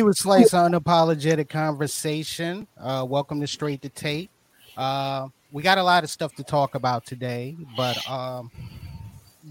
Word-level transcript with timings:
you 0.00 0.08
a 0.08 0.14
slice 0.14 0.52
unapologetic 0.52 1.50
conversation. 1.50 2.66
Uh, 2.78 3.04
welcome 3.06 3.38
to 3.38 3.46
Straight 3.46 3.82
to 3.82 3.90
Tape. 3.90 4.30
Uh, 4.74 5.28
we 5.52 5.62
got 5.62 5.76
a 5.76 5.82
lot 5.82 6.04
of 6.04 6.08
stuff 6.08 6.34
to 6.36 6.42
talk 6.42 6.74
about 6.74 7.04
today, 7.04 7.54
but 7.76 8.08
um, 8.08 8.50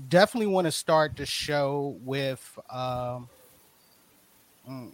definitely 0.07 0.47
want 0.47 0.65
to 0.65 0.71
start 0.71 1.15
the 1.15 1.25
show 1.27 1.95
with 2.03 2.41
um, 2.71 3.29
mm, 4.67 4.91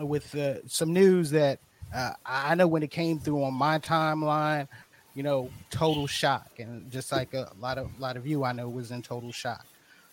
with 0.00 0.34
uh, 0.34 0.66
some 0.66 0.94
news 0.94 1.28
that 1.30 1.58
uh, 1.94 2.14
I 2.24 2.54
know 2.54 2.66
when 2.66 2.82
it 2.82 2.90
came 2.90 3.18
through 3.18 3.44
on 3.44 3.52
my 3.52 3.78
timeline, 3.78 4.66
you 5.14 5.22
know, 5.22 5.50
total 5.68 6.06
shock, 6.06 6.52
and 6.58 6.90
just 6.90 7.12
like 7.12 7.34
a 7.34 7.50
lot 7.60 7.76
of 7.76 8.00
lot 8.00 8.16
of 8.16 8.26
you, 8.26 8.44
I 8.44 8.52
know 8.52 8.66
was 8.70 8.92
in 8.92 9.02
total 9.02 9.30
shock. 9.30 9.66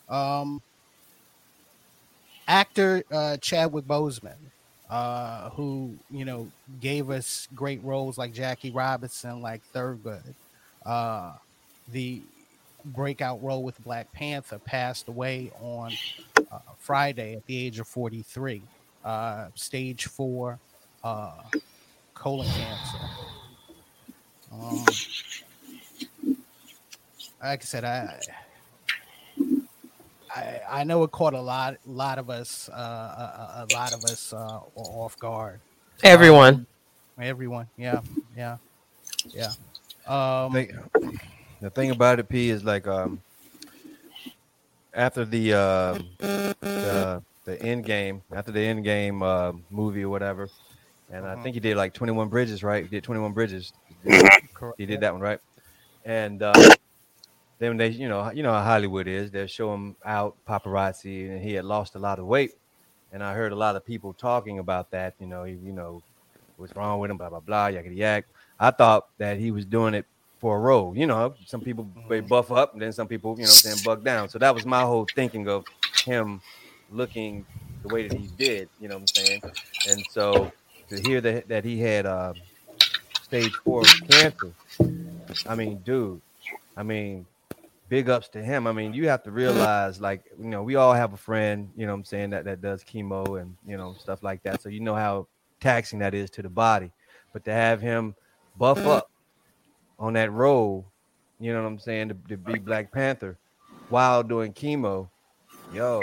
Um, 0.09 0.61
actor 2.49 3.05
uh, 3.09 3.37
Chadwick 3.37 3.85
Boseman, 3.85 4.35
uh, 4.93 5.49
who 5.49 5.91
you 6.11 6.23
know 6.23 6.47
gave 6.79 7.09
us 7.09 7.47
great 7.55 7.83
roles 7.83 8.15
like 8.15 8.31
Jackie 8.31 8.69
Robinson, 8.69 9.41
like 9.41 9.61
Thurgood, 9.73 10.35
uh, 10.85 11.33
the 11.91 12.21
breakout 12.85 13.41
role 13.41 13.63
with 13.63 13.83
Black 13.83 14.13
Panther, 14.13 14.59
passed 14.59 15.07
away 15.07 15.51
on 15.59 15.93
uh, 16.51 16.59
Friday 16.77 17.33
at 17.33 17.43
the 17.47 17.57
age 17.57 17.79
of 17.79 17.87
43, 17.87 18.61
uh, 19.03 19.47
stage 19.55 20.05
four 20.05 20.59
uh, 21.03 21.41
colon 22.13 22.47
cancer. 22.49 22.97
Um, 24.53 24.85
like 27.41 27.61
I 27.61 27.65
said, 27.65 27.83
I 27.83 28.19
I, 30.35 30.61
I 30.69 30.83
know 30.83 31.03
it 31.03 31.11
caught 31.11 31.33
a 31.33 31.41
lot, 31.41 31.77
lot 31.85 32.17
of 32.17 32.29
us, 32.29 32.69
uh, 32.69 32.73
a, 32.73 33.65
a 33.69 33.73
lot 33.73 33.93
of 33.93 34.03
us 34.05 34.33
uh, 34.33 34.61
off 34.75 35.17
guard. 35.19 35.59
Everyone, 36.01 36.53
um, 36.55 36.67
everyone, 37.19 37.67
yeah, 37.77 38.01
yeah, 38.35 38.57
yeah. 39.29 39.51
Um, 40.07 40.53
the, 40.53 41.19
the 41.61 41.69
thing 41.69 41.91
about 41.91 42.19
it, 42.19 42.27
P, 42.27 42.49
is 42.49 42.63
like 42.63 42.87
um, 42.87 43.21
after 44.93 45.23
the, 45.23 45.53
uh, 45.53 45.99
the 46.19 47.21
the 47.45 47.61
end 47.61 47.85
game, 47.85 48.21
after 48.33 48.51
the 48.51 48.61
end 48.61 48.83
game 48.83 49.21
uh, 49.21 49.51
movie 49.69 50.03
or 50.03 50.09
whatever, 50.09 50.49
and 51.11 51.25
uh-huh. 51.25 51.35
I 51.37 51.43
think 51.43 51.53
he 51.53 51.59
did 51.59 51.77
like 51.77 51.93
21 51.93 52.29
Bridges, 52.29 52.63
right? 52.63 52.83
He 52.83 52.89
did 52.89 53.03
21 53.03 53.33
Bridges. 53.33 53.73
He 54.77 54.85
did 54.85 55.01
that 55.01 55.13
one, 55.13 55.21
right? 55.21 55.39
And 56.05 56.41
uh, 56.41 56.72
then 57.59 57.77
they, 57.77 57.89
you 57.89 58.09
know, 58.09 58.31
you 58.31 58.43
know 58.43 58.51
how 58.51 58.63
Hollywood 58.63 59.07
is. 59.07 59.31
They'll 59.31 59.47
show 59.47 59.73
him 59.73 59.95
out 60.05 60.35
paparazzi, 60.47 61.29
and 61.29 61.41
he 61.41 61.53
had 61.53 61.65
lost 61.65 61.95
a 61.95 61.99
lot 61.99 62.19
of 62.19 62.25
weight. 62.25 62.51
And 63.11 63.23
I 63.23 63.33
heard 63.33 63.51
a 63.51 63.55
lot 63.55 63.75
of 63.75 63.85
people 63.85 64.13
talking 64.13 64.59
about 64.59 64.91
that. 64.91 65.13
You 65.19 65.27
know, 65.27 65.43
he, 65.43 65.53
you 65.53 65.71
know, 65.71 66.01
what's 66.57 66.75
wrong 66.75 66.99
with 66.99 67.11
him? 67.11 67.17
Blah 67.17 67.29
blah 67.29 67.39
blah. 67.39 67.67
Yakety 67.67 67.97
yak. 67.97 68.25
I 68.59 68.71
thought 68.71 69.07
that 69.17 69.37
he 69.37 69.51
was 69.51 69.65
doing 69.65 69.93
it 69.93 70.05
for 70.39 70.57
a 70.57 70.59
role. 70.59 70.95
You 70.95 71.07
know, 71.07 71.35
some 71.45 71.61
people 71.61 71.87
they 72.09 72.19
mm-hmm. 72.19 72.27
buff 72.27 72.51
up, 72.51 72.73
and 72.73 72.81
then 72.81 72.91
some 72.91 73.07
people, 73.07 73.35
you 73.37 73.43
know, 73.43 73.49
saying 73.49 73.77
buck 73.85 74.03
down. 74.03 74.29
So 74.29 74.39
that 74.39 74.53
was 74.53 74.65
my 74.65 74.81
whole 74.81 75.07
thinking 75.15 75.47
of 75.47 75.65
him 76.03 76.41
looking 76.91 77.45
the 77.81 77.93
way 77.93 78.07
that 78.07 78.17
he 78.17 78.27
did. 78.37 78.69
You 78.79 78.89
know 78.89 78.95
what 78.95 79.01
I'm 79.01 79.25
saying? 79.25 79.41
And 79.89 80.05
so 80.09 80.51
to 80.89 81.01
hear 81.01 81.21
that 81.21 81.47
that 81.47 81.63
he 81.63 81.79
had 81.79 82.05
uh, 82.05 82.33
stage 83.21 83.53
four 83.63 83.83
cancer, 84.09 84.53
I 85.47 85.55
mean, 85.55 85.77
dude, 85.85 86.21
I 86.75 86.83
mean, 86.83 87.25
big 87.93 88.09
ups 88.09 88.27
to 88.27 88.41
him. 88.41 88.65
I 88.65 88.71
mean, 88.71 88.91
you 88.91 89.07
have 89.07 89.21
to 89.21 89.29
realize, 89.29 90.01
like, 90.01 90.23
you 90.39 90.49
know, 90.49 90.63
we 90.63 90.77
all 90.77 90.93
have 90.93 91.13
a 91.13 91.17
friend, 91.17 91.69
you 91.75 91.85
know 91.85 91.93
I'm 91.93 92.03
saying, 92.03 92.31
that, 92.31 92.43
that 92.45 92.59
does 92.59 92.83
chemo 92.83 93.39
and, 93.39 93.55
you 93.67 93.77
know, 93.77 93.93
stuff 93.93 94.23
like 94.23 94.41
that. 94.41 94.63
So 94.63 94.69
you 94.69 94.79
know 94.79 94.95
how 94.95 95.27
taxing 95.59 95.99
that 95.99 96.15
is 96.15 96.31
to 96.31 96.41
the 96.41 96.49
body. 96.49 96.91
But 97.33 97.45
to 97.45 97.53
have 97.53 97.81
him 97.81 98.15
buff 98.57 98.79
up 98.79 99.11
on 99.99 100.13
that 100.13 100.31
role, 100.31 100.91
you 101.39 101.53
know 101.53 101.61
what 101.61 101.67
I'm 101.67 101.77
saying, 101.77 102.09
to, 102.09 102.17
to 102.29 102.37
be 102.37 102.57
Black 102.57 102.91
Panther 102.91 103.37
while 103.89 104.23
doing 104.23 104.53
chemo, 104.53 105.07
yo, 105.71 106.01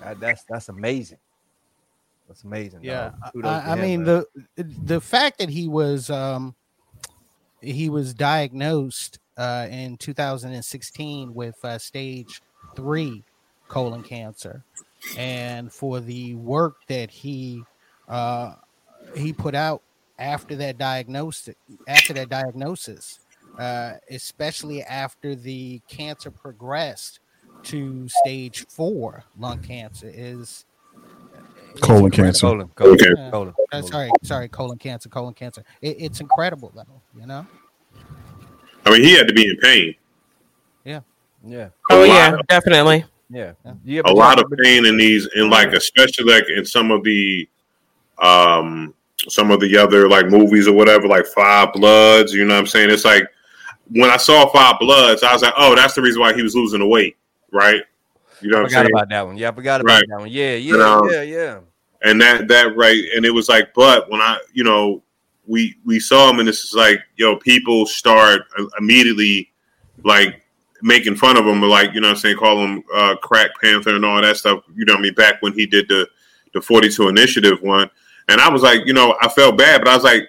that, 0.00 0.18
that's 0.18 0.42
that's 0.48 0.70
amazing. 0.70 1.18
That's 2.26 2.42
amazing. 2.42 2.80
Yeah, 2.82 3.12
I, 3.44 3.60
I 3.60 3.74
mean 3.76 4.02
the 4.02 4.26
the 4.56 5.00
fact 5.00 5.38
that 5.38 5.50
he 5.50 5.68
was 5.68 6.10
um 6.10 6.56
he 7.60 7.90
was 7.90 8.12
diagnosed 8.12 9.20
uh, 9.36 9.66
in 9.70 9.96
2016 9.96 11.34
with 11.34 11.62
uh, 11.64 11.78
stage 11.78 12.42
three 12.74 13.22
colon 13.68 14.02
cancer, 14.02 14.62
and 15.18 15.72
for 15.72 16.00
the 16.00 16.34
work 16.36 16.76
that 16.88 17.10
he 17.10 17.62
uh, 18.08 18.54
he 19.16 19.32
put 19.32 19.54
out 19.54 19.82
after 20.18 20.56
that 20.56 20.78
diagnosis, 20.78 21.54
after 21.88 22.12
that 22.14 22.28
diagnosis, 22.28 23.20
uh, 23.58 23.94
especially 24.10 24.82
after 24.82 25.34
the 25.34 25.80
cancer 25.88 26.30
progressed 26.30 27.20
to 27.62 28.08
stage 28.08 28.66
four 28.68 29.24
lung 29.38 29.60
cancer, 29.62 30.10
is 30.12 30.64
colon 31.80 32.10
cancer. 32.10 32.46
Colon, 32.46 32.68
colon, 32.68 32.96
colon, 32.96 33.30
colon, 33.30 33.54
uh, 33.72 33.82
sorry, 33.82 34.10
sorry, 34.22 34.48
colon 34.48 34.78
cancer, 34.78 35.08
colon 35.08 35.34
cancer. 35.34 35.62
It, 35.82 35.96
it's 35.98 36.20
incredible, 36.20 36.72
though. 36.74 37.20
You 37.20 37.26
know. 37.26 37.46
I 38.86 38.90
mean, 38.90 39.02
he 39.02 39.16
had 39.16 39.26
to 39.28 39.34
be 39.34 39.48
in 39.48 39.56
pain. 39.56 39.94
Yeah. 40.84 41.00
Yeah. 41.44 41.68
Oh 41.90 42.04
yeah, 42.04 42.36
definitely. 42.48 43.04
Yeah. 43.28 43.52
yeah 43.84 44.02
a 44.04 44.12
lot 44.12 44.40
of 44.40 44.50
pain 44.62 44.86
in 44.86 44.96
these, 44.96 45.28
and 45.34 45.50
like 45.50 45.72
especially 45.72 46.32
like 46.32 46.44
in 46.48 46.64
some 46.64 46.92
of 46.92 47.02
the, 47.02 47.48
um, 48.22 48.94
some 49.28 49.50
of 49.50 49.60
the 49.60 49.76
other 49.76 50.08
like 50.08 50.28
movies 50.28 50.68
or 50.68 50.74
whatever, 50.74 51.08
like 51.08 51.26
Five 51.26 51.72
Bloods. 51.72 52.32
You 52.32 52.44
know 52.44 52.54
what 52.54 52.60
I'm 52.60 52.66
saying? 52.66 52.90
It's 52.90 53.04
like 53.04 53.28
when 53.90 54.10
I 54.10 54.16
saw 54.16 54.46
Five 54.46 54.78
Bloods, 54.78 55.22
I 55.22 55.32
was 55.32 55.42
like, 55.42 55.54
oh, 55.56 55.74
that's 55.74 55.94
the 55.94 56.02
reason 56.02 56.20
why 56.20 56.34
he 56.34 56.42
was 56.42 56.54
losing 56.54 56.80
the 56.80 56.86
weight, 56.86 57.16
right? 57.52 57.82
You 58.40 58.50
know, 58.50 58.62
I 58.62 58.64
forgot 58.64 58.86
about 58.90 59.08
that 59.08 59.26
one. 59.26 59.36
Yeah, 59.36 59.48
I 59.48 59.52
forgot 59.52 59.80
about 59.80 59.92
right. 59.92 60.04
that 60.08 60.20
one. 60.20 60.30
Yeah, 60.30 60.54
yeah, 60.54 60.76
um, 60.76 61.10
yeah, 61.10 61.22
yeah. 61.22 61.58
And 62.02 62.20
that 62.20 62.46
that 62.48 62.76
right, 62.76 63.02
and 63.16 63.24
it 63.24 63.30
was 63.30 63.48
like, 63.48 63.74
but 63.74 64.08
when 64.10 64.20
I, 64.20 64.38
you 64.52 64.62
know, 64.62 65.02
we 65.46 65.76
we 65.84 66.00
saw 66.00 66.30
him, 66.30 66.40
and 66.40 66.48
it's 66.48 66.64
is 66.64 66.74
like, 66.74 67.00
yo, 67.16 67.36
people 67.36 67.86
start 67.86 68.42
immediately 68.78 69.52
like 70.04 70.42
making 70.82 71.16
fun 71.16 71.36
of 71.36 71.46
him, 71.46 71.60
like 71.62 71.94
you 71.94 72.00
know, 72.00 72.10
I'm 72.10 72.16
saying, 72.16 72.36
call 72.36 72.58
him 72.58 72.82
uh, 72.94 73.16
crack 73.16 73.50
panther 73.60 73.94
and 73.94 74.04
all 74.04 74.20
that 74.20 74.36
stuff. 74.36 74.62
You 74.74 74.84
know, 74.84 74.94
I 74.94 75.00
mean, 75.00 75.14
back 75.14 75.42
when 75.42 75.52
he 75.52 75.66
did 75.66 75.88
the 75.88 76.08
the 76.54 76.60
42 76.60 77.08
initiative 77.08 77.60
one, 77.62 77.90
and 78.28 78.40
I 78.40 78.48
was 78.48 78.62
like, 78.62 78.86
you 78.86 78.92
know, 78.92 79.16
I 79.20 79.28
felt 79.28 79.58
bad, 79.58 79.82
but 79.82 79.88
I 79.88 79.94
was 79.94 80.04
like, 80.04 80.22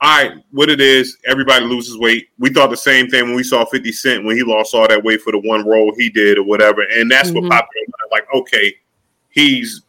all 0.00 0.18
right, 0.18 0.44
what 0.50 0.70
it 0.70 0.80
is, 0.80 1.16
everybody 1.26 1.64
loses 1.64 1.96
weight. 1.98 2.28
We 2.38 2.50
thought 2.50 2.70
the 2.70 2.76
same 2.76 3.08
thing 3.08 3.24
when 3.24 3.34
we 3.34 3.42
saw 3.42 3.64
50 3.64 3.92
Cent 3.92 4.24
when 4.24 4.36
he 4.36 4.42
lost 4.42 4.74
all 4.74 4.88
that 4.88 5.02
weight 5.02 5.22
for 5.22 5.32
the 5.32 5.38
one 5.38 5.66
role 5.66 5.94
he 5.96 6.10
did 6.10 6.38
or 6.38 6.44
whatever, 6.44 6.82
and 6.82 7.10
that's 7.10 7.30
mm-hmm. 7.30 7.48
what 7.48 7.52
popped 7.52 7.68
up 7.68 8.10
like, 8.10 8.26
okay, 8.34 8.74
he's 9.30 9.82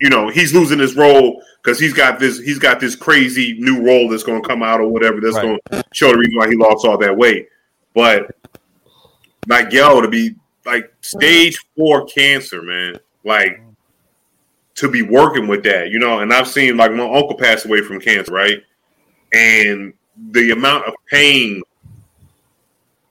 you 0.00 0.08
know 0.08 0.28
he's 0.28 0.54
losing 0.54 0.78
his 0.78 0.96
role 0.96 1.42
because 1.62 1.78
he's 1.78 1.92
got 1.92 2.18
this 2.18 2.38
he's 2.38 2.58
got 2.58 2.80
this 2.80 2.96
crazy 2.96 3.56
new 3.58 3.84
role 3.86 4.08
that's 4.08 4.24
going 4.24 4.42
to 4.42 4.48
come 4.48 4.62
out 4.62 4.80
or 4.80 4.88
whatever 4.88 5.20
that's 5.20 5.36
right. 5.36 5.42
going 5.42 5.60
to 5.70 5.84
show 5.92 6.10
the 6.10 6.18
reason 6.18 6.36
why 6.36 6.48
he 6.48 6.56
lost 6.56 6.86
all 6.86 6.98
that 6.98 7.16
weight. 7.16 7.48
But 7.94 8.34
like 9.46 9.72
yo, 9.72 10.00
to 10.00 10.08
be 10.08 10.34
like 10.64 10.92
stage 11.00 11.58
four 11.76 12.06
cancer, 12.06 12.62
man, 12.62 12.96
like 13.24 13.62
to 14.74 14.90
be 14.90 15.02
working 15.02 15.48
with 15.48 15.62
that, 15.64 15.90
you 15.90 15.98
know. 15.98 16.20
And 16.20 16.32
I've 16.32 16.48
seen 16.48 16.76
like 16.76 16.92
my 16.92 17.04
uncle 17.04 17.36
pass 17.36 17.64
away 17.64 17.82
from 17.82 18.00
cancer, 18.00 18.32
right? 18.32 18.62
And 19.32 19.92
the 20.30 20.50
amount 20.50 20.86
of 20.86 20.94
pain 21.10 21.62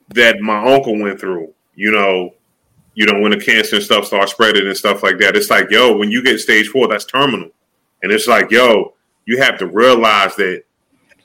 that 0.09 0.39
my 0.39 0.73
uncle 0.73 0.99
went 0.99 1.19
through, 1.19 1.53
you 1.75 1.91
know, 1.91 2.33
you 2.93 3.05
know, 3.05 3.19
when 3.19 3.31
the 3.31 3.39
cancer 3.39 3.77
and 3.77 3.85
stuff 3.85 4.05
starts 4.05 4.33
spreading 4.33 4.67
and 4.67 4.77
stuff 4.77 5.03
like 5.03 5.17
that, 5.19 5.35
it's 5.35 5.49
like, 5.49 5.69
yo, 5.71 5.95
when 5.95 6.11
you 6.11 6.23
get 6.23 6.39
stage 6.39 6.67
four, 6.67 6.87
that's 6.87 7.05
terminal. 7.05 7.49
And 8.03 8.11
it's 8.11 8.27
like, 8.27 8.51
yo, 8.51 8.93
you 9.25 9.41
have 9.41 9.57
to 9.59 9.67
realize 9.67 10.35
that. 10.35 10.63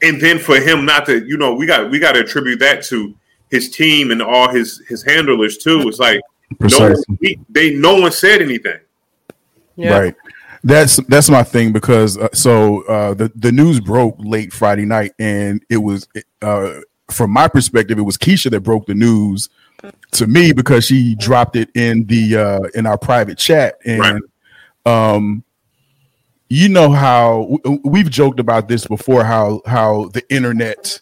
And 0.02 0.20
then 0.20 0.38
for 0.38 0.60
him 0.60 0.84
not 0.84 1.06
to, 1.06 1.26
you 1.26 1.36
know, 1.36 1.54
we 1.54 1.66
got 1.66 1.90
we 1.90 1.98
got 1.98 2.12
to 2.12 2.20
attribute 2.20 2.58
that 2.60 2.82
to 2.84 3.14
his 3.50 3.70
team 3.70 4.10
and 4.10 4.20
all 4.20 4.48
his 4.48 4.82
his 4.88 5.02
handlers 5.02 5.58
too. 5.58 5.88
It's 5.88 5.98
like 5.98 6.20
no 6.60 6.90
one, 6.90 6.96
he, 7.20 7.38
they 7.48 7.74
no 7.74 8.00
one 8.00 8.12
said 8.12 8.42
anything. 8.42 8.80
Yeah. 9.76 9.98
Right. 9.98 10.14
That's 10.64 10.96
that's 11.08 11.30
my 11.30 11.42
thing 11.42 11.72
because 11.72 12.18
uh, 12.18 12.28
so 12.32 12.82
uh, 12.82 13.14
the 13.14 13.30
the 13.34 13.52
news 13.52 13.80
broke 13.80 14.16
late 14.18 14.52
Friday 14.52 14.84
night 14.84 15.12
and 15.18 15.62
it 15.70 15.76
was 15.76 16.08
uh, 16.42 16.80
from 17.10 17.30
my 17.30 17.48
perspective 17.48 17.98
it 17.98 18.02
was 18.02 18.18
Keisha 18.18 18.50
that 18.50 18.60
broke 18.60 18.86
the 18.86 18.94
news 18.94 19.48
to 20.12 20.26
me 20.26 20.52
because 20.52 20.84
she 20.86 21.14
dropped 21.14 21.56
it 21.56 21.70
in 21.74 22.06
the 22.06 22.36
uh 22.36 22.60
in 22.74 22.86
our 22.86 22.98
private 22.98 23.38
chat 23.38 23.78
and 23.84 24.00
right. 24.00 25.12
um 25.12 25.44
you 26.48 26.68
know 26.68 26.90
how 26.90 27.58
we've 27.84 28.10
joked 28.10 28.40
about 28.40 28.68
this 28.68 28.86
before 28.86 29.24
how 29.24 29.60
how 29.66 30.08
the 30.12 30.22
internet 30.32 31.00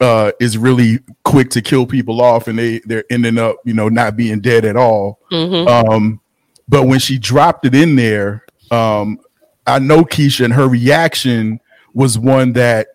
uh 0.00 0.30
is 0.40 0.58
really 0.58 0.98
quick 1.24 1.50
to 1.50 1.62
kill 1.62 1.86
people 1.86 2.20
off 2.20 2.48
and 2.48 2.58
they 2.58 2.80
they're 2.80 3.04
ending 3.10 3.38
up 3.38 3.56
you 3.64 3.72
know 3.72 3.88
not 3.88 4.16
being 4.16 4.40
dead 4.40 4.64
at 4.64 4.76
all 4.76 5.20
mm-hmm. 5.30 5.66
um 5.68 6.20
but 6.68 6.84
when 6.84 6.98
she 6.98 7.18
dropped 7.18 7.64
it 7.64 7.74
in 7.74 7.96
there 7.96 8.44
um 8.70 9.18
I 9.66 9.78
know 9.78 10.04
Keisha 10.04 10.44
and 10.44 10.52
her 10.52 10.68
reaction 10.68 11.58
was 11.94 12.18
one 12.18 12.52
that 12.52 12.88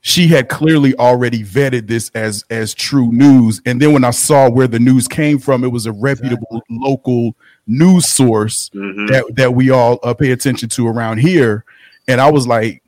she 0.00 0.28
had 0.28 0.48
clearly 0.48 0.94
already 0.96 1.42
vetted 1.42 1.88
this 1.88 2.10
as 2.14 2.44
as 2.50 2.72
true 2.74 3.10
news 3.10 3.60
and 3.66 3.82
then 3.82 3.92
when 3.92 4.04
i 4.04 4.10
saw 4.10 4.48
where 4.48 4.68
the 4.68 4.78
news 4.78 5.08
came 5.08 5.38
from 5.38 5.64
it 5.64 5.68
was 5.68 5.86
a 5.86 5.92
reputable 5.92 6.46
exactly. 6.52 6.78
local 6.80 7.36
news 7.68 8.06
source 8.06 8.70
mm-hmm. 8.74 9.06
that 9.06 9.24
that 9.36 9.54
we 9.54 9.70
all 9.70 9.98
uh, 10.02 10.14
pay 10.14 10.32
attention 10.32 10.68
to 10.68 10.88
around 10.88 11.18
here 11.18 11.64
and 12.08 12.20
i 12.20 12.30
was 12.30 12.46
like 12.46 12.82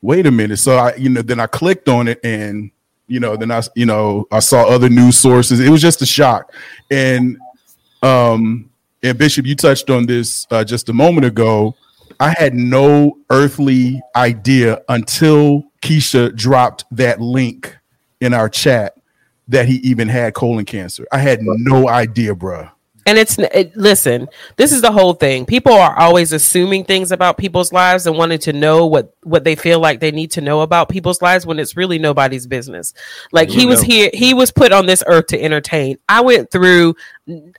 wait 0.00 0.26
a 0.26 0.30
minute 0.30 0.56
so 0.56 0.76
i 0.76 0.94
you 0.96 1.08
know 1.08 1.22
then 1.22 1.38
i 1.38 1.46
clicked 1.46 1.88
on 1.88 2.08
it 2.08 2.18
and 2.24 2.70
you 3.06 3.20
know 3.20 3.36
then 3.36 3.50
i 3.50 3.62
you 3.76 3.86
know 3.86 4.26
i 4.32 4.40
saw 4.40 4.66
other 4.66 4.88
news 4.88 5.16
sources 5.18 5.60
it 5.60 5.68
was 5.68 5.82
just 5.82 6.02
a 6.02 6.06
shock 6.06 6.52
and 6.90 7.36
um 8.02 8.68
and 9.02 9.18
bishop 9.18 9.46
you 9.46 9.54
touched 9.54 9.90
on 9.90 10.06
this 10.06 10.46
uh, 10.50 10.64
just 10.64 10.88
a 10.88 10.92
moment 10.92 11.26
ago 11.26 11.76
I 12.22 12.34
had 12.38 12.54
no 12.54 13.18
earthly 13.30 14.00
idea 14.14 14.80
until 14.88 15.64
Keisha 15.82 16.32
dropped 16.36 16.84
that 16.92 17.20
link 17.20 17.76
in 18.20 18.32
our 18.32 18.48
chat 18.48 18.94
that 19.48 19.66
he 19.66 19.78
even 19.78 20.06
had 20.06 20.32
colon 20.32 20.64
cancer. 20.64 21.04
I 21.10 21.18
had 21.18 21.40
no 21.42 21.88
idea, 21.88 22.34
bruh. 22.36 22.70
And 23.06 23.18
it's 23.18 23.38
it, 23.38 23.76
listen, 23.76 24.28
this 24.56 24.72
is 24.72 24.80
the 24.80 24.92
whole 24.92 25.14
thing. 25.14 25.44
People 25.44 25.72
are 25.72 25.98
always 25.98 26.32
assuming 26.32 26.84
things 26.84 27.10
about 27.10 27.36
people's 27.36 27.72
lives 27.72 28.06
and 28.06 28.16
wanting 28.16 28.38
to 28.40 28.52
know 28.52 28.86
what 28.86 29.14
what 29.24 29.44
they 29.44 29.56
feel 29.56 29.80
like 29.80 30.00
they 30.00 30.12
need 30.12 30.30
to 30.32 30.40
know 30.40 30.60
about 30.60 30.88
people's 30.88 31.20
lives 31.20 31.44
when 31.44 31.58
it's 31.58 31.76
really 31.76 31.98
nobody's 31.98 32.46
business. 32.46 32.94
Like 33.32 33.48
he 33.48 33.66
was 33.66 33.82
here, 33.82 34.10
he 34.14 34.34
was 34.34 34.50
put 34.50 34.72
on 34.72 34.86
this 34.86 35.02
earth 35.06 35.26
to 35.28 35.42
entertain. 35.42 35.98
I 36.08 36.20
went 36.20 36.50
through 36.50 36.94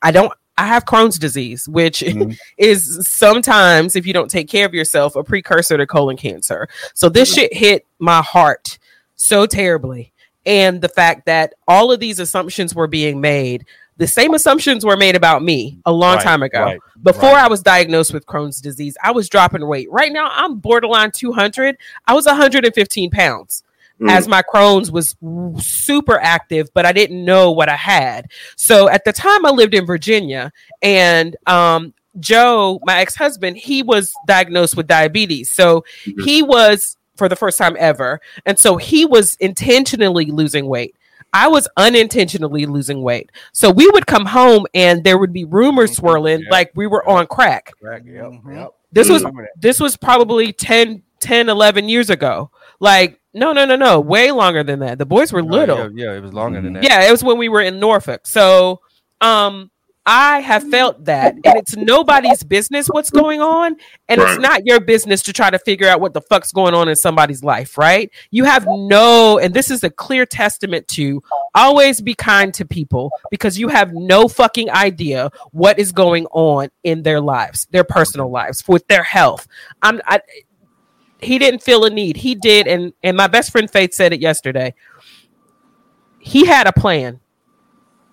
I 0.02 0.12
don't 0.12 0.32
I 0.58 0.68
have 0.68 0.86
Crohn's 0.86 1.18
disease, 1.18 1.68
which 1.68 2.02
mm-hmm. 2.02 2.32
is 2.58 3.08
sometimes, 3.08 3.96
if 3.96 4.06
you 4.06 4.14
don't 4.14 4.30
take 4.30 4.48
care 4.48 4.66
of 4.66 4.74
yourself, 4.74 5.16
a 5.16 5.24
precursor 5.24 5.78
to 5.78 5.88
colon 5.88 6.18
cancer. 6.18 6.68
So 6.94 7.10
this 7.10 7.32
mm-hmm. 7.32 7.42
shit 7.42 7.54
hit 7.54 7.88
my 8.00 8.22
heart 8.22 8.78
so 9.16 9.46
terribly. 9.46 10.14
And 10.46 10.82
the 10.82 10.90
fact 10.90 11.26
that 11.26 11.54
all 11.68 11.92
of 11.92 12.00
these 12.00 12.20
assumptions 12.20 12.76
were 12.76 12.88
being 12.88 13.22
made, 13.22 13.66
the 13.98 14.08
same 14.08 14.34
assumptions 14.34 14.86
were 14.86 14.98
made 14.98 15.16
about 15.16 15.44
me 15.44 15.80
a 15.86 15.92
long 15.92 16.16
right, 16.16 16.24
time 16.24 16.44
ago. 16.44 16.64
Right, 16.64 16.80
Before 17.02 17.34
right. 17.34 17.46
I 17.46 17.48
was 17.48 17.62
diagnosed 17.62 18.14
with 18.14 18.26
Crohn's 18.26 18.60
disease, 18.60 18.98
I 19.04 19.12
was 19.12 19.30
dropping 19.30 19.66
weight. 19.68 19.92
Right 19.92 20.12
now, 20.12 20.30
I'm 20.32 20.58
borderline 20.60 21.12
200. 21.12 21.78
I 22.08 22.14
was 22.14 22.26
115 22.26 23.12
pounds 23.12 23.64
mm. 24.00 24.10
as 24.10 24.28
my 24.28 24.42
Crohn's 24.42 24.92
was 24.92 25.16
super 25.64 26.20
active, 26.20 26.70
but 26.74 26.86
I 26.86 26.92
didn't 26.92 27.24
know 27.24 27.52
what 27.52 27.70
I 27.70 27.76
had. 27.76 28.32
So 28.56 28.90
at 28.90 29.06
the 29.06 29.14
time 29.14 29.46
I 29.46 29.52
lived 29.52 29.74
in 29.74 29.86
Virginia 29.86 30.52
and 30.82 31.36
um, 31.48 31.94
Joe, 32.20 32.80
my 32.84 33.00
ex-husband, 33.00 33.58
he 33.58 33.84
was 33.84 34.14
diagnosed 34.28 34.78
with 34.78 34.88
diabetes. 34.88 35.50
So 35.50 35.84
mm-hmm. 36.06 36.24
he 36.24 36.44
was 36.44 36.98
for 37.16 37.30
the 37.30 37.36
first 37.36 37.58
time 37.58 37.76
ever. 37.80 38.20
And 38.46 38.58
so 38.58 38.78
he 38.78 39.06
was 39.06 39.36
intentionally 39.36 40.26
losing 40.26 40.66
weight. 40.66 40.96
I 41.34 41.48
was 41.48 41.68
unintentionally 41.78 42.66
losing 42.68 43.02
weight. 43.02 43.32
So 43.52 43.72
we 43.72 43.90
would 43.90 44.06
come 44.06 44.26
home 44.26 44.66
and 44.74 45.04
there 45.04 45.18
would 45.18 45.34
be 45.34 45.46
rumors 45.46 45.92
mm-hmm. 45.92 46.02
swirling 46.02 46.40
yep. 46.42 46.52
like 46.52 46.72
we 46.76 46.88
were 46.88 47.08
on 47.08 47.26
crack. 47.28 47.72
crack 47.82 48.04
yep, 48.06 48.26
mm-hmm. 48.26 48.56
yep. 48.56 48.70
This 48.92 49.10
was 49.10 49.26
this 49.60 49.80
was 49.80 49.98
probably 49.98 50.54
10 50.54 51.02
10 51.20 51.50
11 51.50 51.90
years 51.90 52.12
ago. 52.12 52.52
Like 52.80 53.20
no, 53.34 53.52
no, 53.52 53.66
no, 53.66 53.76
no. 53.76 54.00
Way 54.00 54.32
longer 54.32 54.64
than 54.64 54.80
that. 54.80 55.00
The 55.00 55.08
boys 55.08 55.34
were 55.34 55.42
little. 55.42 55.90
yeah, 55.96 56.06
yeah, 56.06 56.18
it 56.18 56.22
was 56.22 56.34
longer 56.34 56.62
than 56.62 56.74
that. 56.74 56.84
Yeah, 56.84 57.08
it 57.08 57.12
was 57.12 57.24
when 57.24 57.40
we 57.40 57.50
were 57.50 57.62
in 57.62 57.80
Norfolk. 57.80 58.28
So, 58.28 58.82
um, 59.22 59.72
I 60.06 60.40
have 60.40 60.70
felt 60.70 61.06
that, 61.06 61.34
and 61.34 61.58
it's 61.58 61.78
nobody's 61.78 62.44
business 62.44 62.88
what's 62.88 63.10
going 63.10 63.40
on, 63.40 63.78
and 64.10 64.20
right. 64.20 64.30
it's 64.32 64.42
not 64.42 64.66
your 64.66 64.82
business 64.82 65.22
to 65.24 65.34
try 65.34 65.50
to 65.50 65.58
figure 65.60 65.88
out 65.88 66.02
what 66.02 66.14
the 66.14 66.20
fuck's 66.20 66.52
going 66.52 66.74
on 66.74 66.90
in 66.90 66.96
somebody's 66.98 67.42
life, 67.42 67.78
right? 67.78 68.12
You 68.30 68.44
have 68.44 68.68
no, 68.68 69.40
and 69.40 69.54
this 69.54 69.72
is 69.72 69.82
a 69.84 69.90
clear 69.90 70.26
testament 70.26 70.90
to 70.90 71.24
always 71.56 72.02
be 72.02 72.16
kind 72.16 72.54
to 72.56 72.66
people 72.66 73.12
because 73.32 73.58
you 73.58 73.70
have 73.70 73.94
no 73.94 74.28
fucking 74.28 74.70
idea 74.72 75.32
what 75.52 75.80
is 75.80 75.94
going 75.94 76.26
on 76.32 76.70
in 76.84 77.04
their 77.04 77.22
lives, 77.22 77.68
their 77.72 77.86
personal 77.86 78.30
lives, 78.30 78.62
with 78.68 78.86
their 78.88 79.04
health. 79.04 79.48
I'm, 79.82 80.02
I, 80.06 80.20
he 81.22 81.40
didn't 81.40 81.64
feel 81.64 81.86
a 81.86 81.90
need. 81.90 82.18
He 82.18 82.36
did, 82.36 82.68
and 82.68 82.92
and 83.04 83.16
my 83.16 83.28
best 83.28 83.52
friend 83.52 83.72
Faith 83.72 83.94
said 83.94 84.12
it 84.12 84.20
yesterday. 84.20 84.74
He 86.20 86.46
had 86.46 86.68
a 86.68 86.74
plan. 86.74 87.22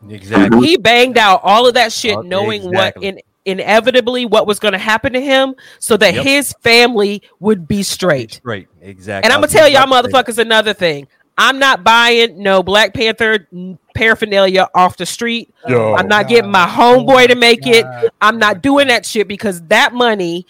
Exactly. 0.09 0.67
He 0.67 0.77
banged 0.77 1.19
out 1.19 1.41
all 1.43 1.67
of 1.67 1.75
that 1.75 1.93
shit, 1.93 2.25
knowing 2.25 2.65
exactly. 2.65 3.07
what 3.07 3.15
in, 3.15 3.21
inevitably 3.45 4.27
what 4.27 4.47
was 4.47 4.59
going 4.59 4.73
to 4.73 4.79
happen 4.79 5.13
to 5.13 5.21
him, 5.21 5.55
so 5.79 5.97
that 5.97 6.15
yep. 6.15 6.25
his 6.25 6.55
family 6.61 7.23
would 7.39 7.69
be 7.69 7.83
straight. 7.83 8.41
Right. 8.43 8.69
Exactly. 8.81 9.27
And 9.27 9.33
I'm 9.33 9.41
gonna 9.41 9.53
tell 9.53 9.69
y'all, 9.69 9.87
motherfuckers, 9.87 10.39
another 10.39 10.75
thing. 10.75 11.07
I'm 11.39 11.59
not 11.59 11.83
buying 11.83 12.43
no 12.43 12.63
Black 12.63 12.93
Panther 12.93 13.49
paraphernalia 13.95 14.69
off 14.75 14.99
the 14.99 15.07
street. 15.07 15.55
Yo, 15.67 15.95
I'm 15.95 16.07
not 16.07 16.29
getting 16.29 16.51
my 16.51 16.67
homeboy 16.67 17.29
to 17.29 17.35
make 17.35 17.67
it. 17.67 17.87
I'm 18.21 18.39
not 18.39 18.61
doing 18.61 18.89
that 18.89 19.07
shit 19.07 19.27
because 19.27 19.63
that 19.69 19.95
money 19.95 20.47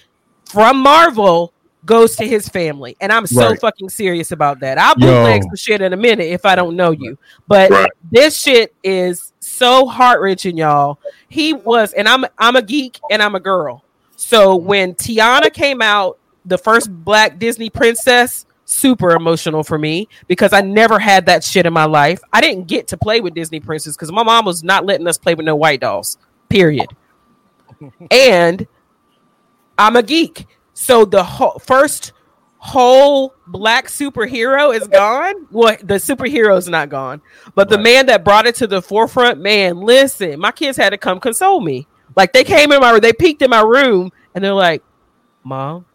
from 0.46 0.80
Marvel 0.80 1.52
goes 1.84 2.16
to 2.16 2.26
his 2.26 2.48
family. 2.48 2.96
And 3.00 3.12
I'm 3.12 3.26
so 3.26 3.50
right. 3.50 3.60
fucking 3.60 3.88
serious 3.88 4.32
about 4.32 4.60
that. 4.60 4.78
I'll 4.78 4.96
bootleg 4.96 5.44
some 5.44 5.56
shit 5.56 5.80
in 5.80 5.92
a 5.92 5.96
minute 5.96 6.26
if 6.26 6.44
I 6.44 6.56
don't 6.56 6.74
know 6.74 6.90
you. 6.90 7.16
But 7.46 7.70
right. 7.70 7.90
this 8.10 8.36
shit 8.36 8.74
is 8.82 9.29
so 9.60 9.86
heart 9.86 10.22
wrenching, 10.22 10.56
y'all. 10.56 10.98
He 11.28 11.52
was, 11.52 11.92
and 11.92 12.08
I'm 12.08 12.24
I'm 12.38 12.56
a 12.56 12.62
geek 12.62 12.98
and 13.10 13.22
I'm 13.22 13.34
a 13.34 13.40
girl. 13.40 13.84
So 14.16 14.56
when 14.56 14.94
Tiana 14.94 15.52
came 15.52 15.82
out, 15.82 16.18
the 16.46 16.56
first 16.56 16.90
black 17.04 17.38
Disney 17.38 17.68
princess, 17.68 18.46
super 18.64 19.10
emotional 19.10 19.62
for 19.62 19.76
me 19.78 20.08
because 20.28 20.54
I 20.54 20.62
never 20.62 20.98
had 20.98 21.26
that 21.26 21.44
shit 21.44 21.66
in 21.66 21.74
my 21.74 21.84
life. 21.84 22.22
I 22.32 22.40
didn't 22.40 22.68
get 22.68 22.88
to 22.88 22.96
play 22.96 23.20
with 23.20 23.34
Disney 23.34 23.60
princess 23.60 23.96
because 23.96 24.10
my 24.10 24.22
mom 24.22 24.46
was 24.46 24.64
not 24.64 24.86
letting 24.86 25.06
us 25.06 25.18
play 25.18 25.34
with 25.34 25.44
no 25.44 25.56
white 25.56 25.80
dolls. 25.80 26.16
Period. 26.48 26.88
and 28.10 28.66
I'm 29.76 29.94
a 29.94 30.02
geek. 30.02 30.46
So 30.72 31.04
the 31.04 31.22
whole 31.22 31.58
first 31.58 32.12
whole 32.60 33.34
black 33.46 33.88
superhero 33.88 34.74
is 34.74 34.86
gone. 34.86 35.46
Well, 35.50 35.76
the 35.82 35.94
superhero 35.94 36.56
is 36.58 36.68
not 36.68 36.90
gone, 36.90 37.22
but 37.54 37.70
the 37.70 37.78
man 37.78 38.06
that 38.06 38.22
brought 38.22 38.46
it 38.46 38.54
to 38.56 38.66
the 38.66 38.82
forefront, 38.82 39.40
man, 39.40 39.80
listen, 39.80 40.38
my 40.38 40.52
kids 40.52 40.76
had 40.76 40.90
to 40.90 40.98
come 40.98 41.20
console 41.20 41.60
me. 41.60 41.86
Like 42.16 42.32
they 42.32 42.44
came 42.44 42.70
in 42.70 42.80
my 42.80 42.98
they 43.00 43.14
peeked 43.14 43.40
in 43.42 43.50
my 43.50 43.62
room 43.62 44.12
and 44.34 44.44
they're 44.44 44.52
like, 44.52 44.82
Mom. 45.42 45.86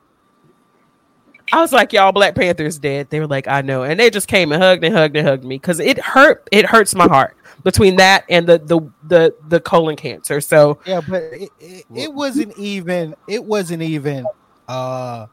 I 1.54 1.62
was 1.62 1.72
like, 1.72 1.94
Y'all, 1.94 2.12
Black 2.12 2.34
Panther's 2.34 2.80
dead. 2.80 3.12
They 3.12 3.20
were 3.20 3.28
like, 3.28 3.48
I 3.48 3.62
know. 3.62 3.84
And 3.84 4.00
they 4.00 4.10
just 4.10 4.28
came 4.28 4.52
and 4.52 4.62
hugged 4.62 4.84
and 4.84 4.96
hugged 4.96 5.16
and 5.16 5.28
hugged 5.28 5.44
me 5.44 5.58
because 5.60 5.80
it 5.80 6.00
hurt, 6.00 6.48
it 6.52 6.66
hurts 6.66 6.96
my 6.96 7.08
heart 7.08 7.38
between 7.64 7.98
that 7.98 8.26
and 8.28 8.48
the 8.48 8.58
the 8.58 8.80
the 9.08 9.36
the 9.50 9.60
colon 9.60 9.96
cancer. 9.96 10.42
So 10.42 10.80
yeah, 10.88 11.02
but 11.08 11.22
it, 11.22 11.50
it, 11.60 11.86
it 11.94 12.14
wasn't 12.14 12.58
even 12.58 13.16
it 13.28 13.44
wasn't 13.44 13.84
even 13.84 14.26
uh 14.68 15.28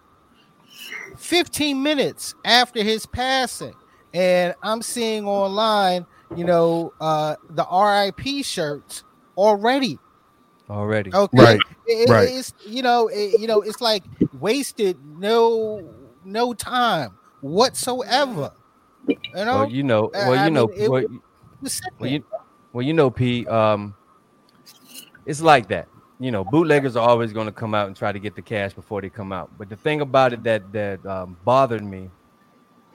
15 1.22 1.82
minutes 1.82 2.34
after 2.44 2.82
his 2.82 3.06
passing. 3.06 3.74
And 4.14 4.54
i'm 4.62 4.82
seeing 4.82 5.26
online 5.26 6.04
you 6.36 6.44
know 6.44 6.92
uh 7.00 7.36
the 7.50 7.64
rip 7.64 8.44
shirts 8.44 9.04
already. 9.36 9.98
Already. 10.68 11.12
Okay. 11.12 11.38
Right. 11.38 11.60
It, 11.86 12.08
right. 12.08 12.28
it's 12.30 12.52
you 12.66 12.82
know 12.82 13.08
it, 13.08 13.40
you 13.40 13.46
know 13.46 13.62
it's 13.62 13.80
like 13.80 14.04
wasted 14.38 14.98
no 15.18 15.82
no 16.24 16.54
time 16.54 17.16
whatsoever. 17.40 18.52
You 19.08 19.16
know? 19.34 19.58
Well 19.58 19.70
you 19.70 19.82
know 19.82 20.10
well 20.12 20.32
I 20.32 20.44
you 20.44 20.50
know 20.50 20.66
mean, 20.66 20.90
well, 20.90 21.04
well, 21.98 22.10
you, 22.10 22.24
well 22.72 22.82
you 22.82 22.92
know 22.92 23.10
p 23.10 23.46
um 23.46 23.94
it's 25.26 25.40
like 25.40 25.68
that 25.68 25.88
you 26.22 26.30
know, 26.30 26.44
bootleggers 26.44 26.94
are 26.94 27.08
always 27.08 27.32
going 27.32 27.46
to 27.46 27.52
come 27.52 27.74
out 27.74 27.88
and 27.88 27.96
try 27.96 28.12
to 28.12 28.20
get 28.20 28.36
the 28.36 28.42
cash 28.42 28.72
before 28.72 29.00
they 29.00 29.10
come 29.10 29.32
out. 29.32 29.50
But 29.58 29.68
the 29.68 29.74
thing 29.74 30.02
about 30.02 30.32
it 30.32 30.44
that 30.44 30.72
that 30.72 31.04
um, 31.04 31.36
bothered 31.44 31.82
me, 31.82 32.10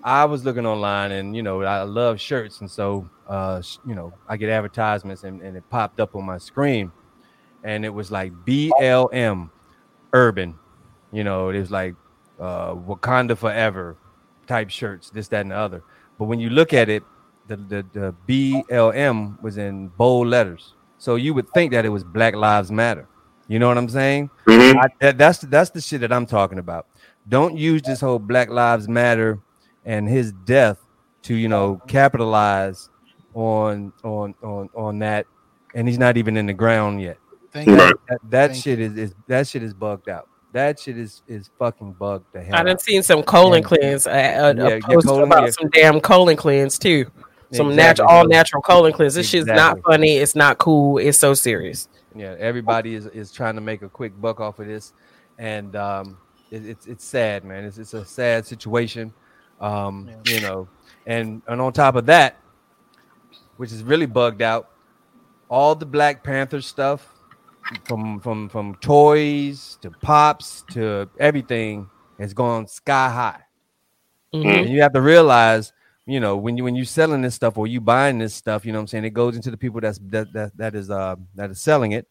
I 0.01 0.24
was 0.24 0.46
looking 0.46 0.65
online 0.65 1.12
and 1.12 1.36
you 1.36 1.43
know 1.43 1.62
I 1.63 1.81
love 1.81 2.22
shirts 2.22 2.62
and 2.62 2.72
so 2.72 3.10
uh, 3.27 3.62
you 3.86 3.96
know 3.96 4.13
I 4.29 4.38
get 4.38 4.50
advertisements 4.50 5.25
and, 5.25 5.41
and 5.41 5.57
it 5.57 5.69
popped 5.69 6.00
up 6.00 6.15
on 6.15 6.24
my 6.24 6.38
screen, 6.38 6.89
and 7.65 7.84
it 7.84 7.89
was 7.89 8.12
like 8.12 8.31
BLM, 8.46 9.50
urban, 10.13 10.57
you 11.12 11.25
know 11.25 11.50
it 11.50 11.60
was 11.60 11.69
like 11.69 11.96
uh, 12.39 12.75
Wakanda 12.75 13.38
forever 13.38 13.98
type 14.48 14.69
shirts, 14.69 15.10
this 15.10 15.27
that 15.27 15.41
and 15.41 15.51
the 15.51 15.55
other. 15.55 15.84
But 16.17 16.25
when 16.25 16.39
you 16.39 16.50
look 16.50 16.74
at 16.74 16.88
it, 16.88 17.03
the 17.48 17.57
the, 17.57 17.86
the 17.91 18.15
BLM 18.25 19.41
was 19.41 19.57
in 19.57 19.89
bold 19.89 20.27
letters. 20.27 20.75
So 20.98 21.15
you 21.15 21.34
would 21.34 21.50
think 21.50 21.74
that 21.74 21.86
it 21.86 21.89
was 21.89 22.05
Black 22.05 22.34
Lives 22.34 22.72
Matter. 22.72 23.05
You 23.48 23.60
know 23.60 23.68
what 23.68 23.77
I'm 23.77 23.89
saying? 23.89 24.30
Mm-hmm. 24.46 24.77
I, 24.80 24.88
that, 25.01 25.18
that's 25.18 25.39
that's 25.39 25.70
the 25.70 25.82
shit 25.82 26.01
that 26.01 26.12
I'm 26.12 26.25
talking 26.25 26.60
about. 26.60 26.88
Don't 27.30 27.58
use 27.58 27.82
this 27.82 28.01
whole 28.01 28.20
Black 28.20 28.50
Lives 28.50 28.88
Matter 28.88 29.39
and 29.86 30.08
his 30.08 30.32
death 30.46 30.80
to 31.24 31.34
you 31.36 31.48
know 31.48 31.82
capitalize 31.88 32.89
on 33.34 33.94
on 34.04 34.34
on 34.44 34.70
on 34.75 35.00
that, 35.00 35.25
and 35.75 35.88
he's 35.88 35.98
not 35.98 36.18
even 36.18 36.36
in 36.38 36.46
the 36.46 36.54
ground 36.54 37.01
yet. 37.01 37.18
Thank 37.54 37.68
that, 37.70 37.96
that, 38.10 38.20
that 38.30 38.56
shit 38.56 38.80
is, 38.80 38.98
is 38.98 39.16
that 39.27 39.48
shit 39.48 39.63
is 39.63 39.74
bugged 39.74 40.10
out. 40.10 40.27
That 40.54 40.80
shit 40.80 40.98
is 40.98 41.22
is 41.27 41.50
fucking 41.58 41.94
bugged 41.94 42.25
the 42.34 42.42
hell. 42.42 42.56
I 42.56 42.63
done 42.63 42.74
out. 42.74 42.82
seen 42.82 43.04
some 43.04 43.24
colon 43.24 43.62
Yeah. 43.62 43.68
cleanse. 43.68 44.08
Uh, 44.08 44.10
uh, 44.10 44.13
Yeah, 44.13 44.68
a 44.68 44.75
yeah, 44.75 44.80
post 44.82 45.08
colon- 45.08 45.24
about 45.24 45.44
yeah. 45.46 45.50
some 45.51 45.70
damn 45.70 46.00
colon 46.01 46.36
cleanse 46.36 46.77
too. 46.80 47.06
Some 47.54 47.68
Exactly. 47.70 47.75
natural, 47.75 48.08
all 48.10 48.27
natural 48.27 48.62
colon 48.62 48.92
cleanse. 48.92 49.16
This 49.16 49.30
shit's 49.30 49.48
not 49.48 49.80
funny. 49.84 50.18
It's 50.18 50.36
not 50.36 50.58
cool. 50.58 50.98
It's 50.98 51.18
so 51.18 51.34
serious. 51.34 51.88
Yeah, 52.18 52.36
everybody 52.40 52.96
is, 52.96 53.06
is 53.08 53.32
trying 53.32 53.56
to 53.56 53.62
make 53.62 53.82
a 53.82 53.90
quick 53.90 54.20
buck 54.20 54.40
off 54.40 54.60
of 54.60 54.68
this, 54.68 54.94
and 55.38 55.76
um, 55.76 56.18
it, 56.52 56.66
it's 56.66 56.88
it's 56.88 57.06
sad, 57.06 57.44
man. 57.44 57.64
It's 57.64 57.78
it's 57.78 57.94
a 57.94 58.06
sad 58.06 58.46
situation, 58.46 59.14
um, 59.62 60.10
you 60.26 60.42
know. 60.42 60.68
And 61.06 61.42
and 61.48 61.62
on 61.62 61.74
top 61.74 61.96
of 61.96 62.06
that, 62.08 62.38
which 63.58 63.72
is 63.72 63.84
really 63.84 64.06
bugged 64.08 64.42
out, 64.42 64.70
all 65.50 65.76
the 65.76 65.86
Black 65.86 66.24
Panther 66.24 66.62
stuff, 66.62 67.14
from 67.86 68.20
from 68.20 68.50
from 68.50 68.76
toys 68.76 69.78
to 69.82 69.92
pops 69.92 70.64
to 70.72 71.10
everything, 71.20 71.90
has 72.20 72.34
gone 72.34 72.68
sky 72.68 73.10
high. 73.10 73.42
Mhm. 74.34 74.60
And 74.62 74.70
you 74.70 74.82
have 74.82 74.94
to 74.94 75.02
realize, 75.02 75.72
you 76.08 76.20
know, 76.22 76.38
when 76.38 76.58
you 76.58 76.64
when 76.64 76.76
you 76.76 76.86
selling 76.86 77.22
this 77.22 77.36
stuff 77.36 77.58
or 77.58 77.68
you 77.68 77.82
buying 77.82 78.18
this 78.18 78.34
stuff, 78.34 78.66
you 78.66 78.72
know 78.72 78.80
what 78.80 78.84
I'm 78.84 78.88
saying, 78.88 79.04
it 79.06 79.10
goes 79.14 79.36
into 79.36 79.52
the 79.52 79.58
people 79.58 79.82
that's 79.82 80.00
that 80.06 80.32
that, 80.34 80.58
that 80.58 80.74
is 80.76 80.90
uh 80.90 81.18
that 81.36 81.52
is 81.52 81.60
selling 81.62 81.92
it. 81.92 82.08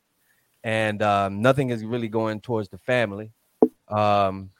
And 0.62 1.00
um, 1.02 1.40
nothing 1.42 1.70
is 1.70 1.84
really 1.84 2.08
going 2.08 2.40
towards 2.40 2.68
the 2.68 2.78
family. 2.78 3.30
Um, 3.88 4.50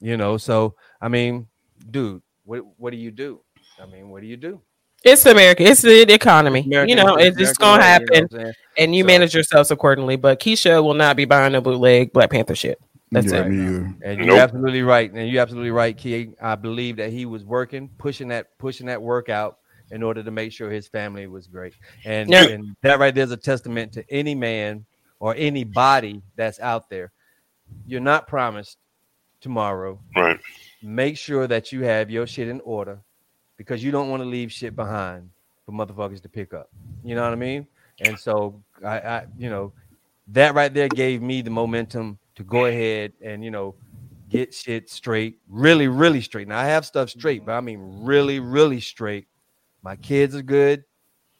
you 0.00 0.16
know, 0.16 0.36
so 0.36 0.74
I 1.00 1.08
mean, 1.08 1.46
dude, 1.90 2.22
what 2.44 2.62
what 2.76 2.90
do 2.90 2.96
you 2.96 3.10
do? 3.10 3.40
I 3.80 3.86
mean, 3.86 4.10
what 4.10 4.20
do 4.20 4.26
you 4.26 4.36
do? 4.36 4.60
It's 5.02 5.24
America. 5.26 5.62
It's 5.64 5.82
the 5.82 6.12
economy. 6.12 6.60
American- 6.60 6.88
you 6.88 7.02
know, 7.02 7.16
it's 7.16 7.36
just 7.36 7.58
gonna 7.58 7.80
way, 7.82 7.86
you 7.86 7.98
know 7.98 8.04
happen, 8.04 8.08
what 8.08 8.22
I'm 8.40 8.40
saying? 8.46 8.54
and 8.78 8.94
you 8.94 9.02
So- 9.02 9.06
manage 9.06 9.34
yourselves 9.34 9.70
accordingly. 9.70 10.16
But 10.16 10.40
Keisha 10.40 10.82
will 10.82 10.94
not 10.94 11.16
be 11.16 11.24
buying 11.24 11.54
a 11.54 11.60
bootleg 11.60 12.12
Black 12.12 12.30
Panther 12.30 12.54
shit. 12.54 12.78
That's 13.10 13.30
yeah, 13.32 13.42
it. 13.44 13.48
me 13.48 13.62
either. 13.66 13.94
And 14.04 14.18
you're 14.18 14.26
Nope. 14.26 14.38
absolutely 14.40 14.82
right. 14.82 15.12
And 15.12 15.28
you're 15.28 15.42
absolutely 15.42 15.70
right, 15.70 15.96
Key. 15.96 16.30
I 16.40 16.54
believe 16.56 16.96
that 16.96 17.10
he 17.10 17.26
was 17.26 17.44
working, 17.44 17.88
pushing 17.98 18.28
that, 18.28 18.56
pushing 18.58 18.86
that 18.86 19.00
workout 19.00 19.58
in 19.90 20.02
order 20.02 20.22
to 20.22 20.30
make 20.30 20.50
sure 20.52 20.70
his 20.70 20.88
family 20.88 21.26
was 21.26 21.46
great. 21.46 21.74
And, 22.04 22.30
Yeah. 22.30 22.48
and 22.48 22.74
that 22.82 22.98
right 22.98 23.14
there's 23.14 23.30
a 23.30 23.36
testament 23.36 23.92
to 23.92 24.04
any 24.10 24.34
man 24.34 24.84
or 25.20 25.34
anybody 25.36 26.22
that's 26.36 26.58
out 26.60 26.88
there. 26.90 27.12
You're 27.86 28.00
not 28.00 28.26
promised 28.26 28.78
tomorrow. 29.40 30.00
Right. 30.16 30.40
Make 30.82 31.16
sure 31.16 31.46
that 31.46 31.70
you 31.70 31.82
have 31.82 32.10
your 32.10 32.26
shit 32.26 32.48
in 32.48 32.60
order 32.62 32.98
because 33.56 33.84
you 33.84 33.90
don't 33.92 34.08
want 34.10 34.22
to 34.22 34.28
leave 34.28 34.50
shit 34.50 34.74
behind 34.74 35.30
for 35.64 35.72
motherfuckers 35.72 36.20
to 36.22 36.28
pick 36.28 36.52
up. 36.52 36.68
You 37.04 37.14
know 37.14 37.22
what 37.22 37.32
I 37.32 37.36
mean? 37.36 37.66
And 38.00 38.18
so 38.18 38.62
I, 38.84 38.98
I 38.98 39.26
you 39.38 39.48
know, 39.50 39.72
that 40.28 40.54
right 40.54 40.72
there 40.72 40.88
gave 40.88 41.22
me 41.22 41.42
the 41.42 41.50
momentum 41.50 42.18
to 42.36 42.44
go 42.44 42.66
ahead 42.66 43.12
and 43.22 43.44
you 43.44 43.50
know 43.50 43.74
get 44.28 44.52
shit 44.52 44.90
straight, 44.90 45.38
really, 45.48 45.88
really 45.88 46.20
straight. 46.20 46.48
Now 46.48 46.58
I 46.58 46.64
have 46.64 46.84
stuff 46.84 47.10
straight, 47.10 47.44
but 47.44 47.52
I 47.52 47.60
mean 47.60 48.04
really, 48.04 48.40
really 48.40 48.80
straight. 48.80 49.26
My 49.82 49.96
kids 49.96 50.34
are 50.34 50.42
good, 50.42 50.84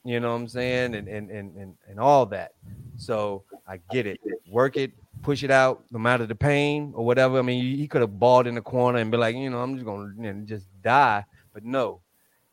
you 0.05 0.21
know 0.21 0.31
what 0.31 0.37
I'm 0.37 0.49
saying, 0.49 0.95
and 0.95 1.09
and 1.09 1.31
and 1.31 1.57
and, 1.57 1.75
and 1.89 2.01
all 2.01 2.27
that. 2.27 2.53
So 2.97 3.45
I 3.67 3.81
get 3.91 4.07
it. 4.07 4.21
Work 4.51 4.77
it, 4.77 4.93
push 5.23 5.43
it 5.43 5.51
out, 5.51 5.85
no 5.91 5.99
matter 5.99 6.27
the 6.27 6.35
pain 6.35 6.93
or 6.95 7.05
whatever. 7.05 7.39
I 7.39 7.43
mean, 7.43 7.77
he 7.77 7.89
could 7.89 8.03
have 8.03 8.19
balled 8.19 8.47
in 8.47 8.55
the 8.55 8.63
corner 8.63 8.99
and 8.99 9.11
be 9.11 9.17
like, 9.17 9.35
you 9.35 9.51
know, 9.51 9.61
I'm 9.61 9.75
just 9.75 9.87
gonna 9.87 10.13
you 10.17 10.33
know, 10.33 10.45
just 10.45 10.67
die. 10.83 11.25
But 11.53 11.65
no, 11.65 12.01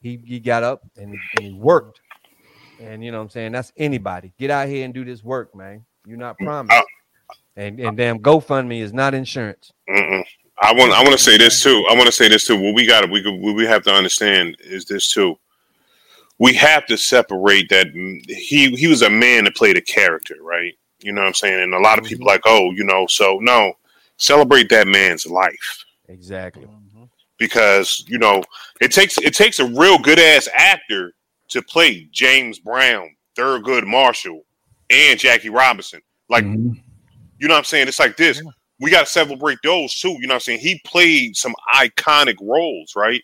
he 0.01 0.21
he 0.25 0.39
got 0.39 0.63
up 0.63 0.81
and, 0.97 1.17
and 1.37 1.45
he 1.45 1.53
worked. 1.53 2.01
And 2.79 3.03
you 3.03 3.11
know 3.11 3.19
what 3.19 3.25
I'm 3.25 3.29
saying? 3.29 3.51
That's 3.51 3.71
anybody. 3.77 4.33
Get 4.39 4.49
out 4.49 4.67
here 4.67 4.85
and 4.85 4.93
do 4.93 5.05
this 5.05 5.23
work, 5.23 5.53
man. 5.53 5.85
You're 6.05 6.17
not 6.17 6.37
promised. 6.39 6.83
And 7.55 7.79
and 7.79 7.97
damn 7.97 8.19
GoFundMe 8.19 8.81
is 8.81 8.93
not 8.93 9.13
insurance. 9.13 9.71
Mm-mm. 9.89 10.23
I 10.61 10.73
want. 10.73 10.93
I 10.93 11.01
want 11.01 11.11
to 11.13 11.23
say 11.23 11.37
this 11.37 11.61
too. 11.61 11.85
I 11.89 11.95
want 11.95 12.05
to 12.05 12.11
say 12.11 12.27
this 12.27 12.45
too. 12.45 12.59
What 12.59 12.75
we 12.75 12.85
got. 12.85 13.09
We 13.09 13.21
what 13.23 13.55
we 13.55 13.65
have 13.65 13.83
to 13.83 13.93
understand 13.93 14.57
is 14.59 14.85
this 14.85 15.09
too. 15.09 15.37
We 16.39 16.53
have 16.53 16.85
to 16.87 16.97
separate 16.97 17.69
that 17.69 17.87
mm, 17.87 18.19
he 18.29 18.69
he 18.75 18.87
was 18.87 19.01
a 19.01 19.09
man 19.09 19.45
that 19.45 19.55
played 19.55 19.77
a 19.77 19.81
character, 19.81 20.35
right? 20.41 20.73
You 21.01 21.11
know 21.13 21.21
what 21.21 21.27
I'm 21.27 21.33
saying? 21.33 21.61
And 21.63 21.73
a 21.73 21.79
lot 21.79 21.97
of 21.97 22.05
people 22.05 22.25
like, 22.27 22.41
oh, 22.45 22.71
you 22.71 22.83
know, 22.83 23.05
so 23.07 23.39
no, 23.41 23.73
celebrate 24.17 24.69
that 24.69 24.87
man's 24.87 25.25
life 25.25 25.83
Exactly. 26.07 26.67
because 27.37 28.05
you 28.07 28.19
know 28.19 28.43
it 28.79 28.91
takes 28.91 29.17
it 29.17 29.33
takes 29.33 29.59
a 29.59 29.65
real 29.65 29.97
good 29.97 30.19
ass 30.19 30.47
actor 30.55 31.13
to 31.49 31.61
play 31.63 32.07
James 32.11 32.59
Brown, 32.59 33.15
Thurgood 33.35 33.85
Marshall, 33.85 34.43
and 34.89 35.19
Jackie 35.19 35.49
Robinson. 35.49 36.01
Like 36.29 36.45
Mhm. 36.45 36.81
You 37.41 37.47
know 37.47 37.55
what 37.55 37.59
I'm 37.59 37.63
saying? 37.65 37.87
It's 37.87 37.99
like 37.99 38.15
this. 38.17 38.41
We 38.79 38.91
got 38.91 39.01
to 39.05 39.11
celebrate 39.11 39.57
those 39.63 39.93
too. 39.99 40.11
You 40.11 40.21
know 40.27 40.29
what 40.29 40.35
I'm 40.35 40.39
saying? 40.41 40.59
He 40.59 40.79
played 40.85 41.35
some 41.35 41.53
iconic 41.73 42.35
roles, 42.41 42.93
right? 42.95 43.21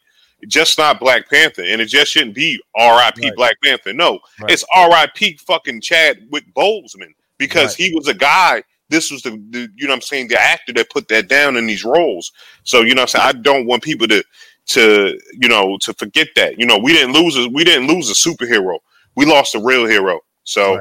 Just 0.47 0.77
not 0.77 0.99
Black 0.99 1.29
Panther. 1.29 1.63
And 1.63 1.79
it 1.81 1.85
just 1.85 2.11
shouldn't 2.11 2.35
be 2.35 2.59
RIP 2.75 3.17
Right. 3.17 3.35
Black 3.35 3.55
Panther. 3.63 3.93
No, 3.93 4.19
Right. 4.39 4.51
it's 4.51 4.65
RIP 4.75 5.39
fucking 5.39 5.81
Chadwick 5.81 6.45
Boseman 6.55 7.13
because 7.37 7.79
Right. 7.79 7.87
he 7.89 7.95
was 7.95 8.07
a 8.07 8.13
guy. 8.13 8.63
This 8.89 9.11
was 9.11 9.21
the, 9.21 9.31
the, 9.49 9.67
you 9.75 9.85
know 9.85 9.91
what 9.91 9.95
I'm 9.95 10.01
saying, 10.01 10.29
the 10.29 10.41
actor 10.41 10.73
that 10.73 10.89
put 10.89 11.07
that 11.09 11.27
down 11.27 11.57
in 11.57 11.65
these 11.67 11.83
roles. 11.83 12.31
So, 12.63 12.81
you 12.81 12.95
know 12.95 13.01
what 13.01 13.15
I'm 13.15 13.21
saying? 13.21 13.37
I 13.37 13.41
don't 13.41 13.65
want 13.67 13.83
people 13.83 14.07
to, 14.07 14.23
to, 14.67 15.19
you 15.33 15.49
know, 15.49 15.77
to 15.81 15.93
forget 15.93 16.27
that. 16.35 16.59
You 16.59 16.65
know, 16.65 16.77
we 16.77 16.93
didn't 16.93 17.13
lose 17.13 17.35
a, 17.37 17.47
we 17.49 17.63
didn't 17.63 17.87
lose 17.87 18.09
a 18.09 18.13
superhero. 18.13 18.79
We 19.15 19.25
lost 19.25 19.55
a 19.55 19.59
real 19.59 19.85
hero. 19.85 20.19
So 20.43 20.79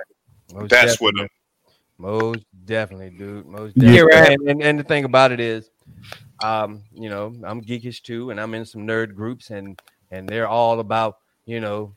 that's 0.69 1.00
what, 1.00 1.14
definitely. 1.14 1.28
Most 1.99 2.45
definitely, 2.66 3.11
dude. 3.11 3.46
Most 3.46 3.76
Yeah. 3.76 3.92
definitely. 3.92 3.96
You're 3.96 4.06
right. 4.06 4.30
And, 4.30 4.50
and, 4.50 4.62
and 4.62 4.78
the 4.78 4.85
thing 4.85 5.04
about 5.04 5.32
it 5.32 5.40
is, 5.40 5.70
um, 6.42 6.82
you 6.92 7.08
know, 7.08 7.35
I'm 7.44 7.62
geekish 7.62 8.02
too, 8.02 8.30
and 8.30 8.40
I'm 8.40 8.54
in 8.54 8.64
some 8.66 8.82
nerd 8.82 9.14
groups, 9.14 9.50
and 9.50 9.80
and 10.11 10.28
they're 10.28 10.49
all 10.49 10.80
about, 10.80 11.16
you 11.46 11.61
know, 11.61 11.96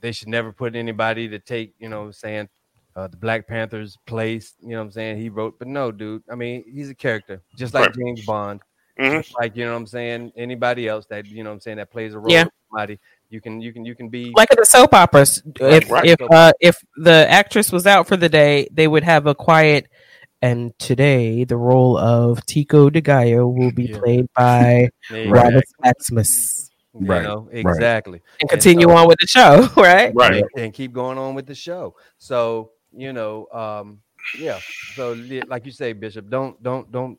they 0.00 0.12
should 0.12 0.28
never 0.28 0.52
put 0.52 0.74
anybody 0.74 1.28
to 1.28 1.38
take, 1.38 1.74
you 1.78 1.88
know, 1.88 2.10
saying 2.10 2.48
uh, 2.96 3.08
the 3.08 3.16
Black 3.16 3.46
Panther's 3.46 3.98
place. 4.06 4.54
You 4.60 4.70
know, 4.70 4.78
what 4.78 4.84
I'm 4.84 4.90
saying 4.92 5.18
he 5.18 5.28
wrote, 5.28 5.58
but 5.58 5.68
no, 5.68 5.92
dude. 5.92 6.22
I 6.30 6.34
mean, 6.34 6.64
he's 6.66 6.90
a 6.90 6.94
character, 6.94 7.42
just 7.56 7.74
like 7.74 7.86
Right. 7.86 7.94
James 7.96 8.24
Bond, 8.24 8.60
Mhm. 8.98 9.22
just 9.22 9.34
like 9.38 9.56
you 9.56 9.64
know, 9.64 9.72
what 9.72 9.78
I'm 9.78 9.86
saying 9.86 10.32
anybody 10.36 10.88
else 10.88 11.06
that 11.06 11.26
you 11.26 11.42
know, 11.44 11.50
what 11.50 11.54
I'm 11.54 11.60
saying 11.60 11.76
that 11.78 11.90
plays 11.90 12.14
a 12.14 12.18
role. 12.18 12.30
Yeah. 12.30 12.44
Somebody, 12.70 12.98
you 13.30 13.40
can, 13.40 13.60
you 13.60 13.72
can, 13.72 13.84
you 13.84 13.94
can 13.94 14.08
be 14.08 14.32
like 14.36 14.50
in 14.50 14.56
the 14.58 14.66
soap 14.66 14.94
operas. 14.94 15.42
If 15.60 15.90
right. 15.90 16.04
if 16.06 16.20
uh, 16.30 16.52
if 16.60 16.76
the 16.96 17.26
actress 17.28 17.70
was 17.70 17.86
out 17.86 18.08
for 18.08 18.16
the 18.16 18.28
day, 18.28 18.68
they 18.72 18.88
would 18.88 19.04
have 19.04 19.26
a 19.26 19.34
quiet. 19.34 19.88
And 20.44 20.78
today, 20.78 21.44
the 21.44 21.56
role 21.56 21.96
of 21.96 22.44
Tico 22.44 22.90
de 22.90 23.00
Gallo 23.00 23.48
will 23.48 23.72
be 23.72 23.84
Yeah. 23.84 23.98
played 23.98 24.26
by 24.36 24.90
Exactly. 25.08 25.30
Robert 25.30 25.64
Maximus, 25.82 26.70
You 26.92 27.06
Right, 27.06 27.22
know, 27.22 27.48
right. 27.50 27.66
exactly. 27.66 28.20
and 28.40 28.50
continue 28.50 28.88
so- 28.88 28.96
on 28.96 29.08
with 29.08 29.18
the 29.20 29.26
show. 29.26 29.68
Right? 29.76 30.12
right. 30.14 30.42
and, 30.42 30.44
and 30.64 30.74
keep 30.74 30.92
going 30.92 31.16
on 31.18 31.34
with 31.34 31.46
the 31.46 31.54
show. 31.54 31.94
So 32.18 32.72
you 32.96 33.12
know, 33.12 33.46
um, 33.52 34.00
yeah. 34.38 34.60
So 34.96 35.16
like 35.48 35.64
you 35.66 35.72
say, 35.72 35.92
Bishop, 35.94 36.28
don't 36.28 36.62
don't 36.62 36.92
don't 36.92 37.18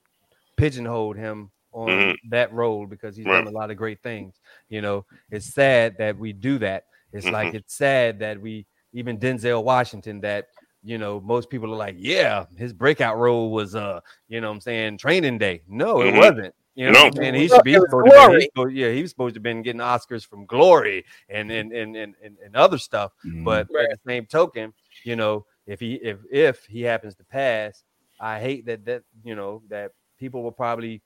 pigeonhole 0.55 1.13
him 1.13 1.49
on 1.73 1.87
Mhm. 1.89 2.15
that 2.29 2.53
role 2.53 2.85
because 2.85 3.17
he's 3.17 3.25
Right. 3.25 3.43
done 3.43 3.47
a 3.53 3.57
lot 3.57 3.71
of 3.71 3.75
great 3.77 4.01
things. 4.01 4.39
You 4.69 4.81
know, 4.81 5.05
it's 5.31 5.47
sad 5.53 5.95
that 5.97 6.17
we 6.17 6.31
do 6.31 6.59
that. 6.59 6.85
It's 7.11 7.25
like 7.25 7.47
Mm-hmm. 7.47 7.57
it's 7.57 7.73
sad 7.75 8.19
that 8.19 8.39
we 8.39 8.65
even 8.93 9.17
Denzel 9.17 9.63
Washington 9.63 10.21
that 10.21 10.45
you 10.85 10.97
know 10.97 11.19
most 11.19 11.49
people 11.49 11.73
are 11.73 11.77
like, 11.77 11.95
yeah, 11.97 12.45
his 12.57 12.71
breakout 12.71 13.17
role 13.17 13.51
was 13.51 13.75
uh, 13.75 13.99
you 14.29 14.39
know, 14.39 14.49
what 14.49 14.55
I'm 14.55 14.61
saying 14.61 14.97
Training 14.99 15.37
Day. 15.39 15.63
No, 15.67 16.01
it 16.01 16.13
Mhm. 16.13 16.17
wasn't. 16.17 16.55
You 16.75 16.91
know, 16.91 17.05
what 17.05 17.07
I'm 17.07 17.13
No. 17.15 17.21
saying 17.21 17.33
he 17.35 17.47
should 17.47 17.63
be 17.63 17.73
it 17.73 17.81
supposed 17.81 18.05
to 18.05 18.11
be, 18.11 18.17
Glory. 18.25 18.35
he's 18.35 18.45
supposed- 18.53 18.75
yeah, 18.75 18.91
he 18.91 19.01
was 19.01 19.11
supposed 19.11 19.33
to 19.35 19.37
have 19.39 19.43
been 19.43 19.61
getting 19.61 19.81
Oscars 19.81 20.27
from 20.27 20.45
Glory 20.45 21.05
and 21.29 21.49
and 21.51 21.71
and 21.71 21.95
and, 21.95 22.15
and, 22.23 22.37
and 22.43 22.55
other 22.55 22.77
stuff. 22.77 23.13
But 23.43 23.67
Right. 23.73 23.85
at 23.85 23.91
the 23.91 23.99
same 24.11 24.25
token, 24.25 24.73
you 25.03 25.15
know, 25.15 25.45
if 25.65 25.79
he 25.79 25.95
if 25.95 26.19
if 26.31 26.65
he 26.65 26.81
happens 26.81 27.15
to 27.15 27.23
pass, 27.23 27.83
I 28.19 28.39
hate 28.39 28.65
that 28.67 28.85
that 28.85 29.03
you 29.23 29.35
know 29.35 29.63
that 29.69 29.91
people 30.19 30.43
will 30.43 30.51
probably 30.51 31.01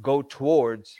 go 0.00 0.22
towards 0.22 0.98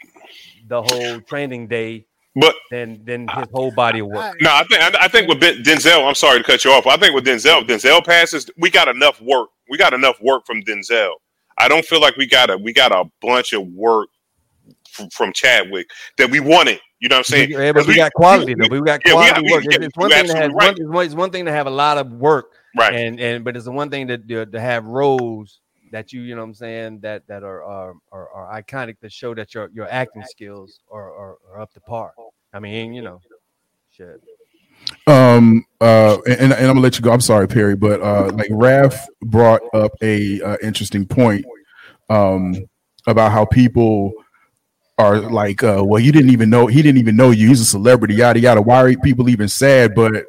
the 0.69 0.81
whole 0.83 1.21
training 1.23 1.67
day 1.69 2.07
But 2.35 2.55
then 2.71 3.03
than 3.05 3.29
his 3.29 3.47
whole 3.53 3.71
body 3.73 3.99
of 3.99 4.07
work. 4.07 4.37
No, 4.41 4.51
I 4.55 4.65
think 4.65 4.81
I, 4.81 5.05
I 5.05 5.09
think 5.09 5.29
with 5.29 5.39
Ben- 5.41 5.63
Denzel. 5.63 6.07
I'm 6.09 6.15
sorry 6.15 6.39
to 6.39 6.45
cut 6.45 6.65
you 6.65 6.71
off. 6.71 6.87
I 6.87 6.97
think 6.97 7.15
with 7.15 7.27
Denzel, 7.27 7.63
Denzel 7.67 8.03
passes. 8.05 8.49
We 8.57 8.71
got 8.71 8.89
enough 8.89 9.21
work. 9.21 9.51
We 9.69 9.77
got 9.77 9.93
enough 9.93 10.17
work 10.23 10.47
from 10.47 10.63
Denzel. 10.63 11.13
I 11.59 11.69
don't 11.69 11.85
feel 11.85 12.01
like 12.01 12.17
we 12.17 12.27
got 12.27 12.49
a 12.49 12.57
we 12.57 12.73
got 12.73 12.91
a 12.93 13.05
bunch 13.21 13.53
of 13.53 13.67
work 13.69 14.09
from, 14.91 15.11
from 15.11 15.33
Chadwick 15.35 15.89
that 16.17 16.31
we 16.31 16.41
wanted. 16.41 16.81
You 17.01 17.09
know 17.11 17.17
what 17.17 17.19
I'm 17.21 17.25
saying? 17.25 17.51
Yeah, 17.51 17.73
but 17.73 17.81
'Cause 17.81 17.89
we 17.89 17.97
got 17.97 18.13
quality 18.15 18.55
though. 18.55 18.69
We 18.71 18.81
got 18.81 19.01
yeah, 19.05 19.15
we 19.15 19.27
got- 19.27 19.35
quality 19.35 19.53
work. 19.53 19.65
yeah, 19.65 19.77
It's, 19.77 19.87
it's 19.87 19.97
one 19.99 20.11
thing 20.11 20.27
to 20.29 20.35
have 20.37 20.53
right. 20.53 20.69
one, 20.69 20.71
it's 20.79 20.81
one- 20.89 21.05
it's 21.07 21.15
one 21.15 21.31
thing 21.33 21.45
to 21.47 21.53
have 21.53 21.67
a 21.67 21.71
lot 21.71 21.99
of 21.99 22.13
work, 22.13 22.47
right. 22.79 22.95
and 22.95 23.21
and 23.21 23.45
but 23.45 23.57
it's 23.57 23.67
the 23.67 23.73
one 23.73 23.91
thing 23.91 24.09
to, 24.09 24.47
to 24.47 24.61
have 24.61 24.87
roles 24.87 25.61
that 25.93 26.13
you 26.13 26.23
you 26.23 26.35
know 26.35 26.41
what 26.41 26.49
I'm 26.49 26.55
saying 26.55 27.01
that 27.01 27.27
that 27.29 27.45
are 27.45 27.63
are, 27.63 27.95
are, 28.11 28.29
are 28.31 28.63
iconic 28.63 28.97
that 29.01 29.13
show 29.13 29.35
that 29.35 29.55
your 29.55 29.71
your 29.73 29.89
acting 29.91 30.25
skills 30.25 30.81
are, 30.91 31.13
are 31.13 31.37
are 31.53 31.61
up 31.61 31.73
to 31.75 31.81
par. 31.81 32.13
I 32.53 32.59
mean, 32.59 32.93
you 32.93 33.03
know, 33.03 33.21
shit. 33.91 34.21
Um. 35.07 35.65
Uh. 35.81 36.19
And, 36.27 36.41
and 36.41 36.55
I'm 36.55 36.67
gonna 36.67 36.81
let 36.81 36.99
you 36.99 37.05
go. 37.05 37.13
I'm 37.13 37.21
sorry, 37.21 37.47
Perry, 37.47 37.77
but 37.77 38.01
uh, 38.01 38.33
like 38.35 38.49
Raf 38.51 39.07
brought 39.23 39.63
up 39.73 39.93
a 40.03 40.41
uh, 40.43 40.57
interesting 40.63 41.07
point. 41.07 41.45
Um. 42.11 42.57
about 43.07 43.33
how 43.33 43.45
people 43.45 44.13
are 44.99 45.19
like, 45.21 45.63
uh, 45.63 45.83
well, 45.85 46.01
you 46.01 46.13
didn't 46.13 46.31
even 46.31 46.51
know 46.51 46.67
he 46.67 46.83
didn't 46.83 46.99
even 46.99 47.17
know 47.17 47.31
you. 47.31 47.49
He's 47.49 47.61
a 47.61 47.65
celebrity, 47.65 48.15
yada 48.15 48.39
yada. 48.39 48.63
Why 48.63 48.83
are 48.83 48.97
people 48.97 49.29
even 49.29 49.49
sad? 49.49 49.95
But 49.95 50.25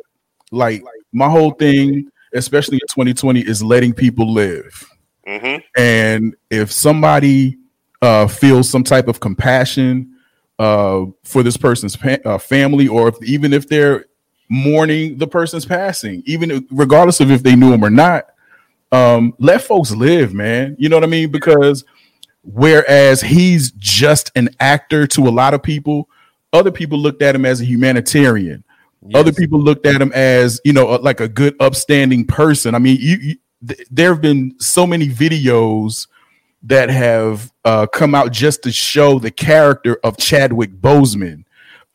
like 0.52 0.84
my 1.12 1.30
whole 1.30 1.52
thing, 1.52 2.10
especially 2.34 2.76
in 2.76 2.88
2020, 2.90 3.42
is 3.42 3.64
letting 3.64 3.94
people 3.94 4.32
live. 4.32 4.90
Mm-hmm. 5.28 5.82
And 5.82 6.36
if 6.50 6.72
somebody 6.72 7.58
uh, 8.02 8.28
feels 8.28 8.70
some 8.70 8.84
type 8.84 9.08
of 9.08 9.20
compassion 9.20 10.16
uh, 10.60 11.06
for 11.24 11.44
this 11.44 11.58
person's 11.58 11.96
pa- 11.96 12.18
uh, 12.26 12.38
family, 12.38 12.88
or 12.88 13.10
if, 13.10 13.24
even 13.24 13.54
if 13.54 13.68
they're 13.68 14.06
mourning 14.50 15.18
the 15.18 15.28
person's 15.28 15.66
passing, 15.66 16.22
even 16.26 16.68
regardless 16.70 17.20
of 17.20 17.32
if 17.32 17.44
they 17.44 17.56
knew 17.56 17.74
him 17.74 17.84
or 17.84 17.90
not, 17.90 18.26
um, 18.92 19.34
let 19.40 19.62
folks 19.62 19.92
live, 19.92 20.34
man. 20.34 20.76
You 20.78 20.90
know 20.90 20.98
what 20.98 21.04
I 21.04 21.08
mean? 21.08 21.32
Because 21.32 21.84
whereas 22.44 23.22
he's 23.22 23.72
just 23.72 24.32
an 24.36 24.50
actor 24.60 25.08
to 25.08 25.28
a 25.28 25.32
lot 25.32 25.54
of 25.54 25.64
people, 25.64 26.10
other 26.52 26.72
people 26.72 27.00
looked 27.00 27.22
at 27.22 27.36
him 27.36 27.46
as 27.46 27.62
a 27.62 27.66
humanitarian. 27.66 28.64
Yes. 29.06 29.20
Other 29.20 29.34
people 29.34 29.60
looked 29.60 29.86
at 29.86 30.02
him 30.02 30.12
as 30.14 30.62
you 30.64 30.72
know, 30.72 30.86
like 30.96 31.20
a 31.20 31.28
good, 31.28 31.56
upstanding 31.60 32.26
person. 32.26 32.76
I 32.76 32.80
mean, 32.80 32.98
you, 33.02 33.18
you 33.18 33.36
th- 33.68 33.88
there 33.92 34.10
have 34.14 34.22
been 34.22 34.56
so 34.60 34.86
many 34.88 35.08
videos 35.10 36.08
that 36.64 36.90
have 36.90 37.52
uh, 37.66 37.86
come 37.88 38.16
out 38.16 38.32
just 38.32 38.64
to 38.64 38.72
show 38.72 39.20
the 39.20 39.32
character 39.32 39.98
of 40.04 40.18
Chadwick 40.18 40.72
Boseman, 40.72 41.44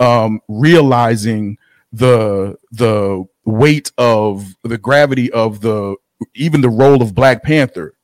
um, 0.00 0.40
realizing 0.48 1.58
the 1.92 2.58
the 2.72 3.26
weight 3.44 3.90
of 3.96 4.44
the 4.62 4.76
gravity 4.78 5.32
of 5.32 5.60
the 5.62 5.96
even 6.34 6.60
the 6.60 6.68
role 6.68 7.00
of 7.02 7.14
Black 7.14 7.42
Panther, 7.42 7.94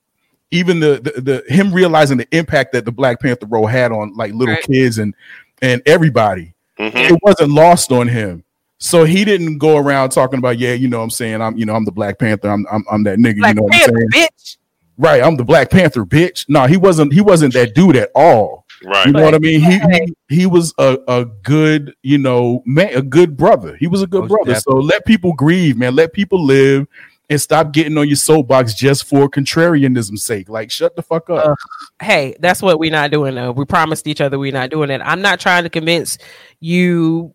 even 0.50 0.80
the 0.80 1.00
the, 1.02 1.20
the 1.20 1.44
him 1.54 1.72
realizing 1.72 2.16
the 2.16 2.28
impact 2.36 2.72
that 2.72 2.84
the 2.86 2.92
Black 2.92 3.20
Panther 3.20 3.46
role 3.46 3.66
had 3.66 3.92
on 3.92 4.14
like 4.14 4.32
little 4.32 4.54
Right. 4.54 4.64
kids 4.64 4.98
and 4.98 5.14
and 5.60 5.82
everybody. 5.86 6.54
Mm-hmm. 6.78 6.96
It 7.14 7.18
wasn't 7.22 7.50
lost 7.52 7.92
on 7.92 8.08
him. 8.08 8.42
So 8.78 9.04
he 9.04 9.24
didn't 9.24 9.58
go 9.58 9.76
around 9.76 10.10
talking 10.10 10.38
about, 10.38 10.58
yeah, 10.58 10.72
you 10.72 10.88
know 10.88 10.98
what 10.98 11.04
I'm 11.04 11.10
saying, 11.10 11.40
I'm 11.40 11.56
you 11.56 11.64
know, 11.64 11.74
I'm 11.74 11.84
the 11.84 11.92
Black 11.92 12.18
Panther, 12.18 12.48
I'm 12.48 12.66
I'm, 12.70 12.84
I'm 12.90 13.02
that 13.04 13.18
nigga, 13.18 13.38
Black 13.38 13.54
you 13.54 13.60
know 13.60 13.62
what 13.62 13.74
I'm 13.74 13.80
saying? 13.80 14.08
bitch. 14.10 14.56
Right, 14.96 15.22
I'm 15.22 15.36
the 15.36 15.44
Black 15.44 15.70
Panther, 15.70 16.04
bitch. 16.04 16.46
No, 16.48 16.66
he 16.66 16.76
wasn't 16.76 17.12
he 17.12 17.20
wasn't 17.20 17.54
that 17.54 17.74
dude 17.74 17.96
at 17.96 18.10
all. 18.14 18.64
Right. 18.84 19.06
You 19.06 19.12
know 19.12 19.22
what 19.22 19.34
I 19.34 19.38
mean? 19.38 19.60
He 19.60 19.78
he, 19.78 20.14
he 20.28 20.46
was 20.46 20.74
a, 20.78 20.98
a 21.08 21.24
good, 21.24 21.94
you 22.02 22.18
know, 22.18 22.62
man, 22.66 22.94
a 22.94 23.02
good 23.02 23.36
brother. 23.36 23.76
He 23.76 23.86
was 23.86 24.02
a 24.02 24.06
good 24.06 24.22
Most 24.22 24.30
brother. 24.30 24.54
So 24.60 24.72
let 24.72 25.06
people 25.06 25.32
grieve, 25.32 25.76
man. 25.78 25.96
Let 25.96 26.12
people 26.12 26.44
live 26.44 26.86
and 27.30 27.40
stop 27.40 27.72
getting 27.72 27.96
on 27.96 28.06
your 28.06 28.16
soapbox 28.16 28.74
just 28.74 29.04
for 29.04 29.28
contrarianism's 29.28 30.22
sake. 30.22 30.48
Like, 30.48 30.70
shut 30.70 30.94
the 30.96 31.02
fuck 31.02 31.30
up. 31.30 31.46
Uh, 31.46 31.54
Hey, 32.02 32.36
that's 32.40 32.60
what 32.60 32.78
we're 32.78 32.90
not 32.90 33.10
doing 33.10 33.34
though. 33.34 33.52
We 33.52 33.64
promised 33.64 34.06
each 34.06 34.20
other 34.20 34.38
we're 34.38 34.52
not 34.52 34.70
doing 34.70 34.90
it. 34.90 35.00
I'm 35.02 35.22
not 35.22 35.40
trying 35.40 35.62
to 35.62 35.70
convince 35.70 36.18
you 36.60 37.34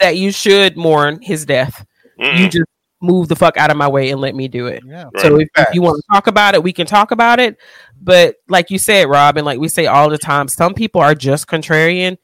that 0.00 0.16
you 0.16 0.32
should 0.32 0.76
mourn 0.76 1.20
his 1.22 1.44
death. 1.44 1.84
You 2.18 2.26
Mm-mm. 2.26 2.50
just 2.50 2.68
move 3.00 3.28
the 3.28 3.36
fuck 3.36 3.56
out 3.56 3.70
of 3.70 3.76
my 3.76 3.88
way 3.88 4.10
and 4.10 4.20
let 4.20 4.34
me 4.34 4.48
do 4.48 4.66
it. 4.66 4.82
Yeah. 4.86 5.04
Right. 5.04 5.20
So 5.20 5.38
if, 5.38 5.48
if 5.56 5.74
you 5.74 5.82
want 5.82 5.96
to 5.96 6.14
talk 6.14 6.26
about 6.26 6.54
it, 6.54 6.62
we 6.62 6.72
can 6.72 6.86
talk 6.86 7.10
about 7.10 7.38
it. 7.38 7.58
But 8.00 8.36
like 8.48 8.70
you 8.70 8.78
said, 8.78 9.08
Rob, 9.08 9.36
and 9.36 9.44
like 9.44 9.58
we 9.58 9.68
say 9.68 9.86
all 9.86 10.08
the 10.08 10.18
time, 10.18 10.48
some 10.48 10.74
people 10.74 11.00
are 11.00 11.14
just 11.14 11.46
contrarian 11.46 12.16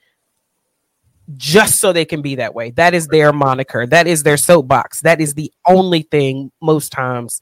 just 1.37 1.79
so 1.79 1.93
they 1.93 2.05
can 2.05 2.23
be 2.23 2.37
that 2.37 2.55
way. 2.55 2.71
That 2.73 2.95
is 2.95 3.07
their 3.07 3.33
moniker. 3.33 3.87
That 3.87 4.07
is 4.07 4.23
their 4.23 4.37
soapbox. 4.37 5.01
That 5.03 5.21
is 5.21 5.35
the 5.35 5.53
only 5.67 6.03
thing 6.03 6.51
most 6.61 6.91
times 6.91 7.41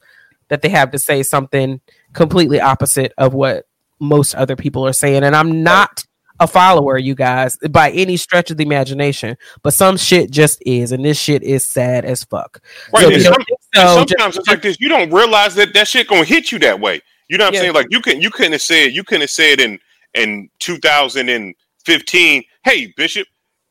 that 0.49 0.61
they 0.61 0.69
have 0.69 0.91
to 0.91 0.99
say 0.99 1.23
something 1.23 1.81
completely 2.13 2.59
opposite 2.59 3.13
of 3.17 3.33
what 3.33 3.65
most 3.99 4.35
other 4.35 4.55
people 4.55 4.85
are 4.85 4.93
saying. 4.93 5.23
And 5.23 5.35
I'm 5.35 5.63
not 5.63 6.05
a 6.39 6.47
follower, 6.47 6.97
you 6.97 7.15
guys, 7.15 7.57
by 7.71 7.91
any 7.91 8.17
stretch 8.17 8.49
of 8.51 8.57
the 8.57 8.63
imagination. 8.63 9.37
But 9.61 9.73
some 9.73 9.97
shit 9.97 10.31
just 10.31 10.61
is, 10.65 10.91
and 10.91 11.03
this 11.03 11.19
shit 11.19 11.43
is 11.43 11.65
sad 11.65 12.05
as 12.05 12.23
fuck. 12.23 12.61
Right. 12.93 13.03
So 13.03 13.19
some- 13.19 13.45
so, 13.75 13.95
sometimes 13.97 14.35
just- 14.35 14.37
it's 14.39 14.47
like 14.47 14.61
this. 14.61 14.77
You 14.79 14.89
don't 14.89 15.11
realize 15.11 15.55
that 15.55 15.73
that 15.73 15.87
shit 15.87 16.07
gonna 16.07 16.23
hit 16.25 16.51
you 16.51 16.59
that 16.59 16.79
way. 16.79 17.01
You 17.27 17.37
know 17.37 17.43
what 17.45 17.49
I'm 17.49 17.53
Yeah. 17.55 17.59
saying? 17.61 17.73
Like 17.73 17.87
you 17.91 18.01
can't 18.01 18.21
you 18.21 18.31
couldn't 18.31 18.53
have 18.53 18.61
said 18.61 18.93
you 18.93 19.03
couldn't 19.03 19.21
have 19.21 19.29
said 19.29 19.59
in 19.59 19.79
in 20.15 20.49
2015, 20.59 22.43
hey 22.63 22.93
Bishop, 22.97 23.27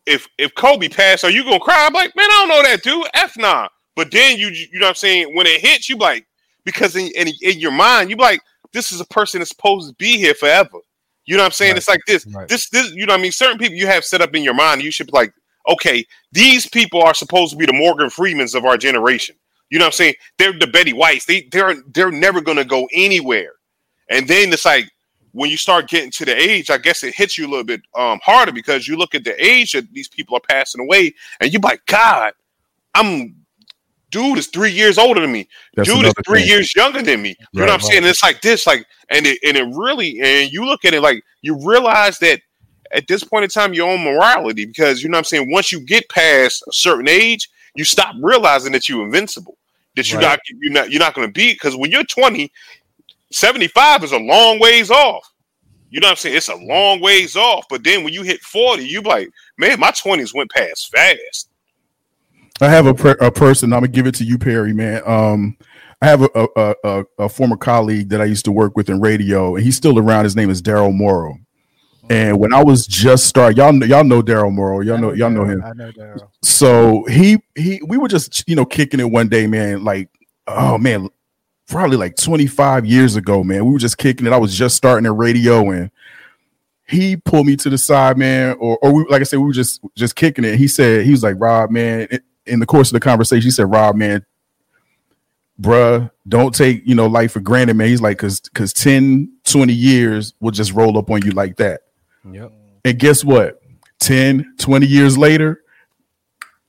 if 0.06 0.26
if 0.38 0.54
Kobe 0.54 0.88
passed, 0.88 1.24
are 1.24 1.30
you 1.30 1.44
gonna 1.44 1.58
cry? 1.60 1.84
I'm 1.86 1.92
like, 1.92 2.14
man, 2.16 2.26
I 2.30 2.46
don't 2.46 2.48
know 2.48 2.62
that 2.62 2.82
dude. 2.82 3.06
F 3.14 3.36
nah. 3.36 3.68
But 3.96 4.10
then 4.12 4.38
you 4.38 4.48
you 4.48 4.78
know 4.78 4.86
what 4.86 4.90
I'm 4.90 4.94
saying? 4.94 5.34
When 5.34 5.46
it 5.46 5.60
hits, 5.60 5.88
you 5.88 5.96
like 5.96 6.26
because 6.64 6.94
in, 6.96 7.08
in 7.16 7.28
in 7.42 7.58
your 7.58 7.72
mind, 7.72 8.10
you 8.10 8.16
like, 8.16 8.40
this 8.72 8.92
is 8.92 9.00
a 9.00 9.06
person 9.06 9.40
that's 9.40 9.50
supposed 9.50 9.88
to 9.88 9.94
be 9.96 10.16
here 10.18 10.34
forever. 10.34 10.78
You 11.28 11.36
know 11.36 11.42
what 11.42 11.48
I'm 11.48 11.52
saying? 11.52 11.72
Right. 11.72 11.76
It's 11.76 11.88
like 11.90 12.00
this, 12.06 12.26
Right. 12.26 12.48
this, 12.48 12.70
this. 12.70 12.90
You 12.92 13.04
know 13.04 13.12
what 13.12 13.20
I 13.20 13.22
mean? 13.22 13.32
Certain 13.32 13.58
people 13.58 13.76
you 13.76 13.86
have 13.86 14.02
set 14.02 14.22
up 14.22 14.34
in 14.34 14.42
your 14.42 14.54
mind, 14.54 14.82
you 14.82 14.90
should 14.90 15.08
be 15.08 15.12
like, 15.12 15.34
okay, 15.68 16.02
these 16.32 16.66
people 16.66 17.02
are 17.02 17.12
supposed 17.12 17.52
to 17.52 17.58
be 17.58 17.66
the 17.66 17.72
Morgan 17.74 18.08
Freemans 18.08 18.54
of 18.54 18.64
our 18.64 18.78
generation. 18.78 19.36
You 19.68 19.78
know 19.78 19.84
what 19.84 19.88
I'm 19.88 19.92
saying? 19.92 20.14
They're 20.38 20.58
the 20.58 20.66
Betty 20.66 20.94
Whites. 20.94 21.26
They 21.26 21.42
they're 21.52 21.74
they're 21.92 22.10
never 22.10 22.40
gonna 22.40 22.64
go 22.64 22.88
anywhere. 22.94 23.52
And 24.08 24.26
then 24.26 24.50
it's 24.50 24.64
like 24.64 24.90
when 25.32 25.50
you 25.50 25.58
start 25.58 25.90
getting 25.90 26.10
to 26.12 26.24
the 26.24 26.34
age, 26.34 26.70
I 26.70 26.78
guess 26.78 27.04
it 27.04 27.14
hits 27.14 27.36
you 27.36 27.46
a 27.46 27.50
little 27.50 27.62
bit 27.64 27.82
um 27.94 28.18
harder 28.24 28.52
because 28.52 28.88
you 28.88 28.96
look 28.96 29.14
at 29.14 29.24
the 29.24 29.36
age 29.44 29.72
that 29.72 29.92
these 29.92 30.08
people 30.08 30.34
are 30.34 30.40
passing 30.48 30.80
away, 30.80 31.14
and 31.40 31.52
you're 31.52 31.60
like, 31.60 31.84
God, 31.84 32.32
I'm 32.94 33.36
dude 34.10 34.38
is 34.38 34.46
three 34.48 34.72
years 34.72 34.98
older 34.98 35.20
than 35.20 35.32
me. 35.32 35.48
That's 35.74 35.88
dude 35.88 36.06
is 36.06 36.14
three 36.26 36.40
thing. 36.40 36.48
years 36.48 36.74
younger 36.74 37.02
than 37.02 37.22
me. 37.22 37.36
You 37.52 37.60
know 37.60 37.66
what 37.66 37.74
I'm 37.74 37.80
saying? 37.80 38.04
It's 38.04 38.22
like 38.22 38.40
this, 38.40 38.66
like, 38.66 38.86
and 39.10 39.26
it 39.26 39.38
and 39.46 39.56
it 39.56 39.76
really, 39.76 40.20
and 40.20 40.52
you 40.52 40.64
look 40.64 40.84
at 40.84 40.94
it 40.94 41.00
like 41.00 41.22
you 41.42 41.58
realize 41.66 42.18
that 42.20 42.40
at 42.92 43.06
this 43.06 43.24
point 43.24 43.44
in 43.44 43.50
time, 43.50 43.74
your 43.74 43.90
own 43.90 44.02
morality, 44.02 44.64
because 44.64 45.02
you 45.02 45.08
know 45.08 45.16
what 45.16 45.20
I'm 45.20 45.24
saying. 45.24 45.50
Once 45.50 45.72
you 45.72 45.80
get 45.80 46.08
past 46.08 46.62
a 46.68 46.72
certain 46.72 47.08
age, 47.08 47.48
you 47.74 47.84
stop 47.84 48.14
realizing 48.20 48.72
that 48.72 48.88
you're 48.88 49.04
invincible. 49.04 49.56
That 49.96 50.10
you're 50.10 50.20
Right. 50.20 50.30
not, 50.30 50.40
you're 50.60 50.72
not, 50.72 50.90
you're 50.90 51.00
not 51.00 51.14
going 51.14 51.28
to 51.28 51.32
be. 51.32 51.52
Because 51.52 51.76
when 51.76 51.90
you're 51.90 52.04
20, 52.04 52.50
75 53.32 54.04
is 54.04 54.12
a 54.12 54.18
long 54.18 54.58
ways 54.58 54.90
off. 54.90 55.28
You 55.90 56.00
know 56.00 56.06
what 56.06 56.12
I'm 56.12 56.16
saying? 56.16 56.36
It's 56.36 56.48
a 56.48 56.54
long 56.54 57.00
ways 57.00 57.36
off. 57.36 57.66
But 57.68 57.82
then 57.82 58.04
when 58.04 58.12
you 58.12 58.22
hit 58.22 58.40
40, 58.40 58.84
you 58.86 59.02
be 59.02 59.08
like, 59.08 59.30
man, 59.56 59.80
my 59.80 59.90
20s 59.90 60.34
went 60.34 60.50
past 60.50 60.90
fast. 60.94 61.47
I 62.60 62.68
have 62.68 62.86
a, 62.86 62.94
per- 62.94 63.18
a 63.20 63.30
person. 63.30 63.72
I'm 63.72 63.80
gonna 63.80 63.88
give 63.88 64.06
it 64.06 64.14
to 64.16 64.24
you, 64.24 64.38
Perry. 64.38 64.72
Man, 64.72 65.02
um, 65.06 65.56
I 66.02 66.06
have 66.06 66.22
a, 66.22 66.48
a, 66.56 66.74
a, 66.84 67.04
a 67.18 67.28
former 67.28 67.56
colleague 67.56 68.08
that 68.10 68.20
I 68.20 68.24
used 68.24 68.44
to 68.46 68.52
work 68.52 68.76
with 68.76 68.88
in 68.88 69.00
radio, 69.00 69.56
and 69.56 69.64
he's 69.64 69.76
still 69.76 69.98
around. 69.98 70.24
His 70.24 70.36
name 70.36 70.50
is 70.50 70.62
Daryl 70.62 70.94
Morrow. 70.94 71.38
And 72.10 72.38
when 72.38 72.54
I 72.54 72.64
was 72.64 72.86
just 72.86 73.26
starting, 73.26 73.58
y'all 73.58 73.72
know, 73.72 73.84
y'all 73.84 74.04
know 74.04 74.22
Daryl 74.22 74.52
Morrow. 74.52 74.80
Y'all 74.80 74.98
know, 74.98 75.12
y'all 75.12 75.30
know 75.30 75.44
him. 75.44 75.62
I 75.62 75.72
know 75.72 75.92
Daryl. 75.92 76.28
So 76.42 77.04
he 77.04 77.38
he, 77.54 77.80
we 77.86 77.98
were 77.98 78.08
just 78.08 78.48
you 78.48 78.56
know 78.56 78.64
kicking 78.64 79.00
it 79.00 79.10
one 79.10 79.28
day, 79.28 79.46
man. 79.46 79.84
Like, 79.84 80.08
oh 80.46 80.78
man, 80.78 81.10
probably 81.68 81.96
like 81.96 82.16
25 82.16 82.86
years 82.86 83.16
ago, 83.16 83.44
man. 83.44 83.66
We 83.66 83.72
were 83.72 83.78
just 83.78 83.98
kicking 83.98 84.26
it. 84.26 84.32
I 84.32 84.38
was 84.38 84.56
just 84.56 84.76
starting 84.76 85.04
at 85.04 85.14
radio, 85.14 85.70
and 85.70 85.90
he 86.86 87.16
pulled 87.16 87.46
me 87.46 87.56
to 87.56 87.68
the 87.68 87.76
side, 87.76 88.16
man. 88.16 88.56
Or 88.58 88.78
or 88.80 88.92
we, 88.92 89.04
like 89.10 89.20
I 89.20 89.24
said, 89.24 89.40
we 89.40 89.46
were 89.46 89.52
just 89.52 89.80
just 89.94 90.16
kicking 90.16 90.44
it. 90.44 90.56
He 90.56 90.66
said 90.66 91.04
he 91.04 91.10
was 91.10 91.22
like, 91.22 91.36
Rob, 91.38 91.70
man. 91.70 92.08
In, 92.10 92.20
in 92.48 92.60
the 92.60 92.66
course 92.66 92.88
of 92.88 92.94
the 92.94 93.00
conversation, 93.00 93.42
he 93.44 93.50
said, 93.50 93.70
Rob, 93.70 93.94
man, 93.96 94.24
bruh, 95.60 96.10
don't 96.28 96.54
take 96.54 96.82
you 96.86 96.94
know 96.94 97.06
life 97.06 97.32
for 97.32 97.40
granted, 97.40 97.74
man. 97.76 97.88
He's 97.88 98.00
like, 98.02 98.18
cause 98.18 98.40
cause 98.54 98.72
10, 98.72 99.32
20 99.44 99.72
years 99.72 100.34
will 100.40 100.50
just 100.50 100.72
roll 100.72 100.98
up 100.98 101.10
on 101.10 101.22
you 101.22 101.32
like 101.32 101.56
that. 101.56 101.82
Yep. 102.30 102.52
And 102.84 102.98
guess 102.98 103.24
what? 103.24 103.60
10, 104.00 104.54
20 104.58 104.86
years 104.86 105.18
later, 105.18 105.62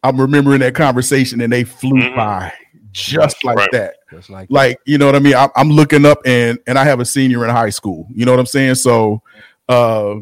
I'm 0.03 0.19
remembering 0.19 0.61
that 0.61 0.75
conversation 0.75 1.41
and 1.41 1.51
they 1.51 1.63
flew 1.63 1.99
Mhm. 2.01 2.15
by 2.15 2.53
just 2.91 3.43
like 3.43 3.57
Right. 3.57 3.69
that. 3.73 3.95
Just 4.09 4.29
like 4.29 4.47
Like, 4.49 4.79
you 4.85 4.97
know 4.97 5.05
what 5.05 5.15
I 5.15 5.19
mean? 5.19 5.35
I'm, 5.35 5.49
I'm 5.55 5.69
looking 5.69 6.05
up 6.05 6.19
and 6.25 6.57
and 6.65 6.79
I 6.79 6.85
have 6.85 6.99
a 6.99 7.05
senior 7.05 7.43
in 7.45 7.51
high 7.51 7.69
school. 7.69 8.07
You 8.13 8.25
know 8.25 8.31
what 8.31 8.39
I'm 8.39 8.45
saying? 8.47 8.75
So 8.75 9.21
uh 9.67 10.15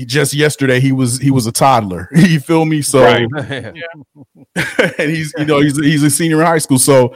just 0.00 0.34
yesterday 0.34 0.80
he 0.80 0.92
was 0.92 1.18
he 1.18 1.30
was 1.30 1.46
a 1.46 1.52
toddler. 1.52 2.08
you 2.14 2.40
feel 2.40 2.64
me? 2.64 2.82
So 2.82 3.02
Right. 3.02 3.26
and 4.98 5.10
he's 5.10 5.32
you 5.38 5.44
know 5.44 5.60
he's 5.60 5.76
he's 5.78 6.02
a 6.02 6.10
senior 6.10 6.40
in 6.40 6.46
high 6.46 6.58
school. 6.58 6.78
So 6.78 7.14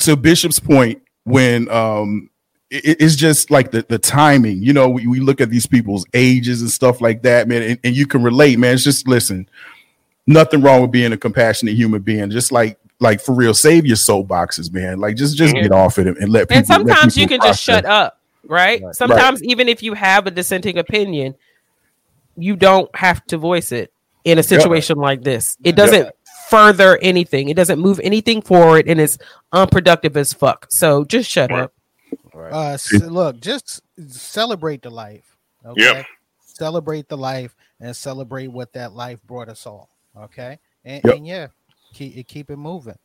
to 0.00 0.16
Bishop's 0.16 0.60
point, 0.60 1.02
when 1.24 1.68
um 1.70 2.28
it- 2.70 2.96
it's 3.00 3.16
just 3.16 3.50
like 3.50 3.70
the, 3.70 3.84
the 3.88 3.98
timing, 3.98 4.62
you 4.62 4.72
know, 4.72 4.88
we, 4.88 5.06
we 5.06 5.20
look 5.20 5.40
at 5.42 5.50
these 5.50 5.66
people's 5.66 6.06
ages 6.14 6.62
and 6.62 6.70
stuff 6.70 7.00
like 7.02 7.20
that, 7.22 7.46
man, 7.46 7.62
and, 7.62 7.78
and 7.84 7.94
you 7.94 8.06
can 8.06 8.22
relate, 8.22 8.58
man. 8.58 8.72
It's 8.74 8.82
just 8.84 9.06
listen, 9.06 9.46
nothing 10.26 10.62
wrong 10.62 10.80
with 10.80 10.90
being 10.90 11.12
a 11.12 11.16
compassionate 11.18 11.74
human 11.74 12.00
being. 12.02 12.30
Just 12.30 12.50
like 12.52 12.78
like 13.00 13.20
for 13.20 13.34
real, 13.34 13.52
save 13.52 13.84
your 13.84 13.96
soapboxes, 13.96 14.72
man. 14.72 14.98
Like 15.00 15.16
just 15.16 15.36
just 15.36 15.54
Mhm. 15.54 15.62
get 15.62 15.72
off 15.72 15.98
it 15.98 16.06
and, 16.06 16.16
and 16.18 16.30
let 16.32 16.48
people. 16.48 16.58
and 16.58 16.66
sometimes 16.66 17.16
you 17.16 17.26
can 17.28 17.40
just 17.42 17.62
shut 17.62 17.84
up, 17.84 18.18
right? 18.44 18.82
Right. 18.82 18.94
Sometimes 18.94 19.42
even 19.42 19.68
if 19.68 19.82
you 19.82 19.94
have 19.94 20.26
a 20.26 20.30
dissenting 20.30 20.78
opinion, 20.78 21.34
you 22.36 22.56
don't 22.56 22.94
have 22.96 23.24
to 23.26 23.38
voice 23.38 23.72
it 23.72 23.92
in 24.24 24.38
a 24.38 24.42
situation 24.42 24.96
like 24.98 25.22
this. 25.22 25.56
It 25.64 25.76
doesn't 25.76 26.10
further 26.48 26.98
anything. 26.98 27.48
It 27.48 27.56
doesn't 27.56 27.78
move 27.78 28.00
anything 28.02 28.42
forward, 28.42 28.86
and 28.88 29.00
it's 29.00 29.18
unproductive 29.52 30.16
as 30.16 30.32
fuck. 30.32 30.66
So 30.70 31.04
just 31.04 31.30
shut 31.30 31.50
Right. 31.50 31.62
up. 31.62 31.72
Right. 32.34 32.52
Uh, 32.52 32.72
s 32.74 32.92
look, 32.92 33.40
just 33.40 33.80
celebrate 34.08 34.82
the 34.82 34.90
life. 34.90 35.36
Okay. 35.64 35.82
Yep. 35.82 36.06
Celebrate 36.44 37.08
the 37.08 37.16
life 37.16 37.54
and 37.80 37.94
celebrate 37.96 38.48
what 38.48 38.72
that 38.74 38.92
life 38.92 39.22
brought 39.24 39.48
us 39.48 39.66
all. 39.66 39.88
Okay. 40.16 40.58
And, 40.84 41.02
Yep. 41.04 41.14
and 41.16 41.26
yeah, 41.26 41.46
keep 41.92 42.26
keep 42.28 42.50
it 42.50 42.56
moving. 42.56 42.98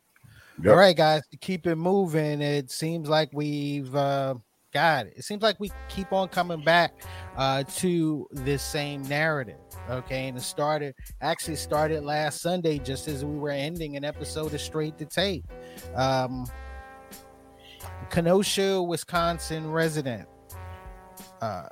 Yep. 0.63 0.71
All 0.71 0.77
right, 0.77 0.95
guys, 0.95 1.23
keep 1.39 1.67
it 1.67 1.75
moving. 1.75 2.41
It 2.41 2.71
seems 2.71 3.07
like 3.07 3.29
we've 3.31 3.93
uh, 3.95 4.35
it. 4.75 5.13
It 5.17 5.23
seems 5.23 5.41
like 5.41 5.59
we 5.59 5.71
keep 5.89 6.11
on 6.13 6.27
coming 6.27 6.63
back 6.63 6.93
uh, 7.35 7.63
to 7.77 8.27
this 8.31 8.61
same 8.61 9.01
narrative. 9.07 9.57
Okay, 9.89 10.27
and 10.27 10.37
it 10.37 10.41
started 10.41 10.93
actually 11.21 11.55
started 11.55 12.03
last 12.03 12.41
Sunday, 12.41 12.77
just 12.79 13.07
as 13.07 13.23
we 13.23 13.37
were 13.37 13.49
ending 13.49 13.95
an 13.95 14.03
episode 14.03 14.53
of 14.53 14.61
Straight 14.61 14.97
to 14.97 15.05
Tape. 15.05 15.45
Um, 15.95 16.45
Kenosha, 18.09 18.81
Wisconsin 18.81 19.71
resident 19.71 20.27
uh, 21.41 21.69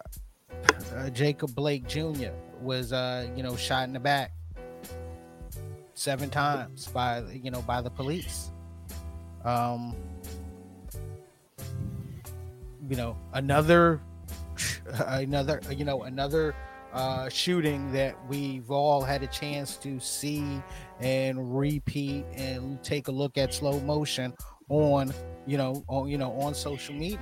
uh, 0.96 1.10
Jacob 1.10 1.54
Blake 1.56 1.88
Jr. 1.88 2.32
was, 2.62 2.94
uh, 2.94 3.28
you 3.36 3.44
know, 3.44 3.56
shot 3.56 3.88
in 3.88 3.94
the 3.94 4.00
back 4.00 4.32
seven 5.94 6.30
times 6.30 6.88
by, 6.88 7.24
you 7.32 7.52
know, 7.52 7.62
by 7.62 7.82
the 7.82 7.90
police. 7.90 8.52
Um, 9.44 9.96
you 12.88 12.96
know, 12.96 13.18
another, 13.34 14.02
another, 15.08 15.62
you 15.70 15.86
know, 15.86 16.04
another 16.04 16.56
uh, 16.94 17.28
shooting 17.30 17.92
that 17.92 18.16
we've 18.28 18.72
all 18.72 19.02
had 19.02 19.22
a 19.24 19.28
chance 19.28 19.76
to 19.78 20.00
see 20.00 20.62
and 21.02 21.58
repeat 21.58 22.26
and 22.36 22.82
take 22.84 23.08
a 23.08 23.12
look 23.12 23.38
at 23.38 23.54
slow 23.54 23.80
motion 23.82 24.34
on, 24.70 25.14
you 25.46 25.58
know, 25.58 25.84
on 25.88 26.08
you 26.08 26.18
know, 26.18 26.32
on 26.40 26.54
social 26.54 26.96
media. 26.96 27.20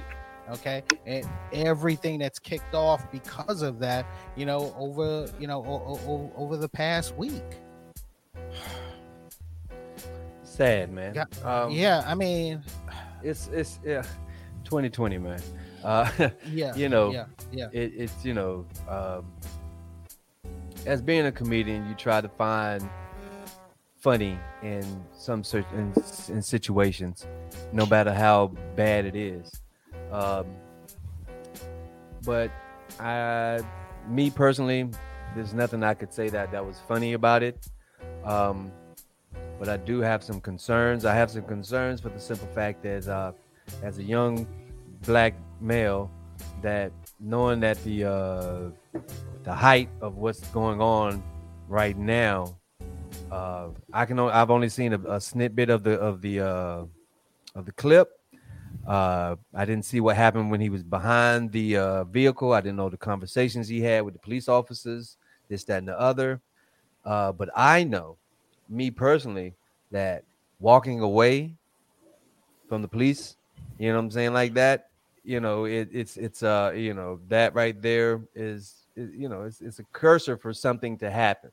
Okay, 0.51 0.83
and 1.05 1.25
everything 1.53 2.19
that's 2.19 2.37
kicked 2.37 2.75
off 2.75 3.09
because 3.13 3.61
of 3.61 3.79
that, 3.79 4.05
you 4.35 4.45
know, 4.45 4.75
over 4.77 5.27
you 5.39 5.47
know, 5.47 5.63
o- 5.65 5.97
o- 6.05 6.31
over 6.35 6.57
the 6.57 6.67
past 6.67 7.15
week. 7.15 7.41
Sad, 10.43 10.91
man. 10.91 11.15
Yeah, 11.15 11.25
Um, 11.43 11.71
yeah, 11.71 12.03
I 12.05 12.13
mean, 12.15 12.61
It's 13.23 13.47
it's 13.53 13.79
yeah, 13.85 14.03
2020, 14.73 15.19
man. 15.19 15.39
Uh, 15.83 16.09
yeah, 16.51 16.75
you 16.75 16.89
know, 16.89 17.11
yeah, 17.11 17.25
yeah, 17.51 17.67
it, 17.71 17.93
it's 17.95 18.25
you 18.25 18.33
know, 18.33 18.65
um, 18.89 19.23
as 20.87 20.99
being 20.99 21.27
a 21.27 21.31
comedian, 21.31 21.87
you 21.87 21.93
try 21.93 22.19
to 22.19 22.27
find 22.27 22.89
funny 23.99 24.35
in 24.63 24.83
some 25.15 25.43
certain 25.43 25.93
in, 26.27 26.35
in 26.35 26.41
situations, 26.41 27.27
no 27.71 27.85
matter 27.85 28.11
how 28.11 28.47
bad 28.75 29.05
it 29.05 29.15
is. 29.15 29.51
Um, 30.11 30.47
but 32.25 32.49
I, 32.99 33.59
me 34.09 34.31
personally, 34.31 34.89
there's 35.35 35.53
nothing 35.53 35.83
I 35.83 35.93
could 35.93 36.11
say 36.11 36.29
that 36.29 36.51
that 36.51 36.65
was 36.65 36.79
funny 36.87 37.13
about 37.13 37.43
it. 37.43 37.63
Um, 38.23 38.71
but 39.59 39.69
I 39.69 39.77
do 39.77 39.99
have 39.99 40.23
some 40.23 40.41
concerns. 40.41 41.05
I 41.05 41.13
have 41.13 41.29
some 41.29 41.43
concerns 41.43 42.01
for 42.01 42.09
the 42.09 42.19
simple 42.19 42.47
fact 42.55 42.81
that 42.81 43.07
uh, 43.07 43.33
as 43.83 43.99
a 43.99 44.03
young 44.03 44.47
black 45.03 45.35
male, 45.61 46.09
that 46.61 46.91
knowing 47.19 47.59
that 47.61 47.81
the 47.83 48.05
uh, 48.05 48.99
the 49.43 49.53
height 49.53 49.89
of 50.01 50.17
what's 50.17 50.41
going 50.47 50.81
on 50.81 51.23
right 51.67 51.97
now, 51.97 52.55
uh, 53.31 53.69
I 53.91 54.05
can. 54.05 54.19
I've 54.19 54.51
only 54.51 54.69
seen 54.69 54.93
a, 54.93 54.99
a 54.99 55.21
snippet 55.21 55.69
of 55.69 55.83
the 55.83 55.99
of 55.99 56.21
the 56.21 56.39
uh, 56.41 56.85
of 57.55 57.65
the 57.65 57.71
clip. 57.71 58.19
Uh, 58.85 59.35
I 59.53 59.65
didn't 59.65 59.85
see 59.85 60.01
what 60.01 60.17
happened 60.17 60.51
when 60.51 60.59
he 60.59 60.69
was 60.69 60.83
behind 60.83 61.51
the 61.51 61.77
uh, 61.77 62.03
vehicle. 62.05 62.51
I 62.51 62.61
didn't 62.61 62.75
know 62.75 62.89
the 62.89 62.97
conversations 62.97 63.67
he 63.67 63.81
had 63.81 64.03
with 64.03 64.13
the 64.13 64.19
police 64.19 64.49
officers, 64.49 65.17
this, 65.47 65.63
that, 65.65 65.77
and 65.77 65.87
the 65.87 65.97
other. 65.97 66.41
Uh, 67.05 67.31
but 67.31 67.49
I 67.55 67.83
know, 67.85 68.17
me 68.67 68.91
personally, 68.91 69.53
that 69.91 70.23
walking 70.59 70.99
away 70.99 71.53
from 72.67 72.81
the 72.81 72.87
police, 72.87 73.37
you 73.77 73.89
know 73.89 73.95
what 73.95 74.05
I'm 74.05 74.11
saying, 74.11 74.33
like 74.33 74.53
that, 74.55 74.89
you 75.23 75.39
know, 75.39 75.65
it, 75.65 75.89
it's 75.91 76.17
it's 76.17 76.43
uh, 76.43 76.73
you 76.75 76.93
know, 76.93 77.19
that 77.29 77.55
right 77.55 77.79
there 77.81 78.21
is, 78.35 78.85
you 78.95 79.29
know, 79.29 79.43
it's 79.43 79.61
it's 79.61 79.79
a 79.79 79.83
cursor 79.93 80.37
for 80.37 80.53
something 80.53 80.97
to 80.97 81.09
happen. 81.09 81.51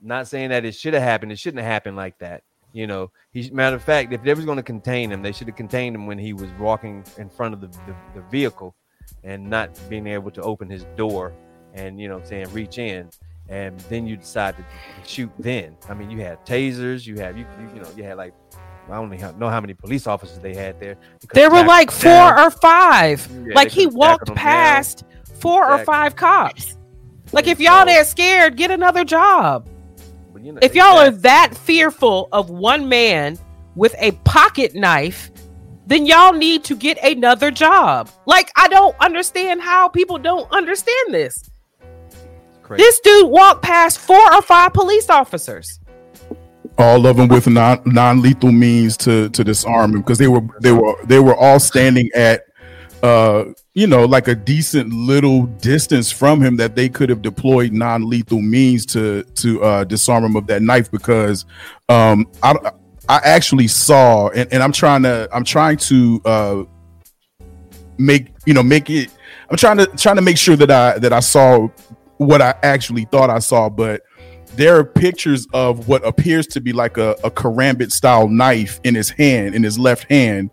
Not 0.00 0.28
saying 0.28 0.50
that 0.50 0.64
it 0.64 0.74
should 0.74 0.94
have 0.94 1.02
happened. 1.02 1.32
It 1.32 1.38
shouldn't 1.38 1.62
have 1.62 1.72
happened 1.72 1.96
like 1.96 2.18
that. 2.18 2.42
You 2.72 2.86
know, 2.86 3.10
he 3.32 3.50
matter 3.50 3.76
of 3.76 3.82
fact, 3.82 4.12
if 4.12 4.22
they 4.22 4.34
was 4.34 4.44
going 4.44 4.56
to 4.56 4.62
contain 4.62 5.10
him, 5.10 5.22
they 5.22 5.32
should 5.32 5.46
have 5.46 5.56
contained 5.56 5.94
him 5.94 6.06
when 6.06 6.18
he 6.18 6.32
was 6.32 6.50
walking 6.58 7.04
in 7.18 7.28
front 7.28 7.54
of 7.54 7.60
the, 7.60 7.68
the, 7.68 7.96
the 8.14 8.22
vehicle 8.30 8.74
and 9.22 9.48
not 9.48 9.70
being 9.88 10.06
able 10.06 10.30
to 10.30 10.42
open 10.42 10.68
his 10.68 10.84
door 10.96 11.32
and 11.74 12.00
you 12.00 12.08
know 12.08 12.16
I'm 12.16 12.24
saying 12.24 12.50
reach 12.52 12.78
in 12.78 13.10
and 13.48 13.78
then 13.80 14.06
you 14.06 14.16
decide 14.16 14.56
to 14.56 14.64
shoot 15.06 15.30
then. 15.38 15.76
I 15.88 15.94
mean, 15.94 16.10
you 16.10 16.20
had 16.20 16.44
tasers, 16.46 17.06
you 17.06 17.16
had 17.16 17.36
you 17.36 17.46
you, 17.60 17.68
you 17.74 17.82
know, 17.82 17.90
you 17.96 18.04
had 18.04 18.16
like 18.16 18.34
I 18.88 18.96
don't 18.96 19.12
even 19.14 19.38
know 19.38 19.48
how 19.48 19.60
many 19.60 19.74
police 19.74 20.06
officers 20.06 20.38
they 20.38 20.54
had 20.54 20.78
there. 20.78 20.96
There 21.32 21.50
were 21.50 21.64
like 21.64 21.90
four 21.90 22.10
down. 22.10 22.38
or 22.38 22.50
five. 22.50 23.26
Yeah, 23.46 23.54
like 23.54 23.70
he 23.70 23.86
walked 23.86 24.26
them 24.26 24.34
down. 24.34 24.44
past 24.44 25.04
four 25.40 25.70
or 25.70 25.84
five 25.84 26.16
cops. 26.16 26.76
Like 27.32 27.46
if 27.46 27.60
y'all 27.60 27.86
that 27.86 28.06
scared, 28.06 28.56
get 28.56 28.70
another 28.70 29.04
job. 29.04 29.68
You 30.40 30.52
know, 30.52 30.58
If 30.60 30.74
y'all 30.74 30.98
are 30.98 31.10
that 31.10 31.56
fearful 31.56 32.28
of 32.32 32.50
one 32.50 32.86
man 32.86 33.38
with 33.76 33.94
a 33.98 34.12
pocket 34.24 34.74
knife, 34.74 35.30
then 35.86 36.04
y'all 36.04 36.34
need 36.34 36.64
to 36.64 36.76
get 36.76 37.02
another 37.02 37.50
job. 37.50 38.10
Like 38.26 38.50
I 38.56 38.68
don't 38.68 38.94
understand 39.00 39.62
how 39.62 39.88
people 39.88 40.18
don't 40.18 40.50
understand 40.52 41.14
this. 41.14 41.42
This 42.76 43.00
dude 43.00 43.30
walked 43.30 43.62
past 43.62 43.98
four 43.98 44.32
or 44.34 44.42
five 44.42 44.72
police 44.72 45.08
officers. 45.10 45.80
All 46.78 47.06
of 47.06 47.16
them 47.16 47.28
with 47.28 47.46
non 47.46 47.80
non 47.84 48.20
lethal 48.20 48.52
means 48.52 48.96
to 48.98 49.28
to 49.30 49.44
disarm 49.44 49.94
him 49.94 50.00
because 50.00 50.18
they 50.18 50.28
were 50.28 50.42
they 50.60 50.72
were 50.72 50.94
they 51.04 51.20
were 51.20 51.36
all 51.36 51.60
standing 51.60 52.10
at 52.14 52.46
uh 53.02 53.44
you 53.74 53.86
know 53.86 54.04
like 54.04 54.28
a 54.28 54.34
decent 54.34 54.92
little 54.92 55.42
distance 55.44 56.10
from 56.10 56.40
him 56.40 56.56
that 56.56 56.74
they 56.74 56.88
could 56.88 57.08
have 57.08 57.22
deployed 57.22 57.72
non 57.72 58.08
lethal 58.08 58.40
means 58.40 58.84
to 58.86 59.22
to 59.34 59.62
uh 59.62 59.84
disarm 59.84 60.24
him 60.24 60.36
of 60.36 60.46
that 60.46 60.62
knife 60.62 60.90
because 60.90 61.44
um 61.88 62.26
I 62.42 62.54
I 63.08 63.20
actually 63.22 63.68
saw 63.68 64.28
and, 64.30 64.52
and 64.52 64.62
I'm 64.62 64.72
trying 64.72 65.02
to 65.02 65.28
I'm 65.32 65.44
trying 65.44 65.76
to 65.76 66.20
uh 66.24 66.64
make 67.98 68.32
you 68.46 68.54
know 68.54 68.62
make 68.62 68.90
it 68.90 69.10
I'm 69.50 69.56
trying 69.56 69.76
to 69.76 69.86
trying 69.86 70.16
to 70.16 70.22
make 70.22 70.38
sure 70.38 70.56
that 70.56 70.70
I 70.70 70.98
that 70.98 71.12
I 71.12 71.20
saw 71.20 71.68
what 72.16 72.40
I 72.40 72.54
actually 72.62 73.04
thought 73.04 73.30
I 73.30 73.38
saw 73.38 73.68
but 73.68 74.02
there 74.56 74.76
are 74.76 74.84
pictures 74.84 75.46
of 75.52 75.88
what 75.88 76.06
appears 76.06 76.46
to 76.48 76.60
be 76.60 76.72
like 76.72 76.96
a, 76.96 77.12
a 77.24 77.30
karambit 77.30 77.90
style 77.90 78.28
knife 78.28 78.80
in 78.84 78.94
his 78.94 79.10
hand 79.10 79.54
in 79.54 79.62
his 79.62 79.78
left 79.78 80.04
hand 80.10 80.50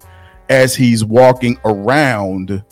as 0.49 0.75
he's 0.75 1.03
walking 1.05 1.57
around 1.65 2.63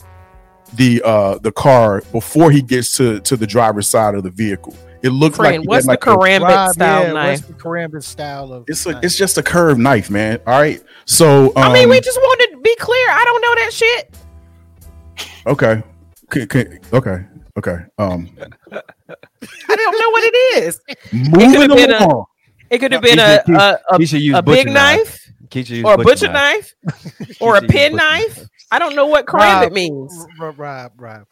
the 0.73 1.01
uh 1.03 1.37
the 1.39 1.51
car 1.51 2.01
before 2.11 2.51
he 2.51 2.61
gets 2.61 2.95
to 2.97 3.19
to 3.21 3.35
the 3.35 3.47
driver's 3.47 3.87
side 3.87 4.15
of 4.15 4.23
the 4.23 4.29
vehicle 4.29 4.75
it 5.01 5.09
looks 5.09 5.39
like 5.39 5.51
Friend, 5.51 5.63
he 5.63 5.67
what's 5.67 5.85
the 5.85 5.91
like 5.91 6.01
karambit 6.01 6.41
Rob, 6.41 6.73
style 6.73 7.03
yeah, 7.03 7.13
knife? 7.13 7.39
What's 7.39 7.47
the 7.47 7.53
karambit 7.53 8.03
style 8.03 8.51
of? 8.51 8.65
it's 8.67 8.85
a, 8.85 8.91
knife? 8.91 9.03
it's 9.03 9.15
just 9.17 9.37
a 9.37 9.43
curved 9.43 9.79
knife 9.79 10.09
man 10.09 10.39
all 10.45 10.59
right 10.59 10.83
so 11.05 11.47
um, 11.47 11.53
I 11.57 11.73
mean, 11.73 11.89
we 11.89 11.99
just 12.01 12.19
want 12.19 12.39
to 12.51 12.59
be 12.61 12.75
clear. 12.75 13.09
I 13.09 13.23
don't 13.25 13.41
know 13.41 13.55
that 13.55 13.73
shit. 13.73 14.15
okay 15.47 15.83
K- 16.31 16.45
k- 16.45 16.79
okay 16.93 17.25
okay 17.57 17.77
um 17.97 18.29
I 18.71 19.75
don't 19.75 19.99
know 19.99 20.09
what 20.11 20.23
it 20.23 20.63
is. 20.63 20.81
moving 21.11 21.51
could've 21.53 21.77
been 21.77 21.91
a- 21.91 22.23
It 22.69 22.79
could 22.79 22.91
have 22.91 23.03
He 23.03 23.09
been 23.11 23.19
a 23.19 23.43
should- 23.45 23.55
a, 23.55 23.79
a, 23.91 23.97
he 23.99 24.31
a 24.31 24.41
big 24.41 24.65
butcher 24.67 24.69
knife 24.71 25.31
or 25.83 25.93
a 25.93 25.97
butcher 25.97 26.03
butcher 26.27 26.31
knife 26.31 26.73
or 27.41 27.57
a 27.57 27.61
pen 27.61 27.93
butcher 27.93 27.95
knife. 27.95 28.39
I 28.71 28.77
don't 28.77 28.95
know 28.95 29.07
what 29.07 29.25
karambit 29.25 29.63
Rob, 29.63 29.71
means. 29.73 30.27
R- 30.39 30.51
Rob, 30.51 30.91
Rob. 30.97 31.25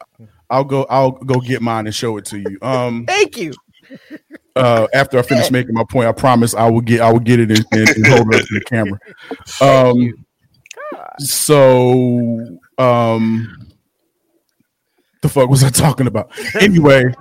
i'll 0.49 0.63
go 0.63 0.85
i'll 0.89 1.11
go 1.11 1.39
get 1.39 1.61
mine 1.61 1.85
and 1.85 1.93
show 1.95 2.17
it 2.17 2.25
to 2.25 2.39
you 2.39 2.57
um 2.63 3.05
Thank 3.07 3.37
you. 3.37 3.53
uh 4.55 4.87
after 4.93 5.19
I 5.19 5.21
finish 5.21 5.51
making 5.51 5.73
my 5.75 5.83
point, 5.89 6.07
I 6.07 6.11
promise 6.13 6.55
I 6.55 6.69
will 6.69 6.81
get 6.81 7.01
I 7.01 7.11
will 7.11 7.19
get 7.19 7.39
it 7.39 7.51
and, 7.51 7.65
and, 7.71 7.89
and 7.89 8.07
hold 8.07 8.33
it 8.33 8.41
up 8.41 8.47
to 8.47 8.53
the 8.59 8.65
camera. 8.65 8.99
Um 9.61 10.25
so 11.19 12.57
um 12.77 13.66
the 15.27 15.33
fuck 15.33 15.49
was 15.49 15.63
I 15.63 15.69
talking 15.69 16.07
about? 16.07 16.31
Anyway, 16.59 17.13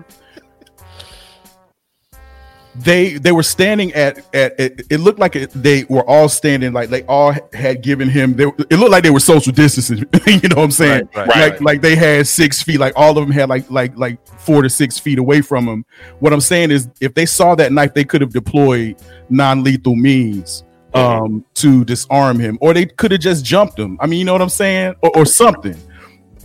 they 2.78 3.14
they 3.14 3.32
were 3.32 3.42
standing 3.42 3.92
at 3.94 4.18
at 4.34 4.58
it, 4.60 4.86
it 4.90 4.98
looked 4.98 5.18
like 5.18 5.34
it, 5.34 5.50
they 5.50 5.84
were 5.84 6.08
all 6.08 6.28
standing 6.28 6.72
like 6.72 6.90
they 6.90 7.02
all 7.04 7.34
had 7.54 7.82
given 7.82 8.08
him 8.08 8.34
they, 8.34 8.44
it 8.44 8.72
looked 8.78 8.90
like 8.90 9.02
they 9.02 9.10
were 9.10 9.20
social 9.20 9.52
distancing 9.52 9.98
you 10.26 10.48
know 10.48 10.56
what 10.56 10.64
i'm 10.64 10.70
saying? 10.70 11.08
Right, 11.14 11.28
right. 11.28 11.52
like 11.52 11.60
like 11.60 11.80
they 11.80 11.96
had 11.96 12.26
six 12.26 12.62
feet 12.62 12.78
like 12.78 12.92
all 12.94 13.16
of 13.16 13.26
them 13.26 13.30
had 13.30 13.48
like 13.48 13.70
like 13.70 13.96
like 13.96 14.26
four 14.26 14.62
to 14.62 14.68
six 14.68 14.98
feet 14.98 15.18
away 15.18 15.40
from 15.40 15.66
him 15.66 15.86
what 16.18 16.32
i'm 16.32 16.40
saying 16.40 16.70
is 16.70 16.88
if 17.00 17.14
they 17.14 17.24
saw 17.24 17.54
that 17.54 17.72
knife 17.72 17.94
they 17.94 18.04
could 18.04 18.20
have 18.20 18.32
deployed 18.32 18.96
non-lethal 19.30 19.96
means 19.96 20.64
um 20.92 21.44
to 21.54 21.84
disarm 21.84 22.38
him 22.38 22.58
or 22.60 22.74
they 22.74 22.86
could 22.86 23.10
have 23.10 23.20
just 23.20 23.44
jumped 23.44 23.78
him. 23.78 23.98
I 24.00 24.06
mean 24.06 24.18
you 24.18 24.24
know 24.24 24.32
what 24.32 24.42
i'm 24.42 24.48
saying? 24.48 24.94
Or, 25.02 25.16
or 25.16 25.24
something 25.24 25.76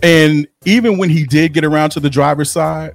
And 0.04 0.48
even 0.66 0.98
when 0.98 1.10
he 1.10 1.26
did 1.26 1.54
get 1.54 1.64
around 1.64 1.92
to 1.92 2.00
the 2.00 2.10
driver's 2.10 2.52
side, 2.52 2.94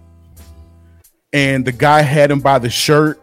and 1.32 1.64
the 1.64 1.72
guy 1.72 2.02
had 2.02 2.30
him 2.30 2.40
by 2.40 2.58
the 2.58 2.70
shirt, 2.70 3.20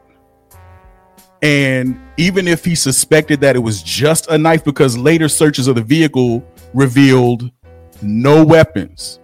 and 1.41 1.99
even 2.17 2.47
if 2.47 2.63
he 2.63 2.75
suspected 2.75 3.41
that 3.41 3.55
it 3.55 3.59
was 3.59 3.83
just 3.83 4.27
a 4.29 4.37
knife, 4.37 4.63
because 4.63 4.97
later 4.97 5.27
searches 5.27 5.67
of 5.67 5.75
the 5.75 5.81
vehicle 5.81 6.43
revealed 6.73 7.51
no 8.01 8.45
weapons. 8.45 9.19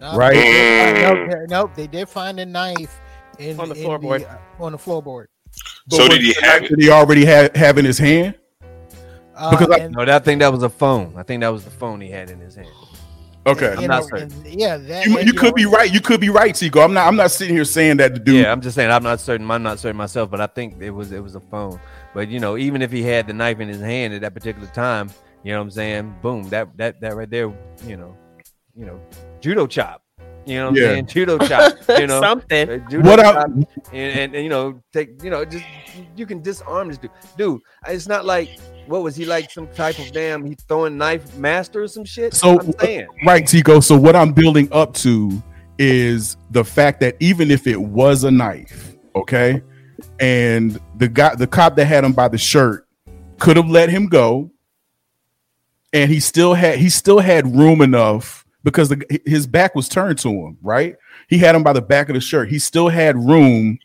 No, 0.00 0.16
Right. 0.16 0.34
they 0.34 1.02
Nope, 1.02 1.28
they- 1.30 1.46
nope, 1.48 1.70
they 1.76 1.86
did 1.86 2.08
find 2.08 2.40
a 2.40 2.46
knife 2.46 3.00
in, 3.38 3.58
On 3.60 3.68
the 3.68 3.74
in 3.76 3.82
floorboard. 3.84 4.24
uh, 4.28 4.62
on 4.64 4.72
the 4.72 4.78
floorboard. 4.78 5.26
But 5.88 5.96
So 5.96 6.08
did 6.08 6.22
he 6.22 6.32
the 6.32 6.40
have 6.46 6.62
knife 6.62 6.70
it? 6.70 6.76
that 6.76 6.82
he 6.82 6.90
already 6.90 7.24
had 7.24 7.56
have 7.56 7.78
in 7.78 7.84
his 7.84 7.98
hand? 7.98 8.34
Uh, 9.36 9.50
Because 9.50 9.70
I- 9.80 9.86
No, 9.88 10.04
that 10.04 10.24
thing 10.24 10.38
that 10.38 10.52
was 10.52 10.62
a 10.64 10.68
phone. 10.68 11.14
I 11.16 11.22
think 11.22 11.40
that 11.42 11.48
was 11.52 11.64
the 11.64 11.70
phone 11.70 12.00
he 12.00 12.10
had 12.10 12.30
in 12.30 12.40
his 12.40 12.56
hand. 12.56 12.68
Okay. 13.46 13.74
you 13.80 13.88
not 13.88 14.02
know, 14.02 14.18
certain. 14.18 14.44
yeah, 14.46 14.76
that, 14.76 15.06
You, 15.06 15.18
and 15.18 15.26
you 15.26 15.32
could 15.34 15.54
be 15.54 15.66
right. 15.66 15.92
You 15.92 16.00
could 16.00 16.20
be 16.20 16.28
right, 16.28 16.54
Tico. 16.54 16.80
I'm 16.80 16.92
not. 16.94 17.08
I'm 17.08 17.16
not 17.16 17.30
sitting 17.32 17.54
here 17.54 17.64
saying 17.64 17.96
that 17.96 18.14
the 18.14 18.20
dude. 18.20 18.36
Yeah, 18.44 18.52
I'm 18.52 18.60
just 18.60 18.76
saying 18.76 18.90
I'm 18.90 19.02
not 19.02 19.20
certain. 19.20 19.50
I'm 19.50 19.62
not 19.62 19.80
certain 19.80 19.96
myself, 19.96 20.30
but 20.30 20.40
I 20.40 20.46
think 20.46 20.80
it 20.80 20.90
was 20.90 21.10
it 21.10 21.22
was 21.22 21.34
a 21.34 21.40
phone. 21.40 21.80
But 22.14 22.28
you 22.28 22.38
know, 22.38 22.56
even 22.56 22.82
if 22.82 22.92
he 22.92 23.02
had 23.02 23.26
the 23.26 23.32
knife 23.32 23.58
in 23.58 23.68
his 23.68 23.80
hand 23.80 24.14
at 24.14 24.20
that 24.20 24.32
particular 24.34 24.68
time, 24.68 25.10
you 25.42 25.52
know 25.52 25.58
what 25.58 25.64
I'm 25.64 25.70
saying? 25.72 26.14
Boom, 26.22 26.48
that 26.50 26.76
that 26.76 27.00
that 27.00 27.16
right 27.16 27.28
there, 27.28 27.52
you 27.84 27.96
know, 27.96 28.16
you 28.76 28.86
know, 28.86 29.00
judo 29.40 29.66
chop. 29.66 30.02
You 30.46 30.56
know 30.56 30.70
what 30.70 30.76
Yeah. 30.80 30.86
I'm 30.88 30.92
saying? 30.94 31.06
Judo 31.06 31.38
chop. 31.38 31.72
You 32.00 32.06
know, 32.06 32.20
Something. 32.20 32.68
uh, 32.70 32.78
judo 32.90 33.08
What 33.08 33.20
chop, 33.20 33.36
I 33.36 33.42
and, 33.44 33.66
and, 33.92 34.34
and 34.34 34.44
you 34.44 34.48
know, 34.50 34.80
take 34.92 35.22
you 35.22 35.30
know, 35.30 35.44
just 35.44 35.64
you 36.16 36.26
can 36.26 36.42
disarm 36.42 36.88
this 36.88 36.98
dude. 36.98 37.10
Dude, 37.36 37.60
it's 37.88 38.06
not 38.08 38.24
like 38.24 38.50
what 38.86 39.02
was 39.02 39.16
he 39.16 39.24
like? 39.24 39.50
Some 39.50 39.68
type 39.68 39.98
of 39.98 40.12
damn 40.12 40.44
he 40.44 40.54
throwing 40.68 40.96
knife 40.96 41.36
master 41.36 41.82
or 41.82 41.88
some 41.88 42.04
shit. 42.04 42.34
So- 42.34 42.58
right, 43.24 43.46
Tico. 43.46 43.80
So 43.80 43.96
what 43.96 44.16
I'm 44.16 44.32
building 44.32 44.68
up 44.72 44.94
to 44.94 45.42
is 45.78 46.36
the 46.50 46.64
fact 46.64 47.00
that 47.00 47.16
even 47.20 47.50
if 47.50 47.66
it 47.66 47.80
was 47.80 48.24
a 48.24 48.30
knife, 48.30 48.94
okay, 49.14 49.62
and 50.20 50.80
the 50.96 51.08
guy, 51.08 51.34
the 51.34 51.46
cop 51.46 51.76
that 51.76 51.86
had 51.86 52.04
him 52.04 52.12
by 52.12 52.28
the 52.28 52.38
shirt, 52.38 52.86
could 53.38 53.56
have 53.56 53.68
let 53.68 53.88
him 53.88 54.06
go, 54.06 54.50
and 55.92 56.10
he 56.10 56.20
still 56.20 56.54
had 56.54 56.78
he 56.78 56.88
still 56.88 57.18
had 57.18 57.56
room 57.56 57.80
enough 57.80 58.46
because 58.62 58.88
the, 58.88 59.20
his 59.26 59.46
back 59.46 59.74
was 59.74 59.88
turned 59.88 60.18
to 60.20 60.28
him. 60.28 60.58
Right, 60.62 60.96
he 61.28 61.38
had 61.38 61.54
him 61.54 61.62
by 61.62 61.72
the 61.72 61.82
back 61.82 62.08
of 62.08 62.14
the 62.14 62.20
shirt. 62.20 62.48
He 62.50 62.58
still 62.58 62.88
had 62.88 63.16
room 63.16 63.78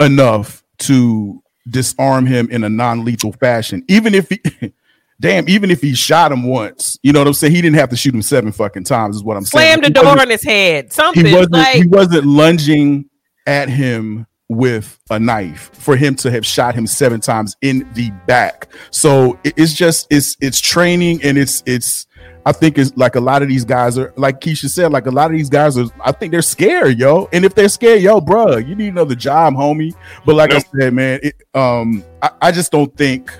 enough 0.00 0.62
to 0.78 1.42
disarm 1.68 2.26
him 2.26 2.48
in 2.50 2.64
a 2.64 2.68
non-lethal 2.68 3.32
fashion, 3.32 3.84
even 3.88 4.14
if 4.14 4.28
he. 4.28 4.40
Damn, 5.18 5.48
even 5.48 5.70
if 5.70 5.80
he 5.80 5.94
shot 5.94 6.30
him 6.30 6.42
once, 6.42 6.98
you 7.02 7.10
know 7.10 7.20
what 7.20 7.26
I'm 7.26 7.32
saying? 7.32 7.54
He 7.54 7.62
didn't 7.62 7.78
have 7.78 7.88
to 7.88 7.96
shoot 7.96 8.14
him 8.14 8.20
seven 8.20 8.52
fucking 8.52 8.84
times, 8.84 9.16
is 9.16 9.24
what 9.24 9.38
I'm 9.38 9.46
saying. 9.46 9.80
Slam 9.80 9.80
the 9.80 9.88
door 9.88 10.20
on 10.20 10.28
his 10.28 10.44
head. 10.44 10.92
Something 10.92 11.24
he 11.24 11.32
wasn't 11.32 11.52
like 11.52 11.74
he 11.74 11.86
wasn't 11.86 12.26
lunging 12.26 13.08
at 13.46 13.70
him 13.70 14.26
with 14.48 15.00
a 15.10 15.18
knife 15.18 15.70
for 15.72 15.96
him 15.96 16.14
to 16.16 16.30
have 16.30 16.46
shot 16.46 16.74
him 16.74 16.86
seven 16.86 17.20
times 17.20 17.56
in 17.62 17.88
the 17.94 18.10
back. 18.26 18.68
So 18.90 19.38
it's 19.42 19.72
just 19.72 20.06
it's 20.10 20.36
it's 20.40 20.60
training 20.60 21.20
and 21.22 21.38
it's 21.38 21.62
it's 21.66 22.06
I 22.44 22.52
think 22.52 22.78
it's 22.78 22.96
like 22.96 23.16
a 23.16 23.20
lot 23.20 23.42
of 23.42 23.48
these 23.48 23.64
guys 23.64 23.98
are 23.98 24.12
like 24.16 24.40
Keisha 24.40 24.70
said, 24.70 24.92
like 24.92 25.06
a 25.06 25.10
lot 25.10 25.30
of 25.30 25.36
these 25.36 25.50
guys 25.50 25.76
are 25.76 25.86
I 26.00 26.12
think 26.12 26.30
they're 26.32 26.42
scared, 26.42 26.98
yo. 26.98 27.28
And 27.32 27.44
if 27.44 27.54
they're 27.54 27.68
scared, 27.68 28.02
yo, 28.02 28.20
bruh, 28.20 28.66
you 28.66 28.74
need 28.74 28.88
another 28.88 29.16
job, 29.16 29.54
homie. 29.54 29.94
But 30.24 30.36
like 30.36 30.52
I 30.52 30.58
said, 30.58 30.94
man, 30.94 31.20
it, 31.22 31.42
um 31.54 32.04
I, 32.22 32.30
I 32.42 32.52
just 32.52 32.70
don't 32.70 32.94
think 32.96 33.32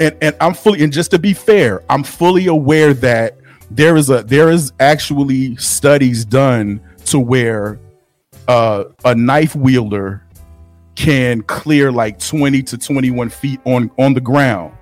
and 0.00 0.16
and 0.22 0.36
I'm 0.40 0.54
fully 0.54 0.82
and 0.82 0.92
just 0.92 1.10
to 1.10 1.18
be 1.18 1.34
fair, 1.34 1.82
I'm 1.90 2.02
fully 2.02 2.46
aware 2.46 2.94
that 2.94 3.36
there 3.70 3.96
is 3.96 4.10
a 4.10 4.22
there 4.22 4.50
is 4.50 4.72
actually 4.80 5.56
studies 5.56 6.24
done 6.24 6.80
to 7.06 7.18
where 7.18 7.78
uh, 8.48 8.84
a 9.04 9.14
knife 9.14 9.54
wielder 9.54 10.22
can 10.94 11.42
clear 11.42 11.92
like 11.92 12.18
20 12.18 12.62
to 12.62 12.78
21 12.78 13.28
feet 13.28 13.60
on 13.64 13.90
on 13.98 14.14
the 14.14 14.20
ground. 14.20 14.74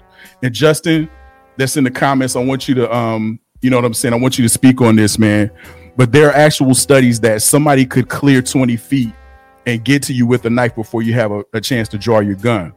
And 0.42 0.54
Justin, 0.54 1.08
that's 1.56 1.76
in 1.76 1.84
the 1.84 1.90
comments. 1.90 2.36
I 2.36 2.44
want 2.44 2.68
you 2.68 2.74
to 2.76 2.94
um, 2.94 3.40
you 3.60 3.70
know 3.70 3.76
what 3.76 3.84
I'm 3.84 3.94
saying. 3.94 4.14
I 4.14 4.18
want 4.18 4.38
you 4.38 4.44
to 4.44 4.48
speak 4.48 4.80
on 4.80 4.96
this, 4.96 5.18
man. 5.18 5.50
But 5.96 6.12
there 6.12 6.28
are 6.28 6.34
actual 6.34 6.74
studies 6.74 7.20
that 7.20 7.40
somebody 7.40 7.86
could 7.86 8.08
clear 8.08 8.42
20 8.42 8.76
feet 8.76 9.14
and 9.64 9.82
get 9.82 10.02
to 10.04 10.12
you 10.12 10.26
with 10.26 10.44
a 10.44 10.50
knife 10.50 10.74
before 10.74 11.02
you 11.02 11.14
have 11.14 11.32
a, 11.32 11.42
a 11.54 11.60
chance 11.60 11.88
to 11.88 11.98
draw 11.98 12.20
your 12.20 12.34
gun 12.34 12.74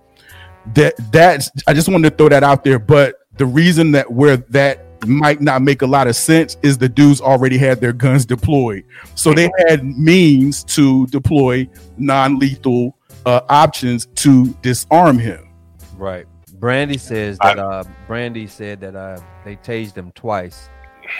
that 0.73 0.95
that's 1.11 1.49
I 1.67 1.73
just 1.73 1.87
wanted 1.87 2.11
to 2.11 2.15
throw 2.15 2.29
that 2.29 2.43
out 2.43 2.63
there. 2.63 2.79
But 2.79 3.15
the 3.37 3.45
reason 3.45 3.91
that 3.91 4.11
where 4.11 4.37
that 4.37 4.85
might 5.07 5.41
not 5.41 5.61
make 5.61 5.81
a 5.81 5.87
lot 5.87 6.07
of 6.07 6.15
sense 6.15 6.57
is 6.61 6.77
the 6.77 6.89
dudes 6.89 7.21
already 7.21 7.57
had 7.57 7.79
their 7.79 7.93
guns 7.93 8.25
deployed, 8.25 8.83
so 9.15 9.33
they 9.33 9.49
had 9.67 9.83
means 9.85 10.63
to 10.65 11.07
deploy 11.07 11.67
non-lethal 11.97 12.97
uh, 13.25 13.41
options 13.49 14.07
to 14.15 14.47
disarm 14.61 15.17
him. 15.17 15.49
Right. 15.95 16.25
Brandy 16.59 16.97
says 16.97 17.37
that 17.39 17.57
uh 17.57 17.83
Brandy 18.07 18.47
said 18.47 18.81
that 18.81 18.95
uh 18.95 19.19
they 19.45 19.55
tased 19.57 19.95
him 19.95 20.11
twice. 20.13 20.69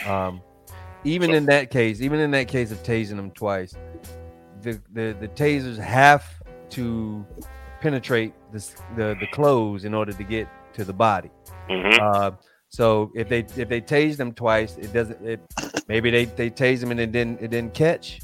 Um 0.06 0.42
even 1.04 1.30
in 1.30 1.46
that 1.46 1.70
case, 1.70 2.02
even 2.02 2.20
in 2.20 2.30
that 2.32 2.46
case 2.46 2.70
of 2.70 2.82
tasing 2.82 3.18
him 3.18 3.30
twice, 3.30 3.74
the 4.62 4.80
the, 4.92 5.16
the 5.18 5.28
tasers 5.28 5.78
have 5.78 6.24
to 6.70 7.24
penetrate 7.80 8.34
this 8.52 8.74
the 8.96 9.16
the 9.20 9.26
clothes 9.32 9.84
in 9.84 9.94
order 9.94 10.12
to 10.12 10.22
get 10.22 10.46
to 10.74 10.84
the 10.84 10.92
body. 10.92 11.30
Mhm. 11.68 11.98
Uh 11.98 12.32
so 12.68 13.10
if 13.14 13.28
they 13.28 13.40
if 13.56 13.68
they 13.68 13.80
tased 13.80 14.20
him 14.20 14.32
twice, 14.32 14.76
it 14.76 14.92
doesn't 14.92 15.26
it 15.26 15.40
maybe 15.88 16.10
they 16.10 16.26
they 16.26 16.50
tased 16.50 16.82
him 16.82 16.90
and 16.90 17.00
it 17.00 17.12
didn't 17.12 17.40
it 17.40 17.50
didn't 17.50 17.74
catch. 17.74 18.20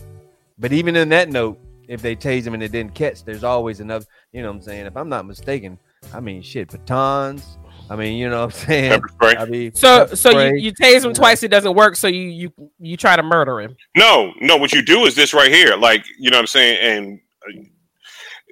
But 0.58 0.72
even 0.72 0.96
in 0.96 1.08
that 1.10 1.28
note, 1.28 1.58
if 1.88 2.02
they 2.02 2.14
tased 2.16 2.46
him 2.46 2.54
and 2.54 2.62
it 2.62 2.72
didn't 2.72 2.94
catch, 2.94 3.24
there's 3.24 3.44
always 3.44 3.80
enough, 3.80 4.04
you 4.32 4.42
know 4.42 4.48
what 4.48 4.56
I'm 4.56 4.62
saying? 4.62 4.86
If 4.86 4.96
I'm 4.96 5.08
not 5.08 5.26
mistaken, 5.26 5.78
I 6.14 6.20
mean 6.20 6.42
shit, 6.42 6.70
batons. 6.70 7.58
I 7.88 7.94
mean, 7.94 8.16
you 8.16 8.28
know 8.28 8.46
what 8.46 8.54
I'm 8.54 8.66
saying? 8.66 8.90
Pepper 8.90 9.08
spray. 9.08 9.36
I 9.36 9.44
mean 9.44 9.74
so. 9.74 10.00
pepper 10.04 10.16
So 10.16 10.30
you, 10.30 10.34
spray. 10.48 10.58
you 10.58 10.72
tase 10.72 11.04
him 11.04 11.10
Yeah. 11.10 11.14
twice, 11.14 11.42
it 11.42 11.48
doesn't 11.48 11.74
work. 11.74 11.96
So 11.96 12.08
you 12.08 12.22
you 12.28 12.70
you 12.80 12.96
try 12.96 13.14
to 13.16 13.22
murder 13.22 13.60
him. 13.60 13.76
No, 13.96 14.32
no. 14.40 14.56
What 14.56 14.72
you 14.72 14.82
do 14.82 15.04
is 15.06 15.14
this 15.14 15.32
right 15.34 15.52
here, 15.52 15.76
like 15.76 16.04
you 16.18 16.30
know 16.30 16.36
what 16.38 16.42
I'm 16.42 16.46
saying, 16.48 16.78
and 16.80 17.20
uh, 17.46 17.62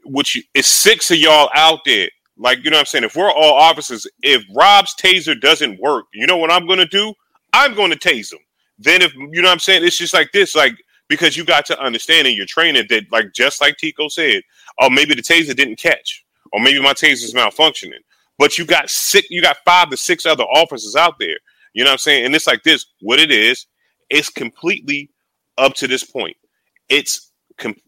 what 0.04 0.34
you 0.34 0.42
it's 0.54 0.68
six 0.68 1.10
of 1.10 1.16
y'all 1.18 1.50
out 1.54 1.80
there. 1.84 2.08
Like 2.36 2.64
you 2.64 2.70
know 2.70 2.76
what 2.76 2.80
I'm 2.80 2.86
saying. 2.86 3.04
If 3.04 3.16
we're 3.16 3.30
all 3.30 3.54
officers, 3.54 4.06
if 4.22 4.42
Rob's 4.54 4.94
taser 4.96 5.40
doesn't 5.40 5.80
work, 5.80 6.06
you 6.12 6.26
know 6.26 6.36
what 6.36 6.50
I'm 6.52 6.66
going 6.66 6.80
to 6.80 6.86
do? 6.86 7.12
I'm 7.52 7.74
going 7.74 7.90
to 7.90 7.98
tase 7.98 8.32
him. 8.32 8.40
Then 8.78 9.02
if 9.02 9.14
you 9.14 9.28
know 9.40 9.42
what 9.48 9.52
I'm 9.52 9.58
saying, 9.60 9.84
it's 9.84 9.96
just 9.98 10.14
like 10.14 10.32
this, 10.32 10.54
like 10.56 10.74
because 11.08 11.36
you 11.36 11.44
got 11.44 11.64
to 11.66 11.80
understand 11.80 12.26
in 12.26 12.34
your 12.34 12.46
training 12.46 12.86
that, 12.88 13.04
like 13.12 13.32
just 13.32 13.60
like 13.60 13.76
Tico 13.76 14.08
said, 14.08 14.42
oh 14.80 14.90
maybe 14.90 15.14
the 15.14 15.22
taser 15.22 15.54
didn't 15.54 15.76
catch, 15.76 16.23
or 16.54 16.60
maybe 16.60 16.80
my 16.80 16.92
taser's 16.92 17.34
malfunctioning. 17.34 17.98
But 18.38 18.56
you 18.58 18.64
got 18.64 18.88
six, 18.88 19.28
you 19.28 19.42
got 19.42 19.56
five 19.64 19.90
to 19.90 19.96
six 19.96 20.24
other 20.24 20.44
officers 20.44 20.94
out 20.94 21.16
there. 21.18 21.36
You 21.72 21.82
know 21.82 21.90
what 21.90 21.94
I'm 21.94 21.98
saying? 21.98 22.26
And 22.26 22.34
it's 22.34 22.46
like 22.46 22.62
this. 22.62 22.86
What 23.00 23.18
it 23.18 23.32
is, 23.32 23.66
it's 24.08 24.30
completely 24.30 25.10
up 25.58 25.74
to 25.74 25.88
this 25.88 26.04
point. 26.04 26.36
It's 26.88 27.32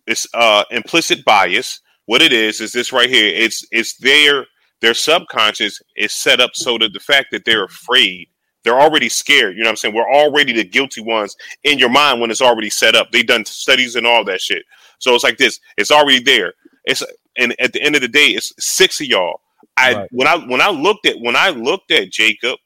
it's 0.07 0.27
uh 0.35 0.65
implicit 0.73 1.25
bias. 1.25 1.81
What 2.07 2.23
it 2.23 2.33
is 2.33 2.61
is 2.61 2.73
this 2.73 2.93
right 2.93 3.09
here. 3.09 3.33
It's 3.33 3.65
it's 3.71 3.97
their 3.99 4.47
their 4.81 4.95
subconscious 4.95 5.81
is 5.97 6.13
set 6.13 6.41
up 6.41 6.51
so 6.55 6.77
that 6.79 6.93
the 6.93 7.01
fact 7.01 7.29
that 7.31 7.45
they're 7.45 7.65
afraid, 7.65 8.29
they're 8.65 8.81
already 8.81 9.09
scared. 9.09 9.57
You 9.57 9.63
know 9.63 9.69
what 9.69 9.73
I'm 9.73 9.77
saying? 9.77 9.95
We're 9.95 10.13
already 10.13 10.53
the 10.53 10.65
guilty 10.65 11.03
ones 11.03 11.37
in 11.63 11.79
your 11.79 11.89
mind 11.89 12.21
when 12.21 12.33
it's 12.33 12.43
already 12.43 12.71
set 12.71 12.97
up. 12.97 13.13
They've 13.13 13.27
done 13.27 13.45
studies 13.45 13.95
and 13.95 14.07
all 14.09 14.25
that 14.25 14.41
shit. 14.41 14.65
So 14.99 15.15
it's 15.15 15.25
like 15.25 15.39
this. 15.39 15.61
It's 15.77 15.93
already 15.93 16.21
there. 16.21 16.55
It's 16.85 17.05
and 17.39 17.55
at 17.61 17.73
the 17.73 17.83
end 17.83 17.95
of 17.95 18.01
the 18.03 18.09
day, 18.09 18.27
it's 18.29 18.53
six 18.59 19.01
of 19.01 19.07
y'all. 19.07 19.41
I 19.77 19.95
Right. 19.95 20.09
when 20.13 20.27
I 20.29 20.37
when 20.37 20.61
I 20.61 20.71
looked 20.71 21.07
at 21.07 21.17
when 21.21 21.37
I 21.37 21.51
looked 21.51 21.91
at 21.91 22.11
Jacob, 22.11 22.59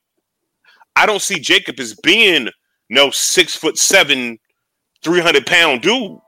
I 0.97 1.07
don't 1.07 1.23
see 1.23 1.39
Jacob 1.39 1.79
as 1.81 1.95
being 1.95 2.49
no 2.89 3.11
six 3.11 3.57
foot 3.57 3.79
seven, 3.79 4.39
300 5.03 5.47
pound 5.47 5.83
dude. 5.83 6.19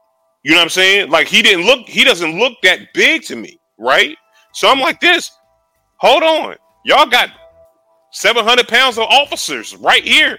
You 0.44 0.52
know 0.52 0.56
what 0.56 0.62
I'm 0.64 0.68
saying? 0.70 1.10
Like 1.10 1.28
he 1.28 1.42
didn't 1.42 1.66
look, 1.66 1.88
he 1.88 2.04
doesn't 2.04 2.38
look 2.38 2.54
that 2.62 2.92
big 2.94 3.22
to 3.24 3.36
me, 3.36 3.58
right? 3.78 4.16
So 4.52 4.68
I'm 4.68 4.80
like 4.80 5.00
this. 5.00 5.30
Hold 5.98 6.22
on. 6.22 6.56
Y'all 6.84 7.06
got 7.06 7.30
700 8.10 8.66
pounds 8.66 8.98
of 8.98 9.04
officers 9.04 9.76
right 9.76 10.02
here. 10.04 10.38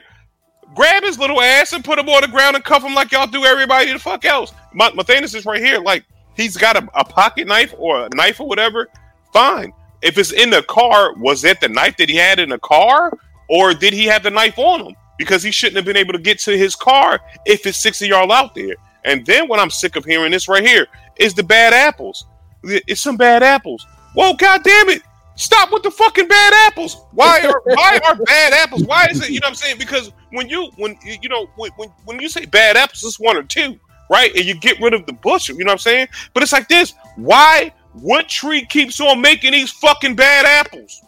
Grab 0.75 1.03
his 1.03 1.19
little 1.19 1.41
ass 1.41 1.73
and 1.73 1.85
put 1.85 1.99
him 1.99 2.09
on 2.09 2.21
the 2.21 2.27
ground 2.27 2.55
and 2.55 2.65
cuff 2.65 2.83
him 2.83 2.95
like 2.95 3.11
y'all 3.11 3.27
do 3.27 3.45
everybody 3.45 3.93
the 3.93 3.99
fuck 3.99 4.25
else. 4.25 4.51
My, 4.73 4.89
Mathanas 4.91 5.35
is 5.35 5.45
right 5.45 5.61
here. 5.61 5.79
Like 5.79 6.03
he's 6.35 6.57
got 6.57 6.75
a, 6.75 6.87
a 6.93 7.03
pocket 7.03 7.47
knife 7.47 7.73
or 7.77 8.05
a 8.05 8.09
knife 8.13 8.39
or 8.39 8.47
whatever. 8.47 8.87
Fine. 9.31 9.73
If 10.01 10.17
it's 10.17 10.31
in 10.31 10.49
the 10.49 10.63
car, 10.63 11.13
was 11.15 11.41
that 11.43 11.61
the 11.61 11.69
knife 11.69 11.97
that 11.97 12.09
he 12.09 12.15
had 12.15 12.39
in 12.39 12.49
the 12.49 12.59
car? 12.59 13.17
Or 13.49 13.73
did 13.73 13.93
he 13.93 14.05
have 14.05 14.23
the 14.23 14.31
knife 14.31 14.57
on 14.57 14.87
him? 14.87 14.95
Because 15.17 15.43
he 15.43 15.51
shouldn't 15.51 15.77
have 15.77 15.85
been 15.85 15.97
able 15.97 16.13
to 16.13 16.19
get 16.19 16.39
to 16.39 16.57
his 16.57 16.75
car 16.75 17.19
if 17.45 17.65
it's 17.65 17.81
60 17.81 18.07
y'all 18.07 18.31
out 18.31 18.55
there. 18.55 18.75
And 19.05 19.25
then 19.25 19.47
what 19.47 19.59
I'm 19.59 19.69
sick 19.69 19.95
of 19.95 20.05
hearing 20.05 20.31
this 20.31 20.47
right 20.47 20.65
here 20.65 20.87
is 21.17 21.33
the 21.33 21.43
bad 21.43 21.73
apples. 21.73 22.25
It's 22.63 23.01
some 23.01 23.17
bad 23.17 23.43
apples. 23.43 23.85
Whoa, 24.13 24.33
god 24.33 24.63
damn 24.63 24.89
it. 24.89 25.01
Stop 25.35 25.71
with 25.71 25.83
the 25.83 25.91
fucking 25.91 26.27
bad 26.27 26.53
apples. 26.67 27.05
Why 27.11 27.41
are 27.41 27.61
why 27.65 27.99
are 28.05 28.15
bad 28.15 28.53
apples? 28.53 28.83
Why 28.83 29.07
is 29.09 29.21
it? 29.21 29.31
You 29.31 29.39
know 29.39 29.45
what 29.45 29.49
I'm 29.49 29.55
saying? 29.55 29.77
Because 29.79 30.11
when 30.31 30.47
you 30.47 30.71
when 30.77 30.95
you 31.03 31.27
know 31.27 31.47
when 31.55 31.71
when, 31.75 31.89
when 32.05 32.19
you 32.19 32.29
say 32.29 32.45
bad 32.45 32.77
apples, 32.77 33.03
it's 33.03 33.19
one 33.19 33.35
or 33.35 33.43
two, 33.43 33.79
right? 34.13 34.33
And 34.35 34.45
you 34.45 34.53
get 34.53 34.79
rid 34.79 34.93
of 34.93 35.05
the 35.07 35.13
bush. 35.13 35.49
You 35.49 35.57
know 35.57 35.65
what 35.65 35.71
I'm 35.73 35.77
saying? 35.79 36.07
But 36.33 36.43
it's 36.43 36.53
like 36.53 36.67
this. 36.67 36.93
Why? 37.15 37.73
What 37.93 38.29
tree 38.29 38.65
keeps 38.65 38.99
on 39.01 39.19
making 39.21 39.51
these 39.51 39.71
fucking 39.71 40.15
bad 40.15 40.45
apples? 40.45 41.01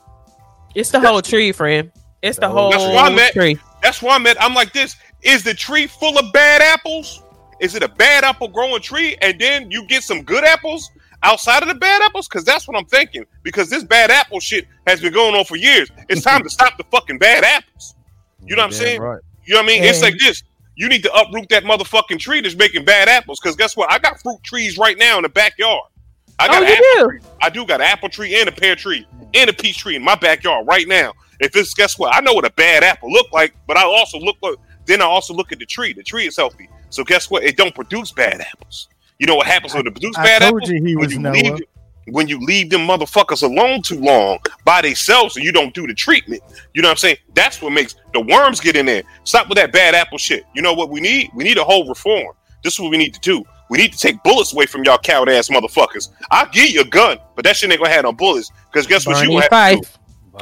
It's 0.73 0.89
the 0.89 0.99
whole 0.99 1.21
tree, 1.21 1.51
friend. 1.51 1.91
It's 2.21 2.39
the 2.39 2.49
whole 2.49 2.71
That's 2.71 2.83
why 2.83 3.07
I'm 3.07 3.19
at- 3.19 3.33
tree. 3.33 3.57
That's 3.81 4.01
why 4.01 4.15
I'm 4.15 4.25
at. 4.25 4.41
I'm 4.41 4.55
like 4.55 4.73
this. 4.73 4.95
Is 5.21 5.43
the 5.43 5.53
tree 5.53 5.87
full 5.87 6.17
of 6.17 6.33
bad 6.33 6.61
apples? 6.61 7.21
Is 7.59 7.75
it 7.75 7.83
a 7.83 7.87
bad 7.87 8.23
apple 8.23 8.47
growing 8.47 8.81
tree, 8.81 9.15
and 9.21 9.39
then 9.39 9.71
you 9.71 9.85
get 9.87 10.03
some 10.03 10.23
good 10.23 10.43
apples 10.43 10.91
outside 11.23 11.61
of 11.63 11.69
the 11.69 11.75
bad 11.75 12.01
apples? 12.01 12.27
Because 12.27 12.43
that's 12.43 12.67
what 12.67 12.75
I'm 12.77 12.85
thinking. 12.85 13.25
Because 13.43 13.69
this 13.69 13.83
bad 13.83 14.11
apple 14.11 14.39
shit 14.39 14.67
has 14.87 15.01
been 15.01 15.13
going 15.13 15.35
on 15.35 15.45
for 15.45 15.55
years. 15.55 15.89
It's 16.09 16.21
time 16.21 16.43
to 16.43 16.49
stop 16.49 16.77
the 16.77 16.83
fucking 16.91 17.19
bad 17.19 17.43
apples. 17.43 17.95
You 18.45 18.55
know 18.55 18.63
what 18.63 18.65
I'm 18.65 18.69
Damn 18.71 18.79
saying? 18.79 19.01
Right. 19.01 19.21
You 19.45 19.53
know 19.53 19.61
what 19.61 19.65
I 19.65 19.67
mean? 19.67 19.83
It's 19.83 20.01
like 20.01 20.15
this. 20.19 20.43
You 20.75 20.89
need 20.89 21.03
to 21.03 21.13
uproot 21.13 21.49
that 21.49 21.63
motherfucking 21.63 22.19
tree 22.19 22.41
that's 22.41 22.55
making 22.55 22.85
bad 22.85 23.07
apples. 23.07 23.39
Because 23.39 23.55
guess 23.55 23.77
what? 23.77 23.91
I 23.91 23.99
got 23.99 24.19
fruit 24.21 24.43
trees 24.43 24.77
right 24.77 24.97
now 24.97 25.17
in 25.17 25.23
the 25.23 25.29
backyard. 25.29 25.83
I 26.37 26.47
Oh, 26.47 26.51
got 26.51 26.63
an 26.63 26.67
you 26.69 26.73
apple 26.73 26.85
do. 26.95 27.07
tree. 27.07 27.19
I 27.41 27.49
do 27.49 27.65
got 27.65 27.81
an 27.81 27.87
apple 27.87 28.09
tree 28.09 28.39
and 28.39 28.49
a 28.49 28.51
pear 28.51 28.75
tree 28.75 29.07
and 29.33 29.49
a 29.49 29.53
peach 29.53 29.77
tree 29.77 29.95
in 29.95 30.03
my 30.03 30.15
backyard 30.15 30.67
right 30.67 30.87
now. 30.87 31.13
If 31.39 31.55
it's 31.55 31.73
guess 31.73 31.97
what? 31.97 32.13
I 32.13 32.19
know 32.19 32.33
what 32.33 32.45
a 32.45 32.49
bad 32.51 32.83
apple 32.83 33.11
look 33.11 33.31
like, 33.31 33.55
but 33.67 33.77
I 33.77 33.83
also 33.83 34.19
look 34.19 34.35
like 34.41 34.55
then 34.85 35.01
I 35.01 35.05
also 35.05 35.33
look 35.33 35.51
at 35.51 35.59
the 35.59 35.65
tree. 35.65 35.93
The 35.93 36.03
tree 36.03 36.27
is 36.27 36.35
healthy. 36.37 36.69
So 36.89 37.03
guess 37.03 37.29
what? 37.29 37.43
It 37.43 37.57
don't 37.57 37.73
produce 37.73 38.11
bad 38.11 38.41
apples. 38.41 38.89
You 39.19 39.27
know 39.27 39.35
what 39.35 39.47
happens 39.47 39.73
when 39.73 39.87
it 39.87 39.91
produce 39.91 40.17
I 40.17 40.23
bad 40.23 40.41
told 40.41 40.63
apples? 40.63 40.69
you 40.69 40.83
he 40.83 40.95
When 40.95 41.05
was 41.05 41.13
you 41.13 41.19
Noah. 41.19 41.31
leave 41.31 41.59
when 42.07 42.27
you 42.27 42.39
leave 42.39 42.69
them 42.69 42.81
motherfuckers 42.81 43.43
alone 43.43 43.81
too 43.81 43.99
long 43.99 44.39
by 44.63 44.81
themselves 44.81 45.35
and 45.35 45.45
you 45.45 45.51
don't 45.51 45.73
do 45.73 45.87
the 45.87 45.93
treatment. 45.93 46.41
You 46.73 46.81
know 46.81 46.87
what 46.89 46.93
I'm 46.93 46.97
saying? 46.97 47.17
That's 47.33 47.61
what 47.61 47.71
makes 47.71 47.95
the 48.13 48.21
worms 48.21 48.59
get 48.59 48.75
in 48.75 48.85
there. 48.85 49.03
Stop 49.23 49.49
with 49.49 49.57
that 49.57 49.71
bad 49.71 49.95
apple 49.95 50.17
shit. 50.17 50.43
You 50.53 50.61
know 50.61 50.73
what 50.73 50.89
we 50.89 50.99
need? 51.01 51.31
We 51.33 51.43
need 51.43 51.57
a 51.57 51.63
whole 51.63 51.87
reform. 51.87 52.35
This 52.63 52.73
is 52.73 52.79
what 52.79 52.91
we 52.91 52.97
need 52.97 53.13
to 53.15 53.19
do. 53.21 53.43
We 53.69 53.79
need 53.79 53.91
to 53.93 53.97
take 53.97 54.21
bullets 54.23 54.53
away 54.53 54.67
from 54.67 54.83
y'all 54.83 54.99
coward 54.99 55.29
ass 55.29 55.49
motherfuckers. 55.49 56.09
I'll 56.29 56.49
give 56.51 56.69
you 56.69 56.81
a 56.81 56.85
gun, 56.85 57.17
but 57.35 57.43
that 57.45 57.55
shit 57.55 57.71
ain't 57.71 57.81
gonna 57.81 57.91
have 57.93 58.03
no 58.03 58.13
bullets. 58.13 58.51
Because 58.71 58.85
guess 58.85 59.07
what 59.07 59.15
you 59.23 59.29
gonna 59.29 59.41
have 59.41 59.49
to 59.49 59.81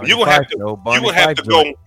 do? 0.04 0.08
You 0.08 0.17
gonna 0.17 0.32
have 0.32 0.47
to- 0.49 0.58
you 0.58 1.02
gonna 1.02 1.13
have 1.13 1.36
to 1.36 1.43
joint. 1.43 1.76
go 1.76 1.80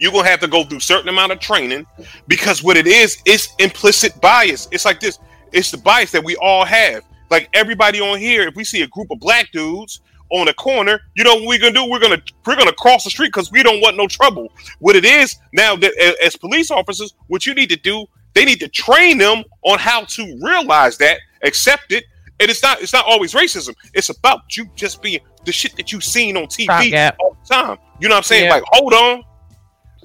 you're 0.00 0.12
gonna 0.12 0.28
have 0.28 0.40
to 0.40 0.46
go 0.46 0.64
through 0.64 0.80
certain 0.80 1.08
amount 1.08 1.32
of 1.32 1.40
training 1.40 1.84
because 2.28 2.62
what 2.62 2.76
it 2.76 2.86
is 2.86 3.18
is 3.24 3.48
implicit 3.58 4.18
bias 4.20 4.68
it's 4.70 4.84
like 4.84 5.00
this 5.00 5.18
it's 5.52 5.70
the 5.72 5.76
bias 5.76 6.12
that 6.12 6.22
we 6.22 6.36
all 6.36 6.64
have 6.64 7.02
like 7.30 7.48
everybody 7.54 8.00
on 8.00 8.18
here 8.18 8.42
if 8.48 8.54
we 8.54 8.64
see 8.64 8.82
a 8.82 8.86
group 8.88 9.10
of 9.10 9.18
black 9.20 9.50
dudes 9.52 10.00
on 10.30 10.48
a 10.48 10.54
corner 10.54 11.00
you 11.14 11.24
know 11.24 11.34
what 11.36 11.46
we're 11.46 11.58
gonna 11.58 11.72
do? 11.72 11.88
We're 11.88 12.00
gonna 12.00 12.22
we're 12.46 12.56
gonna 12.56 12.72
cross 12.72 13.04
the 13.04 13.10
street 13.10 13.28
because 13.28 13.50
we 13.50 13.62
don't 13.62 13.80
want 13.80 13.96
no 13.96 14.06
trouble. 14.06 14.52
What 14.78 14.96
it 14.96 15.04
is 15.04 15.36
now 15.52 15.76
that 15.76 16.16
as 16.22 16.36
police 16.36 16.70
officers 16.70 17.14
what 17.28 17.46
you 17.46 17.54
need 17.54 17.70
to 17.70 17.76
do 17.76 18.06
they 18.34 18.44
need 18.44 18.60
to 18.60 18.68
train 18.68 19.18
them 19.18 19.42
on 19.62 19.78
how 19.78 20.04
to 20.04 20.38
realize 20.42 20.98
that 20.98 21.18
accept 21.42 21.92
it 21.92 22.04
and 22.40 22.50
it's 22.50 22.62
not 22.62 22.80
it's 22.82 22.92
not 22.92 23.04
always 23.06 23.34
racism. 23.34 23.74
It's 23.94 24.10
about 24.10 24.56
you 24.56 24.66
just 24.74 25.02
being 25.02 25.20
the 25.44 25.52
shit 25.52 25.76
that 25.76 25.92
you've 25.92 26.04
seen 26.04 26.36
on 26.36 26.44
tv 26.44 27.12
all 27.18 27.36
the 27.42 27.54
time. 27.54 27.78
You 28.00 28.08
know 28.08 28.14
what 28.14 28.18
i'm 28.18 28.22
saying? 28.24 28.44
Yeah. 28.44 28.50
like 28.50 28.64
hold 28.66 28.92
on 28.92 29.22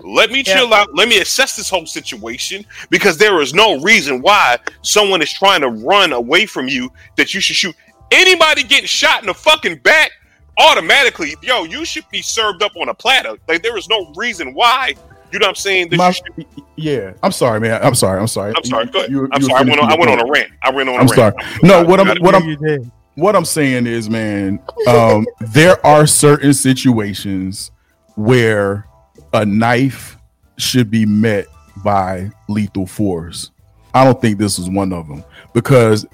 let 0.03 0.31
me 0.31 0.43
Yeah. 0.45 0.55
chill 0.57 0.73
out. 0.73 0.93
Let 0.93 1.07
me 1.07 1.19
assess 1.19 1.55
this 1.55 1.69
whole 1.69 1.85
situation 1.85 2.65
because 2.89 3.17
there 3.17 3.41
is 3.41 3.53
no 3.53 3.79
reason 3.81 4.21
why 4.21 4.57
someone 4.81 5.21
is 5.21 5.31
trying 5.33 5.61
to 5.61 5.69
run 5.69 6.13
away 6.13 6.45
from 6.45 6.67
you 6.67 6.91
that 7.17 7.33
you 7.33 7.39
should 7.41 7.55
shoot. 7.55 7.75
Anybody 8.11 8.63
getting 8.63 8.85
shot 8.85 9.21
in 9.21 9.27
the 9.27 9.33
fucking 9.33 9.77
back, 9.77 10.11
automatically, 10.57 11.35
yo, 11.41 11.63
you 11.63 11.83
should 11.85 12.05
be 12.11 12.21
served 12.21 12.61
up 12.63 12.71
on 12.79 12.89
a 12.89 12.93
platter. 12.93 13.35
Like 13.47 13.63
there 13.63 13.77
is 13.77 13.89
no 13.89 14.11
reason 14.15 14.53
why. 14.53 14.93
You 15.31 15.39
know 15.39 15.45
what 15.45 15.49
I'm 15.49 15.55
saying? 15.55 15.89
My- 15.93 16.11
should, 16.11 16.45
yeah, 16.75 17.13
I'm 17.23 17.31
sorry, 17.31 17.59
man. 17.59 17.79
I'm 17.81 17.95
sorry. 17.95 18.19
I'm 18.19 18.27
sorry. 18.27 18.53
I'm 18.55 18.63
sorry. 18.63 18.85
Go 18.85 18.99
ahead. 18.99 19.09
You- 19.11 19.27
I'm 19.31 19.41
you 19.41 19.47
sorry. 19.47 19.61
I 19.61 19.63
went, 19.63 19.79
on, 19.81 19.91
I 19.91 19.95
went 19.95 20.11
on 20.11 20.19
a 20.19 20.31
rant. 20.31 20.51
I 20.61 20.69
went 20.69 20.89
on 20.89 20.95
a 20.95 20.97
I'm 20.99 21.07
rant. 21.07 21.15
sorry. 21.15 21.33
I'm- 21.37 21.49
sorry. 21.49 21.59
No, 21.63 21.77
I'm- 21.77 21.87
what 21.87 21.99
I'm 21.99 22.07
I'm- 22.09 22.17
what 22.21 22.35
I'm 22.35 22.91
what 23.15 23.35
I'm 23.35 23.45
saying 23.45 23.85
is, 23.87 24.09
man, 24.09 24.59
um, 24.87 25.25
there 25.39 25.83
are 25.85 26.05
certain 26.07 26.53
situations 26.53 27.71
where 28.15 28.85
a 29.33 29.45
knife 29.45 30.17
should 30.57 30.89
be 30.91 31.05
met 31.05 31.47
by 31.83 32.29
lethal 32.47 32.85
force. 32.87 33.51
I 33.93 34.03
don't 34.03 34.19
think 34.21 34.37
this 34.37 34.57
was 34.57 34.69
one 34.69 34.93
of 34.93 35.07
them 35.07 35.23
because 35.53 36.05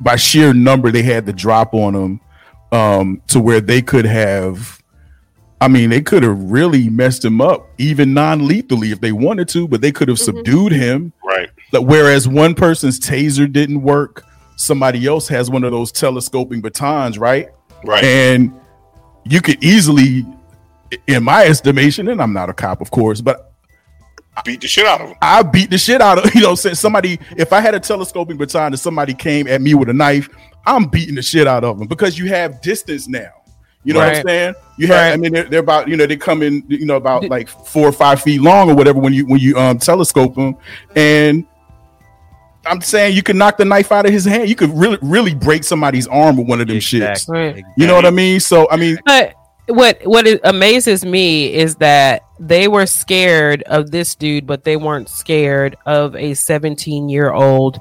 by 0.00 0.16
sheer 0.16 0.52
number 0.54 0.90
they 0.90 1.02
had 1.02 1.26
the 1.26 1.32
drop 1.32 1.74
on 1.74 1.92
them 1.94 2.20
um, 2.72 3.22
to 3.28 3.40
where 3.40 3.60
they 3.60 3.82
could 3.82 4.04
have. 4.04 4.82
I 5.60 5.66
mean, 5.66 5.90
they 5.90 6.00
could 6.00 6.22
have 6.22 6.38
really 6.38 6.88
messed 6.88 7.24
him 7.24 7.40
up, 7.40 7.68
even 7.78 8.14
non-lethally, 8.14 8.92
if 8.92 9.00
they 9.00 9.10
wanted 9.10 9.48
to. 9.48 9.66
But 9.66 9.80
they 9.80 9.90
could 9.90 10.06
have 10.08 10.20
subdued 10.20 10.70
him 10.70 11.12
Right. 11.24 11.50
like, 11.72 11.82
whereas 11.82 12.28
one 12.28 12.54
person's 12.54 13.00
taser 13.00 13.50
didn't 13.52 13.82
work, 13.82 14.24
somebody 14.54 15.04
else 15.06 15.26
has 15.28 15.50
one 15.50 15.64
of 15.64 15.72
those 15.72 15.90
telescoping 15.90 16.60
batons, 16.60 17.18
right? 17.18 17.48
Right. 17.84 18.04
And 18.04 18.52
you 19.24 19.40
could 19.40 19.62
easily, 19.62 20.24
in 21.06 21.24
my 21.24 21.44
estimation, 21.44 22.08
and 22.08 22.20
I'm 22.20 22.32
not 22.32 22.48
a 22.48 22.54
cop, 22.54 22.80
of 22.80 22.90
course, 22.90 23.20
but 23.20 23.48
Beat 24.44 24.60
the 24.60 24.68
shit 24.68 24.86
out 24.86 25.00
of 25.00 25.08
him. 25.08 25.16
I 25.20 25.42
beat 25.42 25.70
the 25.70 25.78
shit 25.78 26.00
out 26.00 26.24
of 26.24 26.34
you 26.34 26.42
know. 26.42 26.54
Since 26.54 26.80
somebody, 26.80 27.18
if 27.36 27.52
I 27.52 27.60
had 27.60 27.74
a 27.74 27.80
telescoping 27.80 28.36
baton 28.36 28.72
and 28.72 28.80
somebody 28.80 29.14
came 29.14 29.46
at 29.48 29.60
me 29.60 29.74
with 29.74 29.88
a 29.88 29.92
knife, 29.92 30.28
I'm 30.66 30.86
beating 30.86 31.14
the 31.14 31.22
shit 31.22 31.46
out 31.46 31.64
of 31.64 31.78
them 31.78 31.88
because 31.88 32.18
you 32.18 32.28
have 32.28 32.60
distance 32.60 33.08
now. 33.08 33.30
You 33.84 33.94
know 33.94 34.00
what 34.00 34.16
I'm 34.16 34.26
saying? 34.26 34.54
You 34.76 34.88
have. 34.88 35.14
I 35.14 35.16
mean, 35.16 35.32
they're, 35.32 35.44
they're 35.44 35.60
about 35.60 35.88
you 35.88 35.96
know 35.96 36.06
they 36.06 36.16
come 36.16 36.42
in 36.42 36.64
you 36.68 36.84
know 36.84 36.96
about 36.96 37.28
like 37.28 37.48
four 37.48 37.88
or 37.88 37.92
five 37.92 38.20
feet 38.20 38.40
long 38.40 38.70
or 38.70 38.74
whatever 38.74 38.98
when 38.98 39.12
you 39.12 39.24
when 39.26 39.40
you 39.40 39.56
um 39.56 39.78
telescope 39.78 40.34
them, 40.34 40.56
and 40.94 41.46
I'm 42.66 42.80
saying 42.80 43.16
you 43.16 43.22
could 43.22 43.36
knock 43.36 43.56
the 43.56 43.64
knife 43.64 43.92
out 43.92 44.04
of 44.04 44.12
his 44.12 44.24
hand. 44.24 44.48
You 44.48 44.56
could 44.56 44.76
really 44.76 44.98
really 45.00 45.34
break 45.34 45.64
somebody's 45.64 46.06
arm 46.06 46.36
with 46.36 46.48
one 46.48 46.60
of 46.60 46.66
them 46.66 46.78
shits. 46.78 47.28
Right. 47.28 47.64
You 47.76 47.86
know 47.86 47.94
what 47.94 48.04
I 48.04 48.10
mean? 48.10 48.40
So 48.40 48.68
I 48.70 48.76
mean, 48.76 48.98
But 49.06 49.34
what 49.68 50.00
what 50.04 50.26
amazes 50.44 51.04
me 51.04 51.52
is 51.52 51.76
that 51.76 52.22
they 52.40 52.68
were 52.68 52.86
scared 52.86 53.62
of 53.64 53.90
this 53.90 54.14
dude, 54.14 54.46
but 54.46 54.64
they 54.64 54.76
weren't 54.76 55.08
scared 55.08 55.76
of 55.86 56.16
a 56.16 56.34
17 56.34 57.08
year 57.08 57.32
old 57.32 57.78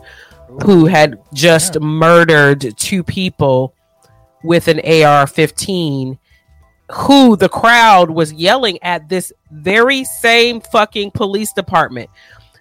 who 0.63 0.85
had 0.85 1.19
just 1.33 1.79
murdered 1.79 2.73
two 2.77 3.03
people 3.03 3.73
with 4.43 4.67
an 4.67 4.79
AR-15. 4.79 6.17
Who 6.93 7.35
the 7.35 7.49
crowd 7.49 8.09
was 8.09 8.31
yelling 8.31 8.79
at 8.81 9.09
this 9.09 9.33
very 9.51 10.05
same 10.05 10.61
fucking 10.61 11.11
police 11.11 11.51
department. 11.51 12.09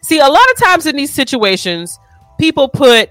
See, 0.02 0.18
a 0.18 0.26
lot 0.26 0.50
of 0.50 0.56
times 0.58 0.86
in 0.86 0.96
these 0.96 1.14
situations, 1.14 1.98
people 2.38 2.68
put 2.68 3.10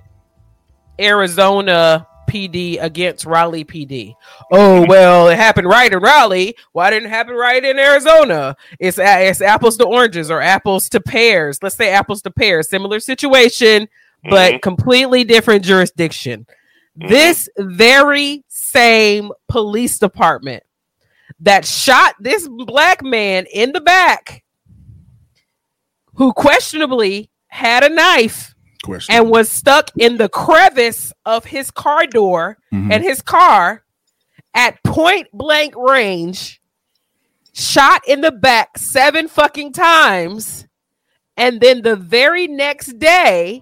Arizona 1.00 2.06
PD 2.28 2.82
against 2.82 3.26
Raleigh 3.26 3.66
PD. 3.66 4.16
Oh 4.52 4.86
well, 4.88 5.30
it 5.30 5.38
happened 5.38 5.68
right 5.68 5.92
in 5.92 6.00
Raleigh. 6.00 6.56
Why 6.72 6.90
didn't 6.90 7.08
it 7.08 7.10
happen 7.10 7.36
right 7.36 7.64
in 7.64 7.78
Arizona? 7.78 8.56
It's 8.80 8.98
it's 9.00 9.42
apples 9.42 9.78
to 9.78 9.86
oranges 9.86 10.32
or 10.32 10.42
apples 10.42 10.90
to 10.90 11.00
pears. 11.00 11.60
Let's 11.62 11.76
say 11.76 11.90
apples 11.92 12.22
to 12.24 12.32
pears. 12.32 12.70
Similar 12.70 13.00
situation, 13.00 13.88
but 14.30 14.54
Mhm. 14.54 14.62
completely 14.62 15.24
different 15.24 15.64
jurisdiction. 15.64 16.48
Mhm. 17.00 17.10
This 17.10 17.50
very 17.58 18.44
same 18.48 19.32
police 19.48 20.00
department 20.00 20.64
that 21.40 21.66
shot 21.66 22.16
this 22.20 22.48
black 22.50 23.04
man 23.04 23.46
in 23.52 23.74
the 23.74 23.82
back, 23.82 24.44
who 26.16 26.32
questionably 26.34 27.30
had 27.48 27.84
a 27.84 27.90
knife 27.90 28.55
question. 28.86 29.16
and 29.16 29.30
was 29.30 29.50
stuck 29.50 29.92
in 29.98 30.18
the 30.18 30.30
crevice 30.30 31.12
of 31.26 31.46
his 31.46 31.72
car 31.72 32.06
door 32.08 32.58
Mhm. 32.74 32.94
and 32.94 33.04
his 33.04 33.22
car 33.22 33.84
at 34.54 34.82
point 34.84 35.28
blank 35.34 35.74
range, 35.76 36.62
shot 37.54 38.02
in 38.08 38.22
the 38.22 38.32
back 38.32 38.78
seven 38.78 39.28
fucking 39.28 39.74
times, 39.74 40.68
and 41.38 41.60
then 41.60 41.82
the 41.82 41.96
very 41.96 42.48
next 42.48 42.98
day, 43.00 43.62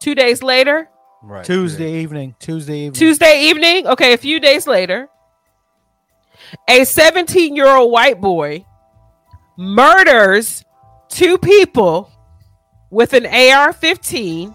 two 0.00 0.14
days 0.14 0.42
later, 0.42 0.88
Right. 1.22 1.44
Tuesday 1.44 1.94
evening. 2.02 2.34
Tuesday 2.38 2.78
evening. 2.86 2.92
Tuesday 2.92 3.40
evening, 3.44 3.86
okay, 3.88 4.12
a 4.12 4.16
few 4.18 4.38
days 4.38 4.66
later, 4.66 5.08
a 6.68 6.84
17 6.84 7.56
year 7.56 7.66
old 7.68 7.90
white 7.90 8.20
boy 8.20 8.64
murders 9.56 10.64
two 11.08 11.38
people 11.38 12.10
with 12.90 13.12
an 13.12 13.26
AR 13.26 13.72
15 13.72 14.54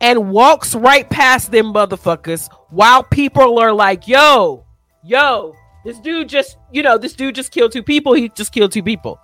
and 0.00 0.30
walks 0.30 0.74
right 0.74 1.08
past 1.08 1.50
them 1.50 1.72
motherfuckers 1.72 2.48
while 2.70 3.02
people 3.02 3.58
are 3.58 3.72
like, 3.72 4.06
yo, 4.08 4.64
yo, 5.02 5.54
this 5.84 5.98
dude 6.00 6.28
just, 6.28 6.56
you 6.72 6.82
know, 6.82 6.98
this 6.98 7.14
dude 7.14 7.34
just 7.34 7.52
killed 7.52 7.72
two 7.72 7.82
people. 7.82 8.14
He 8.14 8.28
just 8.30 8.52
killed 8.52 8.72
two 8.72 8.82
people. 8.82 9.18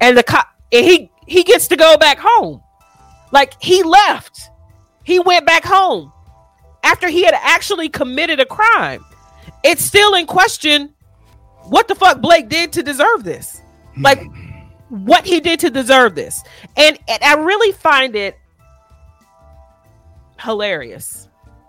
And 0.00 0.16
the 0.16 0.22
cop, 0.22 0.48
and 0.72 0.84
he, 0.84 1.10
he 1.26 1.42
gets 1.42 1.68
to 1.68 1.76
go 1.76 1.96
back 1.96 2.18
home. 2.20 2.60
Like 3.32 3.54
he 3.62 3.82
left. 3.82 4.50
He 5.04 5.20
went 5.20 5.46
back 5.46 5.64
home 5.64 6.12
after 6.82 7.08
he 7.08 7.22
had 7.24 7.34
actually 7.34 7.88
committed 7.88 8.40
a 8.40 8.46
crime. 8.46 9.04
it's 9.64 9.84
still 9.84 10.14
in 10.14 10.26
question 10.26 10.92
what 11.64 11.88
the 11.88 11.94
fuck 11.94 12.20
Blake 12.20 12.48
did 12.48 12.72
to 12.74 12.82
deserve 12.82 13.24
this. 13.24 13.60
Like 13.98 14.20
mm-hmm. 14.20 14.45
What 14.88 15.24
he 15.26 15.40
did 15.40 15.60
to 15.60 15.70
deserve 15.70 16.14
this. 16.14 16.42
And, 16.76 16.98
and 17.08 17.22
I 17.22 17.34
really 17.34 17.72
find 17.72 18.14
it 18.14 18.36
hilarious 20.40 21.28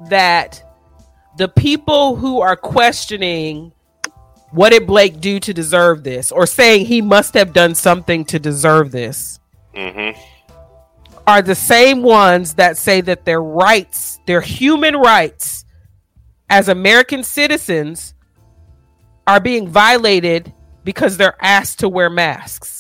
that 0.10 0.64
the 1.38 1.48
people 1.48 2.16
who 2.16 2.42
are 2.42 2.56
questioning 2.56 3.72
what 4.52 4.70
did 4.70 4.88
Blake 4.88 5.20
do 5.20 5.40
to 5.40 5.54
deserve 5.54 6.04
this 6.04 6.32
or 6.32 6.46
saying 6.46 6.86
he 6.86 7.02
must 7.02 7.34
have 7.34 7.54
done 7.54 7.76
something 7.76 8.26
to 8.26 8.40
deserve 8.40 8.92
this 8.92 9.40
Mm-hmm. 9.74 10.20
are 11.28 11.44
the 11.44 11.54
same 11.54 12.02
ones 12.02 12.56
that 12.56 12.78
say 12.78 13.00
that 13.02 13.26
their 13.26 13.42
rights, 13.44 14.20
their 14.26 14.42
human 14.42 14.96
rights 14.96 15.66
as 16.50 16.68
American 16.68 17.24
citizens 17.24 18.16
are 19.28 19.40
being 19.40 19.68
violated 19.68 20.52
because 20.84 21.18
they're 21.18 21.38
asked 21.42 21.80
to 21.80 21.90
wear 21.90 22.10
masks. 22.10 22.77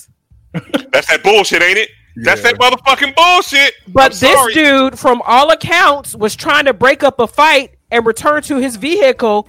That's 0.91 1.07
that 1.07 1.21
bullshit, 1.23 1.61
ain't 1.61 1.77
it? 1.77 1.89
That's 2.17 2.41
Yeah. 2.43 2.51
that 2.53 2.59
motherfucking 2.59 3.15
bullshit. 3.15 3.73
But 3.87 4.03
I'm 4.13 4.19
this 4.19 4.19
sorry. 4.19 4.53
dude, 4.53 4.97
from 4.99 5.21
all 5.25 5.51
accounts, 5.51 6.15
was 6.15 6.35
trying 6.35 6.65
to 6.65 6.73
break 6.73 7.03
up 7.03 7.19
a 7.19 7.27
fight 7.27 7.71
and 7.91 8.05
return 8.05 8.41
to 8.43 8.57
his 8.57 8.75
vehicle 8.75 9.47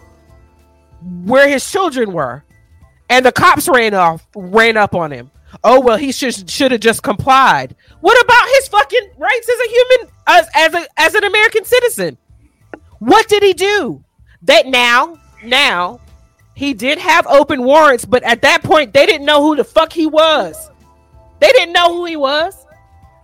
where 1.25 1.49
his 1.49 1.69
children 1.71 2.13
were. 2.13 2.45
And 3.11 3.25
the 3.25 3.33
cops 3.33 3.69
ran 3.69 3.95
off, 3.95 4.27
ran 4.37 4.77
up 4.77 4.95
on 4.95 5.11
him. 5.11 5.31
Oh 5.65 5.81
well, 5.81 5.97
he 5.97 6.13
should 6.13 6.51
should 6.51 6.73
have 6.73 6.81
just 6.83 7.03
complied. 7.03 7.75
What 8.01 8.23
about 8.23 8.47
his 8.57 8.69
fucking 8.69 9.11
rights 9.17 9.49
as 9.49 9.59
a 9.59 9.71
human, 9.71 10.13
as 10.27 10.49
as 10.55 10.75
a 10.75 10.87
as 10.99 11.15
an 11.15 11.25
American 11.25 11.65
citizen? 11.65 12.19
What 12.99 13.29
did 13.29 13.43
he 13.43 13.55
do? 13.55 14.05
That 14.43 14.67
now, 14.67 15.17
now, 15.43 16.01
he 16.55 16.75
did 16.75 16.99
have 16.99 17.27
open 17.29 17.63
warrants, 17.65 18.05
but 18.05 18.23
at 18.25 18.43
that 18.43 18.63
point, 18.63 18.93
they 18.93 19.07
didn't 19.07 19.25
know 19.25 19.41
who 19.43 19.57
the 19.57 19.65
fuck 19.65 19.91
he 19.93 20.07
was. 20.07 20.71
They 21.41 21.53
didn't 21.53 21.73
know 21.73 21.95
who 21.95 22.05
he 22.05 22.17
was. 22.17 22.67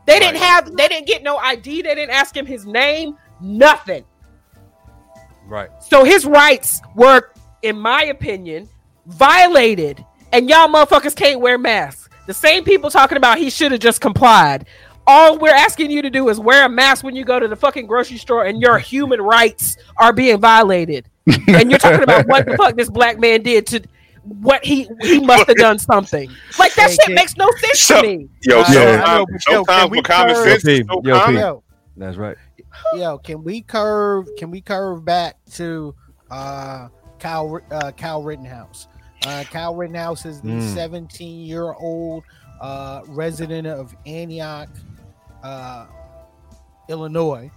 They 0.06 0.18
didn't 0.18 0.40
have. 0.40 0.76
They 0.76 0.88
didn't 0.88 1.06
get 1.06 1.22
no 1.22 1.36
ID. 1.36 1.82
They 1.82 1.94
didn't 1.94 2.10
ask 2.10 2.36
him 2.36 2.46
his 2.46 2.66
name. 2.66 3.16
Nothing. 3.40 4.04
Right. 5.46 5.70
So 5.82 6.04
his 6.04 6.24
rights 6.24 6.80
were, 6.94 7.30
in 7.62 7.78
my 7.78 8.04
opinion, 8.04 8.68
violated. 9.06 10.04
And 10.32 10.48
y'all 10.48 10.68
motherfuckers 10.68 11.14
can't 11.14 11.40
wear 11.40 11.58
masks. 11.58 12.08
The 12.26 12.34
same 12.34 12.64
people 12.64 12.90
talking 12.90 13.16
about 13.16 13.38
he 13.38 13.50
should 13.50 13.72
have 13.72 13.80
just 13.80 14.00
complied. 14.00 14.66
All 15.06 15.38
we're 15.38 15.54
asking 15.54 15.90
you 15.90 16.00
to 16.00 16.08
do 16.08 16.30
is 16.30 16.40
wear 16.40 16.64
a 16.64 16.68
mask 16.68 17.04
when 17.04 17.14
you 17.14 17.24
go 17.24 17.38
to 17.38 17.46
the 17.46 17.56
fucking 17.56 17.86
grocery 17.86 18.16
store, 18.16 18.44
and 18.44 18.60
your 18.62 18.78
human 18.78 19.20
rights 19.20 19.76
are 19.98 20.12
being 20.14 20.40
violated. 20.40 21.08
and 21.46 21.70
you're 21.70 21.78
talking 21.78 22.02
about 22.02 22.26
what 22.26 22.46
the 22.46 22.56
fuck 22.56 22.76
this 22.76 22.88
black 22.88 23.18
man 23.18 23.42
did 23.42 23.66
to 23.66 23.82
what 24.24 24.64
he 24.64 24.88
he 25.02 25.20
must 25.20 25.46
have 25.46 25.56
done 25.56 25.78
something. 25.78 26.30
Like 26.58 26.74
that 26.74 26.90
Hey, 26.90 26.94
shit 26.96 27.06
kid. 27.06 27.14
makes 27.14 27.36
no 27.36 27.50
sense 27.60 27.80
So- 27.80 28.00
to 28.02 28.06
me. 28.06 28.28
Yo, 28.42 28.60
Uh, 28.60 28.64
Yeah. 28.68 28.74
sometimes, 28.74 29.02
I 29.08 29.16
know, 29.18 29.26
but 29.26 29.32
yo, 29.46 29.52
sometimes 29.64 29.90
can 29.92 30.02
common 30.02 30.34
curve- 30.34 30.48
sense 30.60 30.64
Yo, 30.64 30.72
is 30.72 30.86
yo, 31.04 31.28
Yo, 31.30 31.62
That's 31.96 32.16
right. 32.16 32.36
yo, 32.94 33.18
can 33.18 33.44
we 33.44 33.60
curve? 33.62 34.28
Can 34.38 34.50
we 34.50 34.60
curve 34.60 35.04
back 35.04 35.36
to 35.52 35.94
uh, 36.30 36.88
Kyle 37.18 37.60
uh, 37.70 37.92
Kyle 37.92 38.22
Rittenhouse? 38.22 38.88
Uh, 39.26 39.44
Kyle 39.50 39.74
Rittenhouse 39.74 40.26
is 40.26 40.40
the 40.40 40.48
Mm. 40.50 40.74
17 40.74 41.44
year 41.46 41.72
old 41.74 42.24
uh, 42.60 43.02
resident 43.08 43.66
of 43.66 43.94
Antioch, 44.06 44.68
uh, 45.42 45.86
Illinois, 46.88 47.50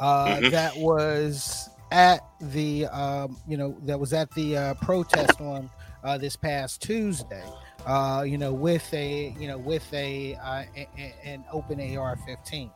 uh, 0.00 0.26
Mhm. 0.36 0.50
that 0.50 0.76
was 0.76 1.68
at 1.90 2.20
the 2.40 2.86
um, 2.86 3.36
you 3.46 3.56
know 3.56 3.76
that 3.84 3.98
was 3.98 4.12
at 4.12 4.30
the 4.32 4.56
uh, 4.56 4.74
protest 4.74 5.40
on 5.40 5.68
uh, 6.02 6.18
this 6.18 6.36
past 6.36 6.82
Tuesday. 6.82 7.44
Uh, 7.86 8.22
you 8.26 8.38
know, 8.38 8.52
with 8.52 8.92
a 8.94 9.34
you 9.40 9.48
know 9.48 9.58
with 9.58 9.92
a, 9.92 10.34
uh, 10.36 10.62
a, 10.76 10.88
a- 10.98 11.14
an 11.24 11.44
open 11.52 11.80
AR-15. 11.80 12.70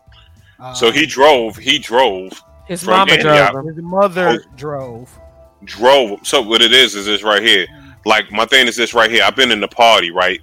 Uh, 0.59 0.75
So 0.75 0.91
he 0.91 1.07
drove. 1.07 1.57
He 1.57 1.79
drove. 1.79 2.33
His 2.67 2.85
mama 2.85 3.13
Antioch. 3.13 3.53
drove 3.53 3.67
him. 3.67 3.75
his 3.75 3.85
mother 3.85 4.45
drove. 4.57 5.17
Drove. 5.65 6.27
So 6.27 6.43
what 6.43 6.61
it 6.63 6.73
is 6.73 6.95
is 6.97 7.07
this 7.07 7.23
right 7.23 7.43
here. 7.43 7.67
Like 8.05 8.31
my 8.33 8.47
thing 8.47 8.67
is 8.67 8.77
this 8.77 8.95
right 8.95 9.11
here. 9.11 9.23
I've 9.25 9.37
been 9.37 9.53
in 9.53 9.61
the 9.61 9.69
party 9.69 10.11
right 10.11 10.41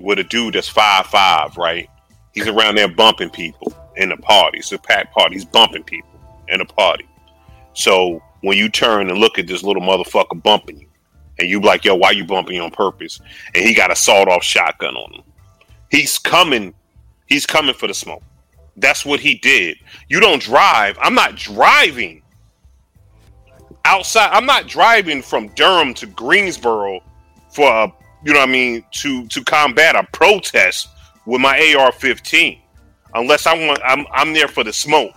with 0.00 0.18
a 0.18 0.24
dude 0.24 0.54
that's 0.54 0.68
five 0.68 1.06
five. 1.06 1.56
Right. 1.56 1.88
He's 2.32 2.46
around 2.48 2.76
there 2.76 2.88
bumping 2.88 3.28
people 3.30 3.74
in 3.96 4.08
the 4.08 4.16
party. 4.16 4.58
It's 4.58 4.72
a 4.72 4.78
packed 4.78 5.12
party. 5.12 5.34
He's 5.34 5.44
bumping 5.44 5.84
people 5.84 6.08
in 6.48 6.58
the 6.58 6.64
party. 6.64 7.06
So 7.74 8.22
when 8.40 8.56
you 8.56 8.70
turn 8.70 9.10
and 9.10 9.18
look 9.18 9.38
at 9.38 9.46
this 9.46 9.62
little 9.62 9.82
motherfucker 9.82 10.42
bumping 10.42 10.78
you, 10.80 10.88
and 11.38 11.48
you 11.48 11.60
like, 11.60 11.84
yo, 11.84 11.94
why 11.94 12.10
you 12.10 12.24
bumping 12.24 12.60
on 12.60 12.70
purpose? 12.70 13.20
And 13.54 13.64
he 13.64 13.74
got 13.74 13.90
a 13.90 13.96
sawed 13.96 14.28
off 14.28 14.42
shotgun 14.42 14.96
on 14.96 15.14
him. 15.14 15.22
He's 15.90 16.18
coming. 16.18 16.74
He's 17.26 17.46
coming 17.46 17.74
for 17.74 17.86
the 17.86 17.94
smoke. 17.94 18.22
That's 18.76 19.04
what 19.04 19.20
he 19.20 19.34
did. 19.36 19.78
You 20.08 20.20
don't 20.20 20.42
drive. 20.42 20.96
I'm 21.00 21.14
not 21.14 21.36
driving 21.36 22.22
outside. 23.84 24.30
I'm 24.32 24.46
not 24.46 24.66
driving 24.66 25.22
from 25.22 25.48
Durham 25.48 25.94
to 25.94 26.06
Greensboro 26.06 27.00
for 27.50 27.68
a, 27.70 27.92
you 28.24 28.32
know 28.32 28.40
what 28.40 28.48
I 28.48 28.52
mean, 28.52 28.84
to 28.92 29.26
to 29.26 29.44
combat 29.44 29.96
a 29.96 30.06
protest 30.12 30.88
with 31.26 31.40
my 31.40 31.56
AR-15. 31.76 32.58
Unless 33.14 33.46
I 33.46 33.66
want, 33.66 33.80
I'm 33.84 34.06
I'm 34.12 34.32
there 34.32 34.48
for 34.48 34.64
the 34.64 34.72
smoke. 34.72 35.12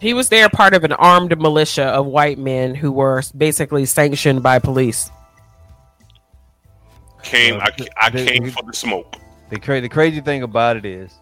He 0.00 0.14
was 0.14 0.28
there 0.30 0.48
part 0.48 0.72
of 0.74 0.82
an 0.84 0.92
armed 0.92 1.38
militia 1.38 1.84
of 1.84 2.06
white 2.06 2.38
men 2.38 2.74
who 2.74 2.90
were 2.90 3.22
basically 3.36 3.84
sanctioned 3.86 4.42
by 4.42 4.58
police. 4.58 5.10
Came, 7.22 7.54
Yeah, 7.56 7.66
I, 8.00 8.06
I 8.06 8.10
they- 8.10 8.26
came 8.26 8.44
they- 8.44 8.50
for 8.50 8.62
the 8.62 8.72
smoke. 8.72 9.16
The, 9.50 9.58
cra- 9.58 9.80
the 9.80 9.88
crazy 9.88 10.20
thing 10.20 10.42
about 10.44 10.76
it 10.76 10.84
is 10.84 11.12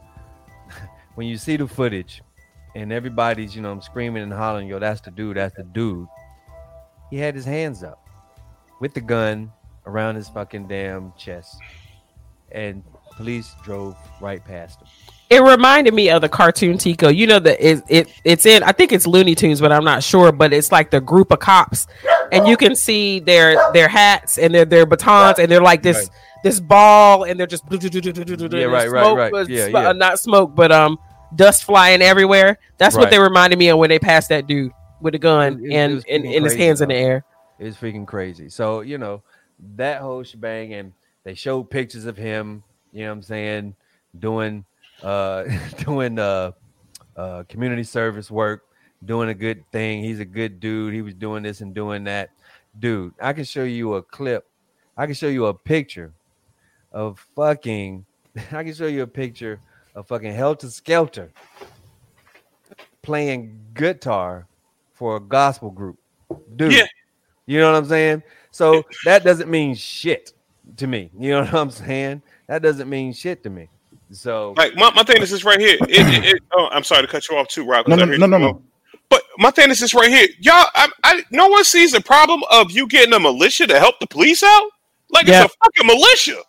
when 1.15 1.27
you 1.27 1.39
see 1.39 1.57
the 1.57 1.67
footage 1.67 2.23
and 2.75 2.93
everybody's, 2.93 3.57
you 3.57 3.63
know, 3.63 3.73
I'm 3.73 3.81
screaming 3.81 4.23
and 4.23 4.33
hollering, 4.33 4.69
yo, 4.69 4.79
that's 4.79 5.01
the 5.01 5.11
dude, 5.11 5.39
that's 5.39 5.57
the 5.57 5.65
dude. 5.65 6.07
He 7.11 7.17
had 7.17 7.35
his 7.35 7.47
hands 7.47 7.83
up 7.83 8.07
with 8.81 8.93
the 8.95 9.01
gun 9.01 9.51
around 9.87 10.17
his 10.17 10.29
fucking 10.29 10.69
damn 10.69 11.13
chest. 11.17 11.57
And 12.53 12.85
police 13.17 13.55
drove 13.65 13.97
right 14.21 14.45
past 14.45 14.81
him. 14.83 14.89
It 15.31 15.43
reminded 15.43 15.93
me 15.93 16.09
of 16.09 16.23
the 16.23 16.29
cartoon 16.29 16.79
Tico. 16.79 17.09
You 17.09 17.27
know 17.27 17.39
that 17.39 17.61
it, 17.61 17.83
it 17.89 18.09
it's 18.25 18.47
in. 18.47 18.63
I 18.63 18.73
think 18.73 18.93
it's 18.93 19.07
Looney 19.07 19.35
Tunes, 19.35 19.61
but 19.61 19.71
I'm 19.73 19.85
not 19.85 20.03
sure. 20.03 20.33
But 20.33 20.55
it's 20.55 20.73
like 20.73 20.91
the 20.91 21.01
group 21.03 21.31
of 21.33 21.39
cops, 21.39 21.87
and 22.33 22.49
you 22.49 22.57
can 22.57 22.75
see 22.75 23.21
their 23.21 23.71
their 23.73 23.89
hats 23.89 24.39
and 24.39 24.55
their 24.55 24.65
their 24.65 24.87
batons, 24.87 25.39
and 25.39 25.51
they're 25.51 25.61
like 25.61 25.83
this 25.83 25.99
Right. 25.99 26.09
this 26.45 26.61
ball, 26.61 27.25
and 27.25 27.39
they're 27.39 27.47
just 27.47 27.65
yeah, 27.71 28.65
right, 28.65 28.91
right, 28.91 29.33
right. 29.33 29.49
Yeah, 29.49 29.67
yeah. 29.67 29.93
not 29.93 30.19
smoke, 30.19 30.55
but 30.55 30.73
um, 30.73 30.99
dust 31.35 31.65
flying 31.65 32.01
everywhere. 32.01 32.59
That's 32.79 32.95
what 32.97 33.05
Right. 33.05 33.11
they 33.11 33.19
reminded 33.19 33.59
me 33.59 33.69
of 33.69 33.79
when 33.79 33.91
they 33.91 33.99
passed 33.99 34.31
that 34.31 34.47
dude 34.47 34.73
with 35.01 35.15
a 35.15 35.19
gun 35.19 35.55
It- 35.55 35.67
it- 35.67 35.71
it 35.71 35.75
and 35.75 36.05
and, 36.09 36.25
and 36.27 36.45
his 36.45 36.55
hands 36.55 36.81
in 36.81 36.89
the 36.89 36.95
though. 36.95 37.01
air. 37.01 37.25
It's 37.59 37.77
freaking 37.77 38.07
crazy. 38.07 38.49
So, 38.49 38.81
you 38.81 38.97
know, 38.99 39.23
that 39.77 40.01
whole 40.01 40.23
shebang 40.23 40.73
and 40.75 40.93
they 41.25 41.35
showed 41.35 41.65
pictures 41.71 42.05
of 42.07 42.17
him, 42.17 42.63
you 42.93 43.03
know 43.03 43.09
what 43.11 43.13
I'm 43.17 43.23
saying, 43.23 43.75
doing 44.19 44.65
uh 45.03 45.45
doing 45.79 46.19
uh 46.19 46.53
uh 47.17 47.45
community 47.49 47.85
service 47.85 48.31
work, 48.31 48.65
doing 49.05 49.29
a 49.29 49.35
good 49.35 49.65
thing. 49.71 50.03
He's 50.03 50.21
a 50.21 50.25
good 50.25 50.61
dude. 50.61 50.95
He 50.95 51.03
was 51.03 51.15
doing 51.15 51.43
this 51.43 51.61
and 51.61 51.75
doing 51.75 52.05
that. 52.05 52.31
Dude, 52.79 53.15
I 53.21 53.33
can 53.33 53.45
show 53.45 53.65
you 53.65 53.95
a 53.95 54.03
clip. 54.03 54.47
I 54.97 55.07
can 55.07 55.15
show 55.15 55.29
you 55.29 55.47
a 55.47 55.55
picture 55.55 56.13
of 56.93 57.25
fucking 57.35 58.05
I 58.53 58.65
can 58.65 58.75
show 58.75 58.87
you 58.87 59.03
a 59.03 59.07
picture 59.07 59.61
of 59.95 60.07
fucking 60.07 60.33
Helter 60.33 60.71
Skelter 60.71 61.33
playing 63.03 63.59
guitar 63.75 64.47
for 64.93 65.17
a 65.17 65.21
gospel 65.21 65.71
group. 65.71 65.99
Dude. 66.57 66.73
Yeah. 66.73 66.87
You 67.47 67.61
know 67.61 67.73
what 67.73 67.79
I'm 67.79 67.87
saying? 67.87 68.23
So 68.51 68.83
that 69.05 69.25
doesn't 69.25 69.49
mean 69.49 69.75
shit 69.75 70.33
to 70.77 70.87
me. 70.87 71.11
You 71.19 71.31
know 71.31 71.41
what 71.41 71.55
I'm 71.55 71.71
saying? 71.71 72.23
That 72.47 72.61
doesn't 72.63 72.89
mean 72.89 73.13
shit 73.13 73.43
to 73.45 73.51
me. 73.51 73.69
So 74.11 74.55
Like 74.57 74.75
my, 74.77 74.91
my 74.95 75.03
thing 75.03 75.21
is 75.23 75.31
this 75.31 75.45
right 75.45 75.61
here. 75.61 75.77
It, 75.83 75.91
it, 75.91 76.25
it- 76.37 76.43
oh, 76.57 76.69
I'm 76.73 76.85
sorry 76.85 77.03
to 77.03 77.09
cut 77.09 77.29
you 77.29 77.37
off 77.37 77.49
too, 77.49 77.65
Rob. 77.65 77.87
'cause 77.87 77.99
No, 77.99 78.05
no, 78.05 78.17
no, 78.17 78.27
no, 78.27 78.39
no. 78.39 78.63
But 79.11 79.23
my 79.39 79.51
thing 79.51 79.71
is 79.71 79.81
this 79.81 79.95
right 79.95 80.09
here, 80.11 80.29
y'all. 80.41 80.67
I, 80.75 80.89
I 81.05 81.23
no 81.31 81.49
one 81.49 81.65
sees 81.65 81.93
the 81.93 82.01
problem 82.01 82.43
of 82.51 82.71
you 82.71 82.87
getting 82.87 83.15
a 83.15 83.21
militia 83.21 83.67
to 83.67 83.79
help 83.79 83.99
the 84.01 84.07
police 84.07 84.43
out. 84.43 84.71
Like 85.11 85.27
Yeah. 85.27 85.45
it's 85.45 85.55
a 85.55 85.59
fucking 85.65 85.87
militia. 85.87 86.43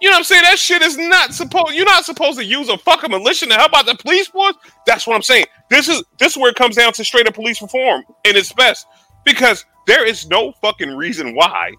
You 0.00 0.08
know 0.10 0.14
what 0.14 0.18
I'm 0.18 0.24
saying? 0.24 0.42
That 0.42 0.58
shit 0.58 0.82
is 0.82 0.98
not 0.98 1.32
supposed. 1.34 1.74
You're 1.74 1.86
not 1.86 2.04
supposed 2.04 2.38
to 2.38 2.44
use 2.44 2.68
a 2.68 2.76
fucking 2.78 3.10
militia 3.10 3.46
to 3.46 3.54
help 3.54 3.74
out 3.74 3.86
the 3.86 3.94
police 3.96 4.28
force. 4.28 4.54
That's 4.86 5.06
what 5.06 5.14
I'm 5.16 5.22
saying. 5.22 5.46
This 5.70 5.88
is 5.88 6.02
this 6.18 6.32
is 6.32 6.38
where 6.38 6.50
it 6.50 6.56
comes 6.56 6.76
down 6.76 6.92
to 6.94 7.04
straight 7.04 7.26
up 7.26 7.34
police 7.34 7.60
reform 7.62 8.02
in 8.24 8.36
its 8.36 8.52
best 8.52 8.86
because 9.24 9.64
there 9.86 10.06
is 10.06 10.26
no 10.28 10.52
fucking 10.60 10.94
reason 10.96 11.34
why 11.34 11.72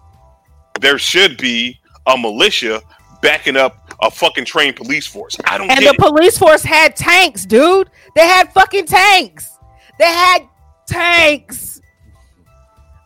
there 0.81 0.97
should 0.97 1.37
be 1.37 1.79
a 2.07 2.17
militia 2.17 2.81
backing 3.21 3.55
up 3.57 3.86
a 4.01 4.11
fucking 4.11 4.45
trained 4.45 4.75
police 4.75 5.07
force. 5.07 5.35
I 5.45 5.57
don't 5.57 5.69
And 5.71 5.79
get 5.79 5.97
the 5.97 6.05
it. 6.05 6.09
police 6.09 6.37
force 6.37 6.63
had 6.63 6.95
tanks, 6.95 7.45
dude. 7.45 7.89
They 8.15 8.27
had 8.27 8.51
fucking 8.53 8.85
tanks. 8.85 9.49
They 9.99 10.05
had 10.05 10.43
tanks. 10.85 11.81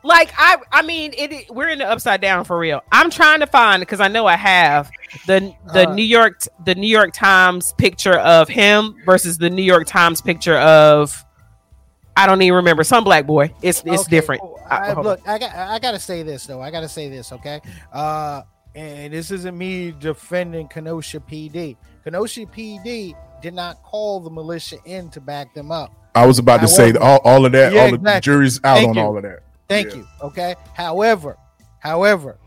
like 0.04 0.32
I 0.38 0.58
I 0.72 0.82
mean 0.82 1.14
it, 1.18 1.32
it- 1.32 1.52
we're 1.52 1.70
in 1.70 1.80
the 1.80 1.88
upside 1.90 2.22
down 2.22 2.44
for 2.44 2.58
real. 2.58 2.82
I'm 2.92 3.10
trying 3.12 3.40
to 3.42 3.48
find 3.48 3.82
because 3.82 4.00
I 4.00 4.08
know 4.08 4.26
I 4.26 4.36
have 4.36 4.90
the 5.28 5.54
the 5.74 5.88
Uh, 5.90 5.94
New 5.94 6.04
York 6.04 6.42
the 6.66 6.74
New 6.76 6.88
York 6.88 7.14
Times 7.14 7.74
picture 7.78 8.18
of 8.20 8.50
him 8.50 8.96
versus 9.06 9.38
the 9.38 9.50
New 9.50 9.62
York 9.64 9.86
Times 9.88 10.20
picture 10.22 10.58
of 10.58 11.24
I 12.18 12.26
don't 12.28 12.42
even 12.42 12.56
remember 12.58 12.84
some 12.84 13.04
black 13.04 13.26
boy. 13.28 13.54
It's 13.62 13.84
it's 13.86 14.02
Okay, 14.04 14.10
different. 14.10 14.42
cool. 14.42 14.60
I- 14.70 14.92
I, 14.92 14.94
look, 15.00 15.22
I 15.28 15.38
got 15.38 15.56
I 15.56 15.80
gotta 15.80 16.00
say 16.00 16.24
this 16.24 16.46
though. 16.48 16.62
I 16.62 16.72
gotta 16.72 16.90
say 16.90 17.08
this, 17.08 17.32
okay? 17.32 17.62
Uh 17.94 18.42
and 18.76 19.14
this 19.14 19.32
isn't 19.32 19.58
me 19.58 19.92
defending 19.92 20.68
Kenosha 20.68 21.20
PD. 21.20 21.76
Kenosha 22.04 22.46
PD 22.46 23.16
did 23.42 23.54
not 23.54 23.82
call 23.84 24.20
the 24.20 24.30
militia 24.30 24.78
in 24.86 25.10
to 25.10 25.20
back 25.22 25.54
them 25.54 25.72
up. 25.72 25.94
I 26.16 26.26
was 26.26 26.40
about 26.40 26.62
to 26.62 26.68
say 26.68 26.94
all, 26.94 27.20
all 27.24 27.46
of 27.46 27.52
that. 27.54 27.74
Yeah, 27.74 27.82
all 27.82 27.86
of 27.86 27.92
the 27.92 27.98
exactly. 28.10 28.22
jury's 28.32 28.60
out 28.64 28.78
Thank 28.78 28.90
on 28.90 28.96
you. 28.96 29.02
all 29.02 29.18
of 29.18 29.24
that. 29.24 29.44
Thank 29.70 29.90
Yeah. 29.90 29.96
you. 29.98 30.08
Okay. 30.24 30.56
However, 30.74 31.38
however, 31.80 32.38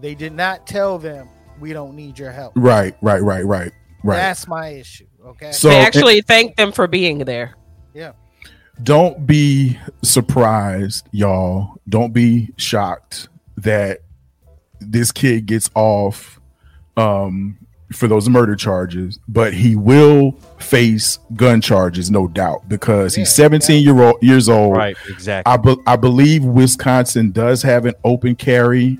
they 0.00 0.14
did 0.14 0.32
not 0.32 0.66
tell 0.66 0.98
them 0.98 1.28
we 1.60 1.72
don't 1.72 1.94
need 1.94 2.18
your 2.18 2.32
help. 2.32 2.52
Right, 2.56 2.96
right, 3.02 3.22
right, 3.22 3.44
right, 3.44 3.72
right. 4.02 4.16
That's 4.16 4.48
my 4.48 4.68
issue. 4.68 5.06
Okay. 5.24 5.52
so 5.52 5.68
they 5.68 5.76
actually 5.78 6.22
thanked 6.22 6.56
them 6.56 6.72
for 6.72 6.86
being 6.86 7.18
there. 7.18 7.54
Yeah. 7.94 8.12
Don't 8.82 9.26
be 9.26 9.78
surprised, 10.02 11.06
y'all. 11.12 11.74
Don't 11.88 12.12
be 12.14 12.48
shocked 12.56 13.28
that 13.58 14.00
this 14.80 15.12
kid 15.12 15.46
gets 15.46 15.70
off 15.74 16.40
um, 16.96 17.56
for 17.92 18.06
those 18.08 18.28
murder 18.28 18.54
charges, 18.56 19.18
but 19.28 19.52
he 19.54 19.76
will 19.76 20.32
face 20.58 21.18
gun 21.34 21.60
charges, 21.60 22.10
no 22.10 22.28
doubt, 22.28 22.68
because 22.68 23.14
he's 23.14 23.28
Yeah, 23.38 23.44
17 23.44 23.82
year 23.82 24.00
old 24.00 24.22
years 24.22 24.48
old. 24.48 24.76
Right, 24.76 24.96
exactly. 25.08 25.52
I, 25.52 25.56
be- 25.56 25.82
I 25.86 25.96
believe 25.96 26.44
Wisconsin 26.44 27.30
does 27.32 27.62
have 27.62 27.86
an 27.86 27.94
open 28.04 28.34
carry 28.36 28.98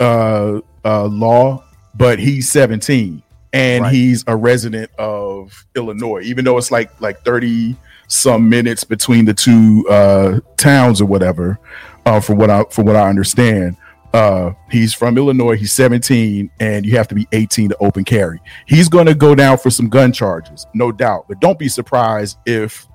uh, 0.00 0.60
uh, 0.84 1.04
law, 1.06 1.64
but 1.94 2.18
he's 2.18 2.48
17 2.50 3.22
and 3.52 3.82
Right. 3.84 3.92
he's 3.94 4.24
a 4.26 4.36
resident 4.36 4.90
of 4.98 5.64
Illinois, 5.74 6.20
even 6.22 6.44
though 6.44 6.58
it's 6.58 6.70
like 6.70 6.90
like 7.00 7.22
30 7.24 7.76
some 8.08 8.48
minutes 8.48 8.84
between 8.84 9.24
the 9.24 9.34
two 9.34 9.86
uh, 9.90 10.40
towns 10.56 11.00
or 11.00 11.06
whatever. 11.06 11.58
Uh, 12.04 12.20
from 12.20 12.36
what 12.38 12.50
I 12.50 12.62
from 12.70 12.86
what 12.86 12.94
I 12.96 13.08
understand, 13.08 13.76
uh, 14.14 14.52
he's 14.70 14.94
from 14.94 15.16
Illinois. 15.18 15.56
He's 15.56 15.72
17, 15.72 16.50
and 16.60 16.86
you 16.86 16.96
have 16.96 17.08
to 17.08 17.14
be 17.14 17.26
18 17.32 17.70
to 17.70 17.76
open 17.78 18.04
carry. 18.04 18.40
He's 18.66 18.88
going 18.88 19.06
to 19.06 19.14
go 19.14 19.34
down 19.34 19.58
for 19.58 19.70
some 19.70 19.88
gun 19.88 20.12
charges, 20.12 20.66
no 20.74 20.92
doubt. 20.92 21.26
But 21.28 21.40
don't 21.40 21.58
be 21.58 21.68
surprised 21.68 22.38
if 22.46 22.86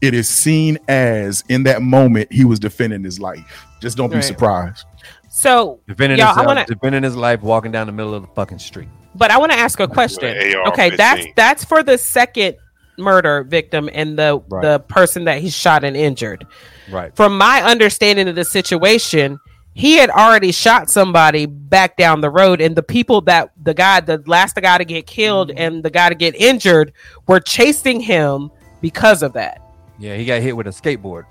it 0.00 0.14
is 0.14 0.28
seen 0.28 0.78
as 0.88 1.44
in 1.48 1.62
that 1.64 1.80
moment 1.82 2.32
he 2.32 2.44
was 2.44 2.58
defending 2.58 3.04
his 3.04 3.20
life. 3.20 3.66
Just 3.80 3.96
don't 3.96 4.12
be 4.12 4.20
surprised. 4.22 4.84
So 5.28 5.80
defending, 5.88 6.18
Y'all, 6.18 6.38
I 6.38 6.44
wanna- 6.44 6.66
defending 6.66 7.02
his 7.02 7.16
life, 7.16 7.40
walking 7.42 7.72
down 7.72 7.86
the 7.86 7.92
middle 7.92 8.14
of 8.14 8.22
the 8.22 8.28
fucking 8.34 8.58
street. 8.58 8.88
But 9.14 9.30
I 9.30 9.38
want 9.38 9.52
to 9.52 9.58
ask 9.58 9.78
a 9.80 9.88
question. 9.88 10.28
AR-15. 10.36 10.68
Okay, 10.68 10.90
that's 10.96 11.26
that's 11.36 11.64
for 11.64 11.82
the 11.82 11.96
second 11.98 12.56
murder 12.98 13.42
victim 13.44 13.88
and 13.92 14.18
the 14.18 14.40
Right. 14.48 14.62
the 14.62 14.78
person 14.80 15.24
that 15.24 15.38
he 15.40 15.50
shot 15.50 15.84
and 15.84 15.96
injured. 15.96 16.46
Right. 16.90 17.14
From 17.16 17.38
my 17.38 17.62
understanding 17.62 18.28
of 18.28 18.34
the 18.34 18.44
situation, 18.44 19.38
he 19.74 19.94
had 19.94 20.10
already 20.10 20.52
shot 20.52 20.90
somebody 20.90 21.46
back 21.46 21.96
down 21.96 22.20
the 22.20 22.30
road, 22.30 22.60
and 22.60 22.76
the 22.76 22.82
people 22.82 23.20
that 23.22 23.52
the 23.62 23.74
guy, 23.74 24.00
the 24.00 24.22
last 24.26 24.54
guy 24.56 24.78
to 24.78 24.84
get 24.84 25.06
killed 25.06 25.48
Mm-hmm. 25.48 25.58
and 25.58 25.82
the 25.82 25.90
guy 25.90 26.08
to 26.08 26.14
get 26.14 26.34
injured, 26.34 26.92
were 27.26 27.40
chasing 27.40 28.00
him 28.00 28.50
because 28.80 29.22
of 29.22 29.32
that. 29.34 29.60
Yeah, 29.98 30.16
he 30.16 30.24
got 30.24 30.42
hit 30.42 30.56
with 30.56 30.66
a 30.66 30.70
skateboard. 30.70 31.24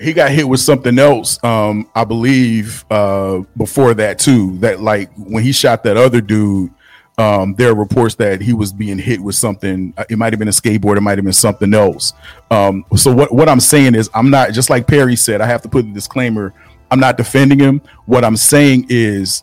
He 0.00 0.12
got 0.12 0.32
hit 0.32 0.48
with 0.48 0.58
something 0.58 0.98
else, 0.98 1.42
um, 1.44 1.88
I 1.94 2.02
believe, 2.04 2.84
uh, 2.90 3.42
before 3.56 3.94
that 3.94 4.18
too. 4.18 4.58
That 4.58 4.80
like 4.80 5.10
when 5.16 5.44
he 5.44 5.52
shot 5.52 5.84
that 5.84 5.96
other 5.96 6.20
dude, 6.20 6.72
um, 7.16 7.54
there 7.54 7.70
are 7.70 7.74
reports 7.76 8.16
that 8.16 8.40
he 8.40 8.52
was 8.52 8.72
being 8.72 8.98
hit 8.98 9.20
with 9.20 9.36
something. 9.36 9.94
uh, 9.96 10.04
It 10.10 10.18
might 10.18 10.32
have 10.32 10.40
been 10.40 10.48
a 10.48 10.52
skateboard. 10.52 10.96
It 10.96 11.02
might 11.02 11.16
have 11.16 11.24
been 11.24 11.32
something 11.32 11.72
else. 11.72 12.12
Um, 12.50 12.84
so 12.96 13.14
what 13.14 13.32
what 13.32 13.48
I'm 13.48 13.60
saying 13.60 13.94
is, 13.94 14.10
I'm 14.14 14.30
not 14.30 14.50
just 14.50 14.68
like 14.68 14.88
Perry 14.88 15.14
said. 15.14 15.40
I 15.40 15.46
have 15.46 15.62
to 15.62 15.68
put 15.68 15.86
the 15.86 15.92
disclaimer. 15.92 16.52
I'm 16.94 17.00
not 17.00 17.16
defending 17.16 17.58
him. 17.58 17.82
What 18.06 18.24
I'm 18.24 18.36
saying 18.36 18.86
is, 18.88 19.42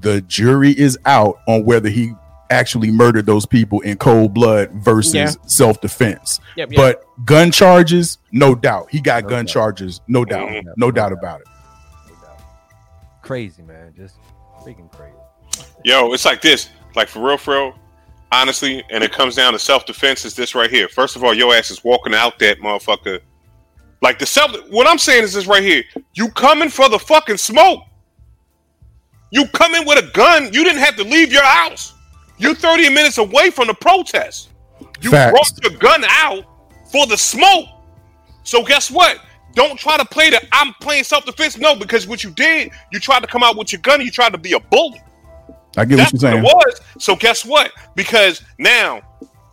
the 0.00 0.22
jury 0.22 0.70
is 0.70 0.98
out 1.04 1.38
on 1.46 1.66
whether 1.66 1.90
he 1.90 2.14
actually 2.48 2.90
murdered 2.90 3.26
those 3.26 3.44
people 3.44 3.82
in 3.82 3.98
cold 3.98 4.32
blood 4.32 4.70
versus 4.72 5.14
Yeah. 5.14 5.30
self 5.46 5.82
defense. 5.82 6.40
Yep, 6.56 6.72
yep. 6.72 6.76
But 6.78 7.26
gun 7.26 7.50
charges, 7.52 8.16
no 8.32 8.54
doubt. 8.54 8.86
He 8.90 9.02
got 9.02 9.24
No 9.24 9.28
gun 9.28 9.44
doubt. 9.44 9.52
charges, 9.52 10.00
no 10.08 10.24
doubt. 10.24 10.48
Mhm. 10.48 10.62
No 10.78 10.90
doubt 10.90 11.12
about 11.12 11.42
it. 11.42 11.46
Crazy, 13.20 13.62
man. 13.62 13.92
Just 13.94 14.14
freaking 14.64 14.90
crazy. 14.90 15.12
Yo, 15.84 16.14
it's 16.14 16.24
like 16.24 16.40
this. 16.40 16.70
Like 16.96 17.08
for 17.08 17.20
real, 17.20 17.36
for 17.36 17.52
real. 17.54 17.74
Honestly, 18.32 18.82
and 18.90 19.04
it 19.04 19.12
comes 19.12 19.34
down 19.36 19.52
to 19.52 19.58
self 19.58 19.84
defense. 19.84 20.24
Is 20.24 20.34
this 20.34 20.54
right 20.54 20.70
here? 20.70 20.88
First 20.88 21.16
of 21.16 21.24
all, 21.24 21.34
your 21.34 21.54
ass 21.54 21.70
is 21.70 21.84
walking 21.84 22.14
out 22.14 22.38
that 22.38 22.60
motherfucker. 22.60 23.20
Like 24.00 24.18
the 24.18 24.26
self. 24.26 24.52
What 24.70 24.86
I'm 24.86 24.98
saying 24.98 25.24
is 25.24 25.32
this 25.34 25.46
right 25.46 25.62
here. 25.62 25.82
You 26.14 26.30
coming 26.30 26.68
for 26.68 26.88
the 26.88 26.98
fucking 26.98 27.36
smoke? 27.38 27.82
You 29.30 29.46
coming 29.48 29.86
with 29.86 29.98
a 30.02 30.10
gun? 30.12 30.44
You 30.52 30.64
didn't 30.64 30.80
have 30.80 30.96
to 30.96 31.04
leave 31.04 31.32
your 31.32 31.42
house. 31.44 31.94
You're 32.38 32.54
30 32.54 32.88
minutes 32.90 33.18
away 33.18 33.50
from 33.50 33.66
the 33.66 33.74
protest. 33.74 34.50
You 35.00 35.10
Facts. 35.10 35.32
brought 35.32 35.70
your 35.70 35.78
gun 35.80 36.04
out 36.08 36.44
for 36.90 37.06
the 37.06 37.16
smoke. 37.18 37.66
So 38.44 38.62
guess 38.64 38.90
what? 38.90 39.18
Don't 39.54 39.78
try 39.78 39.96
to 39.96 40.04
play 40.04 40.30
the 40.30 40.40
I'm 40.52 40.72
playing 40.80 41.04
self 41.04 41.24
defense. 41.24 41.58
No, 41.58 41.74
because 41.74 42.06
what 42.06 42.22
you 42.22 42.30
did, 42.30 42.70
you 42.92 43.00
tried 43.00 43.20
to 43.20 43.26
come 43.26 43.42
out 43.42 43.56
with 43.56 43.72
your 43.72 43.80
gun. 43.82 43.96
and 43.96 44.04
You 44.04 44.10
tried 44.12 44.32
to 44.32 44.38
be 44.38 44.52
a 44.52 44.60
bully. 44.60 45.02
I 45.76 45.84
get 45.84 45.96
That's 45.96 46.12
what 46.12 46.22
you're 46.22 46.30
saying. 46.32 46.42
what 46.44 46.66
it 46.68 46.80
was. 46.96 47.02
So 47.04 47.16
guess 47.16 47.44
what? 47.44 47.72
Because 47.96 48.42
now, 48.58 49.02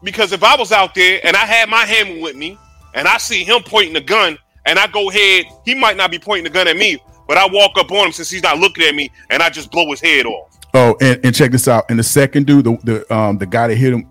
because 0.03 0.31
if 0.31 0.43
I 0.43 0.55
was 0.55 0.71
out 0.71 0.93
there 0.95 1.19
and 1.23 1.35
I 1.35 1.45
had 1.45 1.67
my 1.69 1.85
hammer 1.85 2.21
with 2.21 2.35
me 2.35 2.57
and 2.95 3.07
I 3.07 3.17
see 3.17 3.43
him 3.43 3.61
pointing 3.63 3.93
the 3.93 4.01
gun 4.01 4.37
and 4.65 4.79
I 4.79 4.87
go 4.87 5.09
ahead, 5.11 5.45
he 5.63 5.75
might 5.75 5.95
not 5.97 6.09
be 6.09 6.17
pointing 6.17 6.45
the 6.45 6.49
gun 6.49 6.67
at 6.67 6.75
me, 6.75 6.97
but 7.27 7.37
I 7.37 7.47
walk 7.47 7.77
up 7.77 7.91
on 7.91 8.07
him 8.07 8.11
since 8.11 8.29
he's 8.31 8.41
not 8.43 8.57
looking 8.57 8.83
at 8.85 8.95
me 8.95 9.11
and 9.29 9.43
I 9.43 9.49
just 9.51 9.69
blow 9.71 9.89
his 9.91 10.01
head 10.01 10.25
off. 10.25 10.57
Oh, 10.73 10.97
and, 10.99 11.23
and 11.23 11.35
check 11.35 11.51
this 11.51 11.67
out. 11.67 11.85
And 11.89 11.99
the 11.99 12.03
second 12.03 12.47
dude, 12.47 12.65
the, 12.65 12.77
the 12.83 13.15
um 13.15 13.37
the 13.37 13.45
guy 13.45 13.67
that 13.67 13.75
hit 13.75 13.93
him 13.93 14.09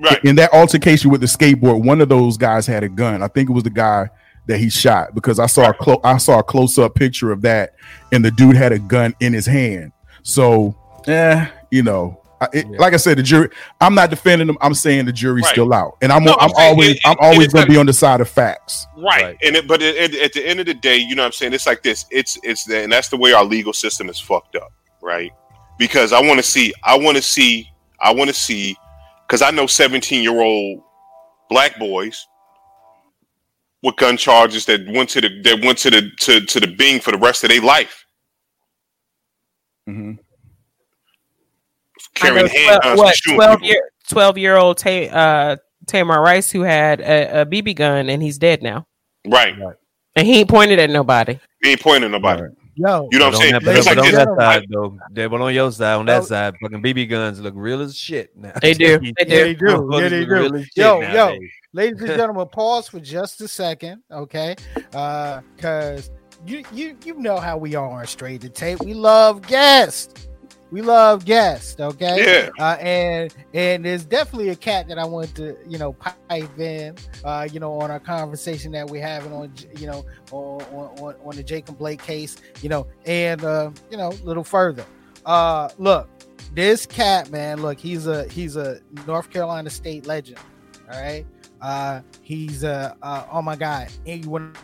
Right. 0.00 0.24
in 0.24 0.34
that 0.36 0.52
altercation 0.52 1.10
with 1.12 1.20
the 1.20 1.28
skateboard, 1.28 1.84
one 1.84 2.00
of 2.00 2.08
those 2.08 2.36
guys 2.36 2.66
had 2.66 2.82
a 2.82 2.88
gun. 2.88 3.22
I 3.22 3.28
think 3.28 3.48
it 3.48 3.52
was 3.52 3.62
the 3.62 3.70
guy 3.70 4.08
that 4.46 4.58
he 4.58 4.68
shot 4.68 5.14
because 5.14 5.38
I 5.38 5.46
saw 5.46 5.68
a 5.70 5.74
clo- 5.74 6.00
I 6.02 6.16
saw 6.16 6.40
a 6.40 6.42
close 6.42 6.76
up 6.76 6.96
picture 6.96 7.30
of 7.30 7.42
that, 7.42 7.74
and 8.10 8.24
the 8.24 8.32
dude 8.32 8.56
had 8.56 8.72
a 8.72 8.80
gun 8.80 9.14
in 9.20 9.32
his 9.32 9.46
hand. 9.46 9.92
So, 10.24 10.74
eh, 11.06 11.46
you 11.70 11.84
know, 11.84 12.20
I, 12.21 12.21
it, 12.52 12.66
Yeah. 12.70 12.76
like 12.78 12.94
I 12.94 12.96
said, 12.96 13.18
the 13.18 13.22
jury. 13.22 13.48
I'm 13.80 13.94
not 13.94 14.10
defending 14.10 14.46
them. 14.46 14.58
I'm 14.60 14.74
saying 14.74 15.06
the 15.06 15.12
jury's 15.12 15.44
Right. 15.44 15.52
still 15.52 15.72
out, 15.72 15.96
and 16.02 16.10
I'm 16.12 16.24
No, 16.24 16.32
I'm, 16.40 16.50
I'm 16.50 16.54
always 16.56 16.90
it- 16.96 17.00
I'm 17.04 17.16
always 17.20 17.52
going 17.52 17.64
to 17.66 17.70
be 17.70 17.76
on 17.78 17.86
the 17.86 17.92
side 17.92 18.20
of 18.20 18.28
facts. 18.28 18.86
Right. 18.96 19.22
Right. 19.24 19.38
And 19.42 19.56
it, 19.56 19.66
but 19.68 19.82
at, 19.82 19.96
at- 19.96 20.14
at 20.14 20.32
the 20.32 20.46
end 20.46 20.60
of 20.60 20.66
the 20.66 20.74
day, 20.74 20.96
you 20.96 21.14
know 21.14 21.22
what 21.22 21.26
I'm 21.26 21.32
saying? 21.32 21.52
It's 21.52 21.66
like 21.66 21.82
this. 21.82 22.06
It's 22.10 22.38
it's 22.42 22.64
the, 22.64 22.78
and 22.82 22.92
that's 22.92 23.08
the 23.08 23.16
way 23.16 23.32
our 23.32 23.44
legal 23.44 23.72
system 23.72 24.08
is 24.08 24.18
fucked 24.20 24.56
up, 24.56 24.72
right? 25.00 25.30
Because 25.78 26.12
I 26.12 26.20
want 26.20 26.38
to 26.38 26.42
see 26.42 26.72
I 26.84 26.96
want 26.96 27.16
to 27.16 27.22
see 27.22 27.68
I 28.00 28.12
want 28.12 28.28
to 28.28 28.34
see 28.34 28.76
cuz 29.28 29.42
I 29.42 29.50
know 29.50 29.64
17-year-old 29.64 30.82
black 31.50 31.78
boys 31.78 32.26
with 33.82 33.96
gun 33.96 34.16
charges 34.16 34.64
that 34.66 34.80
went 34.88 35.08
to 35.10 35.20
the 35.20 35.40
that 35.42 35.64
went 35.64 35.76
to 35.78 35.90
the 35.90 36.10
to, 36.20 36.40
to 36.46 36.60
the 36.60 36.68
Bing 36.68 37.00
for 37.00 37.10
the 37.10 37.18
rest 37.18 37.42
of 37.44 37.50
their 37.50 37.60
life. 37.60 38.04
Mhm. 39.88 40.18
Carrying 42.22 42.48
I 42.50 42.74
know 42.74 42.78
handguns 42.80 42.96
what 42.96 43.16
12 43.34 43.62
year, 43.62 43.90
12 44.08 44.38
year 44.38 44.56
old 44.56 44.78
Ta- 44.78 44.90
uh, 44.90 45.56
Tamir 45.86 46.22
Rice 46.22 46.50
who 46.50 46.62
had 46.62 47.00
a, 47.00 47.42
a 47.42 47.46
BB 47.46 47.76
gun 47.76 48.08
and 48.08 48.22
he's 48.22 48.38
dead 48.38 48.62
now, 48.62 48.86
Right. 49.26 49.54
and 50.16 50.26
he 50.26 50.38
ain't 50.40 50.48
pointed 50.48 50.78
at 50.78 50.90
nobody. 50.90 51.38
He 51.62 51.70
ain't 51.70 51.80
pointing 51.80 52.04
at 52.04 52.10
nobody. 52.10 52.42
Right. 52.42 52.50
Yo, 52.74 53.06
You 53.12 53.18
know 53.18 53.26
what 53.26 53.34
I'm 53.34 53.40
saying? 53.42 53.52
that, 53.52 53.62
It's 53.64 53.86
but 53.86 53.96
like 53.96 53.98
on 54.06 54.10
this. 54.12 54.24
that 54.24 54.34
side 54.38 54.64
though, 54.70 54.98
yeah, 55.14 55.28
but 55.28 55.40
on 55.42 55.52
your 55.52 55.70
side, 55.70 55.92
on 55.94 56.06
Yo. 56.06 56.12
that 56.14 56.24
side, 56.24 56.54
fucking 56.62 56.82
BB 56.82 57.10
guns 57.10 57.38
look 57.38 57.52
real 57.54 57.82
as 57.82 57.94
shit 57.94 58.34
now. 58.34 58.52
They 58.62 58.72
do. 58.72 58.98
They 59.00 59.12
Yeah, 59.18 59.42
they 59.44 59.54
do. 59.54 59.66
do. 59.66 59.88
Yeah, 59.92 60.08
they 60.08 60.24
do. 60.24 60.30
real 60.32 60.56
as 60.56 60.62
shit 60.64 60.76
Yo, 60.76 61.00
yo, 61.02 61.38
ladies 61.74 62.00
and 62.00 62.08
gentlemen, 62.16 62.48
pause 62.50 62.88
for 62.88 62.98
just 62.98 63.42
a 63.42 63.48
second, 63.48 64.02
okay? 64.10 64.56
Uh, 64.94 65.42
cause 65.58 66.10
you 66.46 66.64
you 66.72 66.96
you 67.04 67.14
know 67.18 67.38
how 67.38 67.58
we 67.58 67.74
are 67.74 67.90
on 67.90 68.06
straight 68.06 68.40
to 68.40 68.48
tape. 68.48 68.80
We 68.82 68.94
love 68.94 69.42
guests. 69.46 70.28
We 70.72 70.80
love 70.80 71.26
guests, 71.26 71.78
okay? 71.78 72.48
Yeah. 72.48 72.48
Uh, 72.58 72.78
and 72.80 73.34
and 73.52 73.84
there's 73.84 74.06
definitely 74.06 74.48
a 74.48 74.56
cat 74.56 74.88
that 74.88 74.98
I 74.98 75.04
want 75.04 75.34
to 75.34 75.54
you 75.68 75.76
know 75.76 75.92
pipe 75.92 76.58
in, 76.58 76.96
uh, 77.24 77.46
you 77.52 77.60
know, 77.60 77.78
on 77.78 77.90
our 77.90 78.00
conversation 78.00 78.72
that 78.72 78.88
we're 78.88 79.06
having 79.06 79.34
on 79.34 79.52
you 79.76 79.86
know 79.86 80.06
on 80.30 80.62
on, 80.98 81.14
on 81.22 81.36
the 81.36 81.42
Jacob 81.42 81.76
Blake 81.76 82.02
case, 82.02 82.36
you 82.62 82.70
know, 82.70 82.86
and 83.04 83.44
uh, 83.44 83.70
you 83.90 83.98
know 83.98 84.12
a 84.12 84.24
little 84.24 84.42
further. 84.42 84.86
Uh, 85.26 85.68
look, 85.76 86.08
this 86.54 86.86
cat 86.86 87.30
man, 87.30 87.60
look, 87.60 87.78
he's 87.78 88.06
a 88.06 88.26
he's 88.28 88.56
a 88.56 88.80
North 89.06 89.28
Carolina 89.28 89.68
state 89.68 90.06
legend. 90.06 90.38
All 90.90 90.98
right, 90.98 91.26
uh, 91.60 92.00
he's 92.22 92.64
uh, 92.64 92.94
uh 93.02 93.26
oh 93.30 93.42
my 93.42 93.56
god, 93.56 93.88
and 94.06 94.24
when 94.24 94.54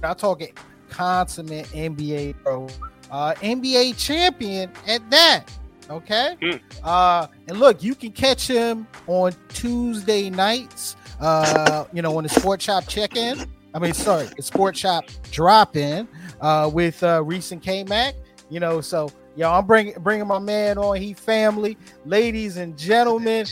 I 0.00 0.14
talk 0.14 0.42
consummate 0.90 1.66
NBA 1.66 2.36
pro, 2.44 2.68
uh, 3.10 3.34
NBA 3.34 3.96
champion 3.98 4.70
at 4.86 5.08
that. 5.10 5.44
Okay. 5.90 6.36
Hmm. 6.42 6.56
Uh, 6.82 7.26
and 7.48 7.58
look, 7.58 7.82
you 7.82 7.94
can 7.94 8.12
catch 8.12 8.46
him 8.46 8.86
on 9.06 9.32
Tuesday 9.48 10.30
nights. 10.30 10.96
Uh, 11.20 11.84
you 11.92 12.02
know, 12.02 12.16
on 12.16 12.24
the 12.24 12.28
Sports 12.28 12.64
Shop 12.64 12.86
check-in. 12.88 13.48
I 13.72 13.78
mean, 13.78 13.92
sorry, 13.92 14.28
the 14.36 14.42
Sports 14.42 14.78
Shop 14.78 15.04
drop-in 15.30 16.08
uh, 16.40 16.70
with 16.72 17.02
uh, 17.02 17.22
Reese 17.22 17.52
and 17.52 17.62
K 17.62 17.84
Mac. 17.84 18.14
You 18.50 18.60
know, 18.60 18.80
so 18.80 19.10
yo, 19.36 19.50
I'm 19.50 19.66
bringing 19.66 19.94
bringing 20.00 20.26
my 20.26 20.38
man 20.38 20.78
on. 20.78 20.96
He 20.96 21.12
family, 21.12 21.76
ladies 22.04 22.56
and 22.56 22.76
gentlemen, 22.78 23.46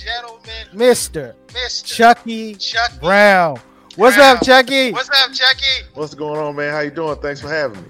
Mister 0.73 1.35
Chucky 1.85 2.57
Brown. 3.01 3.59
What's 3.97 4.17
up, 4.17 4.43
Chucky? 4.43 4.93
What's 4.93 5.11
up, 5.11 5.33
Chucky? 5.33 5.87
What's 5.95 6.15
going 6.15 6.41
on, 6.41 6.57
man? 6.57 6.73
How 6.73 6.81
you 6.81 6.91
doing? 6.91 7.17
Thanks 7.17 7.41
for 7.41 7.49
having 7.49 7.83
me. 7.83 7.89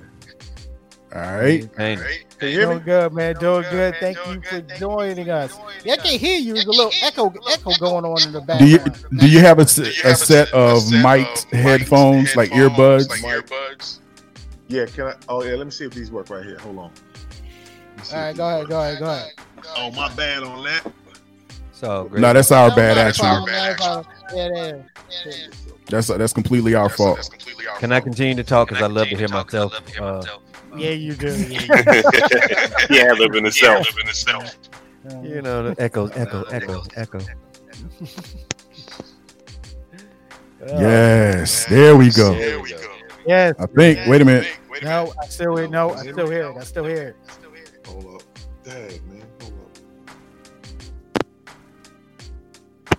All 1.14 1.20
right. 1.20 1.68
Hey, 1.76 1.96
Can 2.38 2.48
you 2.48 2.60
Doing 2.62 2.82
good, 2.84 3.12
man. 3.12 3.34
Doing 3.34 3.64
good. 3.70 3.94
Thank 4.00 4.16
you 4.26 4.40
for 4.40 4.60
joining 4.78 5.28
us. 5.28 5.54
Yeah, 5.84 5.94
I 5.94 5.96
can 5.98 6.18
hear 6.18 6.38
you. 6.38 6.54
There's 6.54 6.64
a 6.66 6.70
little 6.70 6.90
echo 7.02 7.30
echo 7.50 7.72
going 7.78 8.06
on 8.06 8.22
in 8.22 8.32
the 8.32 8.40
Do 8.40 8.66
you 8.66 8.78
background. 8.78 9.20
do 9.20 9.28
you 9.28 9.40
have 9.40 9.58
a, 9.58 9.62
a 9.62 10.14
set 10.16 10.50
of 10.54 10.90
mic'd 10.90 11.44
headphones 11.52 12.34
like 12.34 12.50
earbuds? 12.50 13.08
earbuds. 13.08 13.98
Yeah, 14.68 14.86
can 14.86 15.08
I? 15.08 15.14
Oh, 15.28 15.42
yeah. 15.44 15.54
Let 15.54 15.66
me 15.66 15.70
see 15.70 15.84
if 15.84 15.92
these 15.92 16.10
work 16.10 16.30
right 16.30 16.44
here. 16.44 16.58
Hold 16.60 16.78
on. 16.78 16.84
Let 16.84 17.98
me 17.98 18.04
see 18.04 18.16
All 18.16 18.22
right, 18.22 18.36
go 18.36 18.48
ahead, 18.48 18.68
go 18.68 18.80
ahead, 18.80 18.98
go 18.98 19.04
ahead. 19.04 19.30
Oh, 19.76 19.90
my 19.92 20.12
bad 20.14 20.42
on 20.44 20.64
that. 20.64 20.90
so 21.72 22.04
great. 22.04 22.22
No, 22.22 22.32
that's 22.32 22.50
our 22.50 22.74
bad 22.74 22.96
No, 22.96 23.02
no 23.02 23.08
actually. 23.08 23.28
problem, 23.28 23.52
no 23.52 23.74
problem. 23.74 24.06
Yeah, 24.34 24.48
yeah, 24.54 24.82
yeah. 25.26 25.32
That's 25.88 26.06
that's 26.06 26.32
completely 26.32 26.74
our 26.74 26.88
fault. 26.88 27.28
Can 27.80 27.92
I 27.92 28.00
continue 28.00 28.34
to 28.36 28.44
talk? 28.44 28.68
Because 28.70 28.82
I 28.82 28.86
love 28.86 29.08
to 29.08 29.16
hear 29.16 29.28
myself. 29.28 29.74
Yeah, 30.76 30.90
you 30.90 31.14
do. 31.14 31.36
Yeah, 31.48 31.60
yeah, 32.90 33.12
live 33.12 33.34
in 33.34 33.46
itself. 33.46 33.86
you 33.94 35.10
do. 35.10 35.28
you 35.28 35.42
know, 35.42 35.70
the 35.70 35.82
echoes, 35.82 36.10
echo, 36.14 36.42
echo, 36.44 36.82
echo. 36.96 37.18
Yes, 40.64 41.64
there 41.66 41.96
we 41.96 42.10
go. 42.10 42.34
There 42.34 42.60
we 42.60 42.70
go. 42.70 42.78
Yes. 43.26 43.54
I 43.58 43.66
think. 43.66 43.98
Wait 44.06 44.20
a 44.20 44.24
minute. 44.24 44.46
No, 44.82 45.12
I 45.20 45.26
still 45.26 45.56
hear. 45.56 45.68
No, 45.68 45.90
I 45.90 46.02
still 46.02 46.30
hear 46.30 46.50
it. 46.50 46.56
I 46.56 46.64
still 46.64 46.84
hear 46.84 47.08
it. 47.08 47.16
Hold 47.86 48.16
up. 48.16 48.22
Dang, 48.64 49.00
man. 49.08 49.26
Hold 49.40 49.54
up. 52.96 52.98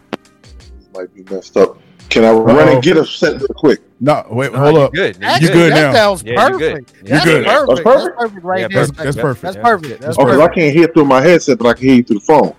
Might 0.94 1.14
be 1.14 1.24
messed 1.34 1.58
up. 1.58 1.78
Can 2.14 2.24
I 2.26 2.32
run 2.32 2.56
Uh-oh. 2.58 2.68
and 2.68 2.78
oh. 2.78 2.82
get 2.82 2.96
a 2.96 3.06
set 3.08 3.40
real 3.40 3.48
quick? 3.48 3.82
No, 4.00 4.24
wait, 4.30 4.54
No, 4.54 4.60
hold 4.60 4.78
up. 4.78 4.94
Good. 4.94 5.18
You're 5.20 5.52
good 5.52 5.72
that 5.72 5.76
now. 5.76 5.92
That 5.92 5.94
sounds 5.96 6.24
Yeah, 6.24 6.48
you're 6.48 6.60
good. 6.60 6.72
perfect. 6.86 7.08
You're 7.08 7.10
That's 7.10 7.26
good. 7.26 7.46
perfect. 7.46 7.48
That's 7.48 7.68
That's 7.68 7.82
perfect? 7.82 8.20
perfect 8.20 8.46
right 8.46 8.60
Yeah, 8.62 8.68
there. 8.68 8.86
That's, 8.86 8.98
that's 8.98 9.18
perfect. 9.18 9.42
That's 9.42 9.56
perfect. 9.58 10.02
That's 10.02 10.18
Oh, 10.20 10.26
because 10.26 10.40
I 10.40 10.48
can't 10.54 10.76
hear 10.76 10.88
through 10.88 11.06
my 11.06 11.22
headset, 11.22 11.58
but 11.58 11.68
I 11.70 11.74
can 11.74 11.88
hear 11.88 11.96
you 11.96 12.04
through 12.04 12.20
the 12.20 12.26
phone. 12.26 12.54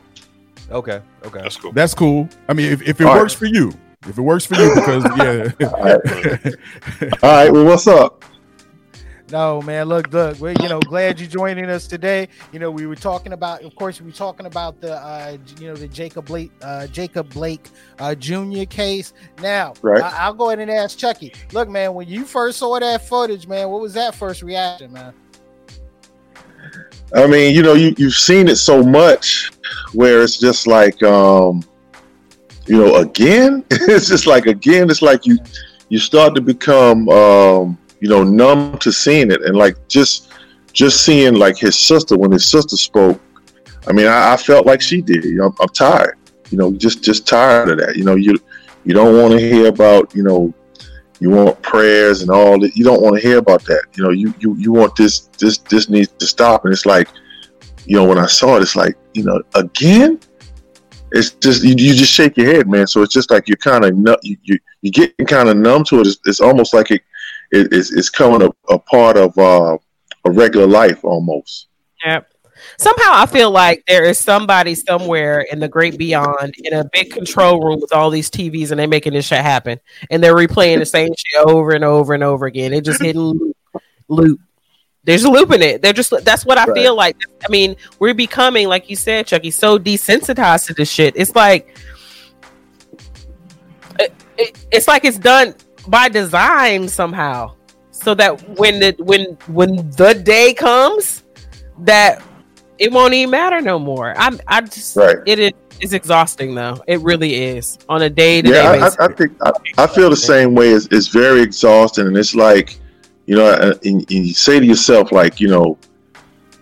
Okay. 0.73 1.01
Okay. 1.25 1.41
That's 1.41 1.57
cool. 1.57 1.71
That's 1.73 1.95
cool. 1.95 2.29
I 2.49 2.53
mean, 2.53 2.73
if, 2.73 2.83
if 2.83 3.01
it 3.01 3.07
All 3.07 3.13
right. 3.15 3.21
works 3.21 3.33
for 3.33 3.47
you, 3.47 3.73
if 4.09 4.19
it 4.19 4.23
works 4.23 4.45
for 4.45 4.57
you, 4.57 4.75
because 4.75 5.05
yeah, 5.17 5.67
All 5.69 5.83
right. 5.85 6.55
All 7.23 7.31
right. 7.31 7.53
Well, 7.53 7.65
what's 7.65 7.87
up? 7.87 8.25
No, 9.31 9.63
man. 9.63 9.87
Look, 9.87 10.13
look. 10.13 10.39
We're 10.39 10.55
you 10.61 10.69
know 10.69 10.81
glad 10.81 11.19
you're 11.19 11.29
joining 11.29 11.65
us 11.71 11.87
today. 11.87 12.29
You 12.53 12.59
know 12.59 12.71
we 12.71 12.87
were 12.87 12.95
talking 12.95 13.33
about, 13.33 13.63
of 13.63 13.75
course, 13.75 13.99
we 14.01 14.07
were 14.07 14.13
talking 14.17 14.45
about 14.45 14.81
the 14.83 14.95
uh, 14.97 15.39
you 15.59 15.67
know 15.69 15.75
the 15.75 15.89
Jacob 15.89 16.27
Blake 16.27 16.53
uh, 16.63 16.87
Jacob 16.89 17.33
Blake 17.33 17.69
uh, 17.99 18.15
Jr. 18.15 18.65
case. 18.69 19.15
Now, 19.41 19.73
Right. 19.81 20.03
I- 20.03 20.25
I'll 20.27 20.35
go 20.35 20.49
ahead 20.49 20.59
and 20.61 20.71
ask 20.71 20.99
Chucky. 20.99 21.33
Look, 21.53 21.71
man, 21.71 21.95
when 21.95 22.07
you 22.07 22.25
first 22.27 22.59
saw 22.59 22.79
that 22.79 23.09
footage, 23.09 23.47
man, 23.49 23.71
what 23.71 23.81
was 23.81 23.95
that 23.95 24.15
first 24.15 24.43
reaction, 24.43 24.93
man? 24.93 25.15
I 27.15 27.27
mean, 27.27 27.55
you 27.55 27.63
know, 27.63 27.75
you, 27.75 27.95
you've 27.97 28.15
seen 28.15 28.49
it 28.49 28.57
so 28.57 28.83
much 28.83 29.53
where 29.93 30.23
it's 30.23 30.39
just 30.39 30.67
like, 30.67 31.01
um, 31.03 31.63
you 32.67 32.77
know, 32.79 32.97
again, 32.97 33.65
it's 33.71 34.09
just 34.09 34.27
like, 34.27 34.47
again, 34.47 34.91
it's 34.91 35.03
like 35.03 35.25
you, 35.25 35.39
you 35.91 35.99
start 35.99 36.35
to 36.35 36.41
become, 36.41 37.09
um, 37.11 37.79
you 38.05 38.11
know, 38.13 38.23
numb 38.23 38.79
to 38.85 38.91
seeing 38.93 39.31
it. 39.31 39.41
And 39.47 39.57
like, 39.57 39.77
just, 39.89 40.31
just 40.73 40.97
seeing 41.07 41.35
like 41.45 41.57
his 41.57 41.77
sister, 41.91 42.15
when 42.19 42.33
his 42.33 42.45
sister 42.55 42.77
spoke, 42.77 43.19
I 43.89 43.93
mean, 43.93 44.07
I, 44.07 44.35
I 44.35 44.37
felt 44.37 44.67
like 44.67 44.83
she 44.83 45.01
did, 45.01 45.25
you 45.25 45.37
know, 45.37 45.47
I'm, 45.47 45.55
I'm 45.63 45.73
tired, 45.87 46.17
you 46.51 46.59
know, 46.59 46.69
just, 46.85 47.03
just 47.03 47.27
tired 47.27 47.71
of 47.71 47.79
that. 47.79 47.97
You 47.97 48.05
know, 48.05 48.17
you, 48.17 48.33
you 48.85 48.93
don't 48.93 49.17
want 49.21 49.33
to 49.33 49.41
hear 49.41 49.69
about, 49.69 50.15
you 50.15 50.23
know, 50.23 50.53
you 51.21 51.31
want 51.31 51.63
prayers 51.63 52.21
and 52.23 52.31
all 52.31 52.61
that. 52.61 52.77
You 52.77 52.85
don't 52.85 53.01
want 53.01 53.17
to 53.17 53.23
hear 53.27 53.39
about 53.39 53.63
that. 53.65 53.85
You 53.95 54.03
know, 54.05 54.11
you 54.11 54.35
you 54.41 54.57
you 54.57 54.73
want 54.73 54.97
this 54.97 55.31
this 55.39 55.59
this 55.59 55.89
needs 55.89 56.13
to 56.19 56.27
stop. 56.27 56.65
And 56.65 56.73
it's 56.75 56.85
like, 56.85 57.09
you 57.87 57.97
know, 57.97 58.05
when 58.05 58.19
I 58.19 58.27
saw 58.27 58.57
it, 58.57 58.63
it's 58.63 58.77
like, 58.77 58.97
you 59.15 59.25
know, 59.25 59.41
again. 59.55 60.21
It's 61.17 61.31
just 61.31 61.63
you, 61.63 61.75
you 61.79 61.95
just 61.95 62.13
shake 62.13 62.37
your 62.37 62.49
head, 62.53 62.69
man. 62.69 62.89
So 62.89 63.03
it's 63.03 63.15
just 63.15 63.31
like 63.31 63.47
you're 63.49 63.57
kind 63.59 63.85
of 63.85 63.91
you 64.23 64.37
you 64.43 64.59
you 64.83 64.91
getting 64.91 65.25
kind 65.25 65.49
of 65.49 65.57
numb 65.57 65.85
to 65.85 66.01
it. 66.01 66.09
It's, 66.09 66.19
it's 66.27 66.41
almost 66.41 66.75
like 66.75 66.91
it, 66.91 67.03
it 67.55 67.73
it's, 67.73 67.93
it's 67.93 68.11
coming 68.11 68.43
a, 68.43 68.73
a 68.75 68.79
part 68.79 69.17
of 69.17 69.37
uh, 69.39 69.77
a 70.25 70.31
regular 70.31 70.67
life 70.67 71.05
almost. 71.05 71.69
Yep. 72.05 72.29
Somehow 72.79 73.11
I 73.13 73.27
feel 73.27 73.51
like 73.51 73.85
there 73.87 74.05
is 74.05 74.19
somebody 74.19 74.75
somewhere 74.75 75.41
in 75.43 75.61
the 75.61 75.69
great 75.69 75.99
beyond 75.99 76.55
in 76.59 76.73
a 76.73 76.85
big 76.93 77.11
control 77.13 77.61
room 77.63 77.79
with 77.81 77.93
all 77.93 78.11
these 78.11 78.31
TVs 78.31 78.71
and 78.71 78.81
they're 78.81 78.89
making 78.89 79.13
this 79.13 79.27
shit 79.27 79.41
happen. 79.43 79.79
And 80.11 80.23
they're 80.23 80.35
replaying 80.35 80.79
the 80.79 80.87
same 80.87 81.11
shit 81.17 81.47
over 81.47 81.73
and 81.73 81.85
over 81.85 82.15
and 82.15 82.23
over 82.23 82.47
again. 82.47 82.71
They 82.73 82.81
just 82.81 83.03
hitting 83.03 83.21
loop. 83.21 83.57
loop. 84.09 84.41
They're 85.05 85.19
just 85.19 85.31
looping 85.31 85.63
it. 85.63 85.83
They're 85.83 85.93
just 85.93 86.13
that's 86.25 86.47
what 86.47 86.57
I 86.57 86.65
Right. 86.65 86.75
feel 86.75 86.97
like. 86.97 87.17
I 87.47 87.51
mean, 87.51 87.77
we're 87.99 88.15
becoming, 88.15 88.69
like 88.69 88.89
you 88.89 88.97
said, 88.97 89.27
Chucky, 89.27 89.51
so 89.51 89.79
desensitized 89.79 90.67
to 90.69 90.75
this 90.75 90.91
shit. 90.91 91.15
It's 91.17 91.35
like 91.37 91.77
it, 93.99 94.13
it- 94.39 94.67
it's 94.73 94.89
like 94.89 95.05
it's 95.05 95.19
done 95.19 95.55
by 95.89 96.09
design 96.09 96.89
somehow. 96.89 97.55
So 97.91 98.15
that 98.15 98.59
when 98.59 98.81
the 98.81 98.95
when 98.99 99.37
when 99.47 99.91
the 99.93 100.15
day 100.15 100.53
comes 100.53 101.23
that 101.81 102.23
it 102.79 102.93
won't 102.93 103.15
even 103.15 103.31
matter 103.31 103.61
no 103.61 103.79
more. 103.79 104.15
I'm 104.17 104.41
I 104.47 104.61
just 104.63 104.97
Right. 104.97 105.17
it 105.27 105.39
is 105.39 105.53
it's 105.81 105.93
exhausting 105.93 106.55
though. 106.55 106.83
It 106.87 107.01
really 107.01 107.35
is 107.35 107.79
on 107.89 108.03
a 108.03 108.11
day 108.11 108.43
to 108.43 108.49
day 108.49 108.67
I, 108.67 108.79
basis. 108.79 108.97
I, 108.99 109.05
I 109.05 109.09
think 109.09 109.33
I, 109.43 109.53
I 109.79 109.87
feel 109.87 110.11
the 110.11 110.17
same 110.17 110.55
way. 110.55 110.71
It's, 110.71 110.87
it's 110.91 111.09
very 111.09 111.41
exhausting, 111.41 112.07
and 112.07 112.17
it's 112.17 112.35
like, 112.35 112.79
you 113.27 113.37
know, 113.37 113.53
and, 113.53 113.79
and 113.85 114.11
you 114.11 114.35
say 114.35 114.61
to 114.61 114.67
yourself, 114.67 115.13
like, 115.13 115.41
you 115.41 115.49
know, 115.49 115.79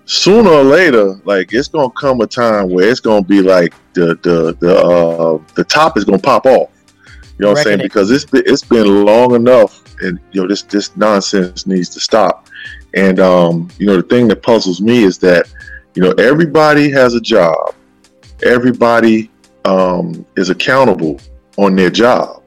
sooner 0.04 0.50
or 0.50 0.64
later, 0.64 1.20
like 1.24 1.52
it's 1.52 1.68
gonna 1.68 1.90
come 1.90 2.20
a 2.20 2.26
time 2.26 2.70
where 2.70 2.88
it's 2.88 3.00
gonna 3.00 3.24
be 3.24 3.42
like 3.42 3.74
the 3.94 4.18
the 4.22 4.56
the 4.60 4.76
uh, 4.76 5.38
the 5.54 5.64
top 5.64 5.96
is 5.96 6.04
gonna 6.04 6.18
pop 6.18 6.46
off. 6.46 6.70
You 7.42 7.48
know 7.48 7.54
what 7.54 7.58
I'm 7.58 7.64
saying? 7.64 7.78
Because 7.82 8.12
it's 8.12 8.24
been, 8.24 8.44
it's 8.46 8.62
been 8.62 9.04
long 9.04 9.34
enough, 9.34 9.82
and 10.00 10.20
you 10.30 10.40
know 10.40 10.46
this 10.46 10.62
this 10.62 10.96
nonsense 10.96 11.66
needs 11.66 11.88
to 11.88 11.98
stop. 11.98 12.46
And 12.94 13.18
um, 13.18 13.68
you 13.78 13.86
know, 13.86 13.96
the 13.96 14.04
thing 14.04 14.28
that 14.28 14.44
puzzles 14.44 14.80
me 14.80 15.02
is 15.02 15.18
that 15.18 15.52
you 15.96 16.02
know 16.02 16.12
everybody 16.12 16.88
has 16.92 17.14
a 17.14 17.20
job, 17.20 17.74
everybody 18.44 19.28
um, 19.64 20.24
is 20.36 20.50
accountable 20.50 21.20
on 21.56 21.74
their 21.74 21.90
job. 21.90 22.44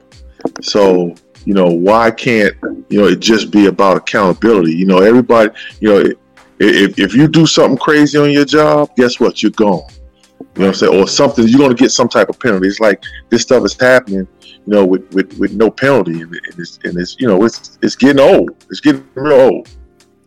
So, 0.62 1.14
you 1.44 1.52
know, 1.52 1.68
why 1.68 2.10
can't, 2.10 2.54
you 2.88 2.98
know, 2.98 3.08
it 3.08 3.20
just 3.20 3.50
be 3.50 3.66
about 3.66 3.98
accountability? 3.98 4.74
You 4.74 4.86
know, 4.86 5.00
everybody, 5.00 5.50
you 5.80 5.88
know, 5.88 6.10
if, 6.58 6.98
if 6.98 7.14
you 7.14 7.28
do 7.28 7.44
something 7.44 7.76
crazy 7.76 8.16
on 8.16 8.30
your 8.30 8.46
job, 8.46 8.96
guess 8.96 9.20
what? 9.20 9.42
You're 9.42 9.52
gone. 9.52 9.84
You 10.38 10.62
know 10.62 10.68
what 10.68 10.68
I'm 10.68 10.74
saying? 10.74 11.02
Or 11.02 11.06
something, 11.06 11.46
you're 11.46 11.58
going 11.58 11.76
to 11.76 11.82
get 11.82 11.90
some 11.90 12.08
type 12.08 12.30
of 12.30 12.38
penalty. 12.40 12.68
It's 12.68 12.80
like 12.80 13.02
this 13.28 13.42
stuff 13.42 13.62
is 13.64 13.78
happening, 13.78 14.26
you 14.66 14.74
know, 14.74 14.84
with, 14.84 15.12
with, 15.14 15.38
with 15.38 15.54
no 15.54 15.70
penalty. 15.70 16.22
And 16.22 16.34
it's, 16.58 16.78
and 16.84 16.98
it's, 16.98 17.18
you 17.20 17.28
know, 17.28 17.44
it's, 17.44 17.78
it's 17.82 17.96
getting 17.96 18.20
old. 18.20 18.50
It's 18.70 18.80
getting 18.80 19.06
real 19.14 19.40
old. 19.40 19.68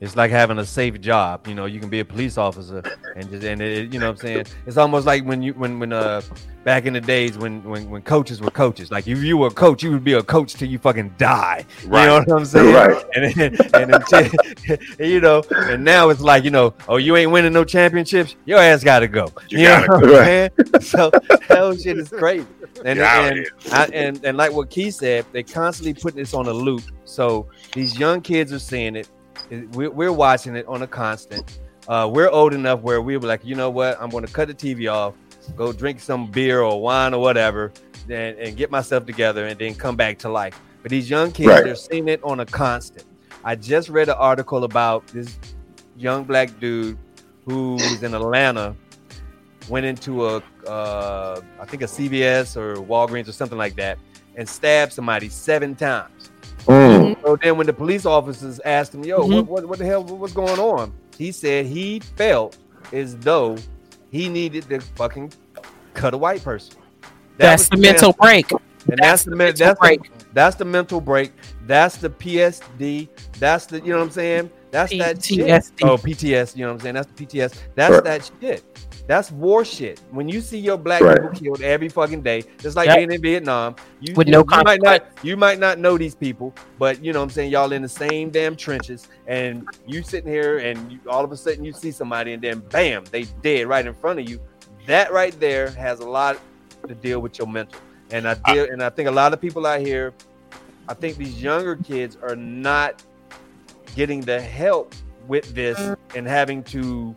It's 0.01 0.15
like 0.15 0.31
having 0.31 0.59
a 0.59 0.65
safe 0.65 0.99
job. 1.01 1.45
You 1.45 1.55
know, 1.55 1.65
you 1.65 1.79
can 1.79 1.89
be 1.89 1.99
a 1.99 2.05
police 2.05 2.37
officer 2.37 2.81
and 3.15 3.29
just 3.29 3.43
and 3.43 3.61
it, 3.61 3.93
you 3.93 3.99
know 3.99 4.07
what 4.07 4.21
I'm 4.21 4.27
saying. 4.27 4.45
It's 4.65 4.77
almost 4.77 5.05
like 5.05 5.25
when 5.25 5.41
you 5.41 5.53
when 5.53 5.79
when 5.79 5.91
uh 5.91 6.21
back 6.63 6.85
in 6.85 6.93
the 6.93 7.01
days 7.01 7.37
when 7.37 7.63
when 7.63 7.89
when 7.89 8.01
coaches 8.01 8.39
were 8.39 8.51
coaches. 8.51 8.91
Like 8.91 9.07
if 9.07 9.21
you 9.21 9.37
were 9.37 9.47
a 9.47 9.51
coach, 9.51 9.83
you 9.83 9.91
would 9.91 10.05
be 10.05 10.13
a 10.13 10.23
coach 10.23 10.53
till 10.53 10.69
you 10.69 10.79
fucking 10.79 11.15
die. 11.17 11.65
Right. 11.85 12.03
You 12.03 12.07
know 12.07 12.19
what 12.19 12.31
I'm 12.31 12.45
saying? 12.45 12.73
Right. 12.73 13.05
And 13.19 13.33
then, 13.33 13.57
and 13.73 13.93
then 13.93 14.79
you 14.99 15.19
know, 15.19 15.43
and 15.51 15.83
now 15.83 16.09
it's 16.09 16.21
like 16.21 16.43
you 16.43 16.51
know, 16.51 16.73
oh, 16.87 16.97
you 16.97 17.17
ain't 17.17 17.31
winning 17.31 17.51
no 17.51 17.65
championships. 17.65 18.35
Your 18.45 18.59
ass 18.59 18.83
got 18.83 18.99
to 18.99 19.07
go. 19.07 19.27
You 19.49 19.63
know 19.63 19.85
gotta 19.87 20.51
what 20.57 20.71
go. 20.71 20.79
So 20.79 21.11
hell 21.41 21.75
shit 21.75 21.97
is 21.97 22.09
crazy. 22.09 22.45
And 22.85 22.99
and. 22.99 23.45
I, 23.71 23.85
and 23.93 24.23
and 24.23 24.37
like 24.37 24.53
what 24.53 24.69
Key 24.69 24.91
said, 24.91 25.25
they 25.31 25.43
constantly 25.43 25.93
putting 25.93 26.19
this 26.19 26.33
on 26.33 26.47
a 26.47 26.53
loop. 26.53 26.83
So 27.05 27.47
these 27.73 27.99
young 27.99 28.21
kids 28.21 28.53
are 28.53 28.59
seeing 28.59 28.95
it. 28.95 29.09
We're, 29.49 29.89
we're 29.89 30.11
watching 30.13 30.55
it 30.55 30.65
on 30.67 30.81
a 30.81 30.87
constant. 30.87 31.59
Uh, 31.87 32.09
we're 32.11 32.29
old 32.29 32.53
enough 32.53 32.81
where 32.81 33.01
we're 33.01 33.19
like, 33.19 33.43
you 33.43 33.55
know 33.55 33.69
what? 33.69 33.97
I'm 33.99 34.09
going 34.09 34.25
to 34.25 34.31
cut 34.31 34.47
the 34.47 34.53
TV 34.53 34.91
off, 34.91 35.15
go 35.55 35.73
drink 35.73 35.99
some 35.99 36.29
beer 36.29 36.61
or 36.61 36.79
wine 36.81 37.13
or 37.13 37.21
whatever, 37.21 37.71
and, 38.09 38.37
and 38.37 38.55
get 38.57 38.69
myself 38.69 39.05
together, 39.05 39.47
and 39.47 39.59
then 39.59 39.73
come 39.75 39.95
back 39.95 40.19
to 40.19 40.29
life. 40.29 40.59
But 40.83 40.91
these 40.91 41.09
young 41.09 41.31
kids, 41.31 41.47
Right. 41.49 41.63
they're 41.63 41.75
seeing 41.75 42.07
it 42.07 42.21
on 42.23 42.39
a 42.41 42.45
constant. 42.45 43.05
I 43.43 43.55
just 43.55 43.89
read 43.89 44.07
an 44.09 44.15
article 44.19 44.63
about 44.65 45.07
this 45.07 45.37
young 45.97 46.23
black 46.25 46.59
dude 46.59 46.97
who 47.45 47.73
was 47.73 48.03
in 48.03 48.13
Atlanta, 48.13 48.75
went 49.67 49.85
into 49.85 50.27
a, 50.27 50.43
uh, 50.67 51.41
I 51.59 51.65
think 51.65 51.81
a 51.81 51.85
CVS 51.87 52.55
or 52.55 52.75
Walgreens 52.75 53.27
or 53.27 53.31
something 53.31 53.57
like 53.57 53.75
that, 53.77 53.97
and 54.35 54.47
stabbed 54.47 54.93
somebody 54.93 55.29
seven 55.29 55.75
times. 55.75 56.18
Mm. 56.65 57.21
So 57.23 57.35
then, 57.35 57.57
when 57.57 57.67
the 57.67 57.73
police 57.73 58.05
officers 58.05 58.59
asked 58.65 58.93
him, 58.93 59.03
"Yo, 59.03 59.21
Mhm. 59.27 59.35
what, 59.35 59.47
what, 59.47 59.65
what 59.69 59.79
the 59.79 59.85
hell? 59.85 60.03
was 60.03 60.33
going 60.33 60.59
on?" 60.59 60.91
He 61.17 61.31
said 61.31 61.65
he 61.65 61.99
felt 62.15 62.57
as 62.93 63.15
though 63.17 63.57
he 64.11 64.29
needed 64.29 64.69
to 64.69 64.79
fucking 64.79 65.33
cut 65.93 66.13
a 66.13 66.17
white 66.17 66.43
person. 66.43 66.75
That 67.37 67.45
That's 67.57 67.61
was 67.63 67.69
the 67.69 67.77
mental 67.77 68.13
break. 68.13 68.51
and 68.51 68.59
that's 68.87 68.99
that's, 68.99 69.23
the 69.23 69.29
the 69.31 69.35
mental 69.35 69.65
that's 69.67 69.79
break. 69.79 70.03
the, 70.03 70.25
that's 70.33 70.55
the 70.55 70.65
mental 70.65 71.01
break. 71.01 71.31
That's 71.65 71.97
the 71.97 72.09
PSD. 72.09 73.07
That's 73.39 73.65
the 73.65 73.79
you 73.81 73.91
know 73.91 73.97
what 73.99 74.05
I'm 74.05 74.11
saying. 74.11 74.49
That's 74.71 74.91
that 74.97 75.23
shit. 75.23 75.71
Oh, 75.83 75.97
PTS. 75.97 76.55
You 76.55 76.63
know 76.65 76.69
what 76.69 76.73
I'm 76.75 76.79
saying. 76.81 76.95
That's 76.95 77.07
the 77.11 77.25
PTS. 77.25 77.53
That's 77.75 77.93
Right. 77.95 78.03
that 78.03 78.31
shit. 78.41 78.63
That's 79.09 79.31
war 79.31 79.65
shit. 79.65 79.99
When 80.11 80.29
you 80.29 80.39
see 80.39 80.59
your 80.59 80.77
black 80.77 81.03
Right. 81.03 81.15
people 81.15 81.31
killed 81.31 81.63
every 81.63 81.89
fucking 81.89 82.21
day, 82.21 82.43
just 82.59 82.75
like 82.75 82.85
Yep. 82.89 82.95
being 82.95 83.11
in 83.11 83.19
Vietnam, 83.19 83.75
you, 83.99 84.13
With 84.13 84.27
you, 84.27 84.33
no 84.33 84.45
you 84.47 84.61
might 84.63 84.83
not 84.83 85.01
you 85.23 85.35
might 85.35 85.57
not 85.57 85.79
know 85.79 85.97
these 85.97 86.13
people, 86.13 86.53
but 86.77 87.03
you 87.03 87.11
know 87.11 87.17
what 87.17 87.23
I'm 87.23 87.29
saying. 87.31 87.49
Y'all 87.49 87.71
in 87.71 87.81
the 87.81 87.89
same 87.89 88.29
damn 88.29 88.55
trenches, 88.55 89.07
and 89.25 89.65
you 89.87 90.03
sitting 90.03 90.31
here, 90.31 90.59
and 90.59 90.91
you, 90.91 90.99
all 91.09 91.23
of 91.25 91.31
a 91.31 91.37
sudden 91.37 91.65
you 91.65 91.73
see 91.73 91.89
somebody, 91.91 92.33
and 92.33 92.43
then 92.43 92.59
bam, 92.59 93.03
they 93.09 93.23
dead 93.41 93.65
right 93.65 93.83
in 93.83 93.95
front 93.95 94.19
of 94.19 94.29
you. 94.29 94.39
That 94.85 95.11
right 95.11 95.37
there 95.39 95.71
has 95.71 96.01
a 96.01 96.07
lot 96.07 96.37
to 96.87 96.93
deal 96.93 97.19
with 97.19 97.39
your 97.39 97.47
mental. 97.47 97.81
And 98.11 98.27
I 98.27 98.35
deal, 98.35 98.65
and 98.65 98.83
I 98.83 98.89
think 98.91 99.09
a 99.09 99.11
lot 99.11 99.33
of 99.33 99.41
people 99.41 99.65
out 99.65 99.81
here, 99.81 100.13
I 100.87 100.93
think 100.93 101.17
these 101.17 101.41
younger 101.41 101.77
kids 101.77 102.15
are 102.21 102.35
not 102.35 103.03
getting 103.95 104.21
the 104.21 104.39
help 104.39 104.93
with 105.27 105.55
this 105.55 105.95
and 106.13 106.27
having 106.27 106.61
to. 106.65 107.15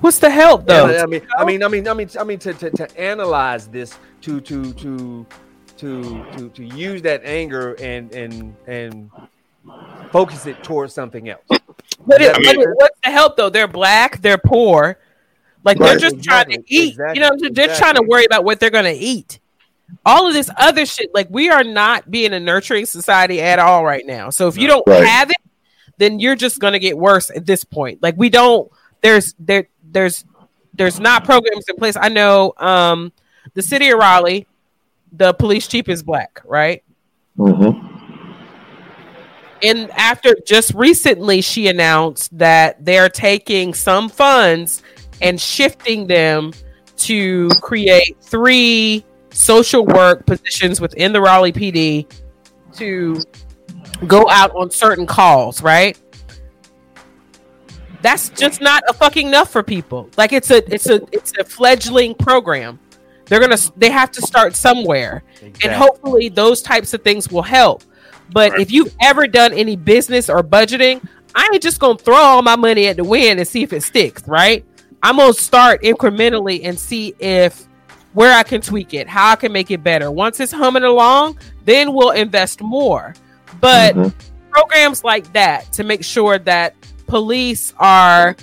What's 0.00 0.18
the 0.18 0.30
help 0.30 0.66
though? 0.66 0.86
I 0.86 1.06
mean, 1.06 1.22
I 1.38 1.44
mean, 1.44 1.62
I 1.62 1.68
mean, 1.68 1.88
I 1.88 1.94
mean, 1.94 2.08
I 2.18 2.24
mean, 2.24 2.38
to, 2.40 2.52
to, 2.54 2.70
to 2.70 3.00
analyze 3.00 3.68
this, 3.68 3.98
to 4.22 4.40
to 4.40 4.72
to 4.74 5.26
to 5.76 6.24
to 6.36 6.48
to 6.50 6.64
use 6.64 7.02
that 7.02 7.22
anger 7.24 7.74
and 7.80 8.12
and 8.12 8.56
and 8.66 9.10
focus 10.10 10.46
it 10.46 10.62
towards 10.64 10.92
something 10.92 11.28
else. 11.28 11.42
But, 12.04 12.20
it, 12.20 12.34
I 12.34 12.38
mean- 12.40 12.60
it- 12.62 12.68
what's 12.74 12.98
the 13.04 13.10
help 13.10 13.36
though? 13.36 13.48
They're 13.50 13.68
black, 13.68 14.20
they're 14.20 14.38
poor, 14.38 14.98
like 15.64 15.78
they're 15.78 15.92
Right. 15.92 16.00
just 16.00 16.22
trying 16.22 16.50
to 16.50 16.62
eat. 16.66 16.90
exactly, 16.92 17.22
you 17.22 17.28
know, 17.28 17.50
they're 17.52 17.74
trying 17.76 17.94
to 17.94 18.02
worry 18.02 18.24
about 18.24 18.44
what 18.44 18.58
they're 18.60 18.70
gonna 18.70 18.94
eat. 18.96 19.38
All 20.06 20.26
of 20.26 20.32
this 20.34 20.50
other 20.56 20.84
shit, 20.86 21.14
like 21.14 21.28
we 21.30 21.48
are 21.50 21.62
not 21.62 22.10
being 22.10 22.32
a 22.32 22.40
nurturing 22.40 22.86
society 22.86 23.40
at 23.40 23.58
all 23.58 23.84
right 23.84 24.04
now. 24.06 24.30
So 24.30 24.48
if 24.48 24.56
you 24.56 24.66
don't 24.66 24.86
Right. 24.86 25.04
have 25.04 25.30
it, 25.30 25.36
then 25.98 26.18
you're 26.18 26.34
just 26.34 26.58
gonna 26.58 26.78
get 26.80 26.98
worse 26.98 27.30
at 27.30 27.46
this 27.46 27.62
point. 27.62 28.02
Like 28.02 28.14
we 28.16 28.30
don't. 28.30 28.70
There's 29.02 29.34
there 29.38 29.66
there's 29.92 30.24
there's 30.74 30.98
not 30.98 31.24
programs 31.24 31.64
in 31.68 31.76
place. 31.76 31.96
I 31.96 32.08
know 32.08 32.54
um 32.58 33.12
the 33.54 33.62
city 33.62 33.90
of 33.90 33.98
Raleigh, 33.98 34.46
the 35.12 35.34
police 35.34 35.66
chief 35.66 35.88
is 35.88 36.02
black, 36.02 36.40
right? 36.44 36.82
hmm 37.36 37.92
and 39.62 39.90
after 39.92 40.36
just 40.44 40.74
recently 40.74 41.40
she 41.40 41.68
announced 41.68 42.36
that 42.36 42.84
they're 42.84 43.08
taking 43.08 43.72
some 43.72 44.08
funds 44.08 44.82
and 45.20 45.40
shifting 45.40 46.06
them 46.06 46.52
to 46.96 47.48
create 47.60 48.16
three 48.20 49.04
social 49.30 49.86
work 49.86 50.26
positions 50.26 50.80
within 50.80 51.12
the 51.12 51.20
Raleigh 51.20 51.52
PD 51.52 52.06
to 52.74 53.20
go 54.06 54.28
out 54.28 54.50
on 54.56 54.70
certain 54.70 55.06
calls, 55.06 55.62
right? 55.62 55.98
That's 58.02 58.28
just 58.30 58.60
not 58.60 58.82
a 58.88 58.92
fucking 58.92 59.28
enough 59.28 59.50
for 59.50 59.62
people. 59.62 60.10
Like 60.16 60.32
it's 60.32 60.50
a 60.50 60.58
it's 60.72 60.88
a 60.88 61.00
it's 61.12 61.32
a 61.38 61.44
fledgling 61.44 62.14
program. 62.14 62.78
They're 63.26 63.40
gonna 63.40 63.58
they 63.76 63.90
have 63.90 64.10
to 64.12 64.22
start 64.22 64.56
somewhere 64.56 65.22
and 65.40 65.72
hopefully 65.72 66.28
those 66.28 66.60
types 66.62 66.92
of 66.94 67.02
things 67.02 67.30
will 67.30 67.42
help. 67.42 67.82
But 68.32 68.52
Right. 68.52 68.60
if 68.60 68.70
you've 68.72 68.94
ever 69.00 69.26
done 69.26 69.52
any 69.52 69.76
business 69.76 70.28
or 70.28 70.42
budgeting, 70.42 71.00
I 71.34 71.48
ain't 71.52 71.62
just 71.62 71.78
gonna 71.80 71.96
throw 71.98 72.16
all 72.16 72.42
my 72.42 72.56
money 72.56 72.88
at 72.88 72.96
the 72.96 73.04
wind 73.04 73.38
and 73.38 73.46
see 73.48 73.62
if 73.62 73.72
it 73.72 73.82
sticks, 73.82 74.26
right? 74.26 74.64
I'm 75.02 75.16
gonna 75.18 75.32
start 75.32 75.82
incrementally 75.82 76.60
and 76.64 76.78
see 76.78 77.14
if 77.20 77.66
where 78.14 78.36
I 78.36 78.42
can 78.42 78.60
tweak 78.60 78.92
it, 78.94 79.08
how 79.08 79.30
I 79.30 79.36
can 79.36 79.52
make 79.52 79.70
it 79.70 79.82
better. 79.82 80.10
Once 80.10 80.38
it's 80.40 80.52
humming 80.52 80.82
along, 80.82 81.38
then 81.64 81.94
we'll 81.94 82.10
invest 82.10 82.60
more. 82.60 83.14
But 83.60 83.94
Mhm. 83.94 84.12
programs 84.50 85.02
like 85.04 85.32
that 85.32 85.72
to 85.72 85.84
make 85.84 86.04
sure 86.04 86.38
that 86.40 86.74
police 87.12 87.74
are 87.78 88.34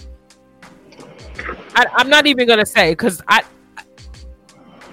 I, 1.73 1.85
I'm 1.95 2.07
not 2.07 2.27
even 2.27 2.47
gonna 2.47 2.67
say 2.67 2.91
because 2.91 3.19
I 3.27 3.41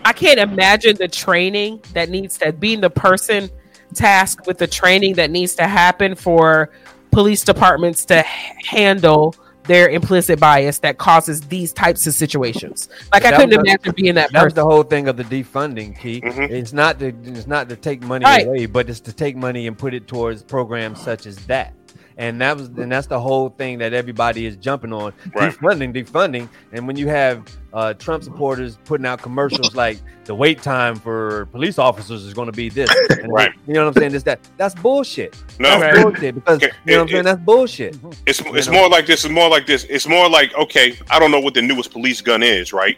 I 0.03 0.15
can't 0.15 0.41
imagine 0.41 0.97
the 0.97 1.09
training 1.09 1.83
that 1.93 2.09
needs 2.09 2.39
to 2.39 2.53
being 2.55 2.81
the 2.81 2.89
person 2.89 3.51
tasked 3.93 4.47
with 4.47 4.57
the 4.57 4.67
training 4.67 5.13
that 5.17 5.31
needs 5.31 5.55
to 5.57 5.65
happen 5.67 6.15
for 6.15 6.71
police 7.11 7.43
departments 7.45 8.07
to 8.07 8.21
h- 8.21 8.25
handle 8.67 9.35
their 9.65 9.91
implicit 9.91 10.41
bias 10.41 10.79
that 10.79 10.97
causes 10.97 11.43
these 11.43 11.73
types 11.75 12.07
of 12.07 12.15
situations. 12.15 12.89
Like 13.13 13.27
I 13.27 13.33
couldn't 13.33 13.51
was- 13.59 13.59
imagine 13.69 13.93
being 13.95 14.15
that 14.15 14.33
That 14.33 14.45
was 14.45 14.55
the 14.55 14.65
whole 14.65 14.85
thing 14.85 15.07
of 15.09 15.19
the 15.19 15.25
defunding, 15.25 15.99
Key. 15.99 16.23
Mhm. 16.23 16.49
It's 16.51 16.73
not 16.73 16.99
to 17.01 17.09
it's 17.25 17.47
not 17.47 17.69
to 17.69 17.77
take 17.77 18.01
money 18.01 18.25
Right. 18.25 18.47
away, 18.47 18.65
but 18.65 18.89
it's 18.89 19.01
to 19.01 19.13
take 19.13 19.37
money 19.37 19.67
and 19.67 19.77
put 19.77 19.93
it 19.93 20.07
towards 20.09 20.43
programs 20.43 21.03
such 21.03 21.27
as 21.27 21.37
that. 21.47 21.75
And 22.19 22.41
that 22.41 22.57
was 22.57 22.69
and 22.69 22.91
that's 22.91 23.09
the 23.09 23.21
whole 23.21 23.51
thing 23.51 23.77
that 23.79 23.93
everybody 23.93 24.47
is 24.47 24.57
jumping 24.57 24.91
on. 24.93 25.13
Right. 25.35 25.53
Defunding, 25.53 25.95
defunding. 25.95 26.49
And 26.73 26.87
when 26.87 26.97
you 26.97 27.09
have 27.09 27.47
uh, 27.75 27.93
Trump 27.93 28.25
supporters 28.25 28.79
putting 28.87 29.05
out 29.05 29.21
commercials 29.21 29.75
like 29.75 29.99
the 30.25 30.35
wait 30.35 30.63
time 30.63 30.97
for 30.97 31.45
police 31.47 31.79
officers 31.79 32.25
is 32.25 32.33
going 32.33 32.47
to 32.47 32.53
be 32.57 32.71
this, 32.71 32.89
Right. 33.27 33.53
You 33.67 33.75
know 33.75 33.85
what 33.85 33.95
I'm 33.97 34.01
saying? 34.01 34.13
This 34.13 34.23
that 34.23 34.41
that's 34.57 34.75
bullshit. 34.75 35.37
No, 35.59 35.79
That's 35.79 36.03
bullshit 36.03 36.35
because 36.37 36.63
you 36.63 36.69
know 36.69 36.73
what 36.87 37.01
I'm 37.01 37.07
It- 37.09 37.11
saying. 37.11 37.25
That's 37.25 37.41
bullshit. 37.43 37.99
It's 38.27 38.41
it's 38.41 38.67
know? 38.69 38.73
more 38.73 38.89
like 38.89 39.05
this. 39.07 39.23
It's 39.25 39.33
more 39.35 39.51
like 39.51 39.67
this. 39.67 39.85
It's 39.91 40.09
more 40.09 40.31
like 40.31 40.55
okay, 40.55 40.99
I 41.11 41.19
don't 41.19 41.31
know 41.31 41.41
what 41.41 41.53
the 41.53 41.63
newest 41.63 41.91
police 41.93 42.23
gun 42.23 42.43
is, 42.43 42.73
right? 42.73 42.97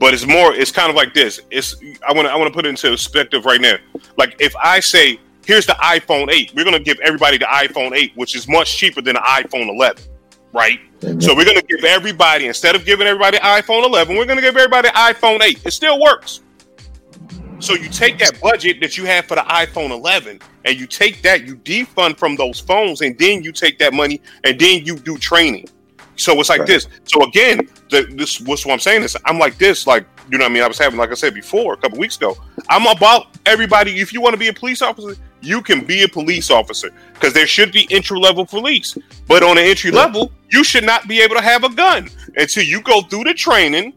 But 0.00 0.12
it's 0.12 0.26
more. 0.26 0.52
It's 0.54 0.72
kind 0.72 0.90
of 0.90 0.96
like 0.96 1.14
this. 1.14 1.40
It's 1.52 1.76
I 2.08 2.12
want 2.12 2.26
to 2.26 2.32
I 2.32 2.36
want 2.36 2.48
to 2.48 2.54
put 2.54 2.66
it 2.66 2.70
into 2.70 2.90
perspective 2.90 3.44
right 3.44 3.60
now. 3.60 3.76
Like 4.16 4.34
if 4.40 4.56
I 4.56 4.80
say 4.80 5.20
here's 5.50 5.66
the 5.66 5.72
iPhone 5.72 6.30
8, 6.30 6.52
we're 6.54 6.64
gonna 6.64 6.78
give 6.78 7.00
everybody 7.00 7.36
the 7.36 7.44
iPhone 7.46 7.92
8, 7.92 8.12
which 8.14 8.36
is 8.36 8.46
much 8.46 8.76
cheaper 8.76 9.02
than 9.02 9.14
the 9.14 9.20
iPhone 9.20 9.68
11, 9.68 10.04
right? 10.52 10.78
So 11.18 11.34
we're 11.34 11.44
gonna 11.44 11.60
give 11.62 11.84
everybody 11.84 12.46
instead 12.46 12.76
of 12.76 12.84
giving 12.84 13.08
everybody 13.08 13.38
iPhone 13.38 13.84
11, 13.84 14.16
we're 14.16 14.26
gonna 14.26 14.42
give 14.42 14.56
everybody 14.56 14.88
iPhone 14.90 15.42
8. 15.42 15.66
It 15.66 15.72
still 15.72 16.00
works. 16.00 16.42
So 17.58 17.74
you 17.74 17.88
take 17.88 18.16
that 18.20 18.40
budget 18.40 18.80
that 18.80 18.96
you 18.96 19.06
have 19.06 19.24
for 19.24 19.34
the 19.34 19.40
iPhone 19.42 19.90
11 19.90 20.38
and 20.64 20.78
you 20.78 20.86
take 20.86 21.20
that, 21.22 21.44
you 21.44 21.56
defund 21.56 22.16
from 22.16 22.36
those 22.36 22.60
phones, 22.60 23.00
and 23.00 23.18
then 23.18 23.42
you 23.42 23.50
take 23.50 23.76
that 23.80 23.92
money 23.92 24.20
and 24.44 24.56
then 24.56 24.84
you 24.86 24.96
do 24.98 25.18
training. 25.18 25.68
So 26.14 26.38
it's 26.38 26.48
like 26.48 26.60
Right. 26.60 26.68
this. 26.68 26.86
So 27.04 27.22
again, 27.24 27.68
the, 27.90 28.02
this 28.14 28.40
what's 28.42 28.64
what 28.64 28.74
I'm 28.74 28.78
saying 28.78 29.02
is 29.02 29.16
I'm 29.24 29.38
like 29.40 29.58
this, 29.58 29.86
like 29.86 30.06
you 30.30 30.38
know 30.38 30.44
what 30.44 30.50
I 30.50 30.54
mean. 30.54 30.62
I 30.62 30.68
was 30.68 30.78
having, 30.78 30.98
like 30.98 31.10
I 31.10 31.14
said 31.14 31.34
before, 31.34 31.74
a 31.74 31.76
couple 31.76 31.98
weeks 31.98 32.16
ago. 32.16 32.36
I'm 32.68 32.86
about 32.86 33.36
everybody. 33.46 34.00
If 34.00 34.12
you 34.12 34.20
want 34.20 34.34
to 34.34 34.38
be 34.38 34.48
a 34.48 34.52
police 34.52 34.80
officer, 34.80 35.16
you 35.42 35.62
can 35.62 35.84
be 35.84 36.02
a 36.02 36.08
police 36.08 36.50
officer 36.50 36.90
because 37.14 37.32
there 37.32 37.46
should 37.46 37.72
be 37.72 37.86
entry 37.90 38.18
level 38.18 38.44
police. 38.44 38.96
But 39.26 39.42
on 39.42 39.58
an 39.58 39.64
entry 39.64 39.90
level, 39.90 40.32
you 40.50 40.64
should 40.64 40.84
not 40.84 41.08
be 41.08 41.20
able 41.20 41.36
to 41.36 41.42
have 41.42 41.64
a 41.64 41.68
gun 41.68 42.08
until 42.36 42.64
you 42.64 42.80
go 42.82 43.02
through 43.02 43.24
the 43.24 43.34
training. 43.34 43.94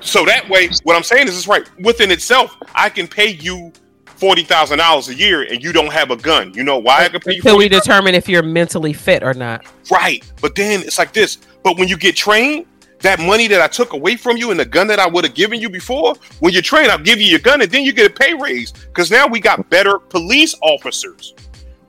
So 0.00 0.24
that 0.24 0.48
way, 0.48 0.70
what 0.84 0.96
I'm 0.96 1.02
saying 1.02 1.28
is, 1.28 1.36
it's 1.36 1.48
right 1.48 1.68
within 1.80 2.10
itself. 2.10 2.56
I 2.74 2.88
can 2.88 3.08
pay 3.08 3.30
you 3.30 3.72
forty 4.04 4.44
thousand 4.44 4.78
dollars 4.78 5.08
a 5.08 5.14
year, 5.14 5.42
and 5.42 5.62
you 5.62 5.72
don't 5.72 5.92
have 5.92 6.10
a 6.10 6.16
gun. 6.16 6.54
You 6.54 6.64
know 6.64 6.78
why 6.78 7.04
I 7.04 7.08
can 7.08 7.20
pay 7.20 7.32
you? 7.32 7.38
Until 7.38 7.58
we 7.58 7.68
determine 7.68 8.14
if 8.14 8.28
you're 8.28 8.42
mentally 8.42 8.92
fit 8.92 9.22
or 9.22 9.34
not. 9.34 9.66
Right. 9.90 10.24
But 10.40 10.54
then 10.54 10.82
it's 10.82 10.98
like 10.98 11.12
this. 11.12 11.38
But 11.62 11.76
when 11.76 11.88
you 11.88 11.96
get 11.96 12.16
trained, 12.16 12.66
that 13.00 13.20
money 13.20 13.46
that 13.48 13.60
I 13.60 13.66
took 13.66 13.92
away 13.92 14.16
from 14.16 14.36
you 14.36 14.50
and 14.50 14.58
the 14.58 14.64
gun 14.64 14.86
that 14.88 14.98
I 14.98 15.06
would 15.06 15.24
have 15.24 15.34
given 15.34 15.60
you 15.60 15.68
before, 15.68 16.14
when 16.40 16.52
you're 16.52 16.62
trained, 16.62 16.90
I'll 16.90 16.98
give 16.98 17.20
you 17.20 17.26
your 17.26 17.40
gun 17.40 17.60
and 17.60 17.70
then 17.70 17.84
you 17.84 17.92
get 17.92 18.10
a 18.10 18.14
pay 18.14 18.34
raise. 18.34 18.72
Because 18.72 19.10
now 19.10 19.26
we 19.26 19.40
got 19.40 19.68
better 19.70 19.98
police 19.98 20.54
officers. 20.62 21.34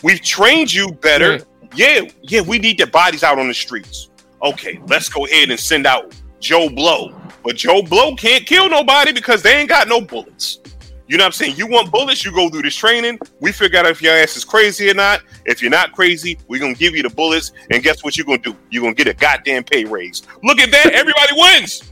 We've 0.03 0.21
trained 0.21 0.73
you 0.73 0.91
better. 0.91 1.31
Right. 1.31 1.45
Yeah, 1.75 2.01
yeah, 2.21 2.41
we 2.41 2.59
need 2.59 2.77
the 2.77 2.87
bodies 2.87 3.23
out 3.23 3.39
on 3.39 3.47
the 3.47 3.53
streets. 3.53 4.09
Okay, 4.41 4.79
let's 4.87 5.09
go 5.09 5.25
ahead 5.25 5.49
and 5.49 5.59
send 5.59 5.85
out 5.85 6.15
Joe 6.39 6.69
Blow. 6.69 7.19
But 7.43 7.55
Joe 7.55 7.81
Blow 7.81 8.15
can't 8.15 8.45
kill 8.45 8.69
nobody 8.69 9.11
because 9.11 9.41
they 9.41 9.55
ain't 9.55 9.69
got 9.69 9.87
no 9.87 10.01
bullets. 10.01 10.59
You 11.07 11.17
know 11.17 11.23
what 11.23 11.27
I'm 11.27 11.31
saying? 11.33 11.55
You 11.55 11.67
want 11.67 11.91
bullets, 11.91 12.25
you 12.25 12.31
go 12.33 12.49
through 12.49 12.63
this 12.63 12.75
training. 12.75 13.17
We 13.39 13.51
figure 13.51 13.79
out 13.79 13.85
if 13.85 14.01
your 14.01 14.13
ass 14.13 14.35
is 14.35 14.43
crazy 14.43 14.89
or 14.89 14.93
not. 14.93 15.21
If 15.45 15.61
you're 15.61 15.71
not 15.71 15.93
crazy, 15.93 16.37
we're 16.47 16.59
gonna 16.59 16.73
give 16.73 16.95
you 16.95 17.03
the 17.03 17.09
bullets, 17.09 17.53
and 17.71 17.81
guess 17.81 18.03
what 18.03 18.17
you're 18.17 18.25
gonna 18.25 18.39
do? 18.39 18.55
You're 18.69 18.83
gonna 18.83 18.93
get 18.95 19.07
a 19.07 19.13
goddamn 19.13 19.63
pay 19.63 19.85
raise. 19.85 20.23
Look 20.43 20.59
at 20.59 20.69
that, 20.71 20.91
everybody 20.93 21.33
wins. 21.35 21.91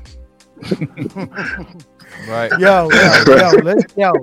Right. 2.29 2.49
yo, 2.59 2.89
yo, 2.89 3.23
yo, 3.27 3.51
let's, 3.63 3.97
yo, 3.97 4.13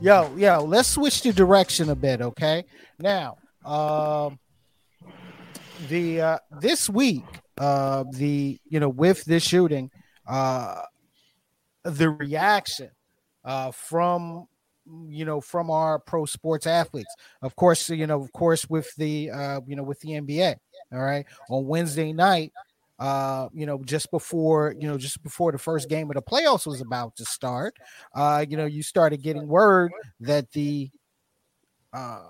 yo, 0.00 0.34
yo, 0.36 0.64
let's 0.64 0.88
switch 0.88 1.22
the 1.22 1.32
direction 1.32 1.90
a 1.90 1.94
bit, 1.94 2.20
okay? 2.20 2.64
Now, 2.98 3.36
Um, 3.64 4.38
the 5.88 6.20
uh, 6.20 6.38
this 6.60 6.88
week, 6.90 7.24
uh, 7.58 8.04
the 8.12 8.58
you 8.68 8.80
know 8.80 8.88
with 8.88 9.24
this 9.24 9.42
shooting, 9.44 9.90
uh, 10.26 10.82
the 11.84 12.10
reaction 12.10 12.90
uh, 13.46 13.70
from 13.70 14.46
you 15.08 15.24
know 15.24 15.40
from 15.40 15.70
our 15.70 15.98
pro 15.98 16.26
sports 16.26 16.66
athletes, 16.66 17.14
of 17.40 17.56
course, 17.56 17.88
you 17.88 18.06
know, 18.06 18.20
of 18.20 18.32
course, 18.32 18.68
with 18.68 18.94
the 18.96 19.30
uh, 19.30 19.60
you 19.66 19.76
know 19.76 19.82
with 19.82 20.00
the 20.00 20.10
NBA. 20.10 20.56
All 20.92 21.00
right, 21.00 21.24
on 21.48 21.66
Wednesday 21.66 22.12
night, 22.12 22.52
uh, 22.98 23.48
you 23.52 23.66
know, 23.66 23.82
just 23.84 24.10
before, 24.10 24.74
you 24.78 24.86
know, 24.86 24.98
just 24.98 25.22
before 25.22 25.52
the 25.52 25.58
first 25.58 25.88
game 25.88 26.10
of 26.10 26.14
the 26.14 26.22
playoffs 26.22 26.66
was 26.66 26.80
about 26.80 27.16
to 27.16 27.24
start, 27.24 27.76
uh, 28.14 28.44
you 28.48 28.56
know, 28.56 28.66
you 28.66 28.82
started 28.82 29.22
getting 29.22 29.48
word 29.48 29.92
that 30.20 30.50
the 30.52 30.90
uh 31.92 32.28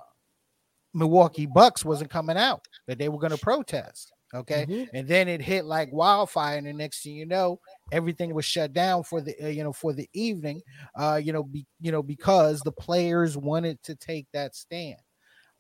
Milwaukee 0.97 1.47
Bucks 1.47 1.85
wasn't 1.85 2.11
coming 2.11 2.39
out, 2.39 2.67
that 2.87 2.99
they 2.99 3.09
were 3.09 3.19
going 3.19 3.33
to 3.33 3.39
protest. 3.39 4.13
Okay. 4.35 4.67
Mm-hmm. 4.67 4.97
And 4.97 5.07
then 5.07 5.29
it 5.29 5.41
hit 5.41 5.65
like 5.65 5.93
wildfire. 5.93 6.57
And 6.57 6.67
the 6.67 6.73
next 6.73 7.03
thing 7.03 7.15
you 7.15 7.27
know, 7.27 7.61
everything 7.93 8.35
was 8.35 8.45
shut 8.45 8.73
down 8.73 9.03
for 9.05 9.21
the, 9.21 9.35
uh, 9.43 9.49
you 9.49 9.63
know, 9.63 9.73
for 9.73 9.93
the 9.93 10.09
evening, 10.13 10.61
uh, 10.95 11.21
you 11.23 11.33
know, 11.33 11.43
be, 11.43 11.67
you 11.81 11.93
know, 11.93 12.03
because 12.03 12.61
the 12.61 12.73
players 12.73 13.37
wanted 13.37 13.83
to 13.85 13.95
take 13.95 14.27
that 14.33 14.55
stand. 14.55 14.99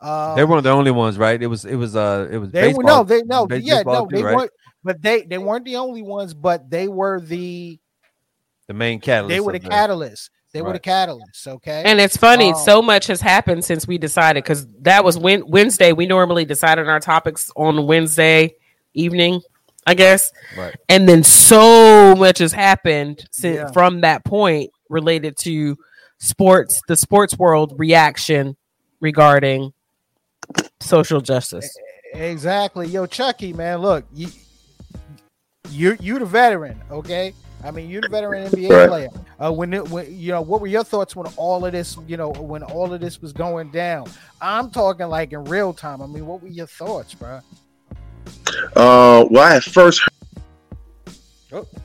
Um, 0.01 0.37
they 0.37 0.43
were 0.45 0.51
one 0.51 0.59
of 0.59 0.65
the 0.65 0.71
only 0.71 0.91
ones, 0.91 1.17
right? 1.19 1.41
It 1.41 1.47
was 1.47 1.65
it 1.65 1.77
was 1.77 1.97
uh 1.97 2.29
it 2.31 2.37
was 2.39 2.51
they 2.51 2.75
were 2.75 2.83
no, 2.83 3.03
they 3.03 3.23
no, 3.23 3.47
base- 3.47 3.65
yeah, 3.65 3.77
baseball 3.77 3.95
no, 4.05 4.07
too, 4.09 4.17
they 4.17 4.23
right? 4.25 4.37
weren't, 4.37 4.51
but 4.85 5.01
they 5.01 5.23
they 5.23 5.39
weren't 5.39 5.65
the 5.65 5.77
only 5.77 6.03
ones, 6.03 6.35
but 6.35 6.69
they 6.69 6.87
were 6.89 7.21
the 7.21 7.79
the 8.67 8.75
main 8.75 9.01
catalyst. 9.01 9.31
they 9.35 9.41
were 9.41 9.53
the 9.53 9.59
of 9.59 9.65
the- 9.65 9.71
catalysts. 9.71 10.31
They 10.53 10.63
were 10.63 10.69
the 10.69 10.75
Right. 10.75 10.83
catalysts. 10.83 11.47
Okay, 11.47 11.83
And 11.85 12.01
it's 12.01 12.17
funny, 12.17 12.51
Um, 12.51 12.57
so 12.57 12.81
much 12.81 13.07
has 13.09 13.21
happened 13.21 13.65
since 13.65 13.87
we 13.87 13.99
decided 13.99 14.43
because 14.43 14.67
that 14.83 15.05
was 15.05 15.19
when 15.19 15.47
Wednesday. 15.47 15.93
We 15.93 16.07
normally 16.07 16.45
decided 16.47 16.89
our 16.89 17.01
topics 17.01 17.51
on 17.57 17.87
Wednesday 17.87 18.55
evening, 18.95 19.43
I 19.87 19.95
guess. 19.95 20.33
Right. 20.57 20.75
And 20.89 21.09
then 21.09 21.23
so 21.23 22.15
much 22.17 22.39
has 22.39 22.53
happened 22.53 23.27
since 23.31 23.57
Yeah. 23.59 23.71
from 23.73 24.01
that 24.01 24.25
point 24.25 24.71
related 24.91 25.37
to 25.39 25.77
sports, 26.19 26.81
the 26.89 26.97
sports 26.97 27.39
world 27.39 27.75
reaction 27.79 28.57
regarding 29.01 29.73
social 30.81 31.21
justice. 31.21 31.77
exactly. 32.15 32.87
Yo, 32.89 33.07
Chucky, 33.07 33.53
man, 33.53 33.79
look, 33.79 34.05
you 34.13 34.29
you 35.71 35.97
you 36.01 36.19
the 36.19 36.25
veteran, 36.27 36.81
okay? 36.91 37.33
I 37.65 37.71
mean, 37.71 37.89
you're 37.91 38.03
the 38.03 38.09
veteran 38.09 38.49
NBA 38.49 38.71
Right. 38.71 38.89
player. 38.89 39.09
Uh, 39.43 39.53
when, 39.53 39.73
it, 39.75 39.89
when 39.89 40.07
you 40.17 40.31
know, 40.33 40.41
what 40.43 40.61
were 40.61 40.67
your 40.67 40.85
thoughts 40.85 41.17
when 41.17 41.27
all 41.37 41.65
of 41.67 41.73
this, 41.73 41.97
you 42.07 42.17
know, 42.17 42.31
when 42.31 42.63
all 42.63 42.93
of 42.93 43.01
this 43.01 43.21
was 43.21 43.33
going 43.33 43.71
down? 43.71 44.07
I'm 44.41 44.71
talking 44.71 45.09
like 45.09 45.33
in 45.33 45.43
real 45.45 45.73
time. 45.73 46.01
I 46.01 46.07
mean, 46.07 46.27
what 46.27 46.43
were 46.43 46.49
your 46.49 46.67
thoughts, 46.69 47.15
bro? 47.15 47.41
Uh, 48.75 49.27
well, 49.31 49.43
I 49.43 49.55
had 49.55 49.65
first 49.65 50.03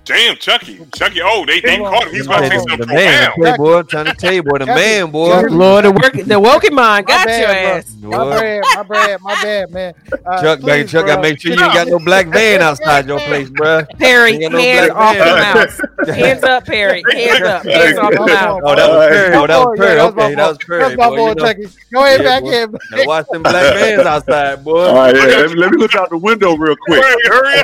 Damn, 0.05 0.35
Chucky. 0.37 0.79
Chucky. 0.95 1.21
Oh, 1.23 1.45
they, 1.45 1.61
they 1.61 1.77
caught 1.77 2.07
him. 2.07 2.13
He's 2.13 2.25
about 2.25 2.39
to 2.41 2.47
say 2.49 2.55
the, 2.57 2.63
something 2.69 2.87
man, 2.87 3.31
profound. 3.31 3.47
I 3.53 3.57
boy, 3.57 3.77
I'm 3.79 3.87
trying 3.87 4.05
to 4.05 4.13
tell 4.15 4.33
you, 4.33 4.43
boy, 4.43 4.57
the 4.57 4.65
man, 4.65 5.11
boy. 5.11 5.41
Lord, 5.49 5.85
the 5.85 5.91
work, 5.91 6.13
the 6.13 6.39
woken 6.39 6.73
mind 6.75 7.05
got 7.07 7.25
bad, 7.27 7.39
your 7.39 7.47
bro. 7.49 7.55
ass. 7.77 7.95
My 8.01 8.17
Boy. 8.17 8.29
bad, 8.31 8.63
my 8.75 8.83
bad, 8.83 9.21
my 9.21 9.33
bad, 9.43 9.71
man. 9.71 9.93
Uh, 10.25 10.41
Chuck, 10.41 10.59
baby, 10.61 10.81
please, 10.83 10.91
Chuck, 10.91 11.05
bro. 11.05 11.15
gotta 11.15 11.21
make 11.21 11.39
sure 11.39 11.53
you 11.53 11.63
ain't 11.63 11.73
got 11.73 11.87
no 11.87 11.99
black 11.99 12.27
van 12.27 12.61
outside 12.63 13.05
your 13.07 13.19
place, 13.19 13.49
bruh. 13.49 13.87
Perry, 13.99 14.31
Ain't 14.33 14.41
got 14.41 14.51
no 14.53 14.57
hands 14.59 14.87
black 14.91 14.97
off 14.97 15.13
the 15.13 15.19
man. 15.25 15.55
mouse. 15.55 16.17
Hands 16.17 16.43
up, 16.43 16.65
Perry. 16.65 17.03
Hands 17.13 17.41
up. 17.43 17.63
Hands 17.65 17.97
off 17.99 18.11
the 18.11 18.19
mouse. 18.25 18.61
Oh, 18.65 18.75
that 18.75 18.89
was 18.89 19.07
Perry. 19.09 19.35
Oh, 19.35 19.47
that 19.47 19.57
was 19.59 19.67
Oh, 19.67 19.73
yeah, 19.73 19.87
Perry. 19.87 19.95
that 19.95 20.05
was 20.05 20.15
my 20.15 20.23
Okay, 20.25 20.35
that 20.35 20.47
was 20.47 20.57
boy. 20.57 20.65
Perry. 20.67 20.79
That's 20.81 20.97
my 20.97 21.09
boy. 21.09 21.15
boy, 21.15 21.29
You 21.29 21.35
know, 21.35 21.45
Chucky. 21.45 21.67
Go 21.93 22.03
ahead, 22.05 22.21
Yeah, 22.21 22.25
back 22.27 22.43
boy. 22.43 22.51
in. 22.55 22.71
gotta 22.91 23.07
watch 23.07 23.25
them 23.31 23.43
black 23.43 23.73
vans 23.75 23.99
outside, 24.01 24.63
boy. 24.63 24.85
All 24.87 24.95
right, 24.95 25.15
yeah, 25.15 25.21
let, 25.21 25.49
me, 25.51 25.55
let 25.57 25.71
me 25.71 25.77
look 25.77 25.95
out 25.95 26.09
the 26.09 26.17
window 26.17 26.55
real 26.57 26.75
quick. 26.87 27.03
Hurry, 27.03 27.63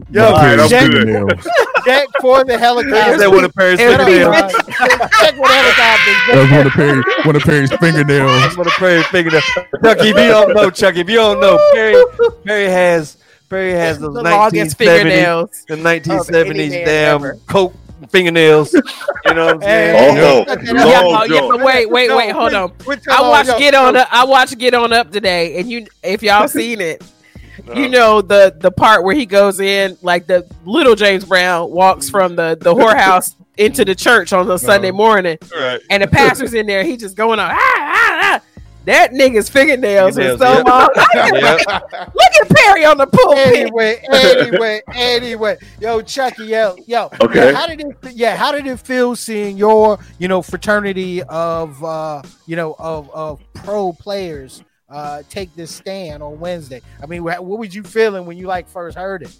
up. 0.00 0.08
That's 0.10 0.14
Yo, 0.14 0.32
one 0.32 0.58
of- 0.58 0.58
yo, 0.58 0.58
that's 0.58 0.58
one 0.58 0.60
of 0.60 0.62
I'm 0.62 0.68
Perry's 0.68 0.70
good. 0.70 0.92
fingernails. 0.92 1.46
Check 1.84 2.08
for 2.20 2.44
the 2.44 2.54
Is 2.54 2.60
helicopter. 2.60 3.18
that 3.18 3.30
one 3.30 3.44
of 3.44 3.54
Perry's 3.54 3.80
fingernails? 3.80 4.52
Check 4.52 5.34
for 5.36 5.48
the 5.48 5.54
helicopter. 5.54 6.12
That's 6.28 6.52
one 6.52 6.66
of 6.66 6.72
Perry, 6.72 7.02
one 7.24 7.36
of 7.36 7.42
Perry's 7.42 7.72
fingernails. 7.72 8.42
That's 8.42 8.56
one 8.56 8.66
of 8.66 8.72
Perry's 8.74 9.06
fingernails. 9.06 9.44
Chucky, 9.84 10.08
if 10.08 10.16
you 10.16 10.28
don't 10.28 10.54
know, 10.54 10.70
Chucky, 10.70 11.00
if 11.00 11.08
you 11.10 11.16
don't 11.16 11.40
know, 11.40 11.58
Perry, 11.74 12.04
Perry 12.44 12.66
has 12.66 13.16
Perry 13.50 13.72
has 13.72 13.98
those 13.98 14.14
The 14.14 14.22
1970s, 14.22 14.76
fingernails. 14.76 15.64
the 15.68 15.76
1970s 15.76 16.70
damn 16.84 17.14
ever. 17.16 17.38
coke 17.46 17.74
fingernails. 18.10 18.72
You 18.72 19.34
know 19.34 19.46
what 19.46 19.54
I'm 19.56 19.62
saying? 19.62 19.96
Oh, 19.96 20.14
hey, 20.14 20.72
long 20.72 20.88
Yeah, 20.88 21.00
oh, 21.04 21.24
yeah, 21.24 21.40
but 21.48 21.60
wait, 21.62 21.90
wait, 21.90 22.10
wait, 22.14 22.30
hold 22.30 22.54
on. 22.54 22.72
I 22.88 23.20
yo, 23.20 23.28
watched 23.30 23.58
Get 23.58 23.74
On 23.74 23.94
Up. 23.96 24.08
I 24.10 24.24
watched 24.24 24.56
Get 24.58 24.74
On 24.74 24.92
Up 24.92 25.10
today, 25.10 25.58
and 25.58 25.70
you, 25.70 25.86
if 26.02 26.22
y'all 26.22 26.48
seen 26.48 26.80
it, 26.80 27.02
Uh-huh. 27.58 27.78
you 27.80 27.88
know 27.88 28.20
the 28.22 28.54
the 28.58 28.70
part 28.70 29.04
where 29.04 29.14
he 29.14 29.26
goes 29.26 29.60
in, 29.60 29.96
like 30.02 30.26
the 30.26 30.46
little 30.64 30.94
James 30.94 31.24
Brown 31.24 31.70
walks 31.70 32.08
from 32.10 32.34
the 32.36 32.56
the 32.60 32.74
whorehouse 32.74 33.34
into 33.58 33.84
the 33.84 33.94
church 33.94 34.32
on 34.32 34.46
the 34.48 34.58
Sunday 34.58 34.88
Uh-huh. 34.88 34.96
morning, 34.96 35.38
Right. 35.54 35.80
and 35.90 36.02
the 36.02 36.06
pastor's 36.08 36.54
in 36.54 36.66
there. 36.66 36.82
He 36.84 36.96
just 36.96 37.16
going 37.16 37.38
on. 37.38 37.50
Ah, 37.52 37.56
ah, 37.58 38.18
ah. 38.22 38.40
That 38.84 39.12
nigga's 39.12 39.48
fingernails 39.48 40.16
was 40.16 40.40
Fingernails, 40.40 40.40
so 40.40 40.52
yeah. 40.58 40.62
long. 40.66 40.88
Yeah. 41.94 42.08
Look 42.14 42.32
at 42.40 42.48
Perry 42.50 42.84
on 42.84 42.98
the 42.98 43.06
pool. 43.06 43.32
Anyway, 43.34 44.02
anyway, 44.12 44.82
anyway, 44.92 45.56
yo, 45.80 46.00
Chucky, 46.00 46.46
yo, 46.46 46.74
yo, 46.88 47.08
Okay. 47.20 47.52
yeah, 47.52 47.56
how 47.56 47.66
did 47.68 47.80
it? 47.80 47.96
Yeah, 48.12 48.34
how 48.34 48.50
did 48.50 48.66
it 48.66 48.80
feel 48.80 49.14
seeing 49.14 49.56
your, 49.56 50.00
you 50.18 50.26
know, 50.26 50.42
fraternity 50.42 51.22
of, 51.22 51.84
uh, 51.84 52.22
you 52.46 52.56
know, 52.56 52.74
of 52.78 53.08
of 53.14 53.40
pro 53.54 53.92
players 53.92 54.64
uh 54.92 55.22
take 55.28 55.54
this 55.56 55.74
stand 55.74 56.22
on 56.22 56.38
Wednesday? 56.38 56.82
I 57.02 57.06
mean, 57.06 57.24
what 57.24 57.42
was 57.42 57.74
you 57.74 57.82
feeling 57.82 58.26
when 58.26 58.36
you 58.36 58.46
like 58.46 58.68
first 58.68 58.96
heard 58.96 59.22
it? 59.22 59.36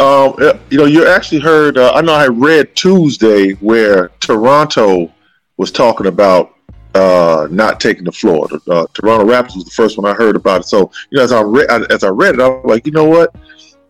Um, 0.00 0.34
uh, 0.38 0.58
you 0.70 0.78
know, 0.78 0.86
you 0.86 1.06
actually 1.06 1.40
heard. 1.40 1.76
Uh, 1.76 1.92
I 1.94 2.00
know 2.00 2.14
I 2.14 2.28
read 2.28 2.74
Tuesday 2.74 3.52
where 3.52 4.08
Toronto 4.20 5.12
was 5.58 5.70
talking 5.70 6.06
about 6.06 6.54
uh, 6.94 7.48
not 7.50 7.80
taking 7.80 8.04
the 8.04 8.12
floor. 8.12 8.48
Uh, 8.66 8.86
Toronto 8.94 9.26
Raptors 9.26 9.56
was 9.56 9.64
the 9.64 9.70
first 9.72 9.98
one 9.98 10.10
I 10.10 10.14
heard 10.14 10.36
about 10.36 10.62
it. 10.62 10.68
So, 10.68 10.90
you 11.10 11.18
know, 11.18 11.24
as 11.24 11.32
I 11.32 11.42
read, 11.42 11.92
as 11.92 12.02
I 12.02 12.08
read 12.08 12.36
it, 12.36 12.40
I 12.40 12.48
was 12.48 12.64
like, 12.64 12.86
you 12.86 12.92
know 12.92 13.04
what, 13.04 13.34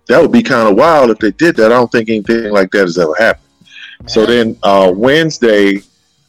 that 0.08 0.20
would 0.20 0.32
be 0.32 0.42
kind 0.42 0.68
of 0.68 0.76
wild 0.76 1.10
if 1.10 1.18
they 1.18 1.30
did 1.30 1.56
that. 1.56 1.66
I 1.66 1.76
don't 1.76 1.92
think 1.92 2.08
anything 2.08 2.52
like 2.52 2.72
that 2.72 2.80
has 2.80 2.98
ever 2.98 3.14
happened. 3.14 3.46
So 4.06 4.26
then 4.26 4.58
uh, 4.62 4.92
Wednesday, 4.94 5.76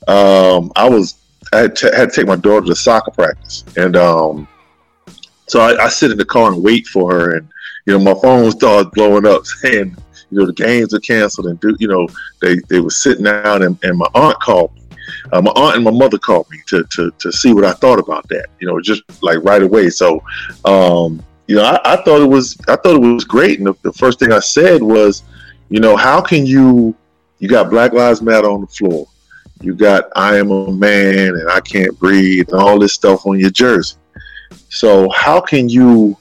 um, 0.08 0.72
I 0.76 0.88
was 0.88 1.16
I 1.54 1.58
had, 1.58 1.76
to 1.78 1.96
had 1.96 2.10
to 2.10 2.16
take 2.16 2.28
my 2.28 2.36
daughter 2.36 2.66
to 2.68 2.76
soccer 2.76 3.12
practice, 3.12 3.64
and 3.76 3.96
um, 3.96 4.48
so 5.48 5.60
I, 5.60 5.86
I 5.86 5.90
sit 5.90 6.12
in 6.12 6.18
the 6.18 6.26
car 6.26 6.52
and 6.52 6.64
wait 6.64 6.88
for 6.88 7.12
her, 7.12 7.36
and 7.38 7.48
you 7.86 7.94
know 7.94 8.00
my 8.00 8.20
phone 8.22 8.52
starts 8.52 8.90
blowing 8.94 9.26
up 9.26 9.46
saying 9.62 9.96
you 10.30 10.40
know 10.40 10.46
the 10.46 10.54
games 10.54 10.94
are 10.94 11.00
canceled, 11.00 11.48
and 11.48 11.60
do 11.60 11.76
you 11.80 11.88
know 11.88 12.08
they 12.42 12.58
they 12.70 12.80
were 12.80 12.90
sitting 12.90 13.26
down, 13.26 13.64
and, 13.64 13.78
and 13.84 13.98
my 13.98 14.08
aunt 14.16 14.40
called 14.40 14.74
me. 14.76 14.82
Uh, 15.34 15.42
my 15.42 15.52
aunt 15.52 15.76
and 15.76 15.84
my 15.84 15.92
mother 15.92 16.18
called 16.18 16.50
me 16.50 16.60
to, 16.68 16.84
to 16.86 17.12
to 17.20 17.32
see 17.32 17.54
what 17.54 17.66
I 17.66 17.74
thought 17.74 18.00
about 18.00 18.28
that. 18.30 18.48
You 18.60 18.68
know, 18.68 18.80
just 18.80 19.04
like 19.22 19.40
right 19.44 19.62
away. 19.62 19.90
So, 19.90 20.24
um, 20.64 21.22
you 21.48 21.56
know, 21.56 21.64
I, 21.64 21.80
I 21.84 21.96
thought 21.98 22.22
it 22.22 22.30
was 22.30 22.58
I 22.70 22.78
thought 22.78 22.96
it 22.96 23.14
was 23.14 23.26
great, 23.26 23.60
and 23.60 23.68
the, 23.68 23.74
the 23.82 23.94
first 23.94 24.20
thing 24.20 24.32
I 24.32 24.40
said 24.40 24.82
was, 24.82 25.24
you 25.70 25.80
know, 25.82 25.98
how 25.98 26.22
can 26.22 26.46
you 26.46 26.96
you 27.42 27.50
got 27.50 27.72
Black 27.72 27.92
Lives 27.92 28.22
Matter 28.22 28.48
on 28.48 28.62
the 28.62 28.68
floor. 28.68 29.08
You 29.62 29.76
got 29.76 30.06
I 30.16 30.38
am 30.38 30.52
a 30.52 30.72
man 30.72 31.36
and 31.36 31.50
I 31.50 31.62
can't 31.62 31.98
breathe 32.00 32.50
and 32.50 32.60
all 32.60 32.80
this 32.80 32.94
stuff 32.94 33.26
on 33.26 33.40
your 33.40 33.52
jersey. 33.52 33.98
So 34.70 35.10
how 35.10 35.42
can 35.42 35.70
you 35.70 36.18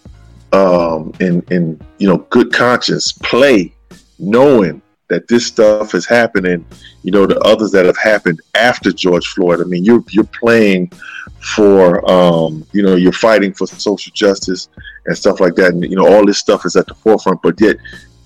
um 0.53 1.13
in 1.21 1.43
in 1.51 1.81
you 1.99 2.09
know 2.09 2.19
good 2.31 2.53
conscience 2.53 3.13
play 3.13 3.75
knowing 4.19 4.83
that 5.11 5.27
this 5.27 5.45
stuff 5.45 5.95
is 5.95 6.07
happening, 6.07 6.65
you 7.03 7.11
know, 7.11 7.27
the 7.27 7.39
others 7.41 7.73
that 7.73 7.85
have 7.85 7.99
happened 7.99 8.41
after 8.55 8.93
George 8.93 9.27
Floyd. 9.27 9.61
I 9.61 9.65
mean, 9.65 9.85
you're 9.85 10.05
you're 10.09 10.25
playing 10.25 10.93
for 11.41 12.09
um, 12.11 12.65
you 12.73 12.83
know, 12.83 12.95
you're 12.95 13.13
fighting 13.13 13.53
for 13.53 13.67
social 13.67 14.13
justice 14.15 14.69
and 15.07 15.17
stuff 15.17 15.41
like 15.41 15.57
that. 15.57 15.73
And 15.73 15.83
you 15.83 15.97
know, 15.97 16.07
all 16.07 16.25
this 16.25 16.39
stuff 16.39 16.65
is 16.65 16.77
at 16.77 16.87
the 16.87 16.95
forefront, 16.95 17.43
but 17.43 17.61
yet 17.61 17.77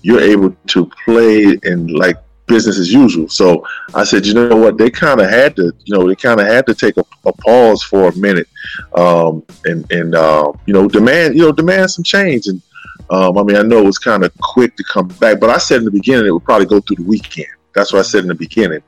you're 0.03 0.21
able 0.21 0.55
to 0.67 0.85
play 1.03 1.57
and 1.63 1.89
like 1.91 2.17
business 2.47 2.77
as 2.77 2.91
usual. 2.91 3.29
So 3.29 3.65
I 3.93 4.03
said, 4.03 4.25
you 4.25 4.33
know 4.33 4.55
what, 4.55 4.77
they 4.77 4.89
kind 4.89 5.19
of 5.19 5.29
had 5.29 5.55
to, 5.57 5.73
you 5.83 5.97
know, 5.97 6.07
they 6.07 6.15
kind 6.15 6.39
of 6.39 6.47
had 6.47 6.65
to 6.67 6.75
take 6.75 6.97
a, 6.97 7.03
a 7.25 7.33
pause 7.33 7.81
for 7.83 8.09
a 8.09 8.15
minute, 8.15 8.47
um, 8.95 9.43
and 9.65 9.89
and 9.91 10.15
uh, 10.15 10.51
you 10.65 10.73
know, 10.73 10.87
demand, 10.87 11.35
you 11.35 11.41
know, 11.41 11.51
demand 11.51 11.91
some 11.91 12.03
change. 12.03 12.47
And 12.47 12.61
um, 13.09 13.37
I 13.37 13.43
mean, 13.43 13.55
I 13.55 13.61
know 13.61 13.79
it 13.79 13.85
was 13.85 13.99
kind 13.99 14.23
of 14.23 14.31
quick 14.39 14.75
to 14.77 14.83
come 14.83 15.07
back, 15.19 15.39
but 15.39 15.49
I 15.49 15.57
said 15.57 15.79
in 15.79 15.85
the 15.85 15.91
beginning 15.91 16.27
it 16.27 16.31
would 16.31 16.43
probably 16.43 16.67
go 16.67 16.79
through 16.79 16.97
the 16.97 17.03
weekend. 17.03 17.47
That's 17.73 17.91
what 17.91 17.99
I 17.99 18.03
said 18.03 18.21
in 18.21 18.29
the 18.29 18.35
beginning. 18.35 18.81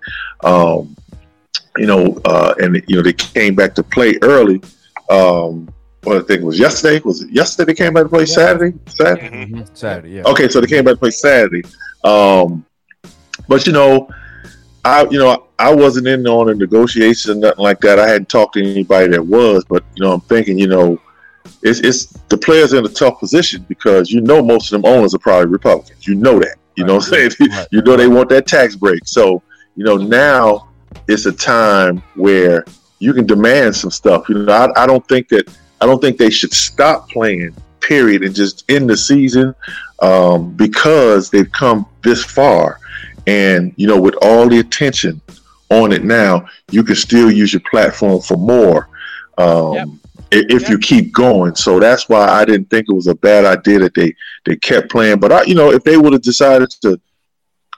Um, 0.44 0.96
you 1.78 1.86
know, 1.86 2.20
uh, 2.26 2.54
and 2.60 2.82
you 2.88 2.96
know, 2.96 3.02
they 3.02 3.14
came 3.14 3.56
back 3.56 3.76
to 3.76 3.84
play 3.84 4.18
early. 4.22 4.62
Um, 5.10 5.70
what 6.04 6.18
I 6.18 6.20
think 6.22 6.42
it 6.42 6.46
was 6.46 6.60
yesterday. 6.60 7.02
Was 7.04 7.22
it 7.22 7.32
yesterday 7.32 7.74
they 7.74 7.76
came 7.76 7.94
back 7.94 8.04
to 8.04 8.10
play 8.10 8.26
Saturday? 8.26 8.78
Saturday. 8.88 9.30
Mhm. 9.30 9.78
Saturday, 9.78 10.16
yeah. 10.16 10.24
Okay, 10.26 10.48
so 10.48 10.62
they 10.62 10.68
came 10.68 10.86
back 10.86 10.94
to 10.94 11.00
play 11.00 11.12
Saturday. 11.12 11.64
Um, 12.04 12.66
but 13.48 13.66
you 13.66 13.74
know, 13.74 14.10
I, 14.86 15.04
you 15.10 15.20
know, 15.20 15.48
I 15.60 15.74
wasn't 15.74 16.08
in 16.08 16.26
on 16.28 16.50
a 16.50 16.56
negotiation 16.56 17.32
or 17.32 17.36
nothing 17.36 17.64
like 17.64 17.80
that. 17.82 18.00
I 18.00 18.08
hadn't 18.08 18.30
talked 18.30 18.54
to 18.54 18.64
anybody 18.64 19.10
that 19.10 19.26
was, 19.26 19.66
but 19.66 19.84
you 19.96 20.04
know, 20.04 20.14
I'm 20.14 20.22
thinking, 20.22 20.58
you 20.58 20.68
know, 20.68 21.00
it's 21.62 21.80
it's 21.80 22.06
the 22.30 22.38
players 22.38 22.74
in 22.74 22.86
a 22.86 22.90
tough 22.90 23.20
position 23.20 23.66
because 23.68 24.12
you 24.12 24.22
know 24.22 24.44
most 24.44 24.72
of 24.72 24.82
them 24.82 24.92
owners 24.92 25.14
are 25.14 25.20
probably 25.20 25.48
Republicans. 25.48 26.08
You 26.08 26.16
know 26.16 26.40
that. 26.40 26.58
You 26.76 26.86
know 26.86 26.96
what 26.96 27.06
I'm 27.06 27.14
saying? 27.14 27.32
Right. 27.40 27.68
you 27.72 27.82
know 27.82 27.98
they 27.98 28.08
want 28.08 28.30
that 28.30 28.48
tax 28.48 28.76
break. 28.76 29.02
So, 29.06 29.42
you 29.76 29.84
know, 29.84 29.98
now 29.98 30.70
it's 31.08 31.26
a 31.26 31.32
time 31.32 32.04
where 32.16 32.66
you 33.00 33.14
can 33.14 33.26
demand 33.26 33.76
some 33.76 33.92
stuff. 33.92 34.30
You 34.30 34.44
know, 34.44 34.54
I, 34.54 34.84
I 34.84 34.86
don't 34.86 35.06
think 35.08 35.30
that 35.30 35.50
I 35.82 35.86
don't 35.86 36.02
think 36.02 36.18
they 36.18 36.30
should 36.30 36.54
stop 36.54 37.10
playing, 37.10 37.56
period, 37.80 38.24
and 38.24 38.34
just 38.34 38.64
end 38.70 38.90
the 38.90 38.98
season 38.98 39.54
um, 40.02 40.54
because 40.56 41.30
they've 41.30 41.52
come 41.52 41.86
this 42.04 42.24
far. 42.24 42.80
And, 43.28 43.74
you 43.76 43.88
know, 43.88 44.00
with 44.00 44.16
all 44.22 44.48
the 44.50 44.60
attention 44.60 45.22
on 45.70 45.92
it 45.92 46.04
now, 46.04 46.48
you 46.72 46.84
can 46.84 46.96
still 46.96 47.30
use 47.30 47.54
your 47.54 47.62
platform 47.70 48.22
for 48.22 48.38
more. 48.38 48.90
Um, 49.38 49.74
Yep. 49.74 49.88
If 50.30 50.68
you 50.68 50.78
keep 50.78 51.14
going, 51.14 51.56
so 51.56 51.80
that's 51.80 52.10
why 52.10 52.28
I 52.28 52.44
didn't 52.44 52.70
think 52.70 52.88
it 52.90 52.94
was 52.94 53.08
a 53.08 53.16
bad 53.16 53.46
idea 53.46 53.80
that 53.80 53.94
they 53.94 54.14
they 54.46 54.58
kept 54.58 54.92
playing. 54.92 55.20
But 55.20 55.32
I, 55.32 55.44
you 55.44 55.56
know, 55.56 55.72
if 55.72 55.86
they 55.86 55.96
would 55.96 56.12
have 56.12 56.22
decided 56.22 56.70
to 56.82 57.00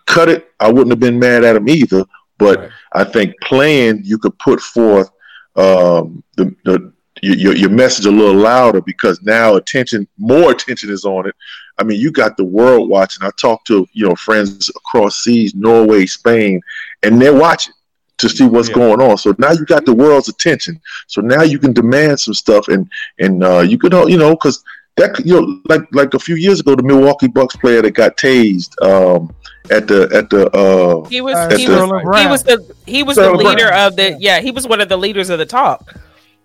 cut 0.08 0.30
it, 0.30 0.52
I 0.60 0.68
wouldn't 0.72 0.90
have 0.90 1.00
been 1.00 1.20
mad 1.20 1.44
at 1.44 1.54
them 1.54 1.70
either. 1.70 2.06
But 2.40 2.60
Right. 2.60 2.70
I 2.94 3.04
think 3.04 3.36
playing, 3.44 4.02
you 4.04 4.18
could 4.18 4.36
put 4.40 4.60
forth 4.62 5.12
um, 5.56 6.24
the, 6.38 6.56
the 6.66 6.92
your, 7.22 7.56
your 7.56 7.70
message 7.70 8.06
a 8.06 8.12
little 8.12 8.34
louder 8.42 8.82
because 8.82 9.22
now 9.22 9.56
attention, 9.56 10.08
more 10.18 10.52
attention 10.52 10.90
is 10.90 11.06
on 11.06 11.28
it. 11.28 11.36
I 11.80 11.84
mean, 11.84 12.00
you 12.00 12.12
got 12.12 12.38
the 12.38 12.44
world 12.44 12.90
watching. 12.90 13.26
I 13.26 13.32
talked 13.40 13.68
to 13.68 13.88
you 13.94 14.08
know 14.08 14.16
friends 14.16 14.70
across 14.70 15.24
seas, 15.24 15.56
Norway, 15.56 16.06
Spain, 16.06 16.62
and 17.04 17.22
they're 17.22 17.34
watching 17.34 17.74
to 18.18 18.28
see 18.30 18.46
what's 18.46 18.68
Yeah. 18.70 18.76
going 18.76 19.02
on. 19.02 19.18
So 19.18 19.34
now 19.38 19.52
you 19.54 19.66
got 19.66 19.86
the 19.86 19.94
world's 19.94 20.28
attention. 20.30 20.80
So 21.08 21.22
now 21.22 21.44
you 21.44 21.58
can 21.58 21.72
demand 21.74 22.20
some 22.20 22.34
stuff, 22.34 22.68
and 22.68 22.88
and 23.20 23.44
uh, 23.44 23.60
you 23.60 23.78
could 23.78 23.94
you 24.10 24.18
know 24.18 24.32
because 24.32 24.64
that 24.98 25.18
you 25.26 25.34
know 25.40 25.62
like 25.70 25.82
like 25.94 26.14
a 26.14 26.20
few 26.20 26.36
years 26.36 26.60
ago, 26.60 26.76
the 26.76 26.84
Milwaukee 26.84 27.28
Bucks 27.28 27.56
player 27.56 27.82
that 27.82 27.92
got 27.92 28.18
tased 28.18 28.72
um, 28.84 29.34
at 29.72 29.88
the 29.88 30.10
at 30.14 30.30
the 30.30 30.50
uh, 30.52 31.08
He 31.08 31.22
was 31.22 31.38
he 31.58 31.66
the- 31.66 31.74
was 31.88 32.20
he 32.22 32.28
was 32.28 32.44
the 32.44 32.76
he 32.86 33.04
was 33.04 33.16
the 33.16 33.32
leader 33.32 33.68
Brown. 33.68 33.88
of 33.88 33.96
the 33.96 34.18
yeah 34.20 34.42
he 34.42 34.52
was 34.52 34.68
one 34.68 34.82
of 34.82 34.90
the 34.90 34.98
leaders 34.98 35.30
of 35.30 35.40
the 35.40 35.46
talk 35.46 35.96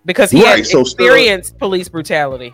because 0.06 0.30
he 0.30 0.42
Right, 0.44 0.58
had 0.58 0.66
so 0.66 0.84
Sterling- 0.84 0.84
experienced 0.84 1.58
police 1.58 1.88
brutality. 1.88 2.52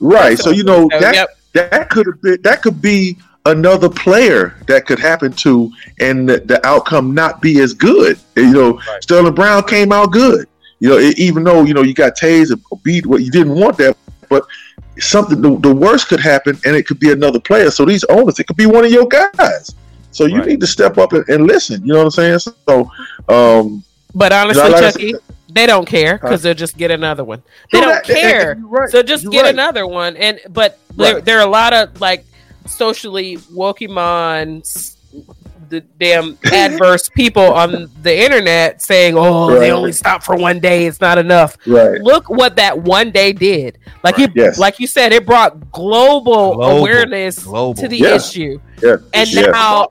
right. 0.00 0.38
So 0.38 0.50
you 0.50 0.64
know 0.64 0.88
So, 0.92 1.00
that 1.00 1.14
yep. 1.14 1.28
That 1.54 1.88
could 1.90 2.06
have 2.06 2.20
been 2.22 2.40
that 2.42 2.62
could 2.62 2.80
be 2.80 3.16
another 3.46 3.88
player 3.88 4.56
that 4.66 4.86
could 4.86 4.98
happen 4.98 5.32
to 5.32 5.70
and 6.00 6.28
the, 6.28 6.38
the 6.40 6.64
outcome 6.66 7.14
not 7.14 7.40
be 7.40 7.60
as 7.60 7.72
good. 7.74 8.18
You 8.36 8.52
know 8.52 8.80
sterling 9.00 9.34
brown 9.34 9.64
came 9.64 9.92
out 9.92 10.12
good. 10.12 10.46
You 10.80 10.90
know 10.90 10.98
e- 10.98 11.14
even 11.16 11.44
though 11.44 11.64
you 11.64 11.74
know 11.74 11.82
you 11.82 11.94
got 11.94 12.16
tased 12.16 12.58
or 12.70 12.78
beat 12.84 13.06
what 13.06 13.22
you 13.22 13.30
didn't 13.30 13.54
want 13.54 13.78
that 13.78 13.96
but 14.28 14.44
something 14.98 15.40
the, 15.40 15.58
the 15.60 15.74
worst 15.74 16.08
could 16.08 16.20
happen 16.20 16.58
and 16.64 16.76
it 16.76 16.86
could 16.86 16.98
be 17.00 17.12
another 17.12 17.40
player. 17.40 17.70
So 17.70 17.84
these 17.84 18.04
owners 18.04 18.38
it 18.38 18.46
could 18.46 18.56
be 18.56 18.66
one 18.66 18.84
of 18.84 18.90
your 18.90 19.06
guys. 19.06 19.74
So 20.10 20.26
you 20.26 20.40
Right. 20.40 20.48
need 20.48 20.60
to 20.60 20.66
step 20.66 20.98
up 20.98 21.12
and, 21.12 21.26
and 21.28 21.46
listen. 21.46 21.82
You 21.84 21.92
know 21.92 21.98
what 21.98 22.04
i'm 22.06 22.10
saying? 22.10 22.38
So 22.38 22.88
um 23.28 23.84
But 24.14 24.32
honestly, 24.32 24.70
like 24.70 24.84
I 24.84 24.92
Chucky, 24.92 25.14
they 25.54 25.66
don't 25.66 25.86
care 25.86 26.18
because 26.18 26.42
they'll 26.42 26.52
just 26.54 26.76
get 26.76 26.90
another 26.90 27.24
one. 27.24 27.42
They 27.72 27.80
No, 27.80 27.86
don't 27.86 27.94
that- 28.06 28.10
and- 28.10 28.18
and 28.18 28.30
care, 28.30 28.56
you're 28.58 28.68
right. 28.68 28.90
so 28.90 29.02
just 29.02 29.22
You're 29.22 29.32
get 29.32 29.42
right. 29.44 29.54
another 29.54 29.86
one. 29.86 30.16
And 30.16 30.40
but 30.50 30.78
there, 30.96 31.14
Right. 31.14 31.24
there 31.24 31.38
are 31.38 31.46
a 31.46 31.50
lot 31.50 31.72
of 31.72 32.00
like 32.00 32.24
socially 32.66 33.36
Pokemon, 33.36 34.94
the 35.68 35.80
damn 35.98 36.36
adverse 36.52 37.08
people 37.08 37.42
on 37.52 37.88
the 38.02 38.16
internet 38.24 38.82
saying, 38.82 39.14
"Oh, 39.16 39.58
they 39.58 39.70
only 39.70 39.92
stop 39.92 40.22
for 40.22 40.36
one 40.36 40.60
day. 40.60 40.86
It's 40.86 41.00
not 41.00 41.18
enough." 41.18 41.56
right 41.66 42.00
Look 42.00 42.28
what 42.28 42.56
that 42.56 42.78
one 42.82 43.10
day 43.10 43.32
did. 43.32 43.78
Like 44.02 44.18
you, 44.18 44.28
Yes. 44.34 44.58
like 44.58 44.78
you 44.80 44.86
said, 44.86 45.12
it 45.12 45.24
brought 45.24 45.70
global, 45.70 46.54
Global. 46.56 46.78
awareness 46.78 47.38
Global. 47.44 47.74
to 47.74 47.88
the 47.88 47.98
Yeah. 47.98 48.14
issue 48.16 48.60
yeah 48.82 48.96
and 49.14 49.32
yeah. 49.32 49.46
now 49.46 49.88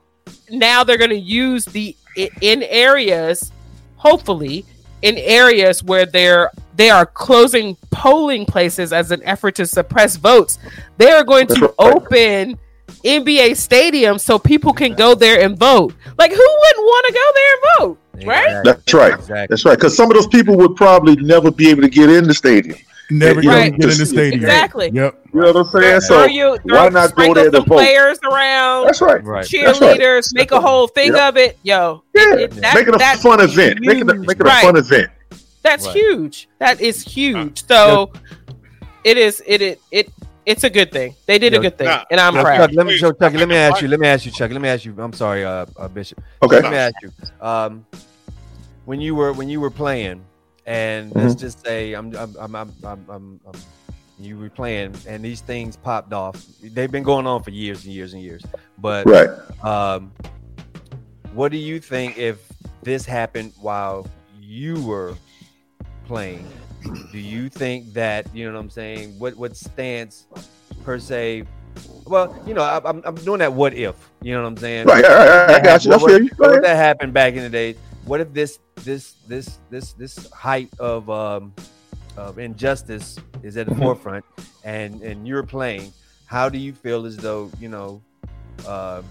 now 0.52 0.84
they're 0.84 0.98
going 0.98 1.10
to 1.10 1.16
use 1.18 1.66
the 1.66 1.96
in 2.42 2.62
areas 2.64 3.52
hopefully 3.96 4.66
in 5.04 5.18
areas 5.18 5.84
where 5.84 6.06
they're 6.06 6.50
they 6.76 6.90
are 6.90 7.06
closing 7.06 7.76
polling 7.92 8.46
places 8.46 8.92
as 8.92 9.12
an 9.12 9.22
effort 9.24 9.54
to 9.54 9.66
suppress 9.66 10.16
votes 10.16 10.58
they 10.98 11.12
are 11.12 11.24
going 11.24 11.46
to 11.46 11.74
open 11.78 12.58
nba 13.04 13.52
stadiums 13.52 14.22
so 14.22 14.40
people 14.40 14.74
can 14.74 14.94
go 14.94 15.14
there 15.14 15.42
and 15.42 15.58
vote. 15.58 15.94
Like 16.18 16.32
who 16.32 16.38
wouldn't 16.38 16.86
want 16.86 17.06
to 17.08 17.14
go 17.14 17.32
there 17.36 17.54
and 17.54 17.64
vote 17.78 18.00
right? 18.26 18.60
Exactly. 18.60 18.72
that's 18.72 18.94
right. 18.94 19.14
Exactly. 19.14 19.48
that's 19.50 19.66
right. 19.66 19.78
Because 19.78 19.98
some 19.98 20.10
of 20.10 20.16
those 20.16 20.28
people 20.28 20.56
would 20.58 20.76
probably 20.76 21.16
never 21.18 21.52
be 21.52 21.70
able 21.70 21.82
to 21.82 21.90
get 21.90 22.10
in 22.10 22.26
the 22.26 22.34
stadium 22.34 22.78
Never 23.10 23.42
You 23.42 23.50
gonna 23.50 23.70
get 23.72 23.92
in 23.92 23.98
the 23.98 24.06
stadium. 24.06 24.40
Exactly. 24.42 24.90
Yep. 24.94 25.26
you 25.34 25.42
know 25.42 25.48
what 25.48 25.56
i'm 25.58 25.66
saying 25.66 26.00
throw 26.02 26.24
so 26.24 26.26
you 26.26 26.58
throw, 26.68 26.84
why 26.84 26.90
not 26.90 27.10
go 27.10 27.24
sprinkle 27.24 27.34
there 27.36 27.52
to 27.52 27.58
some 27.58 27.66
vote 27.66 27.76
players 27.76 28.20
around 28.24 28.86
that's 28.86 29.02
right 29.02 29.24
Right. 29.24 29.48
That's 29.52 29.82
right. 29.82 30.00
cheerleaders 30.00 30.34
make 30.34 30.52
a 30.52 30.60
whole 30.62 30.88
thing 30.88 31.14
Yep. 31.14 31.30
of 31.30 31.38
it 31.38 31.60
yo 31.64 32.04
Yeah, 32.16 32.36
it- 32.36 32.52
that- 32.62 32.76
make 32.76 32.88
it 32.88 32.96
a 32.96 32.98
that's 32.98 33.22
fun 33.22 33.42
event. 33.42 33.80
Make 33.82 33.98
it 34.00 34.10
a, 34.10 34.14
make 34.16 34.40
it 34.40 34.42
a 34.42 34.44
Right. 34.44 34.64
fun 34.64 34.78
event. 34.78 35.10
That's 35.64 35.86
Right. 35.88 35.96
huge. 35.96 36.48
That 36.60 36.82
is 36.82 37.04
huge. 37.04 37.66
So 37.68 38.12
it 39.04 39.18
is. 39.18 39.42
It 39.46 39.62
it 39.62 39.82
it. 39.92 40.10
It's 40.46 40.64
a 40.66 40.70
good 40.70 40.92
thing. 40.92 41.16
They 41.26 41.40
did 41.40 41.54
a 41.54 41.60
good 41.60 41.78
thing, 41.78 41.88
Nah. 41.88 42.04
and 42.12 42.20
I'm 42.20 42.34
Now, 42.36 42.44
proud. 42.44 42.58
Chuck, 42.58 42.72
let 42.74 42.86
me, 42.86 42.98
so, 42.98 43.14
Chucky, 43.14 43.38
let 43.38 43.48
me 43.48 43.56
ask 43.56 43.82
you. 43.82 43.88
Let 43.88 44.02
me 44.02 44.08
ask 44.10 44.26
you, 44.26 44.32
Chucky. 44.34 44.52
Let 44.54 44.62
me 44.62 44.68
ask 44.68 44.84
you. 44.84 44.94
I'm 44.98 45.14
sorry, 45.14 45.46
uh, 45.46 45.66
uh 45.78 45.88
Bishop. 45.88 46.20
Okay. 46.42 46.60
Let 46.62 46.70
me 46.70 46.78
ask 46.78 46.96
you. 47.02 47.12
Um, 47.40 47.86
when 48.84 49.00
you 49.00 49.16
were 49.16 49.32
when 49.32 49.48
you 49.48 49.62
were 49.62 49.70
playing, 49.72 50.22
and 50.66 51.16
Mm-hmm. 51.16 51.20
let's 51.20 51.36
just 51.36 51.66
say 51.66 51.94
I'm 51.94 52.16
I'm 52.16 52.36
I'm 52.40 52.56
I'm, 52.56 52.74
I'm, 52.84 53.06
I'm, 53.10 53.40
you 54.20 54.38
were 54.38 54.50
playing, 54.50 54.96
and 55.08 55.24
these 55.24 55.42
things 55.42 55.76
popped 55.76 56.14
off. 56.14 56.44
They've 56.62 56.92
been 56.92 57.04
going 57.04 57.26
on 57.28 57.44
for 57.44 57.50
years 57.50 57.84
and 57.86 57.94
years 57.94 58.14
and 58.14 58.22
years. 58.22 58.44
But 58.78 59.08
Right. 59.08 59.30
um, 59.64 60.12
what 61.34 61.52
do 61.52 61.58
you 61.58 61.80
think 61.80 62.18
if 62.18 62.48
this 62.84 63.06
happened 63.06 63.54
while 63.60 64.08
you 64.40 64.82
were 64.82 65.16
playing? 66.06 66.48
Do 67.12 67.18
you 67.20 67.50
think 67.50 67.94
that 67.94 68.28
you 68.34 68.46
know 68.48 68.54
what 68.54 68.60
I'm 68.60 68.70
saying? 68.70 69.18
What 69.20 69.36
what 69.36 69.56
stance 69.58 70.28
per 70.84 71.00
se? 71.00 71.44
Well, 72.06 72.34
you 72.46 72.54
know, 72.54 72.62
I, 72.62 72.80
I'm 72.88 73.02
I'm 73.06 73.16
doing 73.16 73.40
that. 73.40 73.52
What 73.54 73.74
if? 73.74 73.96
You 74.22 74.34
know 74.36 74.42
what 74.44 74.48
I'm 74.50 74.58
saying? 74.58 74.88
Right. 74.88 75.04
Right, 75.04 75.28
right, 75.48 75.50
I 75.50 75.60
got 75.60 75.86
you. 75.86 75.92
I 75.94 75.98
What, 75.98 76.12
feel 76.12 76.22
you. 76.22 76.30
what, 76.38 76.52
what 76.52 76.62
that 76.64 76.76
happened 76.76 77.14
back 77.14 77.34
in 77.34 77.44
the 77.44 77.50
day? 77.50 77.76
What 78.06 78.20
if 78.20 78.34
this 78.34 78.60
this 78.84 79.14
this 79.28 79.60
this 79.70 79.94
this 79.94 80.30
height 80.32 80.70
of 80.80 81.10
um 81.10 81.54
of 82.18 82.38
injustice 82.38 83.18
is 83.44 83.58
at 83.58 83.68
the 83.68 83.74
Mhm. 83.74 83.80
forefront, 83.80 84.26
and 84.64 85.02
and 85.02 85.28
you're 85.28 85.44
playing? 85.44 85.94
How 86.26 86.50
do 86.50 86.58
you 86.58 86.74
feel 86.74 87.06
as 87.06 87.18
though 87.18 87.50
you 87.60 87.70
know? 87.70 88.02
Um, 88.68 89.04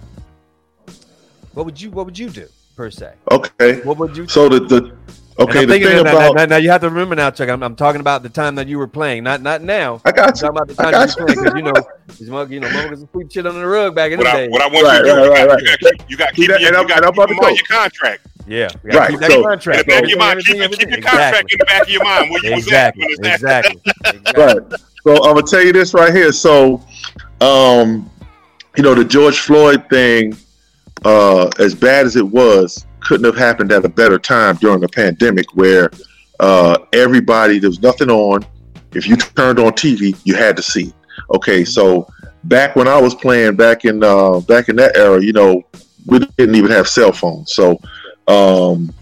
what 1.55 1.66
would 1.66 1.80
you 1.80 1.90
What 1.90 2.05
would 2.07 2.18
you 2.18 2.28
do 2.28 2.47
per 2.76 2.90
se? 2.90 3.12
Okay. 3.30 3.80
What 3.82 3.97
would 3.99 4.16
you? 4.16 4.28
So 4.28 4.49
the 4.49 4.61
the 4.61 4.93
okay 5.38 5.64
the 5.64 5.72
thing 5.72 5.82
now, 5.82 6.03
now- 6.03 6.11
about 6.11 6.34
now, 6.36 6.45
now 6.47 6.57
you 6.57 6.70
have 6.70 6.80
to 6.82 6.88
remember 6.90 7.14
now, 7.14 7.30
Chuck. 7.30 7.49
I'm, 7.49 7.62
I'm 7.62 7.76
talking 7.76 8.01
about 8.01 8.22
the 8.22 8.28
time 8.28 8.55
that 8.57 8.68
you 8.68 8.78
were 8.78 8.86
playing, 8.88 9.24
not 9.24 9.40
not 9.43 9.62
now. 9.62 10.01
I 10.05 10.11
I'm 10.11 10.14
got 10.14 10.34
talking 10.36 10.49
about 10.51 10.68
the 10.68 10.74
I 10.80 10.84
time 10.84 10.93
got 10.93 11.16
you 11.16 11.22
were 11.24 11.26
playing 11.26 11.45
because 11.45 11.57
you 11.57 11.62
know, 11.62 11.72
these 12.18 12.30
mother- 12.30 12.55
you 12.55 12.61
know, 12.61 12.68
motherfuckers 12.68 13.01
would 13.01 13.11
sweep 13.11 13.32
shit 13.32 13.47
under 13.47 13.61
the 13.61 13.66
rug 13.66 13.95
back 13.95 14.12
in 14.12 14.18
What 14.18 14.24
the 14.24 14.30
I, 14.30 14.36
day. 14.36 14.49
what 14.49 14.62
I 14.62 14.66
want 14.68 14.84
Right, 14.86 14.99
you 14.99 15.05
to 15.05 15.09
do, 15.11 15.16
right, 15.16 15.24
you 15.24 15.30
right, 15.30 15.47
got, 15.47 15.53
right. 15.53 15.61
you 15.61 15.66
got, 15.66 15.78
to 15.78 15.90
keep- 15.99 16.11
you 16.11 16.16
got 16.16 16.28
to 16.28 16.34
See 16.34 16.43
keep, 16.43 16.51
that- 16.51 16.61
your, 16.61 16.68
and 16.68 16.74
you 16.74 16.78
I'm- 16.78 16.86
got 16.88 16.97
and 16.99 17.03
to 17.03 17.09
I'm 17.09 17.12
keep 17.12 17.18
about 17.18 17.30
in 17.30 17.36
to 17.36 17.43
mind 17.43 17.59
go. 17.59 17.74
your 17.74 17.80
contract. 17.80 18.20
Yeah, 18.24 18.30
we 18.32 18.32
gotta 18.49 18.78
Right, 18.84 19.11
keep 19.11 19.20
that 19.20 19.30
so- 19.30 19.43
contract. 19.43 19.80
In 19.80 19.86
the 19.86 19.93
back 19.93 20.03
of 20.05 20.09
your 20.11 20.18
mind, 20.18 20.30
Everything, 20.32 20.61
keep, 20.70 20.70
keep 20.78 20.80
your 20.80 20.99
everything. 20.99 21.03
contract 21.03 21.53
in 21.53 21.59
the 21.59 21.64
back 21.64 21.82
of 21.82 21.88
your 21.88 22.05
mind 22.05 22.30
where 22.30 22.45
you 22.45 22.55
was 22.55 22.72
at. 22.72 22.95
Exactly, 22.97 23.05
exactly, 23.32 23.80
exactly. 23.84 24.43
right. 24.45 24.80
So 25.05 25.14
I'm 25.24 25.34
gonna 25.34 25.43
tell 25.47 25.62
you 25.64 25.72
this 25.72 25.95
right 25.95 26.14
here. 26.14 26.32
So, 26.32 26.80
um, 27.40 28.09
you 28.76 28.82
know, 28.82 28.95
the 28.95 29.05
George 29.05 29.40
Floyd 29.40 29.84
thing, 29.90 30.36
uh, 31.05 31.49
as 31.59 31.74
bad 31.74 32.07
as 32.07 32.16
it 32.16 32.26
was, 32.26 32.86
couldn't 33.01 33.24
have 33.24 33.36
happened 33.36 33.72
at 33.72 33.84
a 33.84 33.88
better 33.88 34.18
time 34.18 34.57
during 34.57 34.80
the 34.80 34.88
pandemic, 34.88 35.47
where 35.55 35.90
uh, 36.40 36.78
everybody 36.93 37.59
there 37.59 37.68
was 37.70 37.80
nothing 37.82 38.11
on. 38.11 38.45
If 38.95 39.07
you 39.09 39.16
turned 39.16 39.59
on 39.59 39.72
TV, 39.72 40.16
you 40.24 40.34
had 40.36 40.57
to 40.57 40.62
see. 40.62 40.93
Okay, 41.34 41.64
so 41.64 42.07
back 42.45 42.76
when 42.76 42.86
I 42.86 43.01
was 43.01 43.14
playing, 43.14 43.57
back 43.57 43.84
in 43.84 44.05
uh, 44.05 44.40
back 44.40 44.68
in 44.68 44.76
that 44.76 44.97
era, 44.97 45.20
you 45.22 45.32
know, 45.32 45.62
we 46.07 46.20
didn't 46.20 46.55
even 46.55 46.70
have 46.70 46.88
cell 46.88 47.12
phones, 47.12 47.53
so 47.55 47.78
um, 48.28 48.92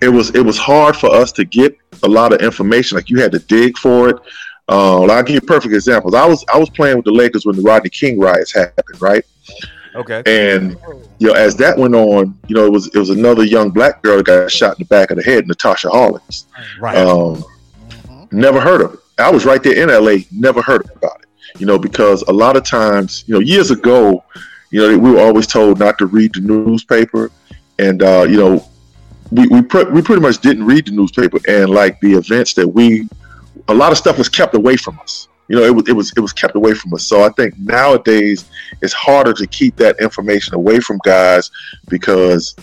it 0.00 0.08
was 0.08 0.34
it 0.34 0.40
was 0.44 0.58
hard 0.58 0.96
for 0.96 1.10
us 1.14 1.32
to 1.32 1.44
get 1.44 1.76
a 2.02 2.08
lot 2.08 2.32
of 2.32 2.40
information. 2.40 2.96
Like 2.96 3.10
you 3.10 3.20
had 3.20 3.32
to 3.32 3.38
dig 3.38 3.76
for 3.78 4.08
it. 4.10 4.16
Uh, 4.68 5.02
I'll 5.04 5.22
give 5.22 5.34
you 5.34 5.40
perfect 5.40 5.74
examples. 5.74 6.14
I 6.14 6.24
was 6.26 6.44
I 6.52 6.58
was 6.58 6.70
playing 6.70 6.96
with 6.96 7.04
the 7.04 7.12
Lakers 7.12 7.44
when 7.44 7.56
the 7.56 7.62
Rodney 7.62 7.90
King 7.90 8.18
riots 8.20 8.52
happened, 8.52 9.00
right? 9.02 9.24
Okay. 9.94 10.22
And 10.26 10.76
you 11.18 11.28
know, 11.28 11.34
as 11.34 11.56
that 11.56 11.76
went 11.76 11.94
on, 11.94 12.38
you 12.46 12.54
know, 12.54 12.64
it 12.66 12.72
was 12.72 12.86
it 12.94 12.98
was 12.98 13.10
another 13.10 13.44
young 13.44 13.70
black 13.70 14.02
girl 14.02 14.18
that 14.18 14.26
got 14.26 14.50
shot 14.50 14.78
in 14.78 14.84
the 14.84 14.88
back 14.88 15.10
of 15.10 15.16
the 15.16 15.22
head, 15.22 15.46
Latasha 15.46 15.90
Harlins. 15.90 16.44
Right. 16.80 16.96
Um, 16.96 17.44
Mhm. 18.08 18.32
never 18.32 18.60
heard 18.60 18.80
of 18.80 18.94
it. 18.94 19.00
I 19.18 19.30
was 19.30 19.44
right 19.44 19.62
there 19.62 19.74
in 19.74 19.90
LA, 19.90 20.24
never 20.30 20.62
heard 20.62 20.88
about 20.94 21.20
it. 21.22 21.26
You 21.58 21.66
know, 21.66 21.78
because 21.78 22.22
a 22.22 22.32
lot 22.32 22.56
of 22.56 22.62
times, 22.64 23.24
you 23.26 23.34
know, 23.34 23.40
years 23.40 23.70
ago, 23.72 24.22
you 24.70 24.80
know, 24.80 24.96
we 24.96 25.10
were 25.10 25.20
always 25.20 25.46
told 25.48 25.80
not 25.80 25.98
to 25.98 26.06
read 26.06 26.34
the 26.34 26.40
newspaper, 26.40 27.30
and 27.80 28.02
uh, 28.02 28.24
you 28.28 28.38
know, 28.38 28.64
we 29.30 29.46
we, 29.48 29.62
pre- 29.62 29.84
we 29.84 30.02
pretty 30.02 30.22
much 30.22 30.38
didn't 30.38 30.64
read 30.64 30.86
the 30.86 30.92
newspaper, 30.92 31.38
and 31.48 31.70
like 31.70 32.00
the 32.00 32.14
events 32.14 32.54
that 32.54 32.66
we, 32.66 33.08
a 33.68 33.74
lot 33.74 33.92
of 33.92 33.98
stuff 33.98 34.18
was 34.18 34.28
kept 34.28 34.54
away 34.54 34.76
from 34.76 34.98
us. 35.00 35.28
You 35.48 35.56
know, 35.56 35.64
it 35.64 35.74
was 35.74 35.88
it 35.88 35.92
was 35.92 36.12
it 36.16 36.20
was 36.20 36.32
kept 36.32 36.54
away 36.56 36.74
from 36.74 36.94
us. 36.94 37.04
So 37.04 37.22
I 37.22 37.28
think 37.30 37.58
nowadays 37.58 38.44
it's 38.82 38.92
harder 38.92 39.32
to 39.34 39.46
keep 39.46 39.76
that 39.76 40.00
information 40.00 40.54
away 40.54 40.80
from 40.80 40.98
guys 41.04 41.50
because 41.88 42.54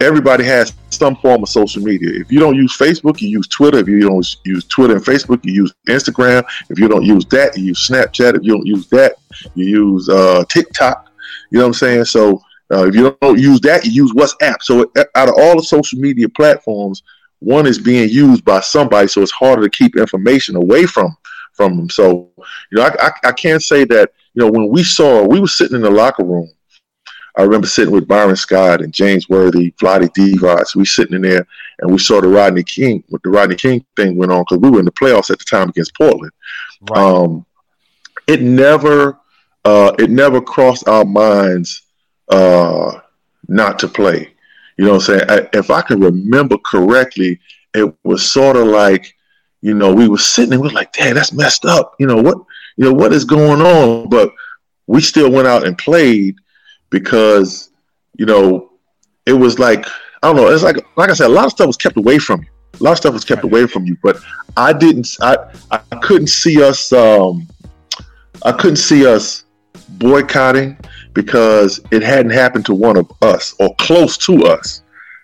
everybody 0.00 0.44
has 0.44 0.72
some 0.90 1.16
form 1.16 1.42
of 1.42 1.48
social 1.48 1.82
media. 1.82 2.20
If 2.20 2.30
you 2.30 2.40
don't 2.40 2.56
use 2.56 2.76
Facebook, 2.76 3.20
you 3.20 3.28
use 3.28 3.46
Twitter. 3.48 3.78
If 3.78 3.88
you 3.88 4.00
don't 4.00 4.36
use 4.44 4.64
Twitter 4.64 4.96
and 4.96 5.04
Facebook, 5.04 5.44
you 5.44 5.52
use 5.52 5.72
Instagram. 5.88 6.44
If 6.70 6.78
you 6.78 6.88
don't 6.88 7.04
use 7.04 7.24
that, 7.26 7.56
you 7.56 7.66
use 7.66 7.88
Snapchat. 7.88 8.36
If 8.36 8.42
you 8.42 8.52
don't 8.54 8.66
use 8.66 8.88
that, 8.88 9.14
you 9.54 9.66
use 9.66 10.08
uh, 10.08 10.44
TikTok. 10.48 11.10
You 11.50 11.58
know 11.58 11.64
what 11.64 11.68
I'm 11.68 11.74
saying? 11.74 12.04
So 12.06 12.42
uh, 12.72 12.86
if 12.86 12.94
you 12.94 13.16
don't 13.20 13.38
use 13.38 13.60
that, 13.60 13.84
you 13.84 13.92
use 13.92 14.12
WhatsApp. 14.12 14.62
So 14.62 14.90
out 15.14 15.28
of 15.28 15.34
all 15.38 15.56
the 15.56 15.62
social 15.62 15.98
media 15.98 16.28
platforms, 16.28 17.02
one 17.38 17.66
is 17.66 17.78
being 17.78 18.08
used 18.08 18.44
by 18.44 18.60
somebody, 18.60 19.08
so 19.08 19.22
it's 19.22 19.30
harder 19.30 19.62
to 19.62 19.70
keep 19.70 19.96
information 19.96 20.56
away 20.56 20.86
from 20.86 21.16
from 21.52 21.76
them. 21.76 21.90
So 21.90 22.30
you 22.70 22.78
know, 22.78 22.84
I, 22.84 23.06
I, 23.06 23.10
I 23.28 23.32
can't 23.32 23.62
say 23.62 23.84
that 23.84 24.10
you 24.34 24.42
know 24.42 24.50
when 24.50 24.68
we 24.68 24.82
saw 24.82 25.24
we 25.26 25.40
were 25.40 25.46
sitting 25.46 25.76
in 25.76 25.82
the 25.82 25.90
locker 25.90 26.24
room. 26.24 26.50
I 27.38 27.42
remember 27.42 27.66
sitting 27.66 27.92
with 27.92 28.08
Byron 28.08 28.34
Scott 28.34 28.80
and 28.80 28.94
James 28.94 29.28
Worthy, 29.28 29.70
Vlade 29.72 30.08
Divac. 30.14 30.74
We 30.74 30.86
sitting 30.86 31.16
in 31.16 31.20
there 31.20 31.46
and 31.80 31.92
we 31.92 31.98
saw 31.98 32.22
the 32.22 32.28
Rodney 32.28 32.62
King, 32.62 33.04
what 33.10 33.22
the 33.22 33.28
Rodney 33.28 33.56
King 33.56 33.84
thing 33.94 34.16
went 34.16 34.32
on 34.32 34.40
because 34.40 34.56
we 34.56 34.70
were 34.70 34.78
in 34.78 34.86
the 34.86 34.90
playoffs 34.90 35.28
at 35.28 35.38
the 35.38 35.44
time 35.44 35.68
against 35.68 35.94
Portland. 35.94 36.32
Right. 36.88 36.98
Um, 36.98 37.44
it 38.26 38.40
never, 38.40 39.18
uh, 39.66 39.92
it 39.98 40.08
never 40.08 40.40
crossed 40.40 40.88
our 40.88 41.04
minds 41.04 41.82
uh, 42.28 43.00
not 43.48 43.78
to 43.80 43.88
play. 43.88 44.32
You 44.76 44.84
know 44.84 44.92
what 44.94 45.08
I'm 45.08 45.18
saying? 45.18 45.30
I, 45.30 45.48
if 45.52 45.70
I 45.70 45.82
can 45.82 46.00
remember 46.00 46.58
correctly, 46.58 47.40
it 47.74 47.94
was 48.04 48.30
sort 48.30 48.56
of 48.56 48.66
like, 48.66 49.14
you 49.62 49.74
know, 49.74 49.92
we 49.92 50.08
were 50.08 50.18
sitting 50.18 50.52
and 50.52 50.62
we 50.62 50.68
are 50.68 50.72
like, 50.72 50.92
damn, 50.92 51.14
that's 51.14 51.32
messed 51.32 51.64
up. 51.64 51.94
You 51.98 52.06
know, 52.06 52.16
what, 52.16 52.38
you 52.76 52.84
know, 52.84 52.92
what 52.92 53.12
is 53.12 53.24
going 53.24 53.60
on? 53.60 54.08
But 54.08 54.32
we 54.86 55.00
still 55.00 55.30
went 55.30 55.48
out 55.48 55.66
and 55.66 55.76
played 55.78 56.36
because, 56.90 57.70
you 58.18 58.26
know, 58.26 58.72
it 59.24 59.32
was 59.32 59.58
like, 59.58 59.86
I 60.22 60.28
don't 60.28 60.36
know, 60.36 60.48
it's 60.48 60.62
like, 60.62 60.76
like 60.96 61.10
I 61.10 61.14
said, 61.14 61.26
a 61.26 61.32
lot 61.32 61.46
of 61.46 61.52
stuff 61.52 61.66
was 61.66 61.76
kept 61.76 61.96
away 61.96 62.18
from 62.18 62.42
you. 62.42 62.48
A 62.80 62.82
lot 62.82 62.92
of 62.92 62.98
stuff 62.98 63.14
was 63.14 63.24
kept 63.24 63.44
away 63.44 63.66
from 63.66 63.86
you, 63.86 63.96
but 64.02 64.18
I 64.56 64.72
didn't, 64.72 65.08
I, 65.20 65.36
I 65.70 65.78
couldn't 66.02 66.28
see 66.28 66.62
us, 66.62 66.92
um, 66.92 67.48
I 68.42 68.52
couldn't 68.52 68.76
see 68.76 69.06
us 69.06 69.44
boycotting 69.88 70.76
because 71.16 71.80
it 71.90 72.02
hadn't 72.02 72.30
happened 72.30 72.66
to 72.66 72.74
one 72.74 72.96
of 72.96 73.10
us 73.22 73.54
or 73.58 73.74
close 73.76 74.16
to 74.18 74.44
us. 74.44 74.82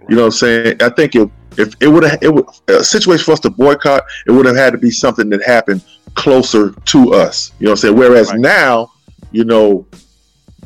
You 0.09 0.16
know 0.16 0.22
what 0.22 0.28
I'm 0.28 0.32
saying? 0.32 0.82
I 0.82 0.88
think 0.88 1.14
if 1.14 1.30
if 1.59 1.74
it 1.80 1.86
would 1.86 2.03
have 2.03 2.18
it 2.22 2.34
would 2.34 2.47
a 2.66 2.82
situation 2.82 3.24
for 3.24 3.32
us 3.32 3.40
to 3.40 3.51
boycott, 3.51 4.03
it 4.26 4.32
would 4.32 4.47
have 4.47 4.57
had 4.57 4.72
to 4.72 4.78
be 4.78 4.90
something 4.90 5.28
that 5.28 5.43
happened 5.45 5.84
closer 6.14 6.72
to 6.86 7.12
us. 7.12 7.53
You 7.61 7.66
know 7.66 7.72
what 7.72 7.78
I'm 7.78 7.80
saying? 7.82 7.97
Whereas 7.97 8.30
right. 8.30 8.40
now, 8.40 8.90
you 9.32 9.45
know, 9.45 9.86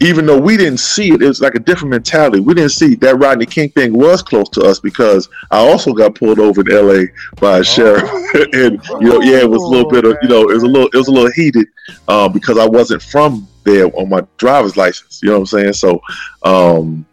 even 0.01 0.27
though 0.27 0.41
we 0.41 0.57
didn't 0.57 0.79
see 0.79 1.11
it, 1.11 1.23
it 1.23 1.27
was 1.27 1.41
like 1.41 1.57
a 1.57 1.59
different 1.59 1.91
mentality. 1.91 2.39
We 2.39 2.55
didn't 2.55 2.71
see 2.71 2.95
that 2.97 3.19
Rodney 3.19 3.47
King 3.47 3.71
thing 3.71 3.95
was 3.95 4.23
close 4.23 4.49
to 4.51 4.63
us 4.63 4.79
because 4.79 5.29
I 5.51 5.59
also 5.59 5.93
got 5.93 6.15
pulled 6.15 6.39
over 6.39 6.61
in 6.61 6.71
L.A. 6.71 7.09
by 7.41 7.57
a 7.57 7.61
oh. 7.61 7.63
sheriff, 7.65 8.05
and 8.53 8.81
you 9.01 9.09
know, 9.09 9.21
yeah, 9.23 9.39
it 9.39 9.51
was 9.51 9.63
a 9.63 9.67
little 9.67 9.91
bit 9.91 10.05
of 10.05 10.17
you 10.23 10.29
know, 10.29 10.43
it 10.43 10.55
was 10.55 10.63
a 10.63 10.69
little, 10.69 10.89
it 10.89 10.97
was 10.97 11.09
a 11.09 11.13
little 11.13 11.33
heated 11.33 11.67
uh, 12.07 12.29
because 12.29 12.59
I 12.59 12.67
wasn't 12.67 13.03
from 13.03 13.49
there 13.67 13.87
on 13.99 14.09
my 14.09 14.23
driver's 14.39 14.77
license. 14.77 15.21
You 15.23 15.29
know 15.29 15.41
what 15.41 15.53
I'm 15.53 15.61
saying? 15.61 15.73
So, 15.75 16.01
um, 16.43 17.05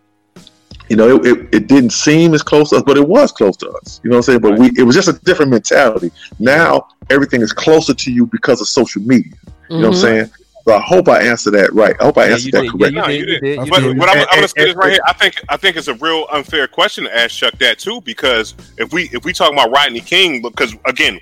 you 0.90 0.96
know, 0.96 1.18
it, 1.18 1.26
it, 1.26 1.56
it, 1.56 1.68
didn't 1.68 1.90
seem 1.90 2.34
as 2.34 2.44
close 2.44 2.70
to 2.70 2.78
us, 2.78 2.84
but 2.84 2.98
it 2.98 3.08
was 3.08 3.32
close 3.32 3.58
to 3.58 3.70
us. 3.72 4.00
You 4.04 4.10
know 4.10 4.18
what 4.18 4.30
I'm 4.30 4.40
saying? 4.40 4.40
But 4.42 4.60
we, 4.60 4.72
it 4.78 4.84
was 4.84 4.96
just 4.96 5.08
a 5.08 5.14
different 5.14 5.52
mentality. 5.52 6.12
Now 6.40 6.88
everything 7.10 7.42
is 7.42 7.52
closer 7.52 7.94
to 7.94 8.12
you 8.12 8.28
because 8.28 8.62
of 8.62 8.68
social 8.68 9.02
media. 9.02 9.34
You 9.34 9.50
mm-hmm. 9.50 9.74
know 9.74 9.78
what 9.78 9.86
I'm 9.86 9.94
mm-hmm. 9.94 10.02
saying? 10.02 10.32
So 10.66 10.74
I 10.74 10.80
hope 10.80 11.10
I 11.10 11.22
answered 11.24 11.52
that 11.52 11.74
right. 11.74 11.96
I 12.00 12.06
hope 12.06 12.18
I 12.18 12.30
answered 12.30 12.54
that 12.54 12.70
correctly. 12.70 12.96
Yeah, 12.96 13.08
you 13.10 13.26
did. 13.26 13.70
but, 13.70 13.82
but 13.98 14.10
I'm, 14.10 14.20
I'm 14.20 14.36
gonna 14.36 14.48
say 14.48 14.66
this 14.66 14.76
right 14.76 14.92
here. 14.92 15.00
I 15.06 15.12
think 15.12 15.44
I 15.50 15.58
think 15.58 15.76
it's 15.76 15.90
a 15.90 15.94
real 15.96 16.26
unfair 16.32 16.68
question 16.70 17.04
to 17.04 17.14
ask 17.16 17.36
Chuck 17.36 17.58
that 17.60 17.80
too, 17.80 18.00
because 18.02 18.56
if 18.78 18.94
we 18.94 19.10
if 19.12 19.26
we 19.26 19.34
talk 19.34 19.52
about 19.52 19.72
Rodney 19.72 20.00
King, 20.00 20.42
because 20.42 20.74
again, 20.86 21.20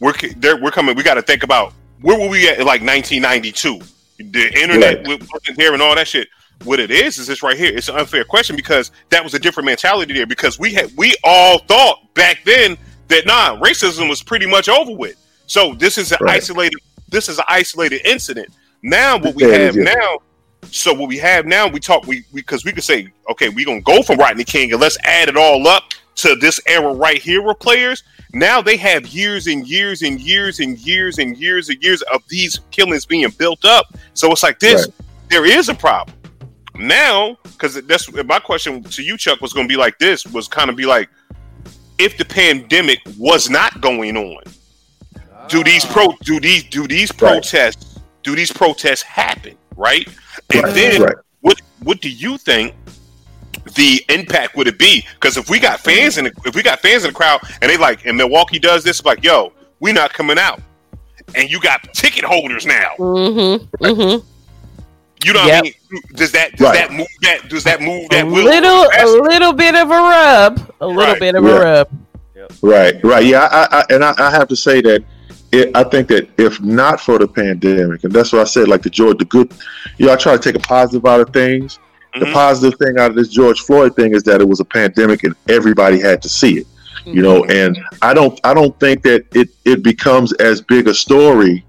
we're 0.00 0.12
there, 0.36 0.60
we're 0.60 0.70
coming. 0.70 0.96
We 0.96 1.02
got 1.02 1.14
to 1.14 1.22
think 1.22 1.44
about 1.44 1.72
where 2.02 2.18
were 2.18 2.28
we 2.28 2.46
at 2.46 2.58
in 2.58 2.66
like 2.66 2.82
1992? 2.82 3.80
The 4.18 4.60
internet 4.60 5.06
right. 5.06 5.20
wasn't 5.32 5.58
there 5.58 5.72
and 5.72 5.82
all 5.82 5.94
that 5.94 6.08
shit. 6.08 6.28
What 6.62 6.78
it 6.78 6.90
is 6.90 7.18
is 7.18 7.26
this 7.26 7.42
right 7.42 7.56
here. 7.56 7.74
It's 7.74 7.88
an 7.88 7.96
unfair 7.96 8.24
question 8.24 8.54
because 8.56 8.92
that 9.10 9.22
was 9.22 9.34
a 9.34 9.38
different 9.38 9.66
mentality 9.66 10.14
there. 10.14 10.26
Because 10.26 10.58
we 10.58 10.72
had 10.72 10.90
we 10.96 11.14
all 11.24 11.58
thought 11.58 12.14
back 12.14 12.40
then 12.44 12.78
that 13.08 13.26
nah, 13.26 13.58
racism 13.60 14.08
was 14.08 14.22
pretty 14.22 14.46
much 14.46 14.68
over 14.68 14.92
with. 14.92 15.16
So 15.46 15.74
this 15.74 15.98
is 15.98 16.12
an 16.12 16.18
right. 16.20 16.36
isolated. 16.36 16.78
This 17.08 17.28
is 17.28 17.38
an 17.38 17.44
isolated 17.48 18.06
incident. 18.06 18.48
Now 18.82 19.18
what 19.18 19.34
we 19.34 19.44
have 19.44 19.74
now, 19.76 20.18
so 20.70 20.92
what 20.94 21.08
we 21.08 21.18
have 21.18 21.46
now, 21.46 21.66
we 21.66 21.80
talk 21.80 22.06
we 22.06 22.24
because 22.32 22.64
we, 22.64 22.70
we 22.70 22.74
could 22.74 22.84
say, 22.84 23.08
okay, 23.30 23.48
we're 23.48 23.66
gonna 23.66 23.80
go 23.80 24.02
from 24.02 24.18
Rodney 24.18 24.44
King 24.44 24.72
and 24.72 24.80
let's 24.80 24.98
add 25.04 25.28
it 25.28 25.36
all 25.36 25.66
up 25.66 25.84
to 26.16 26.36
this 26.36 26.60
era 26.66 26.92
right 26.92 27.20
here 27.20 27.42
with 27.42 27.58
players. 27.58 28.04
Now 28.34 28.60
they 28.60 28.76
have 28.76 29.06
years 29.06 29.46
and 29.46 29.66
years 29.66 30.02
and 30.02 30.20
years 30.20 30.58
and 30.58 30.76
years 30.78 31.18
and 31.18 31.36
years 31.36 31.68
and 31.68 31.82
years 31.82 32.02
of 32.12 32.22
these 32.28 32.60
killings 32.72 33.06
being 33.06 33.30
built 33.38 33.64
up. 33.64 33.86
So 34.14 34.30
it's 34.32 34.42
like 34.42 34.58
this, 34.58 34.86
right. 34.86 35.08
there 35.30 35.46
is 35.46 35.68
a 35.68 35.74
problem. 35.74 36.16
Now, 36.74 37.38
because 37.44 37.80
that's 37.82 38.12
my 38.12 38.40
question 38.40 38.82
to 38.82 39.02
you, 39.02 39.16
Chuck, 39.16 39.40
was 39.40 39.52
going 39.52 39.68
to 39.68 39.72
be 39.72 39.78
like 39.78 39.98
this 40.00 40.26
was 40.26 40.48
kind 40.48 40.68
of 40.68 40.74
be 40.74 40.84
like, 40.84 41.08
if 41.98 42.18
the 42.18 42.24
pandemic 42.24 42.98
was 43.16 43.48
not 43.48 43.80
going 43.80 44.16
on, 44.16 44.42
do 45.48 45.62
these 45.62 45.84
pro 45.84 46.06
ah. 46.06 46.16
do 46.22 46.40
these 46.40 46.64
do 46.64 46.88
these 46.88 47.12
protests 47.12 48.00
do 48.24 48.34
these 48.34 48.50
protests 48.50 49.02
happen, 49.02 49.56
right? 49.76 50.08
And 50.52 50.64
right, 50.64 50.74
then 50.74 51.02
right. 51.02 51.16
what 51.42 51.60
what 51.84 52.00
do 52.00 52.10
you 52.10 52.38
think 52.38 52.74
the 53.74 54.04
impact 54.08 54.56
would 54.56 54.66
it 54.66 54.78
be? 54.78 55.04
Because 55.14 55.36
if 55.36 55.48
we 55.48 55.58
got 55.58 55.80
fans 55.80 56.18
in 56.18 56.24
the, 56.24 56.32
if 56.44 56.54
we 56.54 56.62
got 56.62 56.80
fans 56.80 57.04
in 57.04 57.10
the 57.10 57.14
crowd 57.14 57.40
and 57.60 57.70
they 57.70 57.76
like 57.76 58.06
and 58.06 58.16
Milwaukee 58.16 58.58
does 58.58 58.84
this, 58.84 59.04
like, 59.04 59.22
yo, 59.22 59.52
we 59.80 59.92
not 59.92 60.12
coming 60.12 60.38
out. 60.38 60.60
And 61.34 61.50
you 61.50 61.58
got 61.60 61.82
ticket 61.94 62.24
holders 62.24 62.66
now. 62.66 62.92
Mm-hmm. 62.98 63.84
Mm-hmm. 63.84 64.26
You 65.24 65.32
know 65.32 65.46
yep. 65.46 65.48
what 65.48 65.58
I 65.58 65.62
mean? 65.62 66.02
Does 66.14 66.32
that 66.32 66.52
does 66.56 66.60
right. 66.60 66.74
that 66.74 66.92
move 66.92 67.06
that 67.22 67.48
does 67.48 67.64
that 67.64 67.80
move 67.80 68.10
that 68.10 68.26
a 68.26 68.28
little 68.28 68.84
a 68.92 69.06
little 69.22 69.54
bit 69.54 69.74
of 69.74 69.90
a 69.90 69.94
rub, 69.94 70.74
a 70.82 70.86
little 70.86 71.12
right. 71.12 71.20
bit 71.20 71.34
of 71.34 71.44
yeah. 71.44 71.50
a 71.50 71.60
rub. 71.60 71.88
Right, 72.62 73.02
right, 73.02 73.24
yeah, 73.24 73.48
I, 73.50 73.78
I, 73.78 73.84
and 73.94 74.04
I, 74.04 74.14
I, 74.18 74.30
have 74.30 74.48
to 74.48 74.56
say 74.56 74.82
that 74.82 75.02
it, 75.50 75.74
I 75.74 75.84
think 75.84 76.08
that 76.08 76.28
if 76.38 76.60
not 76.60 77.00
for 77.00 77.18
the 77.18 77.26
pandemic, 77.26 78.04
and 78.04 78.12
that's 78.12 78.32
what 78.32 78.42
I 78.42 78.44
said, 78.44 78.68
like 78.68 78.82
the 78.82 78.90
George, 78.90 79.18
the 79.18 79.24
good, 79.24 79.52
you 79.96 80.06
know, 80.06 80.12
I 80.12 80.16
try 80.16 80.36
to 80.36 80.38
take 80.38 80.56
a 80.56 80.66
positive 80.66 81.06
out 81.06 81.20
of 81.20 81.32
things. 81.32 81.78
Mm-hmm. 82.14 82.20
The 82.20 82.32
positive 82.32 82.78
thing 82.78 82.98
out 82.98 83.10
of 83.10 83.16
this 83.16 83.28
George 83.28 83.60
Floyd 83.60 83.96
thing 83.96 84.14
is 84.14 84.22
that 84.24 84.40
it 84.40 84.48
was 84.48 84.60
a 84.60 84.64
pandemic 84.64 85.24
and 85.24 85.34
everybody 85.48 86.00
had 86.00 86.22
to 86.22 86.28
see 86.28 86.58
it. 86.58 86.66
You 87.04 87.20
know, 87.20 87.42
mm-hmm. 87.42 87.50
and 87.50 87.78
I 88.00 88.14
don't, 88.14 88.40
I 88.44 88.54
don't 88.54 88.78
think 88.80 89.02
that 89.02 89.26
it 89.34 89.50
it 89.66 89.82
becomes 89.82 90.32
as 90.34 90.62
big 90.62 90.88
a 90.88 90.94
story 90.94 91.62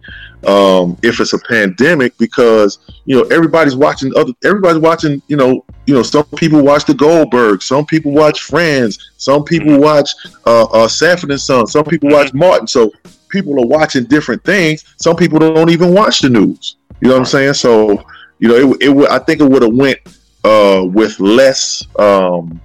um, 0.47 0.97
if 1.03 1.19
it's 1.19 1.33
a 1.33 1.39
pandemic 1.39 2.17
because 2.17 2.79
you 3.03 3.17
know 3.17 3.23
everybody's 3.23 3.75
watching 3.75 4.13
other 4.15 4.31
everybody's 4.45 4.79
watching 4.79 5.21
you 5.27 5.35
know 5.35 5.65
you 5.87 5.93
know 5.93 6.03
some 6.03 6.23
people 6.37 6.63
watch 6.63 6.85
the 6.85 6.93
Goldberg 6.93 7.61
some 7.61 7.85
people 7.85 8.13
watch 8.13 8.43
Friends 8.43 9.11
some 9.17 9.43
people 9.43 9.71
mm-hmm. 9.71 9.83
watch 9.83 10.11
uh, 10.45 10.63
uh 10.65 10.87
Sanford 10.87 11.31
and 11.31 11.41
Son 11.41 11.67
some 11.67 11.83
people 11.83 12.09
watch 12.09 12.33
Martin 12.33 12.67
so 12.67 12.93
people 13.35 13.59
are 13.61 13.67
watching 13.67 14.05
different 14.05 14.43
things. 14.43 14.85
Some 14.97 15.15
people 15.15 15.39
don't 15.39 15.69
even 15.69 15.93
watch 15.93 16.21
the 16.21 16.29
news. 16.29 16.77
You 17.01 17.09
know 17.09 17.15
what 17.15 17.19
I'm 17.19 17.25
saying? 17.25 17.53
So, 17.55 18.05
you 18.39 18.47
know, 18.47 18.55
it, 18.55 18.77
it 18.81 19.09
I 19.09 19.19
think 19.19 19.41
it 19.41 19.45
would 19.45 19.61
have 19.61 19.73
went 19.73 19.99
uh, 20.45 20.85
with 20.85 21.19
less 21.19 21.85
um, 21.97 22.61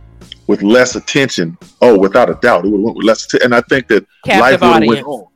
with 0.46 0.62
less 0.62 0.96
attention. 0.96 1.56
Oh, 1.80 1.98
without 1.98 2.28
a 2.28 2.34
doubt, 2.34 2.66
it 2.66 2.70
would 2.70 2.80
went 2.80 2.96
with 2.96 3.06
less. 3.06 3.32
Att- 3.32 3.42
and 3.42 3.54
I 3.54 3.62
think 3.62 3.88
that 3.88 4.06
Captive 4.24 4.40
life 4.40 4.60
would 4.60 4.82
have 4.82 4.88
went 4.88 5.06
on. 5.06 5.26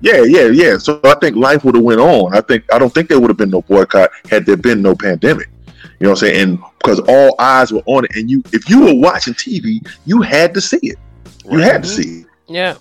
Yeah, 0.00 0.22
yeah, 0.22 0.46
yeah. 0.46 0.78
So 0.78 1.00
I 1.04 1.14
think 1.20 1.36
life 1.36 1.64
would 1.64 1.76
have 1.76 1.84
went 1.84 2.00
on. 2.00 2.34
I 2.34 2.40
think 2.40 2.64
I 2.72 2.78
don't 2.78 2.92
think 2.92 3.08
there 3.08 3.20
would 3.20 3.30
have 3.30 3.36
been 3.36 3.50
no 3.50 3.62
boycott 3.62 4.10
had 4.28 4.44
there 4.46 4.56
been 4.56 4.82
no 4.82 4.96
pandemic. 4.96 5.48
You 6.00 6.06
know 6.06 6.10
what 6.10 6.22
I'm 6.22 6.28
saying? 6.28 6.42
And 6.42 6.58
because 6.78 6.98
all 7.06 7.36
eyes 7.38 7.72
were 7.72 7.82
on 7.86 8.04
it, 8.04 8.16
and 8.16 8.28
you, 8.28 8.42
if 8.52 8.68
you 8.68 8.80
were 8.80 8.94
watching 8.94 9.34
TV, 9.34 9.86
you 10.04 10.20
had 10.20 10.52
to 10.54 10.60
see 10.60 10.80
it. 10.82 10.98
You 11.44 11.58
right. 11.58 11.72
had 11.72 11.84
to 11.84 11.88
see 11.88 12.20
it. 12.22 12.26
Yeah. 12.48 12.74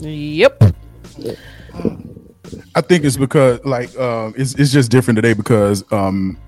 Yep. 0.00 0.74
I 2.74 2.80
think 2.80 3.04
it's 3.04 3.16
because 3.16 3.64
like 3.64 3.96
um, 3.98 4.34
it's 4.36 4.54
it's 4.54 4.72
just 4.72 4.90
different 4.90 5.16
today 5.16 5.32
because 5.32 5.84
um, 5.92 6.38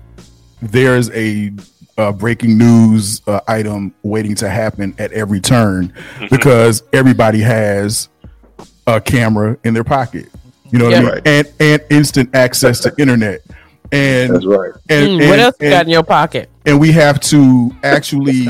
there's 0.61 1.09
a 1.11 1.51
uh, 1.97 2.11
breaking 2.11 2.57
news 2.57 3.21
uh, 3.27 3.39
item 3.47 3.93
waiting 4.03 4.35
to 4.35 4.49
happen 4.49 4.95
at 4.97 5.11
every 5.11 5.39
turn 5.39 5.89
mm-hmm. 5.89 6.27
because 6.35 6.83
everybody 6.93 7.39
has 7.39 8.09
a 8.87 8.99
camera 8.99 9.57
in 9.63 9.73
their 9.73 9.83
pocket. 9.83 10.27
You 10.71 10.79
know 10.79 10.85
what 10.85 10.91
yeah. 10.91 10.99
I 10.99 11.13
mean? 11.15 11.21
And 11.25 11.53
and 11.59 11.81
instant 11.89 12.35
access 12.35 12.79
to 12.81 12.93
internet. 12.97 13.41
and 13.91 14.33
That's 14.33 14.45
right. 14.45 14.71
and, 14.89 15.07
Mm, 15.07 15.21
and, 15.21 15.29
what 15.29 15.39
else 15.39 15.55
you 15.59 15.69
got 15.69 15.85
in 15.85 15.91
your 15.91 16.03
pocket? 16.03 16.49
and 16.65 16.79
we 16.79 16.91
have 16.91 17.19
to 17.19 17.71
actually 17.83 18.47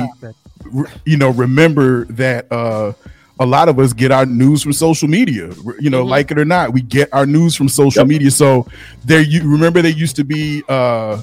re- 0.66 0.90
you 1.06 1.18
know 1.18 1.32
remember 1.32 2.06
that 2.06 2.52
uh 2.52 2.94
a 3.40 3.46
lot 3.46 3.68
of 3.70 3.80
us 3.80 3.94
get 3.94 4.12
our 4.12 4.26
news 4.26 4.62
from 4.62 4.74
social 4.74 5.08
media 5.08 5.50
you 5.80 5.90
know 5.90 6.04
Mhm. 6.06 6.10
like 6.10 6.32
it 6.32 6.38
or 6.38 6.46
not 6.46 6.72
we 6.74 6.82
get 6.82 7.10
our 7.12 7.26
news 7.26 7.56
from 7.56 7.68
social 7.68 8.02
Yep. 8.02 8.08
media 8.08 8.32
so 8.32 8.68
there 9.06 9.22
you 9.22 9.42
remember 9.50 9.82
there 9.82 9.92
used 9.92 10.16
to 10.18 10.24
be 10.24 10.64
uh 10.70 11.22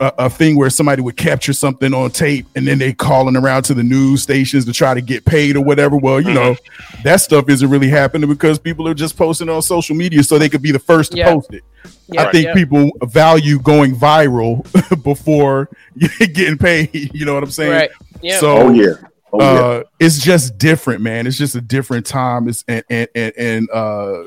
a, 0.00 0.12
a 0.18 0.30
thing 0.30 0.56
where 0.56 0.70
somebody 0.70 1.02
would 1.02 1.16
capture 1.16 1.52
something 1.52 1.94
on 1.94 2.10
tape 2.10 2.46
and 2.56 2.66
then 2.66 2.78
they 2.78 2.92
calling 2.92 3.36
around 3.36 3.62
to 3.64 3.74
the 3.74 3.82
news 3.84 4.22
stations 4.22 4.64
to 4.64 4.72
try 4.72 4.92
to 4.94 5.00
get 5.00 5.24
paid 5.24 5.54
or 5.56 5.60
whatever 5.62 5.96
well 5.96 6.20
you 6.20 6.32
know 6.34 6.56
that 7.04 7.20
stuff 7.20 7.48
isn't 7.48 7.68
really 7.70 7.88
happening 7.88 8.28
because 8.28 8.58
people 8.58 8.88
are 8.88 8.94
just 8.94 9.16
posting 9.16 9.48
on 9.48 9.62
social 9.62 9.94
media 9.94 10.22
so 10.24 10.36
they 10.38 10.48
could 10.48 10.62
be 10.62 10.72
the 10.72 10.78
first 10.80 11.12
to 11.12 11.18
Yeah. 11.18 11.32
post 11.32 11.52
it 11.52 11.62
Yeah, 12.08 12.24
I 12.26 12.32
think 12.32 12.46
yeah. 12.46 12.54
people 12.54 12.90
value 13.04 13.58
going 13.60 13.94
viral 13.94 14.64
before 15.04 15.68
getting 16.18 16.58
paid. 16.58 17.10
You 17.14 17.24
know 17.26 17.34
what 17.34 17.42
I'm 17.44 17.50
saying? 17.50 17.70
Right. 17.70 17.90
Yeah. 18.22 18.40
So 18.40 18.56
Oh 18.56 18.70
yeah. 18.72 18.94
Oh 19.34 19.40
yeah. 19.40 19.60
uh, 19.60 19.82
it's 19.98 20.18
just 20.18 20.58
different, 20.58 21.00
man. 21.00 21.26
It's 21.26 21.36
just 21.36 21.56
a 21.56 21.60
different 21.60 22.06
time. 22.06 22.48
It's 22.48 22.64
and 22.68 22.84
and 22.88 23.08
and, 23.16 23.32
and 23.36 23.70
uh, 23.70 24.24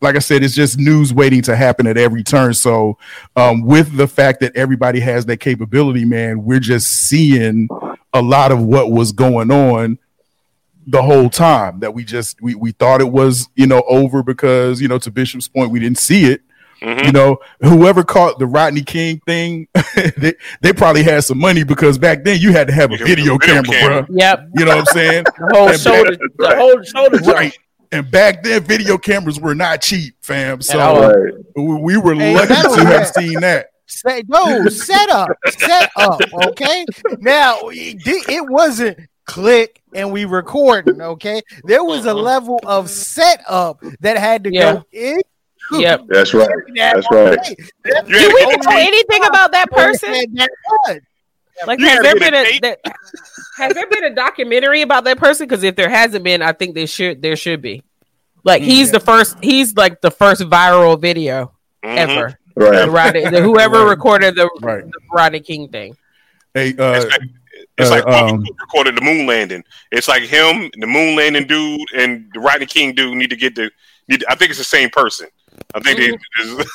like 0.00 0.16
I 0.16 0.20
said, 0.20 0.42
it's 0.42 0.54
just 0.54 0.78
news 0.78 1.12
waiting 1.12 1.42
to 1.42 1.54
happen 1.54 1.86
at 1.86 1.98
every 1.98 2.22
turn. 2.22 2.54
So 2.54 2.96
um, 3.36 3.62
with 3.62 3.94
the 3.96 4.08
fact 4.08 4.40
that 4.40 4.56
everybody 4.56 5.00
has 5.00 5.26
that 5.26 5.38
capability, 5.38 6.06
man, 6.06 6.44
we're 6.44 6.58
just 6.58 6.88
seeing 6.88 7.68
a 8.14 8.22
lot 8.22 8.50
of 8.50 8.62
what 8.62 8.90
was 8.90 9.12
going 9.12 9.50
on 9.50 9.98
the 10.86 11.02
whole 11.02 11.28
time 11.28 11.80
that 11.80 11.92
we 11.92 12.02
just 12.02 12.40
we, 12.40 12.54
we 12.54 12.72
thought 12.72 13.02
it 13.02 13.12
was 13.12 13.48
you 13.54 13.66
know 13.66 13.82
over 13.86 14.22
because 14.22 14.80
you 14.80 14.88
know 14.88 14.98
to 14.98 15.10
bishop's 15.10 15.46
point 15.46 15.70
we 15.70 15.78
didn't 15.78 15.98
see 15.98 16.24
it 16.24 16.40
Mhm. 16.82 17.04
you 17.06 17.12
know 17.12 17.38
whoever 17.60 18.02
caught 18.02 18.38
the 18.38 18.46
rodney 18.46 18.82
king 18.82 19.20
thing 19.26 19.68
they, 20.16 20.32
they 20.62 20.72
probably 20.72 21.02
had 21.02 21.22
some 21.24 21.38
money 21.38 21.62
because 21.62 21.98
back 21.98 22.24
then 22.24 22.40
you 22.40 22.52
had 22.52 22.66
to 22.68 22.72
have 22.72 22.90
a 22.92 22.96
video, 22.96 23.36
video 23.36 23.38
camera, 23.38 23.62
camera. 23.64 24.02
bro 24.04 24.16
Yep. 24.16 24.48
you 24.56 24.64
know 24.64 24.76
what 24.76 24.88
i'm 24.88 24.94
saying 24.94 25.24
The 25.38 25.50
whole 25.54 25.68
And 25.68 25.78
shoulder. 25.80 26.16
The 26.38 26.56
whole 26.56 26.82
shoulder. 26.82 27.18
right 27.32 27.56
and 27.92 28.10
back 28.10 28.42
then 28.42 28.62
video 28.64 28.96
cameras 28.96 29.38
were 29.40 29.54
not 29.54 29.82
cheap 29.82 30.14
fam 30.22 30.62
so 30.62 30.78
right. 31.12 31.32
we, 31.56 31.74
we 31.74 31.96
were 31.98 32.14
Hey, 32.14 32.34
lucky 32.34 32.48
to 32.54 32.84
have 32.84 32.86
right. 32.86 33.06
seen 33.14 33.40
that 33.40 33.66
Say 33.92 34.22
no, 34.28 34.66
set 34.68 35.10
up, 35.10 35.28
set 35.48 35.90
up. 35.96 36.20
Okay. 36.46 36.86
Now 37.18 37.56
it, 37.64 37.96
it 38.06 38.48
wasn't 38.48 38.96
click 39.26 39.82
and 39.92 40.12
we 40.12 40.26
recording. 40.26 41.02
Okay, 41.02 41.42
there 41.64 41.82
was 41.82 42.06
a 42.06 42.14
level 42.14 42.60
of 42.64 42.88
setup 42.88 43.82
that 43.98 44.16
had 44.16 44.44
to 44.44 44.52
Yeah. 44.52 44.74
go 44.74 44.84
in. 44.92 45.20
Yep. 45.72 46.02
That's 46.08 46.34
right. 46.34 46.48
That's 46.76 47.06
right. 47.12 47.38
You 47.48 47.56
Do 47.84 47.92
had 47.94 48.06
we 48.06 48.46
get 48.46 48.62
the 48.62 48.70
know 48.70 48.76
anything 48.76 49.24
about 49.24 49.52
that 49.52 49.70
person? 49.70 50.08
Person. 50.10 51.00
Like, 51.66 51.78
You 51.78 51.86
has 51.88 52.02
there 52.02 52.14
been 52.14 52.34
a 52.34 52.38
a 52.38 52.58
that, 52.60 52.80
has 53.58 53.74
there 53.74 53.86
been 53.88 54.04
a 54.04 54.14
documentary 54.14 54.82
about 54.82 55.04
that 55.04 55.18
person? 55.18 55.46
Because 55.46 55.62
if 55.62 55.76
there 55.76 55.90
hasn't 55.90 56.24
been, 56.24 56.40
I 56.42 56.52
think 56.52 56.74
there 56.74 56.86
should 56.86 57.20
there 57.22 57.36
should 57.36 57.60
be. 57.62 57.82
Like 58.44 58.62
he's 58.62 58.90
the 58.90 59.00
first. 59.00 59.36
He's 59.42 59.76
like 59.76 60.00
the 60.00 60.10
first 60.10 60.40
viral 60.42 60.98
video 61.00 61.52
Mhm. 61.84 61.96
ever. 61.96 62.38
Right. 62.56 62.84
The 62.84 62.90
Rodney, 62.90 63.28
the, 63.28 63.42
whoever 63.42 63.84
Right. 63.84 63.90
recorded 63.90 64.34
the, 64.34 64.48
Right. 64.60 64.84
the 64.84 64.92
Rodney 65.12 65.40
King 65.40 65.68
thing. 65.68 65.96
hey 66.54 66.74
uh 66.78 66.94
It's 66.94 67.04
like, 67.06 67.20
it's 67.78 67.90
uh, 67.90 67.94
like 67.94 68.06
um, 68.06 68.44
recorded 68.60 68.96
the 68.96 69.00
moon 69.02 69.26
landing. 69.26 69.62
It's 69.92 70.08
like 70.08 70.22
him, 70.24 70.70
the 70.78 70.86
moon 70.86 71.14
landing 71.16 71.46
dude, 71.46 71.80
and 71.94 72.28
the 72.34 72.40
Rodney 72.40 72.66
King 72.66 72.94
dude 72.94 73.16
need 73.16 73.30
to 73.30 73.36
get 73.36 73.54
the. 73.54 73.70
Need, 74.08 74.24
I 74.28 74.34
think 74.34 74.50
it's 74.50 74.58
the 74.58 74.64
same 74.64 74.90
person. 74.90 75.28
I 75.74 75.80
think 75.80 75.98
Mm-hmm. 76.00 76.56
they. 76.58 76.64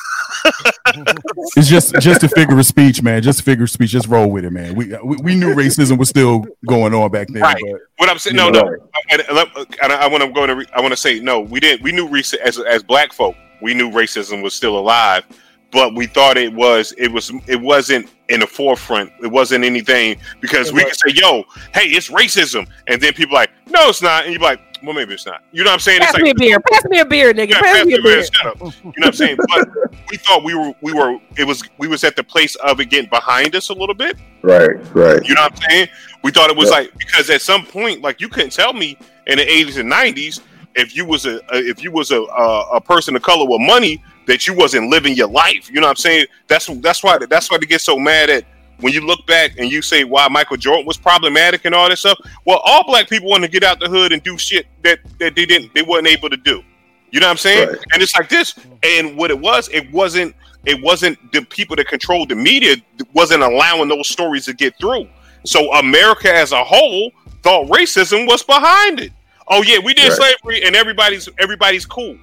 It's 1.57 1.67
just 1.69 1.95
just 1.99 2.23
a 2.23 2.29
figure 2.29 2.57
of 2.59 2.65
speech, 2.65 3.01
man. 3.01 3.21
Just 3.21 3.39
a 3.39 3.43
figure 3.43 3.63
of 3.63 3.69
speech. 3.69 3.89
Just 3.89 4.07
roll 4.07 4.29
with 4.29 4.45
it, 4.45 4.51
man. 4.51 4.75
We 4.75 4.95
we, 5.03 5.17
we 5.17 5.35
knew 5.35 5.53
racism 5.55 5.97
was 5.97 6.09
still 6.09 6.45
going 6.67 6.93
on 6.93 7.09
back 7.11 7.27
then. 7.29 7.41
Right. 7.41 7.55
But 7.61 7.81
What 7.97 8.09
I'm 8.09 8.19
saying, 8.19 8.35
no, 8.35 8.49
know, 8.49 8.61
no, 8.61 8.77
and, 9.11 9.21
and 9.21 9.35
let- 9.35 9.55
and 9.83 9.91
I 9.91 10.07
want 10.07 10.23
to 10.23 10.29
go 10.31 10.45
to. 10.45 10.65
I 10.75 10.81
want 10.81 10.91
to 10.91 10.97
say, 10.97 11.19
no, 11.19 11.39
we 11.39 11.59
didn't. 11.59 11.81
We 11.81 11.91
knew 11.91 12.07
racism 12.07 12.39
as 12.41 12.59
as 12.59 12.83
black 12.83 13.13
folk. 13.13 13.35
We 13.61 13.73
knew 13.73 13.89
racism 13.91 14.43
was 14.43 14.53
still 14.53 14.77
alive, 14.77 15.23
but 15.71 15.95
we 15.95 16.05
thought 16.07 16.37
it 16.37 16.53
was. 16.53 16.93
It 16.97 17.11
was. 17.11 17.31
It 17.47 17.59
wasn't 17.61 18.09
in 18.29 18.39
the 18.41 18.47
forefront. 18.47 19.11
It 19.23 19.27
wasn't 19.31 19.63
anything 19.65 20.17
because 20.41 20.69
It 20.69 20.73
we 20.75 20.83
was- 20.83 20.97
could 21.01 21.15
say, 21.15 21.21
"Yo, 21.21 21.43
hey, 21.73 21.87
it's 21.87 22.09
racism," 22.09 22.67
and 22.87 23.01
then 23.01 23.13
people 23.13 23.33
like, 23.35 23.49
"No, 23.67 23.89
it's 23.89 24.01
not," 24.01 24.25
and 24.25 24.33
you're 24.33 24.41
like, 24.41 24.59
"Well, 24.83 24.93
maybe 24.93 25.13
it's 25.13 25.25
not." 25.25 25.41
You 25.51 25.63
know 25.63 25.69
what 25.69 25.75
I'm 25.75 25.79
saying? 25.79 25.99
Pass 26.01 26.13
it's 26.15 26.19
me 26.23 26.29
like 26.29 26.35
a 26.37 26.39
beer. 26.39 26.59
Pass 26.71 26.83
me 26.85 26.99
a 26.99 27.05
beer, 27.05 27.33
nigga. 27.33 27.49
Yeah, 27.51 27.61
Pass 27.61 27.85
me 27.85 27.93
a 27.95 28.01
beer. 28.01 28.23
shut 28.23 28.45
up. 28.45 28.59
You 28.59 28.65
know 28.65 28.91
what 28.97 29.07
I'm 29.07 29.13
saying? 29.13 29.37
But 29.47 29.69
we 30.09 30.17
thought 30.17 30.43
we 30.43 30.53
were 30.55 30.73
we 30.81 30.93
were 30.93 31.17
it 31.37 31.45
was 31.45 31.63
we 31.77 31.87
was 31.87 32.03
at 32.03 32.15
the 32.15 32.23
place 32.23 32.55
of 32.55 32.79
it 32.79 32.85
getting 32.89 33.09
behind 33.09 33.55
us 33.55 33.69
a 33.69 33.73
little 33.73 33.95
bit. 33.95 34.17
Right. 34.41 34.71
Right. 34.93 35.23
You 35.25 35.33
know 35.35 35.41
what 35.43 35.53
I'm 35.53 35.69
saying? 35.69 35.87
We 36.23 36.31
thought 36.31 36.49
it 36.49 36.57
was 36.57 36.69
Yeah. 36.69 36.77
like 36.77 36.97
because 36.97 37.29
at 37.29 37.41
some 37.41 37.65
point, 37.65 38.01
like 38.01 38.21
you 38.21 38.29
couldn't 38.29 38.51
tell 38.51 38.73
me 38.73 38.97
in 39.27 39.37
the 39.37 39.45
80s 39.45 39.79
and 39.79 39.91
90s 39.91 40.41
if 40.75 40.95
you 40.95 41.05
was 41.05 41.25
a, 41.25 41.35
a 41.53 41.57
if 41.57 41.83
you 41.83 41.91
was 41.91 42.11
a, 42.11 42.21
a 42.21 42.61
a 42.75 42.81
person 42.81 43.15
of 43.15 43.21
color 43.21 43.47
with 43.47 43.61
money 43.61 44.03
that 44.27 44.47
you 44.47 44.53
wasn't 44.55 44.89
living 44.89 45.13
your 45.15 45.29
life. 45.29 45.69
You 45.69 45.75
know 45.81 45.87
what 45.87 45.91
I'm 45.91 45.95
saying? 45.97 46.25
That's 46.47 46.65
that's 46.81 47.03
why 47.03 47.17
that's 47.29 47.49
why 47.51 47.57
they 47.59 47.65
get 47.65 47.81
so 47.81 47.97
mad 47.99 48.29
at 48.29 48.43
when 48.79 48.93
you 48.93 49.01
look 49.01 49.25
back 49.27 49.57
and 49.57 49.71
you 49.71 49.81
say 49.81 50.03
why 50.03 50.27
Michael 50.29 50.57
Jordan 50.57 50.85
was 50.85 50.97
problematic 50.97 51.65
and 51.65 51.73
all 51.73 51.89
this 51.89 52.01
stuff. 52.01 52.19
Well, 52.45 52.61
all 52.65 52.83
black 52.85 53.09
people 53.09 53.29
want 53.29 53.43
to 53.43 53.49
get 53.49 53.63
out 53.63 53.79
the 53.79 53.87
hood 53.87 54.11
and 54.11 54.21
do 54.23 54.37
shit 54.37 54.67
that 54.83 54.99
that 55.19 55.35
they 55.35 55.45
didn't 55.45 55.73
they 55.73 55.81
weren't 55.81 56.07
able 56.07 56.29
to 56.29 56.37
do. 56.37 56.63
You 57.11 57.19
know 57.19 57.27
what 57.27 57.31
I'm 57.31 57.37
saying? 57.37 57.69
Right. 57.69 57.77
And 57.93 58.03
it's 58.03 58.15
like 58.15 58.29
this. 58.29 58.55
And 58.83 59.17
what 59.17 59.31
it 59.31 59.39
was, 59.39 59.69
it 59.69 59.89
wasn't 59.91 60.35
it 60.65 60.81
wasn't 60.81 61.31
the 61.31 61.43
people 61.43 61.75
that 61.77 61.87
controlled 61.87 62.29
the 62.29 62.35
media 62.35 62.75
wasn't 63.13 63.43
allowing 63.43 63.87
those 63.87 64.09
stories 64.09 64.45
to 64.45 64.53
get 64.53 64.77
through. 64.79 65.07
So 65.45 65.71
America 65.75 66.33
as 66.33 66.51
a 66.51 66.63
whole 66.63 67.11
thought 67.43 67.67
racism 67.67 68.27
was 68.27 68.43
behind 68.43 68.99
it. 68.99 69.13
Oh 69.47 69.61
yeah, 69.61 69.77
we 69.79 69.93
did 69.93 70.09
Right. 70.09 70.33
slavery 70.41 70.63
and 70.63 70.75
everybody's 70.75 71.29
everybody's 71.39 71.85
cool. 71.85 72.17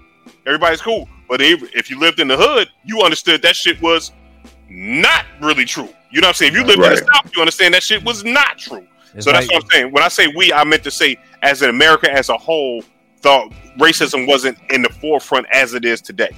Everybody's 0.46 0.82
cool. 0.82 1.08
But 1.28 1.40
if, 1.40 1.74
if 1.74 1.88
you 1.88 1.98
lived 1.98 2.20
in 2.20 2.28
the 2.28 2.36
hood, 2.36 2.68
you 2.84 3.00
understood 3.00 3.40
that 3.42 3.56
shit 3.56 3.80
was 3.80 4.12
not 4.68 5.24
really 5.40 5.64
true. 5.64 5.88
You 6.12 6.20
know 6.20 6.26
what 6.26 6.30
I'm 6.30 6.34
saying? 6.34 6.52
If 6.52 6.58
you 6.58 6.64
lived 6.64 6.78
in 6.78 6.84
Right. 6.84 6.98
the 6.98 7.06
South, 7.14 7.32
you 7.34 7.40
understand 7.42 7.74
that 7.74 7.82
shit 7.82 8.04
was 8.04 8.24
not 8.24 8.58
true. 8.58 8.86
It's 9.14 9.24
so 9.24 9.32
that's 9.32 9.46
like- 9.48 9.54
what 9.54 9.64
I'm 9.64 9.70
saying. 9.70 9.92
When 9.92 10.02
I 10.02 10.08
say 10.08 10.26
we, 10.28 10.52
I 10.52 10.64
meant 10.64 10.84
to 10.84 10.90
say 10.90 11.16
as 11.42 11.62
an 11.62 11.70
America 11.70 12.10
as 12.12 12.28
a 12.28 12.36
whole 12.36 12.82
thought 13.20 13.52
racism 13.78 14.26
wasn't 14.26 14.58
in 14.70 14.82
the 14.82 14.88
forefront 14.88 15.46
as 15.52 15.74
it 15.74 15.84
is 15.84 16.00
today. 16.00 16.30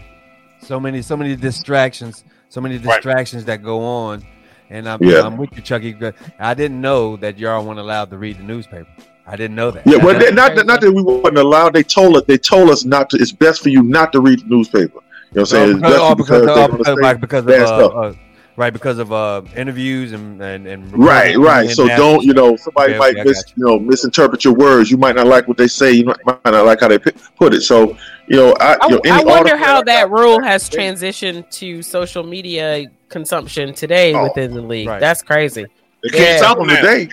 so 0.61 0.79
many 0.81 1.03
so 1.03 1.15
many 1.17 1.37
distractions 1.37 2.25
so 2.49 2.59
many 2.61 2.77
Right. 2.79 2.95
distractions 3.03 3.45
that 3.47 3.63
go 3.63 3.83
on 3.85 4.23
and 4.71 4.89
i'm, 4.89 4.99
Yeah. 5.03 5.21
I'm 5.21 5.37
with 5.37 5.51
you 5.57 5.61
chucky 5.63 5.95
i 6.39 6.55
didn't 6.55 6.81
know 6.81 7.17
that 7.17 7.39
y'all 7.39 7.63
weren't 7.65 7.79
allowed 7.81 8.09
to 8.11 8.17
read 8.17 8.39
the 8.39 8.45
newspaper 8.45 8.87
i 9.27 9.37
didn't 9.37 9.57
know 9.57 9.71
that 9.73 9.83
Yeah, 9.87 9.97
well, 9.99 10.19
they, 10.19 10.31
not 10.33 10.55
that, 10.57 10.65
not 10.67 10.81
that 10.81 10.91
we 10.93 11.03
weren't 11.03 11.37
allowed. 11.37 11.75
They 11.75 11.83
told 11.83 12.17
us. 12.17 12.23
They 12.27 12.39
told 12.39 12.71
us 12.71 12.85
not 12.87 13.11
to. 13.11 13.19
It's 13.19 13.33
best 13.33 13.63
for 13.63 13.69
you 13.69 13.83
not 13.83 14.13
to 14.13 14.21
read 14.21 14.41
the 14.41 14.47
newspaper. 14.47 15.01
You 15.33 15.41
know 15.41 15.41
what 15.41 15.41
I'm 15.41 15.47
saying? 15.47 15.71
It's 15.71 15.81
because, 15.81 15.99
best 15.99 16.17
because, 16.17 16.29
they're 16.29 16.47
gonna 16.55 17.19
because, 17.19 17.45
because 17.45 17.71
of 17.71 17.81
uh, 17.81 17.99
uh, 17.99 18.15
right 18.57 18.73
because 18.73 18.99
of 18.99 19.13
uh 19.13 19.43
interviews 19.57 20.13
and 20.13 20.41
and, 20.41 20.67
and 20.67 20.93
Right, 20.99 21.37
right. 21.37 21.67
and 21.67 21.71
So 21.77 21.87
that- 21.87 21.97
don't 21.97 22.23
you 22.23 22.33
know 22.35 22.57
somebody 22.57 22.93
Okay, 22.93 22.99
might 22.99 23.11
okay, 23.13 23.21
I 23.21 23.25
mis, 23.25 23.43
got 23.43 23.57
you 23.57 23.65
know 23.67 23.79
misinterpret 23.79 24.45
your 24.45 24.55
words. 24.55 24.91
You 24.91 24.97
might 24.97 25.17
not 25.17 25.27
like 25.27 25.49
what 25.49 25.57
they 25.57 25.67
say. 25.69 25.93
You 25.93 26.05
might 26.07 26.25
might 26.25 26.45
not 26.45 26.65
like 26.67 26.81
how 26.81 26.89
they 26.89 26.99
put 26.99 27.55
it. 27.55 27.63
So 27.63 27.97
you 28.27 28.37
know, 28.37 28.55
I, 28.61 28.77
I, 28.81 28.87
you 28.87 28.95
know, 28.95 29.01
any 29.05 29.11
I 29.11 29.23
wonder 29.25 29.57
how 29.57 29.81
I 29.81 29.83
that 29.85 30.11
rule 30.11 30.43
has 30.43 30.71
transitioned 30.71 31.51
to 31.51 31.83
social 31.83 32.23
media 32.23 32.87
consumption 33.11 33.75
today 33.75 34.15
Oh, 34.15 34.23
within 34.25 34.55
the 34.55 34.63
league. 34.63 34.89
right. 34.89 34.99
That's 35.01 35.23
crazy. 35.23 35.67
They 36.03 36.09
can't 36.09 36.21
Yeah. 36.23 36.37
stop 36.39 36.57
them 36.59 36.69
today. 36.69 37.09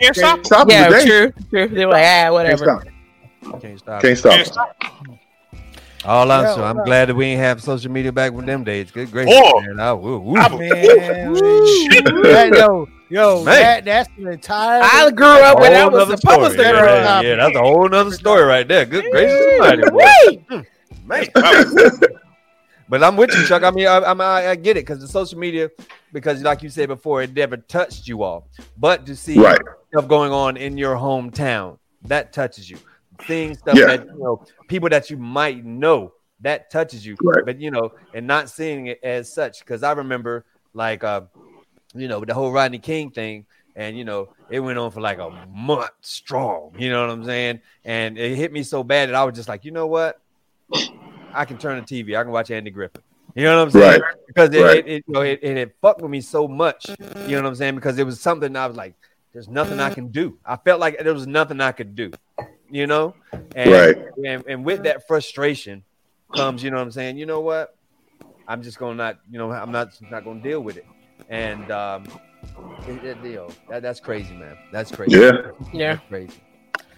Can't 0.00 0.16
stop 0.16 0.44
stop 0.46 0.68
them 0.68 0.76
Yeah, 0.92 0.98
today. 0.98 1.06
true, 1.06 1.32
true. 1.50 1.68
They're 1.68 1.86
like, 1.88 2.02
ah, 2.04 2.06
Can't 2.06 2.32
whatever. 2.34 2.64
stop. 2.64 3.60
can't 3.62 3.78
stop 3.78 4.02
Can't 4.02 4.18
stop. 4.18 4.32
Can't 4.32 4.46
stop. 4.46 4.76
All 6.04 6.30
i'm 6.30 6.44
Yeah, 6.44 6.54
so 6.54 6.64
i'm 6.64 6.76
well- 6.76 6.84
glad 6.86 7.08
that 7.08 7.14
we 7.14 7.26
ain't 7.26 7.40
have 7.40 7.62
social 7.62 7.90
media 7.90 8.10
back 8.12 8.32
with 8.32 8.46
them 8.46 8.64
days 8.64 8.90
good 8.90 9.10
gracious 9.10 9.34
Oh. 9.36 9.60
man. 9.60 9.80
I, 9.80 9.92
woo, 9.92 10.18
woo. 10.18 10.32
Man, 10.34 10.50
that, 11.32 12.52
yo, 12.56 12.88
yo, 13.08 13.44
Man. 13.44 13.44
that, 13.44 13.84
that's 13.84 14.08
an 14.18 14.28
entire. 14.28 14.80
I 14.82 15.10
grew 15.10 15.26
up 15.26 15.60
when 15.60 15.74
I 15.74 15.84
was 15.86 16.08
nother 16.08 16.16
supposed 16.16 16.52
story. 16.54 16.66
yeah, 16.68 16.72
grow 16.80 16.94
yeah, 16.94 17.20
yeah, 17.22 17.36
that's 17.36 17.56
a 17.56 17.60
whole 17.60 17.88
nother 17.88 18.12
story 18.12 18.42
right 18.44 18.66
there 18.66 18.84
good 18.86 19.04
gracious 19.10 19.40
somebody 19.58 19.90
boy. 19.90 20.44
Hmm, 20.48 21.06
man 21.06 21.26
But 22.88 23.04
I'm 23.04 23.16
with 23.16 23.32
you, 23.36 23.46
Chuck. 23.46 23.62
I 23.62 23.70
mean, 23.70 23.86
I, 23.86 23.98
I'm- 23.98 24.20
I, 24.20 24.48
I 24.48 24.54
get 24.56 24.76
it 24.76 24.80
because 24.84 25.00
the 25.00 25.06
social 25.06 25.38
media, 25.38 25.70
because 26.12 26.42
like 26.42 26.60
you 26.62 26.68
said 26.68 26.88
before, 26.88 27.22
it 27.22 27.32
never 27.32 27.56
touched 27.56 28.08
you 28.08 28.24
all. 28.24 28.48
But 28.76 29.06
to 29.06 29.14
see 29.14 29.38
Right. 29.38 29.60
stuff 29.92 30.08
going 30.08 30.32
on 30.32 30.56
in 30.56 30.76
your 30.76 30.96
hometown, 30.96 31.78
that 32.06 32.32
touches 32.32 32.68
you. 32.68 32.78
Seeing 33.26 33.54
stuff 33.54 33.76
Yeah. 33.76 33.86
that 33.86 34.06
you 34.06 34.18
know, 34.18 34.44
people 34.68 34.88
that 34.88 35.10
you 35.10 35.16
might 35.16 35.64
know, 35.64 36.12
that 36.40 36.70
touches 36.70 37.04
you. 37.04 37.16
Right. 37.22 37.44
But 37.44 37.60
you 37.60 37.70
know, 37.70 37.92
and 38.14 38.26
not 38.26 38.48
seeing 38.50 38.86
it 38.86 39.00
as 39.02 39.32
such. 39.32 39.60
Because 39.60 39.82
I 39.82 39.92
remember, 39.92 40.44
like, 40.74 41.04
uh, 41.04 41.22
you 41.94 42.08
know, 42.08 42.24
the 42.24 42.34
whole 42.34 42.50
Rodney 42.52 42.78
King 42.78 43.10
thing, 43.10 43.46
and 43.76 43.96
you 43.96 44.04
know, 44.04 44.28
it 44.48 44.60
went 44.60 44.78
on 44.78 44.90
for 44.90 45.00
like 45.00 45.18
a 45.18 45.30
month 45.52 45.90
strong. 46.00 46.74
You 46.78 46.90
know 46.90 47.00
what 47.02 47.10
I'm 47.10 47.24
saying? 47.24 47.60
And 47.84 48.18
it 48.18 48.36
hit 48.36 48.52
me 48.52 48.62
so 48.62 48.82
bad 48.82 49.08
that 49.08 49.14
I 49.14 49.24
was 49.24 49.34
just 49.34 49.48
like, 49.48 49.64
you 49.64 49.70
know 49.70 49.86
what? 49.86 50.20
I 51.32 51.44
can 51.44 51.58
turn 51.58 51.76
the 51.76 51.82
TV. 51.82 52.16
I 52.18 52.22
can 52.22 52.32
watch 52.32 52.50
Andy 52.50 52.70
Griffith. 52.70 53.02
You 53.36 53.44
know 53.44 53.58
what 53.58 53.62
I'm 53.62 53.70
saying? 53.70 54.00
Right. 54.00 54.14
Because 54.26 54.50
it, 54.54 54.62
Right. 54.62 54.78
it, 54.78 54.86
it, 54.88 55.04
you 55.06 55.14
know, 55.14 55.20
it, 55.20 55.38
it 55.42 55.76
fucked 55.80 56.02
with 56.02 56.10
me 56.10 56.20
so 56.20 56.48
much. 56.48 56.88
You 56.88 57.36
know 57.36 57.42
what 57.42 57.46
I'm 57.48 57.54
saying? 57.54 57.76
Because 57.76 57.98
it 57.98 58.04
was 58.04 58.20
something 58.20 58.56
I 58.56 58.66
was 58.66 58.76
like, 58.76 58.94
there's 59.32 59.48
nothing 59.48 59.78
I 59.78 59.90
can 59.94 60.08
do. 60.08 60.38
I 60.44 60.56
felt 60.56 60.80
like 60.80 60.98
there 60.98 61.14
was 61.14 61.28
nothing 61.28 61.60
I 61.60 61.70
could 61.70 61.94
do. 61.94 62.10
You 62.70 62.86
know? 62.86 63.14
And, 63.54 63.70
Right. 63.70 63.96
and, 64.24 64.44
and 64.46 64.64
with 64.64 64.84
that 64.84 65.06
frustration 65.06 65.82
comes, 66.34 66.62
you 66.62 66.70
know 66.70 66.76
what 66.76 66.82
I'm 66.84 66.90
saying? 66.92 67.18
You 67.18 67.26
know 67.26 67.40
what? 67.40 67.76
I'm 68.46 68.62
just 68.62 68.78
gonna 68.78 68.94
not, 68.94 69.18
you 69.30 69.38
know, 69.38 69.50
I'm 69.50 69.70
not 69.72 69.88
not 70.10 70.24
gonna 70.24 70.40
deal 70.40 70.60
with 70.60 70.76
it. 70.76 70.86
And 71.28 71.70
um 71.70 72.04
it, 72.86 73.04
it, 73.04 73.18
you 73.24 73.34
know, 73.34 73.48
that, 73.68 73.82
that's 73.82 74.00
crazy, 74.00 74.34
man. 74.34 74.56
That's 74.72 74.90
crazy. 74.90 75.16
Yeah. 75.16 75.50
Yeah. 75.72 75.94
That's 75.94 76.08
crazy. 76.08 76.40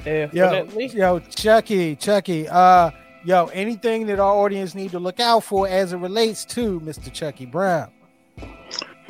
Yeah. 0.07 0.31
Yo, 0.33 0.51
Definitely. 0.51 0.87
yo, 0.89 1.19
Chucky, 1.21 1.97
Chucky. 1.97 2.49
Uh, 2.49 2.91
yo, 3.25 3.47
anything 3.47 4.07
that 4.07 4.19
our 4.21 4.33
audience 4.35 4.75
need 4.75 4.91
to 4.93 4.99
look 4.99 5.21
out 5.21 5.45
for 5.45 5.69
as 5.69 5.93
it 5.93 5.99
relates 5.99 6.45
to 6.47 6.81
Mr. 6.81 7.13
Chucky 7.13 7.47
Brown? 7.47 7.91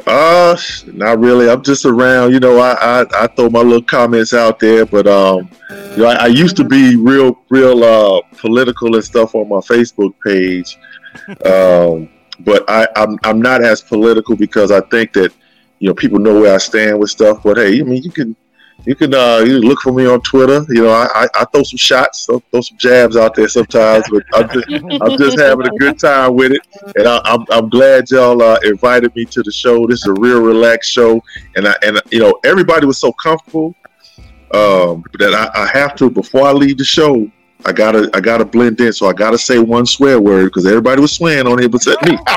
Uh, 0.06 0.56
not 0.86 1.20
really. 1.20 1.48
I'm 1.48 1.62
just 1.62 1.84
around. 1.84 2.32
You 2.32 2.40
know, 2.40 2.58
I 2.58 2.72
I, 2.72 3.24
I 3.24 3.26
throw 3.28 3.48
my 3.48 3.60
little 3.60 3.82
comments 3.82 4.34
out 4.34 4.58
there, 4.58 4.84
but 4.84 5.06
um, 5.06 5.48
you 5.70 5.98
know, 5.98 6.06
I, 6.06 6.14
I 6.14 6.26
used 6.26 6.56
to 6.56 6.64
be 6.64 6.96
real 6.96 7.38
real 7.50 7.84
uh 7.84 8.20
political 8.38 8.94
and 8.94 9.04
stuff 9.04 9.34
on 9.34 9.48
my 9.48 9.58
Facebook 9.58 10.14
page. 10.24 10.78
Um, 11.44 12.08
but 12.40 12.64
I 12.68 12.88
I'm 12.96 13.18
I'm 13.22 13.42
not 13.42 13.62
as 13.62 13.82
political 13.82 14.34
because 14.34 14.70
I 14.70 14.80
think 14.80 15.12
that 15.12 15.30
you 15.78 15.88
know 15.88 15.94
people 15.94 16.18
know 16.18 16.40
where 16.40 16.54
I 16.54 16.58
stand 16.58 16.98
with 16.98 17.10
stuff. 17.10 17.42
But 17.42 17.58
hey, 17.58 17.80
I 17.80 17.82
mean, 17.82 18.02
you 18.02 18.10
can 18.10 18.34
you 18.84 18.94
can 18.94 19.14
uh 19.14 19.42
you 19.46 19.60
look 19.60 19.80
for 19.80 19.92
me 19.92 20.06
on 20.06 20.20
Twitter. 20.22 20.64
You 20.68 20.84
know, 20.84 20.90
I 20.90 21.28
I, 21.34 21.44
throw 21.46 21.62
some 21.62 21.78
shots, 21.78 22.26
throw, 22.26 22.40
throw 22.50 22.60
some 22.60 22.78
jabs 22.78 23.16
out 23.16 23.34
there 23.34 23.48
sometimes, 23.48 24.04
but 24.10 24.24
I'm 24.34 24.48
just 24.48 24.68
I'm 25.02 25.18
just 25.18 25.38
having 25.38 25.66
a 25.66 25.76
good 25.78 25.98
time 25.98 26.34
with 26.34 26.52
it 26.52 26.62
and 26.96 27.06
I, 27.06 27.20
I'm 27.24 27.44
I'm 27.50 27.68
glad 27.68 28.10
y'all 28.10 28.42
uh, 28.42 28.58
invited 28.64 29.14
me 29.14 29.24
to 29.26 29.42
the 29.42 29.52
show. 29.52 29.86
This 29.86 30.00
is 30.00 30.06
a 30.06 30.12
real 30.14 30.42
relaxed 30.42 30.90
show, 30.90 31.22
and 31.56 31.68
I 31.68 31.74
and 31.82 32.00
you 32.10 32.20
know 32.20 32.38
everybody 32.44 32.86
was 32.86 32.98
so 32.98 33.12
comfortable 33.12 33.74
um, 34.52 35.04
that 35.18 35.34
I, 35.34 35.62
I 35.62 35.66
have 35.66 35.94
to 35.96 36.10
before 36.10 36.46
I 36.46 36.52
leave 36.52 36.78
the 36.78 36.84
show. 36.84 37.30
I 37.64 37.72
gotta 37.72 38.10
I 38.14 38.20
gotta 38.20 38.44
blend 38.44 38.80
in, 38.80 38.92
so 38.92 39.06
I 39.06 39.12
gotta 39.12 39.38
say 39.38 39.58
one 39.58 39.86
swear 39.86 40.20
word 40.20 40.46
because 40.46 40.66
everybody 40.66 41.00
was 41.00 41.12
swearing 41.12 41.46
on 41.46 41.60
it 41.62 41.72
except 41.74 42.04
me. 42.04 42.12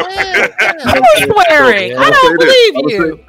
Who's 0.85 1.23
swearing? 1.33 1.97
I 1.97 2.03
I'll 2.03 2.11
don't 2.11 2.41
say 2.41 2.45
this. 2.45 2.71
believe 2.71 2.75
I'll 2.75 2.89
you. 2.89 3.19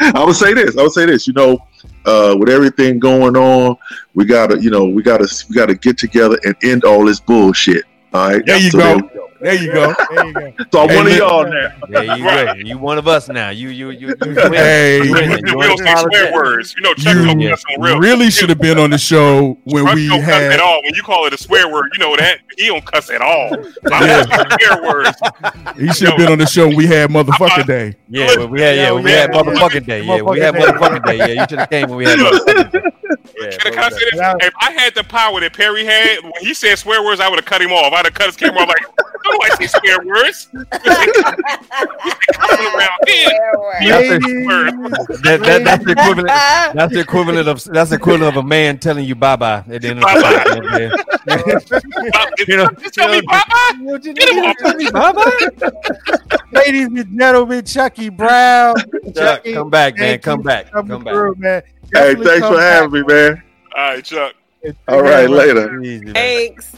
I 0.00 0.24
would 0.24 0.36
say 0.36 0.54
this. 0.54 0.76
I 0.76 0.82
would 0.82 0.92
say 0.92 1.06
this. 1.06 1.26
You 1.26 1.34
know, 1.34 1.58
uh, 2.06 2.36
with 2.38 2.48
everything 2.48 2.98
going 2.98 3.36
on, 3.36 3.76
we 4.14 4.24
gotta 4.24 4.60
you 4.60 4.70
know 4.70 4.86
we 4.86 5.02
gotta 5.02 5.28
we 5.48 5.54
gotta 5.54 5.74
get 5.74 5.98
together 5.98 6.38
and 6.44 6.54
end 6.62 6.84
all 6.84 7.04
this 7.04 7.20
bullshit. 7.20 7.84
All 8.12 8.30
right. 8.30 8.44
There 8.46 8.58
you 8.58 8.70
So 8.70 8.78
go. 8.78 9.10
There 9.46 9.62
you 9.62 9.72
go. 9.72 9.94
There 10.10 10.26
you 10.26 10.32
go. 10.32 10.52
So 10.72 10.80
I'm 10.82 10.88
Hey, 10.88 10.96
one 10.96 11.06
of 11.06 11.16
y'all 11.16 11.44
now. 11.48 11.68
Yeah, 11.88 12.14
you 12.16 12.24
Right. 12.26 12.56
good. 12.56 12.66
You 12.66 12.78
one 12.78 12.98
of 12.98 13.06
us 13.06 13.28
now. 13.28 13.50
You 13.50 13.68
you 13.68 13.90
you, 13.90 14.08
you 14.08 14.34
Hey, 14.52 15.04
You 15.04 15.12
win. 15.12 15.30
you 15.30 15.38
You 15.46 15.56
we 15.58 15.66
don't 15.66 15.78
say 15.78 15.94
swear 15.96 16.32
words. 16.34 16.74
You 16.76 16.82
know, 16.82 16.94
Chuck 16.94 17.14
You 17.14 17.24
don't 17.26 17.42
on 17.42 17.80
real. 17.80 17.98
really 18.00 18.30
should 18.30 18.48
have 18.48 18.58
been 18.60 18.78
on 18.78 18.90
the 18.90 18.98
show 18.98 19.56
when 19.64 19.84
Chuck 19.86 19.94
we 19.94 20.08
don't 20.08 20.20
cuss 20.22 20.30
at 20.30 20.50
had. 20.52 20.60
all. 20.60 20.80
When 20.82 20.94
you 20.94 21.02
call 21.02 21.26
it 21.26 21.32
a 21.32 21.38
swear 21.38 21.68
word, 21.72 21.90
you 21.94 22.00
know 22.00 22.16
that 22.16 22.40
he 22.58 22.66
don't 22.66 22.84
cuss 22.84 23.08
at 23.10 23.20
all. 23.20 23.52
I 23.92 24.24
don't 24.26 24.58
swear 24.58 24.82
words. 24.82 25.16
He 25.78 25.88
should 25.92 26.08
have 26.08 26.18
been 26.18 26.32
on 26.32 26.38
the 26.38 26.46
show 26.46 26.66
when 26.66 26.76
we 26.76 26.86
had 26.86 27.10
motherfucker 27.10 27.64
day. 27.66 27.94
Yeah, 28.08 28.44
we 28.46 28.60
had 28.60 28.76
yeah, 28.76 28.92
we 28.92 29.10
had 29.10 29.30
motherfucking 29.30 29.86
day. 29.86 30.02
Yeah, 30.02 30.22
we 30.22 30.40
had 30.40 30.54
motherfucking 30.54 31.04
day. 31.04 31.16
Yeah, 31.18 31.26
you 31.42 31.46
should 31.48 31.58
have 31.60 31.70
came 31.70 31.88
when 31.88 31.98
we 31.98 32.04
had 32.06 32.18
motherfucking 32.18 32.72
day. 32.72 32.80
Yeah, 33.38 33.50
Can 33.58 33.72
I, 33.72 33.76
can 33.76 33.84
I 33.84 33.88
say 33.90 34.04
this? 34.10 34.20
If 34.40 34.54
I 34.60 34.70
had 34.72 34.94
the 34.94 35.04
power 35.04 35.40
that 35.40 35.52
Perry 35.52 35.84
had, 35.84 36.22
when 36.22 36.32
he 36.40 36.54
said 36.54 36.76
swear 36.78 37.04
words, 37.04 37.20
I 37.20 37.28
would 37.28 37.36
have 37.38 37.44
cut 37.44 37.60
him 37.60 37.70
off. 37.72 37.92
I'd 37.92 38.06
have 38.06 38.14
cut 38.14 38.26
his 38.26 38.36
camera 38.36 38.62
off 38.62 38.68
like, 38.68 38.82
don't 39.24 39.44
I 39.44 39.48
say 39.56 39.66
swear 39.66 39.98
words? 40.06 40.48
Coming 42.32 42.66
around 42.74 42.98
here. 43.06 43.32
That's. 45.22 45.46
That, 45.46 45.64
that, 45.64 45.84
the 45.84 45.92
equivalent. 45.92 46.28
That's 46.76 46.92
the 46.92 47.00
equivalent 47.00 47.48
of 47.48 47.64
that's 47.64 47.90
the 47.90 47.96
equivalent 47.96 48.36
of 48.36 48.44
a 48.44 48.46
man 48.46 48.78
telling 48.78 49.04
you 49.04 49.14
bye 49.14 49.36
bye 49.36 49.64
at 49.68 49.82
the 49.82 49.88
end 49.88 49.98
of 50.02 50.04
the 50.04 50.06
Bye-bye. 50.06 50.78
day. 50.78 50.90
If 52.38 52.48
You 52.48 52.56
know- 52.58 52.68
you 52.82 52.90
tell 52.90 53.08
me 53.10 53.20
bye-bye, 53.22 53.98
get 53.98 54.28
him 54.28 54.94
off. 54.94 55.16
Ladies 56.52 56.86
and 56.86 57.18
gentlemen, 57.18 57.64
Chucky 57.64 58.08
Brown. 58.08 58.74
Chuck, 59.14 59.44
come 59.44 59.70
back, 59.70 59.96
man. 59.98 60.18
Come 60.20 60.42
back. 60.42 60.66
for 60.70 60.82
Come 60.82 61.04
back. 61.04 61.14
through, 61.14 61.34
man. 61.38 61.62
Hey, 61.94 62.14
thanks 62.14 62.46
for 62.46 62.60
having 62.60 62.92
me, 62.92 63.02
man. 63.02 63.42
All 63.76 63.90
right, 63.90 64.04
Chuck. 64.04 64.34
All 64.88 65.02
right, 65.02 65.28
later. 65.28 65.80
Easy. 65.80 66.12
Thanks. 66.12 66.72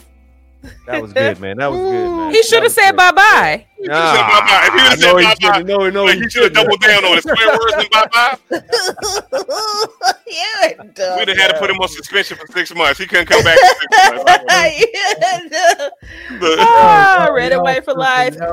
That 0.87 1.01
was 1.03 1.13
good, 1.13 1.39
man. 1.41 1.57
That 1.59 1.71
was 1.71 1.79
good, 1.81 2.11
man. 2.11 2.31
He 2.35 2.43
should 2.43 2.63
have 2.63 2.73
said 2.73 2.93
bye 2.93 3.13
bye. 3.13 3.65
He 3.79 3.85
should've 3.85 3.95
said 4.11 4.23
bye-bye. 4.27 4.65
If 4.67 4.73
he 4.75 5.13
would've 5.15 5.29
said 5.31 5.41
bye-bye. 5.41 5.63
No, 5.63 5.89
no, 5.91 6.05
like, 6.05 6.19
he 6.19 6.29
should 6.29 6.43
have 6.45 6.53
doubled 6.53 6.81
down 6.81 7.05
on 7.05 7.17
it. 7.19 7.23
Swear 7.23 7.37
words 7.59 7.75
and 7.79 7.91
bye-bye. 7.91 8.39
You're 10.27 10.85
dumb. 10.95 11.19
We'd 11.21 11.29
have 11.29 11.37
had 11.39 11.49
to 11.53 11.59
put 11.59 11.71
him 11.71 11.77
on 11.79 11.89
suspension 11.89 12.37
for 12.37 12.47
six 12.53 12.75
months. 12.75 12.99
He 12.99 13.07
couldn't 13.07 13.27
come 13.27 13.43
back 13.45 13.57
for 13.59 13.67
six 13.67 14.25
months. 14.25 15.91
Look, 16.41 16.59
Ah, 16.61 17.27
Yo, 17.29 17.35
red 17.35 17.53
and 17.53 17.63
white 17.63 17.85
for 17.85 17.95
life. 17.95 18.35
yo, 18.35 18.45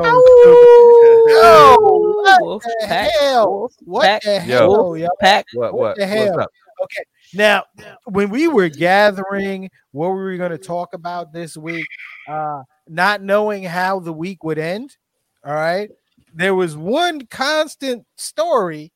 Ow. 1.41 1.77
what 2.21 2.61
the 2.61 2.85
pack. 2.87 3.09
hell? 3.19 3.71
What 3.83 4.03
pack. 4.03 4.21
the 4.23 4.43
Yo. 4.45 4.57
hell, 4.71 4.97
yo? 4.97 5.07
Pack. 5.19 5.45
What? 5.53 5.73
What 5.73 5.79
What? 5.79 5.95
the 5.97 6.03
What's 6.05 6.13
hell? 6.13 6.39
up? 6.41 6.51
Okay. 6.83 7.03
Now, 7.35 7.63
when 8.05 8.29
we 8.29 8.47
were 8.47 8.69
gathering 8.69 9.69
what 9.91 10.09
we 10.09 10.15
were 10.15 10.37
going 10.37 10.51
to 10.51 10.57
talk 10.57 10.93
about 10.93 11.33
this 11.33 11.57
week, 11.57 11.85
uh, 12.29 12.61
not 12.87 13.21
knowing 13.21 13.63
how 13.63 13.99
the 13.99 14.13
week 14.13 14.43
would 14.43 14.57
end, 14.57 14.95
all 15.45 15.53
right, 15.53 15.89
there 16.33 16.55
was 16.55 16.75
one 16.77 17.25
constant 17.27 18.05
story 18.17 18.91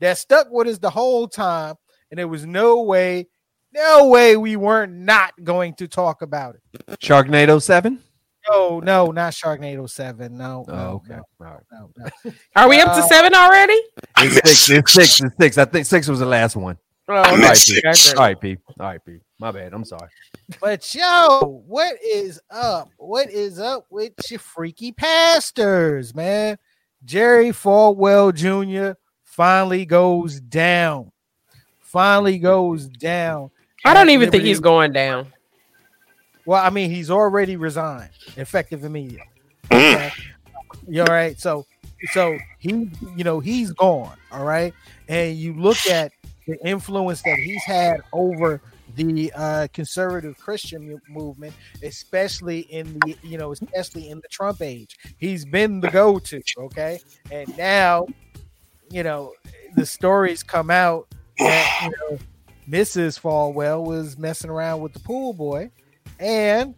that 0.00 0.18
stuck 0.18 0.48
with 0.50 0.68
us 0.68 0.78
the 0.78 0.90
whole 0.90 1.26
time, 1.28 1.74
and 2.10 2.18
there 2.18 2.28
was 2.28 2.46
no 2.46 2.82
way, 2.82 3.26
no 3.72 4.08
way 4.08 4.36
we 4.36 4.56
weren't 4.56 4.92
not 4.92 5.32
going 5.42 5.74
to 5.74 5.88
talk 5.88 6.22
about 6.22 6.54
it. 6.56 7.00
Sharknado 7.00 7.60
Seven. 7.62 8.00
No, 8.48 8.80
no, 8.80 9.06
not 9.10 9.34
Sharknado 9.34 9.90
7. 9.90 10.34
No, 10.38 10.64
Oh, 10.68 10.72
no, 10.74 10.88
okay. 11.04 11.20
no, 11.38 11.60
no, 11.70 11.90
no. 12.24 12.32
Are 12.56 12.66
we 12.68 12.80
up 12.80 12.94
to 12.94 13.02
Uh, 13.02 13.06
seven 13.06 13.34
already? 13.34 13.78
It's 14.18 14.36
six. 14.36 14.70
It's 14.70 14.92
six. 14.92 15.20
It's 15.20 15.36
six. 15.38 15.58
I 15.58 15.64
think 15.66 15.84
six 15.84 16.08
was 16.08 16.20
the 16.20 16.24
last 16.26 16.56
one. 16.56 16.78
Oh, 17.10 17.14
All 17.14 17.32
okay. 17.32 17.42
right, 17.42 17.56
Six. 17.56 18.12
P. 18.12 18.16
All 18.16 18.22
right, 18.22 18.40
P. 18.40 18.56
All 18.78 18.86
right, 18.86 19.04
P. 19.04 19.18
My 19.38 19.50
bad. 19.50 19.72
I'm 19.72 19.84
sorry. 19.84 20.08
But 20.60 20.94
yo, 20.94 21.62
what 21.66 21.94
is 22.04 22.38
up? 22.50 22.90
What 22.98 23.30
is 23.30 23.58
up 23.58 23.86
with 23.88 24.12
your 24.30 24.40
freaky 24.40 24.92
pastors, 24.92 26.14
man? 26.14 26.58
Jerry 27.04 27.50
Falwell 27.50 28.34
Jr. 28.34 28.98
finally 29.24 29.86
goes 29.86 30.38
down. 30.38 31.10
Finally 31.78 32.38
goes 32.38 32.88
down. 32.88 33.50
I 33.86 33.94
don't 33.94 34.08
at 34.08 34.12
even 34.12 34.30
think 34.30 34.44
he's 34.44 34.60
going 34.60 34.92
down. 34.92 35.32
Well, 36.44 36.62
I 36.62 36.68
mean, 36.68 36.90
he's 36.90 37.10
already 37.10 37.56
resigned, 37.56 38.10
effective 38.36 38.84
immediately. 38.84 39.28
Mm. 39.70 39.94
Okay. 39.94 40.12
You 40.86 41.02
all 41.02 41.06
right? 41.06 41.38
So, 41.40 41.64
so 42.12 42.38
he, 42.58 42.90
you 43.16 43.24
know, 43.24 43.40
he's 43.40 43.70
gone. 43.72 44.16
All 44.30 44.44
right, 44.44 44.74
and 45.08 45.36
you 45.36 45.54
look 45.54 45.86
at 45.86 46.12
the 46.48 46.58
influence 46.66 47.22
that 47.22 47.38
he's 47.38 47.62
had 47.64 48.00
over 48.12 48.60
the 48.96 49.30
uh, 49.36 49.68
conservative 49.72 50.36
Christian 50.38 50.98
movement, 51.08 51.54
especially 51.82 52.60
in 52.60 52.98
the, 53.00 53.16
you 53.22 53.36
know, 53.38 53.52
especially 53.52 54.08
in 54.08 54.18
the 54.18 54.28
Trump 54.28 54.62
age. 54.62 54.96
He's 55.18 55.44
been 55.44 55.80
the 55.80 55.90
go-to. 55.90 56.42
Okay, 56.58 56.98
and 57.30 57.56
now, 57.56 58.06
you 58.90 59.02
know, 59.02 59.34
the 59.76 59.86
stories 59.86 60.42
come 60.42 60.70
out 60.70 61.06
that 61.38 61.80
you 61.84 61.90
know 61.90 62.18
Mrs. 62.68 63.20
Falwell 63.20 63.84
was 63.84 64.18
messing 64.18 64.50
around 64.50 64.80
with 64.80 64.94
the 64.94 65.00
pool 65.00 65.34
boy, 65.34 65.70
and 66.18 66.74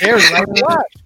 Harry 0.00 0.22
like 0.32 0.46
to 0.46 0.62
watch. 0.62 0.96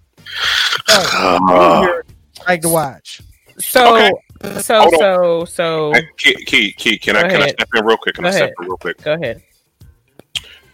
So, 0.86 1.38
Uh, 1.48 2.02
like 2.46 2.60
to 2.62 2.68
watch. 2.68 3.22
So, 3.58 3.96
Okay. 3.96 4.60
so, 4.60 4.80
Hold 4.80 4.94
so, 4.98 5.44
so, 5.46 5.92
Key, 6.18 6.34
Key, 6.44 6.72
Key, 6.72 6.98
can 6.98 7.16
I 7.16 7.22
Go 7.22 7.28
can 7.30 7.42
I 7.42 7.48
step 7.48 7.68
in 7.74 7.84
real 7.84 7.96
quick? 7.96 8.14
Can 8.16 8.24
Go 8.24 8.28
I 8.28 8.32
step 8.32 8.42
ahead. 8.44 8.54
in 8.60 8.66
real 8.66 8.76
quick? 8.76 9.02
go 9.02 9.14
ahead. 9.14 9.42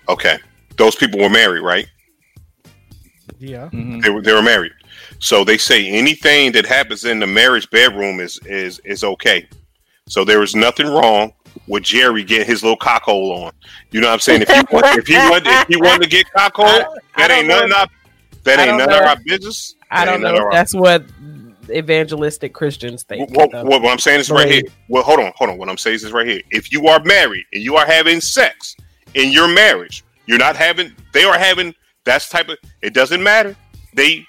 Okay, 0.09 0.39
those 0.77 0.97
people 0.97 1.21
were 1.21 1.31
married, 1.31 1.61
right? 1.61 1.87
Yeah. 3.39 3.69
Mm-hmm. 3.73 4.01
They 4.01 4.11
were 4.11 4.21
they 4.23 4.33
were 4.33 4.43
married. 4.43 4.73
So 5.19 5.45
they 5.45 5.59
say 5.59 5.89
anything 5.89 6.53
that 6.53 6.67
happens 6.67 7.05
in 7.05 7.21
the 7.21 7.27
marriage 7.27 7.71
bedroom 7.71 8.21
is 8.21 8.39
is 8.47 8.81
is 8.85 9.05
okay. 9.05 9.49
So 10.09 10.25
there 10.25 10.43
is 10.43 10.55
nothing 10.55 10.87
wrong 10.89 11.33
with 11.69 11.85
Jerry 11.85 12.25
getting 12.25 12.47
his 12.47 12.63
little 12.63 12.77
cuckold 12.77 13.39
on. 13.45 13.53
You 13.91 14.01
know 14.01 14.09
what 14.09 14.15
I'm 14.15 14.21
saying? 14.21 14.43
If 14.43 14.49
he 14.49 14.63
want, 14.73 14.87
if 14.99 15.07
he 15.07 15.15
want 15.15 15.47
if 15.47 15.69
he 15.69 15.77
wanted 15.77 16.03
to 16.03 16.09
get 16.09 16.31
cuckold, 16.37 16.69
I 17.15 17.29
that 17.29 17.31
ain't 17.31 17.49
none 17.49 17.71
of 17.71 17.79
our 17.79 17.87
that 18.45 18.59
ain't 18.59 18.69
don't 18.71 18.79
none 18.79 18.89
know. 18.91 19.01
of 19.01 19.07
our 19.07 19.17
business. 19.25 19.77
I 19.91 20.05
don't 20.05 20.21
know 20.21 20.35
if 20.35 20.53
that's 20.53 20.75
what 20.75 21.05
evangelistic 21.77 22.53
Christians 22.53 23.03
think. 23.03 23.35
What, 23.37 23.51
though. 23.51 23.65
what, 23.65 23.85
I'm 23.85 23.99
saying 23.99 24.21
is 24.21 24.31
right 24.31 24.51
here. 24.51 24.63
Well, 24.89 25.03
hold 25.03 25.21
on, 25.21 25.33
hold 25.37 25.51
on. 25.51 25.59
What 25.59 25.69
I'm 25.69 25.79
saying 25.79 25.97
is 25.97 26.13
right 26.13 26.27
here. 26.27 26.43
If 26.51 26.73
you 26.73 26.87
are 26.89 27.03
married 27.05 27.45
and 27.53 27.63
you 27.63 27.77
are 27.77 27.87
having 27.87 28.21
sex 28.21 28.77
in 29.15 29.33
your 29.33 29.49
marriage, 29.49 30.05
you're 30.27 30.39
not 30.39 30.57
having. 30.57 30.95
They 31.13 31.25
are 31.25 31.39
having. 31.39 31.75
That's 32.05 32.29
type 32.29 32.49
of. 32.49 32.59
It 32.81 32.95
doesn't 32.95 33.23
matter. 33.23 33.57
They 33.95 34.27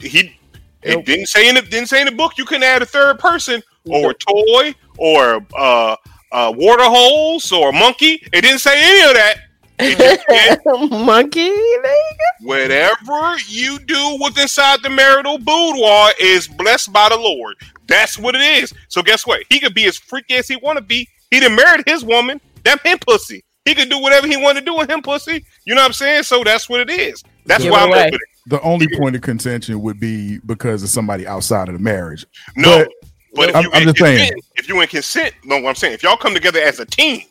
he 0.00 0.36
It 0.82 1.04
didn't 1.04 1.26
say 1.26 1.48
in 1.48 1.54
the 1.54 1.62
didn't 1.62 1.88
say 1.88 2.00
in 2.00 2.06
the 2.06 2.12
book 2.12 2.38
you 2.38 2.44
couldn't 2.44 2.64
add 2.64 2.82
a 2.82 2.86
third 2.86 3.18
person 3.18 3.62
or 3.84 4.10
a 4.10 4.14
toy 4.14 4.74
or 4.96 5.46
uh, 5.56 5.96
uh, 6.32 6.52
water 6.56 6.84
holes 6.84 7.50
or 7.52 7.70
a 7.70 7.72
monkey. 7.72 8.22
It 8.32 8.42
didn't 8.42 8.60
say 8.60 8.74
any 8.76 9.08
of 9.08 9.14
that. 9.14 9.36
It 9.80 9.96
just 9.98 10.24
said 10.28 10.90
Monkey, 10.90 11.50
nigga. 11.50 12.28
whatever 12.42 13.36
you 13.48 13.78
do 13.80 14.18
with 14.20 14.38
inside 14.38 14.82
the 14.82 14.90
marital 14.90 15.38
boudoir 15.38 16.10
is 16.20 16.48
blessed 16.48 16.92
by 16.92 17.08
the 17.08 17.16
Lord. 17.16 17.56
That's 17.86 18.18
what 18.18 18.34
it 18.34 18.40
is. 18.40 18.72
So 18.88 19.02
guess 19.02 19.26
what? 19.26 19.42
He 19.48 19.60
could 19.60 19.74
be 19.74 19.86
as 19.86 19.96
freaky 19.96 20.34
as 20.34 20.48
he 20.48 20.56
want 20.56 20.78
to 20.78 20.84
be. 20.84 21.08
He 21.30 21.40
done 21.40 21.54
married 21.56 21.84
his 21.86 22.04
woman. 22.04 22.40
That 22.64 22.84
him 22.84 22.98
pussy. 22.98 23.44
He 23.64 23.74
could 23.74 23.88
do 23.88 23.98
whatever 24.00 24.26
he 24.26 24.36
wanted 24.36 24.60
to 24.60 24.66
do 24.66 24.76
with 24.76 24.90
him 24.90 25.00
pussy. 25.02 25.44
You 25.64 25.74
know 25.74 25.82
what 25.82 25.86
I'm 25.88 25.92
saying? 25.92 26.22
So 26.24 26.42
that's 26.42 26.68
what 26.68 26.80
it 26.80 26.90
is. 26.90 27.22
That's 27.46 27.62
Give 27.62 27.72
why 27.72 27.82
I'm 27.82 27.88
away. 27.88 28.06
with 28.06 28.14
it. 28.14 28.20
The 28.46 28.60
only 28.62 28.88
point 28.98 29.14
of 29.14 29.22
contention 29.22 29.80
would 29.82 30.00
be 30.00 30.38
because 30.46 30.82
of 30.82 30.88
somebody 30.88 31.26
outside 31.26 31.68
of 31.68 31.74
the 31.74 31.80
marriage. 31.80 32.24
No, 32.56 32.78
But- 32.78 32.88
but, 33.34 33.48
if, 33.50 33.54
I'm- 33.56 33.64
you 33.64 33.70
I'm 33.74 33.82
in 33.82 33.88
just 33.88 33.98
saying. 33.98 34.18
consent- 34.18 34.44
if 34.56 34.68
you 34.68 34.80
in 34.80 34.88
consent, 34.88 35.34
know 35.44 35.60
what 35.60 35.68
I'm 35.68 35.74
saying? 35.76 35.94
If 35.94 36.02
y'all 36.02 36.16
come 36.16 36.34
together 36.34 36.60
as 36.60 36.80
a 36.80 36.86
team 36.86 37.22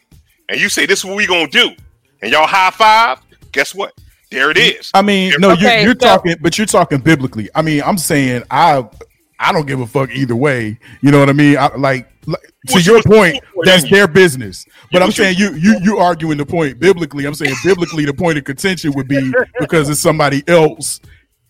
and 0.49 0.59
you 0.61 0.69
say 0.69 0.85
this 0.85 0.99
is 0.99 1.05
what 1.05 1.17
we 1.17 1.25
gonna 1.27 1.47
do, 1.47 1.71
and 2.21 2.31
y'all 2.31 2.47
high 2.47 2.71
five, 2.71 3.19
guess 3.51 3.73
what? 3.75 3.93
There 4.31 4.51
it 4.51 4.57
is. 4.57 4.91
I 4.93 5.01
mean, 5.01 5.33
no, 5.39 5.53
you're, 5.53 5.71
you're 5.79 5.89
so- 5.93 6.07
talking, 6.07 6.35
but 6.41 6.57
you're 6.57 6.67
talking 6.67 6.99
biblically. 6.99 7.49
I 7.55 7.61
mean, 7.61 7.81
I'm 7.83 7.97
saying 7.97 8.43
I, 8.51 8.87
I 9.39 9.51
don't 9.53 9.65
give 9.67 9.79
a 9.79 9.87
fuck 9.87 10.09
either 10.11 10.35
way. 10.35 10.77
You 11.01 11.11
know 11.11 11.19
what 11.19 11.29
I 11.29 11.33
mean? 11.33 11.57
I, 11.57 11.73
like, 11.75 12.09
like 12.25 12.41
to 12.67 12.73
What 12.73 12.85
you 12.85 12.93
your 12.93 13.03
point, 13.03 13.41
that's 13.63 13.83
them. 13.83 13.91
their 13.91 14.07
business. 14.07 14.65
But 14.91 14.99
Yeah, 14.99 15.05
I'm 15.05 15.11
saying 15.11 15.37
you, 15.37 15.53
you, 15.53 15.79
you 15.81 15.97
arguing 15.99 16.37
the 16.37 16.45
point 16.45 16.77
biblically. 16.79 17.25
I'm 17.25 17.35
saying 17.35 17.55
biblically, 17.63 18.03
the 18.03 18.13
point 18.13 18.37
of 18.37 18.43
contention 18.43 18.91
would 18.95 19.07
be 19.07 19.31
because 19.61 19.89
it's 19.89 20.01
somebody 20.01 20.43
else 20.47 20.99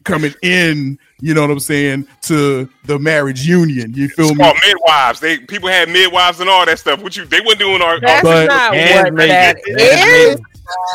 coming 0.03 0.33
in. 0.43 0.99
You 1.19 1.33
know 1.33 1.41
what 1.41 1.49
I'm 1.49 1.59
saying 1.59 2.07
to 2.23 2.69
the 2.85 2.99
marriage 2.99 3.47
union. 3.47 3.91
You 3.95 4.07
feel 4.09 4.27
It's 4.29 4.37
me? 4.37 4.43
called 4.43 4.57
midwives. 4.63 5.19
They 5.19 5.39
people 5.39 5.67
had 5.69 5.89
midwives 5.89 6.39
and 6.41 6.47
all 6.49 6.63
that 6.67 6.77
stuff. 6.77 7.01
What 7.01 7.17
you 7.17 7.25
they 7.25 7.41
weren't 7.41 7.57
doing 7.57 7.81
our, 7.81 7.99
That's 7.99 8.21
But- 8.21 8.47
not 8.49 8.71
what 8.73 8.79
Hands 8.79 9.03
that 9.17 9.55
maiden. 9.65 9.79
is. 9.79 10.39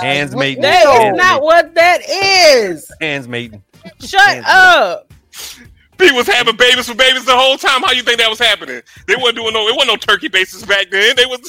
Hands 0.00 0.30
Hands 0.30 0.36
maiden. 0.36 0.62
That 0.62 0.82
is 0.84 0.88
Hands 1.02 1.16
not 1.16 1.32
maiden. 1.34 1.44
what 1.44 1.74
that 1.74 2.00
is. 2.08 2.90
Hands 3.00 3.28
maiden. 3.28 3.62
Shut 4.00 4.20
Hands 4.20 4.46
up. 4.48 5.12
people 5.98 6.16
was 6.16 6.26
having 6.28 6.56
babies 6.56 6.88
for 6.88 6.94
babies 6.94 7.24
the 7.24 7.36
whole 7.36 7.56
time. 7.56 7.82
How 7.82 7.92
you 7.92 8.02
think 8.02 8.18
that 8.18 8.28
was 8.30 8.38
happening? 8.38 8.82
They 9.06 9.16
wasn't 9.16 9.36
doing 9.36 9.52
no. 9.54 9.66
It 9.68 9.74
wasn't 9.76 9.88
no 9.88 9.96
turkey 9.96 10.28
bases 10.28 10.64
back 10.64 10.90
then. 10.90 11.16
They 11.16 11.26
was 11.26 11.40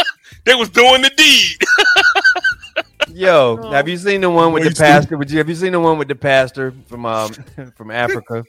they 0.44 0.54
was 0.54 0.68
doing 0.70 1.02
the 1.02 1.10
deed. 1.10 1.56
Yo, 3.14 3.70
have 3.72 3.88
you 3.88 3.96
seen 3.96 4.20
the 4.20 4.28
one 4.30 4.52
with 4.52 4.62
Boy, 4.64 4.68
the 4.68 4.74
pastor? 4.74 5.16
Would 5.16 5.30
you 5.30 5.38
have 5.38 5.48
you 5.48 5.54
seen 5.54 5.72
the 5.72 5.80
one 5.80 5.98
with 5.98 6.08
the 6.08 6.14
pastor 6.14 6.74
from 6.86 7.06
um 7.06 7.32
from 7.76 7.90
Africa 7.90 8.44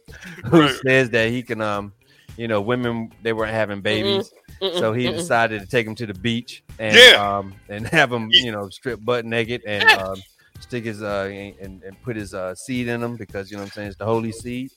who 0.46 0.62
Right. 0.62 0.76
says 0.86 1.10
that 1.12 1.30
he 1.30 1.44
can 1.44 1.62
um 1.62 1.94
you 2.38 2.48
know 2.48 2.60
women 2.62 3.12
they 3.24 3.32
weren't 3.34 3.52
having 3.54 3.82
babies, 3.82 4.32
Mm-mm, 4.62 4.78
so 4.80 4.94
he 4.94 5.06
mm-mm. 5.06 5.16
decided 5.16 5.62
to 5.62 5.68
take 5.68 5.88
him 5.88 5.96
to 5.96 6.06
the 6.06 6.14
beach 6.14 6.64
and 6.80 6.96
Yeah. 6.96 7.38
um 7.38 7.54
and 7.70 7.88
have 8.00 8.12
him, 8.12 8.30
you 8.32 8.52
know 8.52 8.70
strip 8.70 9.00
butt 9.04 9.26
naked 9.26 9.62
and 9.66 9.84
um 9.92 10.22
stick 10.60 10.84
his 10.84 11.02
uh 11.02 11.30
and, 11.32 11.82
and 11.84 12.02
put 12.04 12.16
his 12.16 12.34
uh 12.34 12.54
seed 12.56 12.88
in 12.88 13.02
him 13.02 13.16
because 13.16 13.50
you 13.50 13.58
know 13.58 13.64
what 13.64 13.68
I'm 13.68 13.74
saying 13.74 13.88
it's 13.90 13.98
the 13.98 14.06
holy 14.06 14.32
seed. 14.32 14.72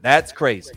That's 0.00 0.32
crazy. 0.32 0.72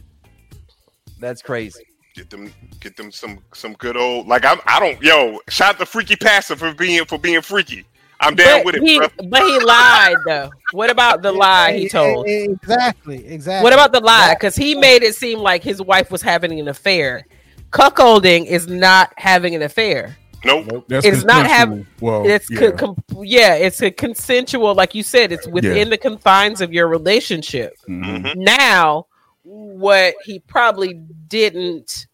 That's 1.19 1.41
crazy. 1.41 1.85
Get 2.15 2.29
them, 2.29 2.51
get 2.81 2.97
them 2.97 3.11
some 3.11 3.39
some 3.53 3.73
good 3.73 3.95
old 3.95 4.27
like 4.27 4.43
I'm. 4.43 4.59
I 4.65 4.79
don't. 4.81 5.01
Yo, 5.01 5.39
shout 5.47 5.77
the 5.79 5.85
freaky 5.85 6.15
pastor 6.17 6.55
for 6.57 6.73
being 6.73 7.05
for 7.05 7.17
being 7.17 7.41
freaky. 7.41 7.85
I'm 8.19 8.35
down 8.35 8.59
But 8.59 8.65
with 8.65 8.75
it, 8.75 8.83
he, 8.83 8.99
bro. 8.99 9.07
but 9.29 9.41
he 9.41 9.59
lied 9.59 10.17
though. 10.27 10.51
What 10.73 10.89
about 10.89 11.21
the 11.21 11.31
lie 11.31 11.73
he 11.77 11.89
told? 11.89 12.27
Exactly. 12.27 13.25
Exactly. 13.25 13.63
What 13.63 13.73
about 13.73 13.93
the 13.93 13.99
lie? 13.99 14.35
Because 14.35 14.55
he 14.55 14.75
made 14.75 15.03
it 15.03 15.15
seem 15.15 15.39
like 15.39 15.63
his 15.63 15.81
wife 15.81 16.11
was 16.11 16.21
having 16.21 16.59
an 16.59 16.67
affair. 16.67 17.25
Cuckolding 17.71 18.45
is 18.45 18.67
not 18.67 19.13
having 19.17 19.55
an 19.55 19.61
affair. 19.61 20.17
Nope. 20.43 20.85
That's 20.87 21.05
It's 21.05 21.23
not 21.23 21.45
having. 21.45 21.85
Well, 21.99 22.25
It's 22.25 22.49
yeah. 22.49 22.59
co- 22.59 22.71
com- 22.71 23.03
yeah, 23.23 23.53
it's 23.55 23.81
a 23.81 23.91
consensual, 23.91 24.73
like 24.73 24.95
you 24.95 25.03
said, 25.03 25.31
it's 25.31 25.47
within 25.47 25.75
Yeah. 25.77 25.83
the 25.85 25.97
confines 25.97 26.61
of 26.61 26.73
your 26.73 26.87
relationship. 26.87 27.75
Mhm. 27.87 28.23
Mhm. 28.23 28.35
Now, 28.37 29.05
what 29.43 30.15
he 30.23 30.39
probably 30.39 30.93
didn't 31.27 32.07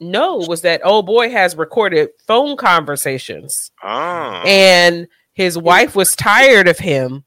know 0.00 0.36
was 0.36 0.62
that 0.62 0.80
old 0.84 1.06
boy 1.06 1.30
has 1.30 1.54
recorded 1.56 2.08
phone 2.26 2.56
conversations, 2.56 3.70
Ah. 3.82 4.42
and 4.44 5.06
his 5.34 5.56
wife 5.58 5.94
was 5.94 6.16
tired 6.16 6.66
of 6.66 6.78
him, 6.78 7.24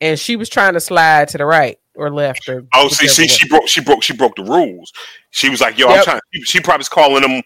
and 0.00 0.18
she 0.18 0.34
was 0.36 0.48
trying 0.48 0.74
to 0.74 0.80
slide 0.80 1.28
to 1.28 1.38
the 1.38 1.46
right 1.46 1.78
or 1.94 2.10
left 2.10 2.48
or 2.48 2.64
Oh, 2.74 2.88
see, 2.88 3.04
whichever 3.04 3.08
see, 3.08 3.28
she 3.28 3.48
broke, 3.48 3.68
she 3.68 3.80
broke, 3.80 4.02
she 4.02 4.12
broke 4.14 4.36
the 4.36 4.44
rules. 4.44 4.92
She 5.30 5.48
was 5.50 5.60
like, 5.60 5.78
"Yo, 5.78 5.88
I'm 5.88 6.02
trying." 6.04 6.20
She, 6.32 6.42
she 6.42 6.60
probably 6.60 6.78
was 6.80 6.88
calling 6.88 7.22
them. 7.22 7.42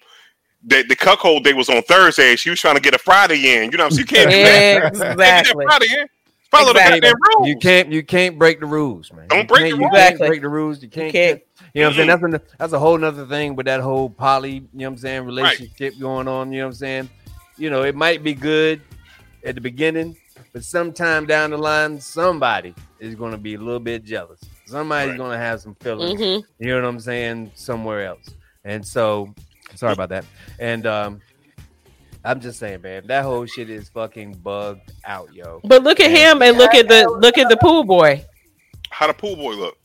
The, 0.68 0.82
the 0.88 0.96
cuckold 0.96 1.44
day 1.44 1.52
was 1.52 1.68
on 1.68 1.82
Thursday. 1.82 2.34
She 2.36 2.50
was 2.50 2.60
trying 2.60 2.74
to 2.74 2.80
get 2.80 2.92
a 2.94 2.98
Friday 2.98 3.54
in. 3.56 3.70
You 3.70 3.78
know, 3.78 3.88
so 3.88 3.98
you 3.98 4.04
can't 4.04 4.30
do 4.30 4.36
that. 4.36 4.74
You 4.74 4.80
can't 4.80 4.94
get 4.94 5.16
that 5.18 5.40
exactly. 5.42 5.64
Friday 5.66 5.86
in. 6.00 6.06
Follow 6.50 6.70
Exactly. 6.70 7.00
the 7.00 7.06
goddamn 7.06 7.16
rules. 7.36 7.48
You 7.48 7.58
can't 7.58 7.92
you 7.92 8.02
can't 8.04 8.38
break 8.38 8.60
the 8.60 8.66
rules, 8.66 9.12
man. 9.12 9.26
Don't 9.28 9.40
You 9.40 9.46
break 9.46 9.60
can't- 9.62 9.70
the 9.72 9.76
you 9.76 9.82
rules. 9.88 9.92
can't 9.98 10.18
break 10.18 10.42
the 10.42 10.48
rules. 10.48 10.82
You 10.82 10.88
can't. 10.88 11.12
can't. 11.12 11.42
You 11.74 11.82
know 11.82 11.88
what 11.88 11.90
I'm 11.90 11.96
saying? 11.96 12.08
Mm-hmm. 12.08 12.30
That's 12.32 12.42
an, 12.44 12.56
that's 12.58 12.72
a 12.72 12.78
whole 12.78 12.96
nother 12.98 13.26
thing 13.26 13.54
with 13.56 13.66
that 13.66 13.80
whole 13.80 14.08
poly, 14.08 14.50
you 14.54 14.60
know 14.72 14.86
what 14.86 14.92
I'm 14.92 14.96
saying, 14.98 15.24
relationship 15.26 15.98
going 16.00 16.26
on. 16.28 16.52
You 16.52 16.60
know 16.60 16.66
what 16.66 16.70
I'm 16.70 16.74
saying? 16.78 17.10
You 17.58 17.68
know, 17.70 17.82
it 17.82 17.94
might 17.94 18.22
be 18.22 18.32
good 18.32 18.80
at 19.44 19.54
the 19.56 19.60
beginning, 19.60 20.16
but 20.56 20.64
sometime 20.64 21.26
down 21.26 21.50
the 21.50 21.58
line, 21.58 22.00
somebody 22.00 22.74
is 22.98 23.14
going 23.14 23.30
to 23.32 23.36
be 23.36 23.56
a 23.56 23.58
little 23.58 23.78
bit 23.78 24.02
jealous. 24.02 24.40
Somebody's 24.64 25.10
Right. 25.10 25.18
going 25.18 25.32
to 25.32 25.36
have 25.36 25.60
some 25.60 25.74
feelings. 25.74 26.18
Mhm. 26.18 26.44
You 26.58 26.68
know 26.68 26.76
what 26.80 26.88
I'm 26.88 26.98
saying? 26.98 27.50
Somewhere 27.54 28.06
else. 28.06 28.30
And 28.64 28.82
so, 28.82 29.34
sorry 29.74 29.92
about 29.92 30.08
that. 30.08 30.24
And 30.58 30.86
um, 30.86 31.20
I'm 32.24 32.40
just 32.40 32.58
saying, 32.58 32.80
man, 32.80 33.06
that 33.08 33.22
whole 33.22 33.44
shit 33.44 33.68
is 33.68 33.90
fucking 33.90 34.32
bugged 34.42 34.92
out, 35.04 35.28
yo. 35.34 35.60
But 35.62 35.82
look 35.82 36.00
at 36.00 36.10
him 36.10 36.40
and 36.40 36.56
look 36.56 36.72
at 36.74 36.88
the 36.88 37.06
look 37.20 37.36
at 37.36 37.50
the 37.50 37.58
pool 37.58 37.84
boy. 37.84 38.24
How 38.88 39.08
the 39.08 39.12
pool 39.12 39.36
boy 39.36 39.52
look? 39.56 39.76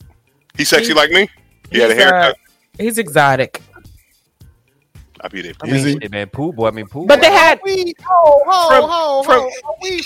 He 0.56 0.64
sexy 0.64 0.86
He's- 0.86 0.96
like 0.96 1.10
me? 1.10 1.28
He 1.70 1.80
had 1.80 1.90
a 1.90 1.94
He's, 1.94 2.02
uh, 2.02 2.10
haircut. 2.10 2.36
He's 2.78 2.96
exotic. 2.96 3.60
I 5.20 5.28
be 5.28 5.42
there. 5.42 5.52
I 5.62 5.66
mean, 5.70 5.98
man, 6.10 6.30
pool 6.30 6.54
boy. 6.54 6.68
I 6.68 6.70
mean, 6.70 6.86
pool. 6.86 7.04
But 7.04 7.16
boy. 7.20 7.26
they 7.26 7.30
had 7.30 7.60
we 7.62 7.92
ho 8.02 8.40
ho 8.46 8.68
From- 8.70 8.90
ho 8.90 9.22
from- 9.22 9.40
ho. 9.42 9.50
Are 9.68 9.74
we 9.82 10.00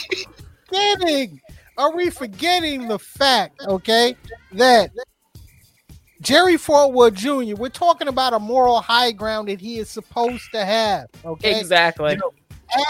forgetting? 0.68 1.40
Are 1.78 1.94
we 1.94 2.10
forgetting 2.10 2.88
the 2.88 2.98
fact? 2.98 3.60
Okay, 3.66 4.16
that 4.52 4.90
Jerry 6.22 6.56
Falwell 6.56 7.12
Jr. 7.12 7.60
We're 7.60 7.68
talking 7.68 8.08
about 8.08 8.32
a 8.32 8.38
moral 8.38 8.80
high 8.80 9.12
ground 9.12 9.48
that 9.48 9.60
he 9.60 9.78
is 9.78 9.90
supposed 9.90 10.50
to 10.52 10.64
have. 10.64 11.08
Okay, 11.24 11.58
exactly. 11.60 12.12
You 12.12 12.18
know, 12.18 12.32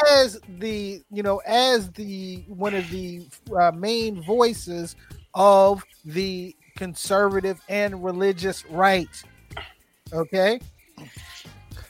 as 0.09 0.40
the 0.59 1.03
you 1.11 1.23
know 1.23 1.39
as 1.47 1.90
the 1.93 2.44
one 2.48 2.74
of 2.74 2.89
the 2.90 3.27
uh, 3.59 3.73
main 3.73 4.23
voices 4.23 4.97
of 5.35 5.85
the 6.05 6.55
conservative 6.77 7.61
and 7.69 8.03
religious 8.03 8.65
right. 8.66 9.09
Okay, 10.12 10.61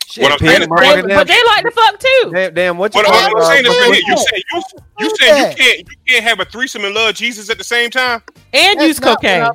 Shit, 0.08 0.22
What 0.22 0.32
I'm 0.32 0.38
saying 0.38 0.62
is- 0.62 0.68
Morgan, 0.68 0.86
But, 1.02 1.08
damn- 1.08 1.18
but 1.18 1.26
they 1.26 1.40
like 1.46 1.64
to 1.64 1.70
fuck 1.72 1.98
too. 1.98 2.30
Damn, 2.32 2.54
damn 2.54 2.78
what 2.78 2.94
you 2.94 3.00
What, 3.00 3.06
call 3.06 3.14
what 3.14 3.30
I'm 3.30 3.36
uh, 3.42 3.44
saying 3.50 3.64
is, 3.64 3.68
what- 3.70 3.90
that 3.90 4.02
you 4.06 4.16
saying 4.16 4.42
you, 4.52 4.62
you 5.00 5.08
Who 5.08 5.16
saying 5.16 5.50
you 5.50 5.56
can't 5.56 5.78
you 5.78 5.96
can't 6.06 6.24
have 6.24 6.40
a 6.40 6.44
threesome 6.44 6.84
and 6.84 6.94
love 6.94 7.14
Jesus 7.16 7.50
at 7.50 7.58
the 7.58 7.64
same 7.64 7.90
time? 7.90 8.22
And 8.52 8.78
That's 8.78 8.86
use 8.88 9.00
cocaine. 9.00 9.48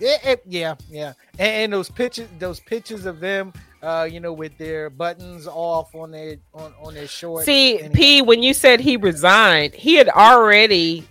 Yeah, 0.00 0.16
it- 0.22 0.42
yeah, 0.46 0.74
yeah. 0.90 1.14
And, 1.38 1.50
and 1.50 1.72
those 1.72 1.90
pictures, 1.90 2.28
those 2.38 2.60
pictures 2.60 3.04
of 3.06 3.18
them, 3.20 3.52
uh, 3.82 4.06
you 4.10 4.20
know, 4.20 4.32
with 4.32 4.56
their 4.58 4.90
buttons 4.90 5.46
off 5.48 5.92
on 5.94 6.10
their 6.12 6.36
on, 6.54 6.72
on 6.80 6.94
their 6.94 7.08
shorts. 7.08 7.46
See, 7.46 7.80
and- 7.80 7.92
P, 7.94 8.22
when 8.22 8.42
you 8.42 8.54
said 8.54 8.80
he 8.80 8.96
resigned, 8.96 9.74
he 9.74 9.94
had 9.94 10.08
already 10.10 11.08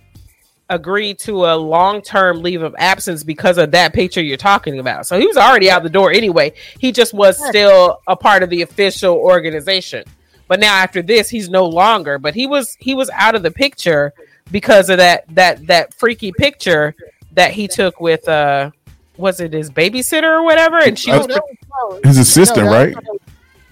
agreed 0.70 1.18
to 1.20 1.46
a 1.46 1.54
long 1.56 2.02
term 2.02 2.42
leave 2.42 2.62
of 2.62 2.74
absence 2.78 3.24
because 3.24 3.58
of 3.58 3.70
that 3.72 3.92
picture 3.92 4.20
you're 4.22 4.36
talking 4.36 4.78
about. 4.78 5.06
So 5.06 5.18
he 5.18 5.26
was 5.26 5.36
already 5.36 5.70
out 5.70 5.82
the 5.82 5.88
door 5.90 6.10
anyway. 6.12 6.52
He 6.78 6.92
just 6.92 7.14
was 7.14 7.42
still 7.48 8.00
a 8.06 8.16
part 8.16 8.42
of 8.42 8.50
the 8.50 8.62
official 8.62 9.14
organization. 9.16 10.04
But 10.46 10.60
now 10.60 10.74
after 10.74 11.02
this, 11.02 11.28
he's 11.28 11.48
no 11.48 11.66
longer. 11.66 12.18
But 12.18 12.34
he 12.34 12.46
was 12.46 12.76
he 12.80 12.94
was 12.94 13.10
out 13.10 13.34
of 13.34 13.42
the 13.42 13.50
picture 13.50 14.12
because 14.50 14.88
of 14.90 14.98
that 14.98 15.24
that 15.34 15.66
that 15.66 15.94
freaky 15.94 16.32
picture 16.32 16.94
that 17.32 17.52
he 17.52 17.68
took 17.68 18.00
with 18.00 18.26
uh 18.28 18.70
was 19.16 19.40
it 19.40 19.52
his 19.52 19.70
babysitter 19.70 20.38
or 20.40 20.44
whatever? 20.44 20.78
And 20.78 20.98
she 20.98 21.10
No, 21.10 21.18
was 21.18 21.26
that 21.28 21.42
was- 21.90 22.00
His 22.04 22.18
assistant, 22.18 22.66
no, 22.66 22.72
right? 22.72 22.94
was- 22.94 23.18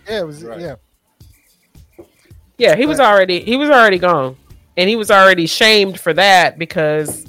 Yeah, 0.09 0.18
it 0.20 0.27
was. 0.27 0.44
Right. 0.44 0.60
Yeah, 0.60 0.74
Yeah, 2.59 2.77
he 2.77 2.86
was 2.86 3.01
already 3.01 3.40
he 3.40 3.56
was 3.56 3.70
already 3.70 3.98
gone. 3.98 4.36
And 4.77 4.89
he 4.89 4.97
was 4.97 5.11
already 5.11 5.47
shamed 5.47 5.98
for 5.98 6.12
that 6.15 6.59
because 6.59 7.27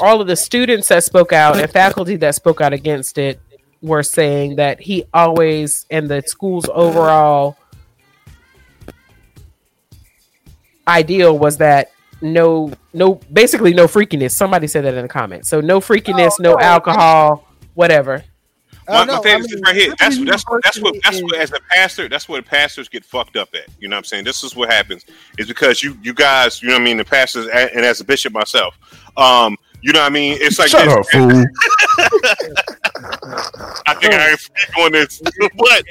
all 0.00 0.20
of 0.20 0.26
the 0.26 0.36
students 0.36 0.88
that 0.88 1.04
spoke 1.04 1.32
out 1.32 1.58
and 1.58 1.70
faculty 1.70 2.16
that 2.16 2.34
spoke 2.34 2.60
out 2.60 2.72
against 2.72 3.18
it 3.18 3.40
were 3.82 4.02
saying 4.02 4.56
that 4.56 4.80
he 4.80 5.04
always 5.14 5.86
and 5.90 6.08
the 6.08 6.22
school's 6.26 6.68
overall 6.72 7.56
ideal 10.88 11.38
was 11.38 11.58
that 11.58 11.90
no 12.20 12.72
no 12.92 13.14
basically 13.32 13.74
no 13.74 13.86
freakiness. 13.86 14.32
Somebody 14.32 14.66
said 14.66 14.84
that 14.84 14.94
in 14.94 15.02
the 15.02 15.08
comments. 15.08 15.48
So 15.48 15.60
no 15.60 15.80
freakiness, 15.80 16.38
no, 16.40 16.52
no, 16.52 16.60
alcohol, 16.60 17.46
whatever. 17.74 18.24
My, 18.88 19.02
Oh, 19.02 19.06
my 19.06 19.18
thing 19.18 19.34
I 19.34 19.38
is 19.38 19.52
mean, 19.54 19.62
right 19.64 19.76
here. 19.76 19.94
That's 19.98 20.16
Liberty 20.16 20.30
that's 20.30 20.44
that's 20.62 20.80
what 20.80 20.94
that's 21.02 21.20
what 21.22 21.36
as 21.36 21.52
a 21.52 21.60
pastor. 21.70 22.08
That's 22.08 22.28
where 22.28 22.40
pastors 22.42 22.88
get 22.88 23.04
fucked 23.04 23.36
up 23.36 23.48
at. 23.54 23.66
You 23.80 23.88
know 23.88 23.96
what 23.96 23.98
I'm 23.98 24.04
saying? 24.04 24.24
This 24.24 24.44
is 24.44 24.54
what 24.54 24.70
happens. 24.70 25.04
Is 25.38 25.48
because 25.48 25.82
you 25.82 25.98
you 26.02 26.14
guys. 26.14 26.62
You 26.62 26.68
know 26.68 26.74
what 26.74 26.82
I 26.82 26.84
mean? 26.84 26.96
The 26.96 27.04
pastors 27.04 27.46
and 27.48 27.84
as 27.84 28.00
a 28.00 28.04
bishop 28.04 28.32
myself. 28.32 28.76
Um. 29.16 29.56
You 29.82 29.92
know 29.92 30.00
what 30.00 30.06
I 30.10 30.14
mean? 30.14 30.38
It's 30.40 30.58
like 30.58 30.70
Shut 30.70 30.86
this. 30.86 30.94
up, 30.94 31.06
fool. 31.06 31.44
I 33.86 33.94
think 33.94 34.14
I 34.14 34.30
ain't 34.30 34.40
speak 34.40 34.78
on 34.78 34.90
this, 34.92 35.20
but 35.56 35.84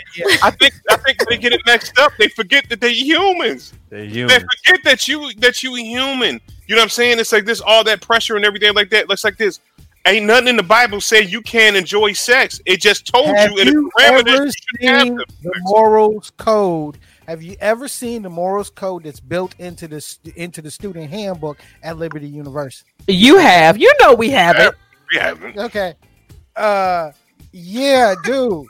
I 0.43 0.51
think 0.51 0.73
I 0.89 0.97
think 0.97 1.17
they 1.29 1.37
get 1.37 1.53
it 1.53 1.61
mixed 1.65 1.97
up. 1.99 2.11
They 2.17 2.27
forget 2.29 2.67
that 2.69 2.81
they're 2.81 2.89
humans. 2.89 3.73
They're 3.89 4.05
They 4.05 4.39
forget 4.39 4.83
that 4.83 5.07
you 5.07 5.33
that 5.35 5.63
you 5.63 5.75
a 5.75 5.79
human. 5.79 6.41
You 6.67 6.75
know 6.75 6.79
what 6.81 6.83
I'm 6.85 6.89
saying? 6.89 7.19
It's 7.19 7.31
like 7.31 7.45
this, 7.45 7.61
all 7.61 7.83
that 7.83 8.01
pressure 8.01 8.35
and 8.35 8.43
everything 8.43 8.73
like 8.73 8.89
that. 8.89 9.07
Looks 9.07 9.23
like 9.23 9.37
this. 9.37 9.59
Ain't 10.07 10.25
nothing 10.27 10.49
in 10.49 10.57
the 10.57 10.63
Bible 10.63 11.01
say 11.01 11.23
you 11.23 11.41
can't 11.41 11.75
enjoy 11.75 12.13
sex. 12.13 12.61
It 12.65 12.79
just 12.79 13.07
told 13.07 13.35
Have 13.35 13.51
you 13.51 13.57
in 13.57 13.67
you 13.67 13.91
the 13.97 14.03
parameters 14.03 14.27
ever 14.27 14.45
you 14.45 14.51
shouldn't 14.51 15.19
have 15.19 15.27
the 15.41 15.51
morals 15.63 16.31
code? 16.37 16.99
Have 17.27 17.41
you 17.41 17.55
ever 17.59 17.87
seen 17.87 18.21
the 18.21 18.29
morals 18.29 18.69
code 18.69 19.03
that's 19.03 19.19
built 19.19 19.55
into 19.57 19.87
the 19.87 20.31
into 20.35 20.61
the 20.61 20.69
student 20.69 21.09
handbook 21.09 21.57
at 21.81 21.97
Liberty 21.97 22.27
University? 22.27 22.87
You 23.07 23.39
have, 23.39 23.79
you 23.79 23.91
know, 23.99 24.13
we 24.13 24.29
have 24.29 24.57
it. 24.57 24.75
We 25.11 25.19
haven't. 25.19 25.57
Okay. 25.57 25.95
Uh 26.55 27.11
yeah, 27.51 28.13
dude. 28.23 28.67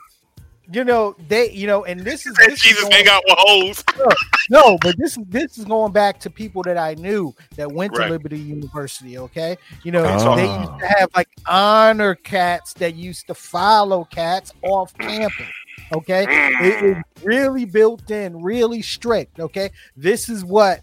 You 0.72 0.82
know, 0.84 1.14
they 1.28 1.50
you 1.52 1.66
know, 1.66 1.84
and 1.84 2.00
this 2.00 2.26
is 2.26 2.34
Said 2.36 2.50
this 2.50 2.54
is 2.58 2.62
Jesus 2.62 2.82
going- 2.82 2.92
hang 2.92 3.08
out 3.08 3.22
with 3.28 3.36
hoes. 3.38 3.84
no, 4.50 4.76
but 4.82 4.96
this 4.98 5.16
this 5.28 5.58
is 5.58 5.64
going 5.64 5.92
back 5.92 6.18
to 6.20 6.30
people 6.30 6.62
that 6.64 6.76
I 6.76 6.94
knew 6.94 7.34
that 7.56 7.70
went 7.70 7.96
Right. 7.96 8.06
to 8.06 8.12
Liberty 8.12 8.38
University. 8.38 9.16
Okay, 9.18 9.56
you 9.84 9.92
know 9.92 10.04
Oh. 10.04 10.34
they 10.36 10.46
used 10.46 10.78
to 10.80 10.86
have 10.98 11.08
like 11.14 11.28
honor 11.46 12.14
cats 12.16 12.72
that 12.74 12.96
used 12.96 13.28
to 13.28 13.34
follow 13.34 14.04
cats 14.04 14.52
off 14.62 14.92
campus. 14.98 15.46
Okay, 15.92 16.24
it 16.28 16.84
is 16.84 16.96
really 17.22 17.64
built 17.64 18.10
in, 18.10 18.42
really 18.42 18.82
strict. 18.82 19.38
Okay, 19.38 19.70
this 19.96 20.28
is 20.28 20.44
what 20.44 20.80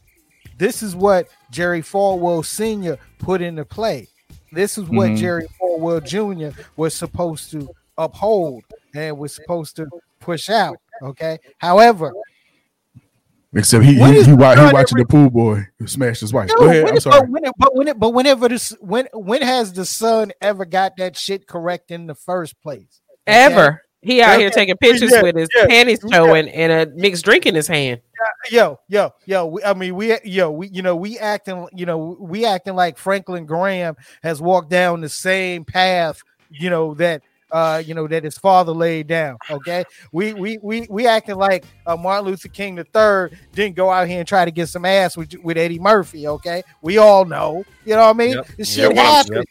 this 0.57 0.81
is 0.81 0.95
what 0.95 1.27
Jerry 1.51 1.81
Falwell 1.81 2.45
Senior 2.45 2.97
put 3.19 3.41
into 3.41 3.65
play. 3.65 4.07
This 4.53 4.77
is 4.77 4.87
what 4.87 5.09
Mhm. 5.09 5.17
Jerry 5.17 5.47
Falwell 5.59 6.01
Jr. 6.05 6.57
was 6.77 6.93
supposed 6.93 7.51
to 7.51 7.69
uphold 7.97 8.63
and 8.93 9.17
was 9.17 9.33
supposed 9.35 9.75
to 9.77 9.87
push 10.19 10.49
out. 10.49 10.77
Okay, 11.01 11.37
however, 11.57 12.13
Except 13.55 13.83
he 13.83 13.99
When 13.99 14.13
he, 14.13 14.19
he, 14.21 14.25
he 14.25 14.33
watching 14.33 14.97
the 14.97 15.05
pool 15.07 15.29
boy 15.29 15.67
who 15.77 15.85
smashed 15.85 16.21
his 16.21 16.33
wife. 16.33 16.49
No, 16.49 16.55
Go 16.55 16.65
ahead. 16.69 16.83
when 16.83 16.91
I'm 16.93 16.97
it- 16.97 17.01
sorry. 17.01 17.21
But 17.21 17.29
when, 17.29 17.45
it, 17.45 17.53
but 17.57 17.75
when 17.75 17.87
it, 17.87 17.99
but 17.99 18.09
whenever 18.09 18.49
this, 18.49 18.71
when, 18.79 19.07
when 19.13 19.43
has 19.43 19.73
the 19.73 19.85
son 19.85 20.31
ever 20.41 20.65
got 20.65 20.97
that 20.97 21.15
shit 21.15 21.47
correct 21.47 21.91
in 21.91 22.07
the 22.07 22.15
first 22.15 22.59
place? 22.61 23.01
Okay? 23.27 23.37
Ever. 23.37 23.81
He 24.01 24.21
out 24.21 24.31
Yeah, 24.31 24.37
here 24.39 24.49
taking 24.49 24.75
pictures 24.77 25.11
yeah, 25.13 25.21
with 25.21 25.35
his 25.35 25.49
yeah, 25.55 25.67
panties 25.67 25.99
yeah. 26.03 26.15
showing 26.17 26.49
and 26.49 26.71
a 26.71 26.93
mixed 26.95 27.23
drink 27.23 27.45
in 27.45 27.55
his 27.55 27.67
hand. 27.67 28.01
Yo, 28.49 28.79
yo, 28.89 29.11
yo. 29.25 29.45
We, 29.45 29.63
I 29.63 29.73
mean, 29.73 29.95
we, 29.95 30.17
yo, 30.23 30.51
we, 30.51 30.67
you 30.69 30.81
know, 30.81 30.95
we 30.95 31.19
acting, 31.19 31.67
you 31.73 31.85
know, 31.85 32.17
we 32.19 32.45
acting 32.45 32.75
like 32.75 32.97
Franklin 32.97 33.45
Graham 33.45 33.95
has 34.23 34.41
walked 34.41 34.69
down 34.71 35.01
the 35.01 35.09
same 35.09 35.63
path, 35.63 36.21
you 36.49 36.69
know, 36.69 36.95
that, 36.95 37.21
uh, 37.53 37.81
you 37.85 37.93
know, 37.93 38.07
that 38.07 38.23
his 38.23 38.37
father 38.37 38.71
laid 38.73 39.07
down. 39.07 39.37
Okay, 39.49 39.85
we, 40.11 40.33
we, 40.33 40.57
we, 40.61 40.87
we 40.89 41.07
acting 41.07 41.35
like 41.35 41.63
uh, 41.85 41.95
Martin 41.95 42.25
Luther 42.25 42.49
King 42.49 42.75
the 42.75 42.83
third 42.83 43.37
didn't 43.53 43.75
go 43.75 43.89
out 43.89 44.07
here 44.07 44.19
and 44.19 44.27
try 44.27 44.43
to 44.43 44.51
get 44.51 44.67
some 44.67 44.83
ass 44.83 45.15
with 45.15 45.33
with 45.43 45.57
Eddie 45.57 45.79
Murphy. 45.79 46.27
Okay, 46.27 46.63
we 46.81 46.97
all 46.97 47.23
know, 47.23 47.63
you 47.85 47.93
know 47.93 48.01
what 48.01 48.09
I 48.09 48.13
mean? 48.13 48.33
Yep. 48.33 48.47
This 48.57 48.73
shit 48.73 48.89
what 48.89 48.97
I'm- 48.97 49.13
happened. 49.15 49.45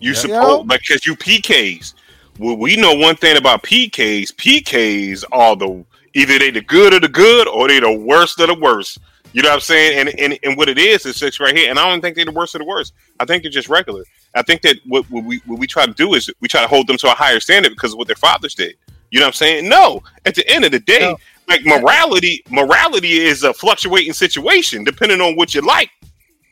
You 0.00 0.10
Yeah. 0.12 0.18
suppose 0.18 0.66
because 0.66 1.06
you 1.06 1.16
PKs. 1.16 1.94
Well, 2.38 2.56
we 2.56 2.76
know 2.76 2.92
one 2.94 3.14
thing 3.16 3.36
about 3.36 3.62
PKs. 3.62 4.32
PKs 4.34 5.22
are 5.30 5.54
the 5.54 5.84
either 6.14 6.38
they 6.38 6.50
the 6.50 6.60
good 6.60 6.92
of 6.92 7.00
the 7.02 7.08
good 7.08 7.46
or 7.48 7.68
they 7.68 7.78
the 7.80 7.92
worst 7.92 8.40
of 8.40 8.48
the 8.48 8.54
worst. 8.54 8.98
You 9.32 9.42
know 9.42 9.48
what 9.48 9.54
I'm 9.54 9.60
saying? 9.60 9.98
And 9.98 10.20
and, 10.20 10.38
and 10.42 10.56
what 10.56 10.68
it 10.68 10.78
is 10.78 11.06
is 11.06 11.16
six 11.16 11.38
right 11.40 11.56
here. 11.56 11.70
And 11.70 11.78
I 11.78 11.88
don't 11.88 12.00
think 12.00 12.16
they're 12.16 12.24
the 12.24 12.32
worst 12.32 12.54
of 12.56 12.60
the 12.60 12.64
worst. 12.66 12.92
I 13.20 13.24
think 13.24 13.42
they're 13.44 13.52
just 13.52 13.68
regular. 13.68 14.02
I 14.34 14.42
think 14.42 14.62
that 14.62 14.76
what, 14.86 15.08
what 15.10 15.24
we 15.24 15.40
what 15.46 15.58
we 15.58 15.66
try 15.66 15.86
to 15.86 15.92
do 15.92 16.14
is 16.14 16.30
we 16.40 16.48
try 16.48 16.60
to 16.60 16.68
hold 16.68 16.86
them 16.86 16.96
to 16.98 17.10
a 17.10 17.14
higher 17.14 17.40
standard 17.40 17.70
because 17.70 17.92
of 17.92 17.98
what 17.98 18.08
their 18.08 18.16
fathers 18.16 18.54
did. 18.54 18.76
You 19.10 19.20
know 19.20 19.26
what 19.26 19.28
I'm 19.28 19.34
saying? 19.34 19.68
No. 19.68 20.02
At 20.24 20.34
the 20.34 20.48
end 20.48 20.64
of 20.64 20.72
the 20.72 20.80
day, 20.80 21.00
No. 21.00 21.16
like 21.48 21.64
morality, 21.64 22.42
morality 22.50 23.18
is 23.18 23.44
a 23.44 23.54
fluctuating 23.54 24.12
situation 24.12 24.82
depending 24.82 25.20
on 25.20 25.36
what 25.36 25.54
you 25.54 25.60
like. 25.60 25.90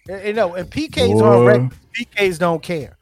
You 0.09 0.33
know, 0.33 0.55
and 0.55 0.71
PKs 0.71 1.19
Boy. 1.19 1.25
are 1.25 1.45
regular. 1.45 1.71
PKs 1.99 2.39
don't 2.39 2.63
care. 2.63 2.99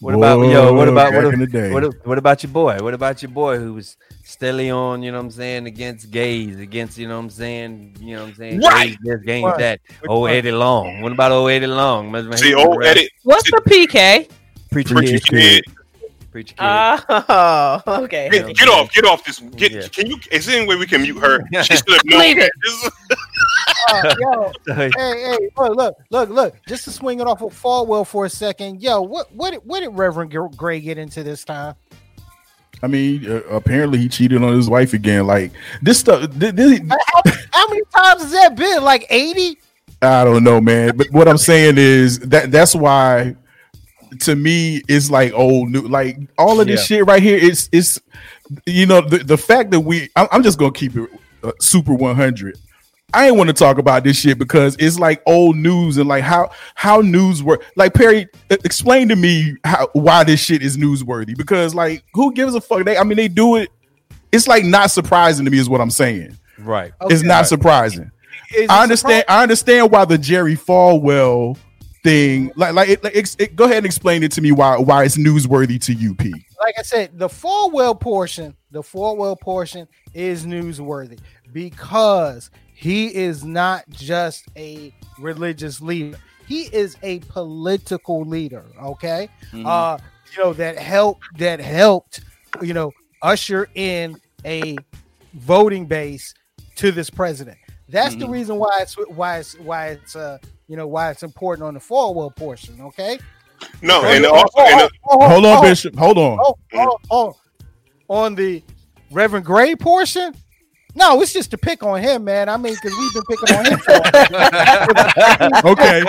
What 0.00 0.14
about 0.14 0.40
yo? 0.48 0.72
What 0.74 0.88
about 0.88 1.12
what, 1.12 1.30
back 1.30 1.38
the 1.38 1.46
day? 1.46 1.72
what, 1.72 2.06
what 2.06 2.18
about 2.18 2.42
your 2.42 2.52
boy? 2.52 2.78
What 2.80 2.94
about 2.94 3.22
your 3.22 3.30
boy 3.30 3.58
who 3.58 3.74
was 3.74 3.96
steadily 4.26 4.70
on? 4.70 5.02
You 5.02 5.12
know 5.12 5.18
what 5.18 5.24
I'm 5.24 5.30
saying 5.30 5.66
against 5.66 6.10
gays, 6.10 6.58
against 6.58 6.98
you 6.98 7.08
know 7.08 7.16
what 7.16 7.24
I'm 7.24 7.30
saying. 7.30 7.96
You 8.00 8.16
know 8.16 8.22
what 8.22 8.28
I'm 8.30 8.34
saying. 8.34 8.60
Right. 8.60 8.88
Gays 8.88 8.98
this, 9.02 9.20
gays 9.22 9.44
that. 9.58 9.80
Which 10.00 10.10
Oh 10.10 10.20
one? 10.20 10.32
Eddie 10.32 10.52
Long. 10.52 11.00
What 11.00 11.12
about 11.12 11.32
old 11.32 11.50
Eddie 11.50 11.66
Long? 11.66 12.32
See, 12.36 12.54
old 12.54 12.84
Eddie, 12.84 13.08
What's 13.22 13.50
the 13.50 13.62
PK? 13.66 14.28
preacher 14.70 14.94
preacher 14.94 15.18
kid. 15.20 15.64
kid, 15.64 15.74
Preacher 16.32 16.54
kid. 16.54 16.58
Oh, 16.60 17.82
okay. 18.04 18.28
Get, 18.30 18.54
get 18.56 18.68
off, 18.68 18.92
get 18.92 19.04
off 19.06 19.24
this. 19.24 19.38
Get, 19.38 19.72
Yeah. 19.72 19.88
Can 19.88 20.06
you? 20.06 20.18
Is 20.30 20.46
there 20.46 20.58
any 20.58 20.66
way 20.66 20.76
we 20.76 20.86
can 20.86 21.02
mute 21.02 21.18
her? 21.18 21.40
She 21.62 21.76
should 21.76 21.88
have 21.88 22.04
known. 22.04 22.20
Leave 22.20 22.38
it. 22.38 22.52
Uh, 23.88 24.14
yo, 24.20 24.52
hey, 24.74 24.90
hey, 24.96 25.36
look, 25.56 25.76
look, 25.76 25.96
look, 26.10 26.28
look. 26.28 26.54
Just 26.66 26.84
to 26.84 26.90
swing 26.90 27.20
it 27.20 27.26
off 27.26 27.40
of 27.42 27.58
Falwell 27.58 28.06
for 28.06 28.26
a 28.26 28.30
second. 28.30 28.82
Yo, 28.82 29.00
what, 29.00 29.32
what, 29.32 29.54
what 29.64 29.80
did 29.80 29.88
Reverend 29.90 30.34
Gray 30.56 30.80
get 30.80 30.98
into 30.98 31.22
this 31.22 31.44
time? 31.44 31.74
I 32.82 32.86
mean, 32.88 33.30
uh, 33.30 33.40
apparently 33.50 33.98
he 33.98 34.08
cheated 34.08 34.42
on 34.42 34.52
his 34.54 34.68
wife 34.68 34.92
again. 34.92 35.26
Like 35.26 35.52
this 35.82 35.98
stuff. 35.98 36.30
This, 36.32 36.52
this, 36.52 36.80
How 37.52 37.68
many 37.68 37.82
times 37.94 38.22
has 38.22 38.32
that 38.32 38.54
been? 38.56 38.82
Like 38.84 39.06
eighty? 39.10 39.58
I 40.02 40.24
don't 40.24 40.44
know, 40.44 40.60
man. 40.60 40.96
But 40.96 41.10
what 41.10 41.26
I'm 41.26 41.38
saying 41.38 41.76
is 41.78 42.18
that 42.20 42.50
that's 42.52 42.74
why, 42.74 43.34
to 44.20 44.36
me, 44.36 44.82
it's 44.88 45.10
like 45.10 45.32
old 45.32 45.70
new. 45.70 45.82
Like 45.82 46.18
all 46.38 46.60
of 46.60 46.66
this 46.66 46.88
Yeah. 46.90 46.98
shit 46.98 47.06
right 47.06 47.22
here. 47.22 47.38
It's 47.40 47.68
it's 47.72 47.98
you 48.66 48.86
know 48.86 49.00
the 49.00 49.18
the 49.18 49.38
fact 49.38 49.70
that 49.70 49.80
we. 49.80 50.10
I'm, 50.16 50.28
I'm 50.30 50.42
just 50.42 50.58
gonna 50.58 50.72
keep 50.72 50.96
it 50.96 51.08
uh, 51.42 51.52
super 51.60 51.94
100. 51.94 52.58
I 53.14 53.28
ain't 53.28 53.36
want 53.36 53.48
to 53.48 53.54
talk 53.54 53.78
about 53.78 54.04
this 54.04 54.18
shit 54.18 54.38
because 54.38 54.76
it's 54.78 54.98
like 54.98 55.22
old 55.26 55.56
news 55.56 55.96
and 55.96 56.08
like 56.08 56.24
how 56.24 56.50
how 56.74 57.00
news 57.00 57.42
work. 57.42 57.64
Like 57.76 57.94
Perry, 57.94 58.26
explain 58.50 59.08
to 59.08 59.16
me 59.16 59.56
how 59.64 59.88
why 59.92 60.24
this 60.24 60.40
shit 60.40 60.62
is 60.62 60.76
newsworthy. 60.76 61.36
Because 61.36 61.74
like 61.74 62.04
who 62.14 62.32
gives 62.34 62.54
a 62.54 62.60
fuck? 62.60 62.84
They 62.84 62.96
I 62.98 63.04
mean 63.04 63.16
they 63.16 63.28
do 63.28 63.56
it. 63.56 63.70
It's 64.32 64.48
like 64.48 64.64
not 64.64 64.90
surprising 64.90 65.44
to 65.44 65.50
me 65.50 65.58
is 65.58 65.68
what 65.68 65.80
I'm 65.80 65.90
saying. 65.90 66.36
Right. 66.58 66.92
It's 67.02 67.22
not 67.22 67.46
surprising. 67.46 68.10
Is 68.54 68.64
it 68.64 68.70
I 68.70 68.82
understand. 68.82 69.20
surprising? 69.20 69.24
I 69.28 69.42
understand 69.42 69.90
why 69.92 70.04
the 70.04 70.18
Jerry 70.18 70.56
Falwell 70.56 71.56
thing. 72.02 72.52
Like, 72.56 72.74
like, 72.74 72.88
it, 72.88 73.04
like 73.04 73.16
ex- 73.16 73.36
it- 73.38 73.56
go 73.56 73.64
ahead 73.64 73.78
and 73.78 73.86
explain 73.86 74.22
it 74.24 74.32
to 74.32 74.40
me 74.40 74.52
why 74.52 74.76
why 74.78 75.04
it's 75.04 75.16
newsworthy 75.16 75.80
to 75.84 75.94
you, 75.94 76.14
P. 76.14 76.32
Like 76.60 76.74
I 76.78 76.82
said, 76.82 77.18
the 77.18 77.28
Falwell 77.28 77.98
portion, 77.98 78.54
the 78.72 78.82
Falwell 78.82 79.38
portion 79.40 79.86
is 80.12 80.44
newsworthy 80.44 81.18
because 81.52 82.50
he 82.76 83.06
is 83.14 83.42
not 83.42 83.88
just 83.88 84.44
a 84.54 84.92
religious 85.18 85.80
leader. 85.80 86.18
He 86.46 86.64
is 86.64 86.98
a 87.02 87.20
political 87.20 88.22
leader. 88.22 88.66
Okay, 88.80 89.30
uh, 89.64 89.96
you 90.36 90.44
know 90.44 90.52
that 90.52 90.78
helped 90.78 91.22
that 91.38 91.58
helped 91.58 92.20
you 92.60 92.74
know 92.74 92.92
usher 93.22 93.66
in 93.74 94.20
a 94.44 94.76
voting 95.32 95.86
base 95.86 96.34
to 96.76 96.92
this 96.92 97.08
president. 97.08 97.56
That's 97.88 98.14
the 98.14 98.28
reason 98.28 98.56
why 98.56 98.78
it's 98.80 98.94
why 98.94 99.38
it's 99.38 99.58
why 99.58 99.86
it's 99.88 100.14
uh 100.14 100.36
you 100.68 100.76
know 100.76 100.86
why 100.86 101.10
it's 101.10 101.22
important 101.22 101.66
on 101.66 101.72
the 101.72 101.80
Falwell 101.80 102.36
portion. 102.36 102.78
Okay. 102.82 103.18
no, 103.80 104.04
and 104.04 104.26
also, 104.26 104.48
oh, 104.58 104.66
and, 104.66 104.90
oh, 105.08 105.18
oh, 105.18 105.28
Hold 105.28 105.46
on, 105.46 105.62
Bishop. 105.62 105.96
Hold 105.96 106.18
on. 106.18 107.32
On 108.08 108.34
the 108.34 108.62
Reverend 109.10 109.46
Gray 109.46 109.74
portion, 109.74 110.34
no, 110.96 111.20
it's 111.20 111.32
just 111.32 111.50
to 111.50 111.58
pick 111.58 111.82
on 111.82 112.02
him, 112.02 112.24
man. 112.24 112.48
I 112.48 112.56
mean, 112.56 112.74
because 112.74 112.92
we've 112.98 113.12
been 113.12 113.22
picking 113.24 113.54
on 113.56 113.64
him. 113.66 113.78
For 113.78 113.92
Okay. 115.68 116.02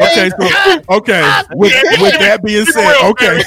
Okay. 0.00 0.30
So, 0.30 0.96
okay. 0.96 1.42
With, 1.52 1.74
with 2.00 2.18
that 2.20 2.40
being 2.44 2.64
said, 2.64 3.10
okay. 3.10 3.42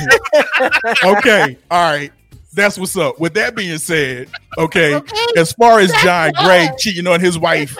Okay. 1.03 1.57
All 1.71 1.91
right. 1.91 2.11
That's 2.51 2.77
what's 2.77 2.97
up. 2.97 3.19
With 3.19 3.33
that 3.35 3.55
being 3.55 3.77
said, 3.77 4.29
okay. 4.57 5.01
As 5.37 5.53
far 5.53 5.79
as 5.79 5.91
John 6.03 6.33
Gray 6.43 6.69
cheating 6.77 7.07
on 7.07 7.21
his 7.21 7.39
wife 7.39 7.75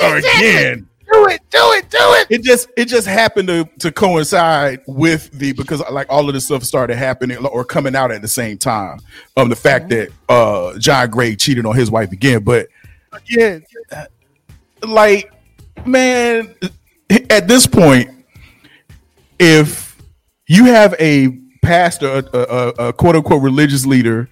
again, 0.00 0.87
do 1.12 1.26
it, 1.28 1.40
do 1.50 1.58
it, 1.72 1.90
do 1.90 1.98
it. 2.00 2.26
it 2.30 2.42
just 2.42 2.68
it 2.76 2.86
just 2.86 3.06
happened 3.06 3.48
to 3.48 3.68
to 3.78 3.90
coincide 3.92 4.80
with 4.86 5.30
the 5.32 5.52
because 5.52 5.82
like 5.90 6.06
all 6.10 6.28
of 6.28 6.34
this 6.34 6.46
stuff 6.46 6.62
started 6.64 6.96
happening 6.96 7.38
or 7.46 7.64
coming 7.64 7.96
out 7.96 8.10
at 8.10 8.22
the 8.22 8.28
same 8.28 8.58
time 8.58 8.98
of 9.36 9.48
the 9.48 9.56
fact 9.56 9.88
that 9.88 10.10
uh 10.28 10.78
John 10.78 11.10
Gray 11.10 11.36
cheated 11.36 11.66
on 11.66 11.74
his 11.74 11.90
wife 11.90 12.12
again. 12.12 12.44
But 12.44 12.68
Yeah, 13.26 13.58
like, 14.86 15.32
man, 15.86 16.54
at 17.30 17.48
this 17.48 17.66
point, 17.66 18.10
if 19.38 19.96
you 20.46 20.66
have 20.66 20.94
a 20.98 21.30
pastor, 21.62 22.22
a, 22.32 22.38
a, 22.38 22.88
a 22.88 22.92
quote 22.92 23.16
unquote 23.16 23.42
religious 23.42 23.86
leader 23.86 24.28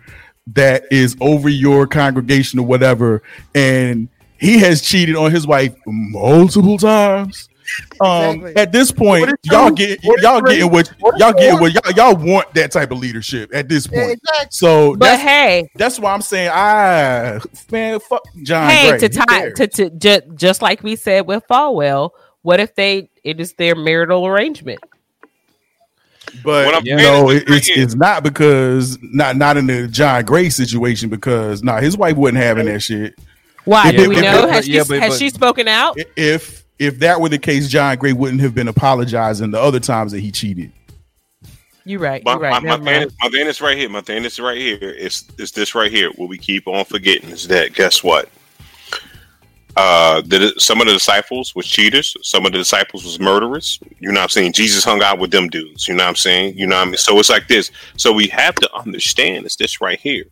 that 0.48 0.84
is 0.90 1.16
over 1.20 1.48
your 1.48 1.86
congregation 1.86 2.58
or 2.58 2.66
whatever, 2.66 3.22
and 3.54 4.08
he 4.38 4.58
has 4.58 4.80
cheated 4.82 5.16
on 5.16 5.30
his 5.30 5.46
wife 5.46 5.74
multiple 5.86 6.78
times. 6.78 7.48
Um, 8.00 8.42
Exactly. 8.42 8.52
at 8.56 8.72
this 8.72 8.92
point, 8.92 9.30
y'all 9.44 9.70
get 9.70 10.04
What 10.04 10.18
is 10.20 10.24
y'all 10.24 10.40
true? 10.40 10.50
getting 10.50 10.70
what 10.70 10.92
What 10.98 11.14
is 11.14 11.20
y'all 11.20 11.32
getting 11.32 11.58
what 11.58 11.72
y'all, 11.72 11.92
y'all 11.92 12.16
want 12.16 12.52
that 12.54 12.70
type 12.70 12.90
of 12.90 12.98
leadership 12.98 13.50
at 13.54 13.68
this 13.68 13.86
Yeah, 13.86 14.02
point. 14.02 14.20
exactly. 14.22 14.48
So 14.50 14.94
But 14.96 15.06
that's 15.06 15.22
hey, 15.22 15.68
that's 15.76 15.98
why 15.98 16.12
I'm 16.12 16.20
saying, 16.22 16.50
I 16.52 17.40
man, 17.70 18.00
fuck 18.00 18.22
John. 18.42 18.68
hey, 18.68 18.90
Gray. 18.90 18.98
to 18.98 19.08
Who 19.08 19.18
tie 19.18 19.50
to, 19.50 19.66
to 19.66 19.90
ju- 19.90 20.34
just 20.34 20.62
like 20.62 20.82
we 20.82 20.96
said 20.96 21.26
with 21.26 21.42
Falwell, 21.48 22.10
what 22.42 22.60
if 22.60 22.74
they 22.74 23.10
it 23.24 23.40
is 23.40 23.54
their 23.54 23.74
marital 23.74 24.26
arrangement? 24.26 24.80
But 26.44 26.66
What 26.66 26.74
I'm 26.74 26.84
you 26.84 26.96
know, 26.96 27.30
is 27.30 27.42
it, 27.42 27.50
it's 27.50 27.68
it's 27.68 27.94
not 27.94 28.22
because 28.22 28.98
not 29.02 29.36
not 29.36 29.56
in 29.56 29.66
the 29.66 29.88
John 29.88 30.24
Gray 30.24 30.50
situation 30.50 31.08
because 31.08 31.62
nah, 31.62 31.80
his 31.80 31.96
wife 31.96 32.16
wasn't 32.16 32.38
having 32.38 32.66
that 32.66 32.80
shit. 32.80 33.18
Why 33.66 33.90
Yeah, 33.90 33.92
do 33.92 34.08
we 34.08 34.14
but- 34.14 34.20
know? 34.22 34.40
but- 34.42 34.50
Has, 34.50 34.68
yeah, 34.68 34.82
she, 34.84 34.88
but- 34.88 35.00
has 35.00 35.10
but- 35.12 35.18
she 35.18 35.28
spoken 35.30 35.68
out? 35.68 35.98
If 36.16 36.64
if 36.78 36.98
that 37.00 37.20
were 37.20 37.28
the 37.28 37.38
case, 37.38 37.68
John 37.68 37.96
Gray 37.98 38.12
wouldn't 38.12 38.40
have 38.40 38.54
been 38.54 38.68
apologizing 38.68 39.50
the 39.50 39.60
other 39.60 39.80
times 39.80 40.12
that 40.12 40.20
he 40.20 40.30
cheated. 40.30 40.72
You're 41.84 42.00
right. 42.00 42.24
My, 42.24 42.32
You're 42.32 42.40
right. 42.40 42.62
my, 42.62 42.76
my, 42.76 42.76
Never 42.76 42.84
thing 42.84 43.02
is, 43.02 43.14
my 43.22 43.28
thing 43.28 43.46
is 43.46 43.60
right 43.60 43.78
here. 43.78 43.88
My 43.88 44.00
thing 44.00 44.24
is 44.24 44.40
right 44.40 44.58
here. 44.58 44.78
It's 44.80 45.24
it's 45.38 45.52
this 45.52 45.74
right 45.74 45.90
here? 45.90 46.10
What 46.16 46.28
we 46.28 46.36
keep 46.38 46.66
on 46.66 46.84
forgetting 46.84 47.30
is 47.30 47.46
that 47.48 47.74
guess 47.74 48.02
what? 48.02 48.28
Uh, 49.76 50.22
the, 50.22 50.54
some 50.56 50.80
of 50.80 50.86
the 50.86 50.94
disciples 50.94 51.54
was 51.54 51.66
cheaters. 51.66 52.16
Some 52.22 52.46
of 52.46 52.52
the 52.52 52.58
disciples 52.58 53.04
was 53.04 53.20
murderers. 53.20 53.78
You 54.00 54.10
know 54.10 54.20
what 54.20 54.24
I'm 54.24 54.28
saying? 54.30 54.54
Jesus 54.54 54.84
hung 54.84 55.02
out 55.02 55.18
with 55.18 55.30
them 55.30 55.48
dudes. 55.48 55.86
You 55.86 55.94
know 55.94 56.04
what 56.04 56.08
I'm 56.08 56.16
saying? 56.16 56.56
You 56.56 56.66
know 56.66 56.76
what 56.76 56.82
I 56.82 56.90
mean? 56.90 56.96
So 56.96 57.18
it's 57.18 57.28
like 57.28 57.46
this. 57.46 57.70
So 57.98 58.10
we 58.10 58.26
have 58.28 58.54
to 58.56 58.74
understand 58.74 59.44
it's 59.44 59.56
this 59.56 59.80
right 59.82 59.98
here. 60.00 60.24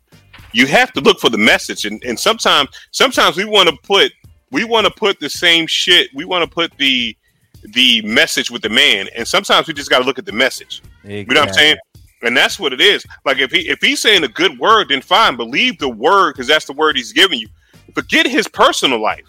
You 0.55 0.67
have 0.69 0.93
to 0.93 1.01
look 1.01 1.19
for 1.19 1.29
the 1.29 1.39
message, 1.39 1.85
and, 1.85 2.03
and 2.05 2.19
sometimes 2.19 2.71
sometimes 2.93 3.37
we 3.37 3.45
want 3.45 3.69
to 3.69 3.77
put 3.83 4.13
we 4.51 4.65
want 4.65 4.87
to 4.87 4.93
put 4.93 5.19
the 5.21 5.29
same 5.29 5.67
shit. 5.67 6.11
We 6.15 6.25
want 6.25 6.49
to 6.49 6.51
put 6.53 6.77
the 6.79 7.17
the 7.73 8.03
message 8.03 8.51
with 8.51 8.63
the 8.63 8.69
man, 8.69 9.09
and 9.17 9.27
sometimes 9.27 9.67
we 9.67 9.75
just 9.75 9.91
got 9.91 9.99
to 9.99 10.05
look 10.05 10.19
at 10.19 10.27
the 10.27 10.33
message. 10.33 10.83
You 11.29 11.35
know 11.35 11.41
what 11.41 11.49
I'm 11.49 11.55
saying? 11.55 11.77
And 12.23 12.37
that's 12.37 12.59
what 12.59 12.73
it 12.73 12.81
is. 12.81 13.05
Like 13.25 13.39
if 13.39 13.51
he 13.51 13.69
if 13.69 13.81
he's 13.81 14.01
saying 14.01 14.25
a 14.25 14.29
good 14.29 14.59
word, 14.59 14.89
then 14.89 15.03
fine, 15.03 15.37
believe 15.37 15.79
the 15.79 15.89
word 15.89 16.33
because 16.33 16.47
that's 16.47 16.65
the 16.67 16.73
word 16.73 16.97
he's 16.97 17.13
giving 17.13 17.39
you. 17.39 17.49
Forget 17.95 18.27
his 18.27 18.49
personal 18.49 19.01
life. 19.01 19.25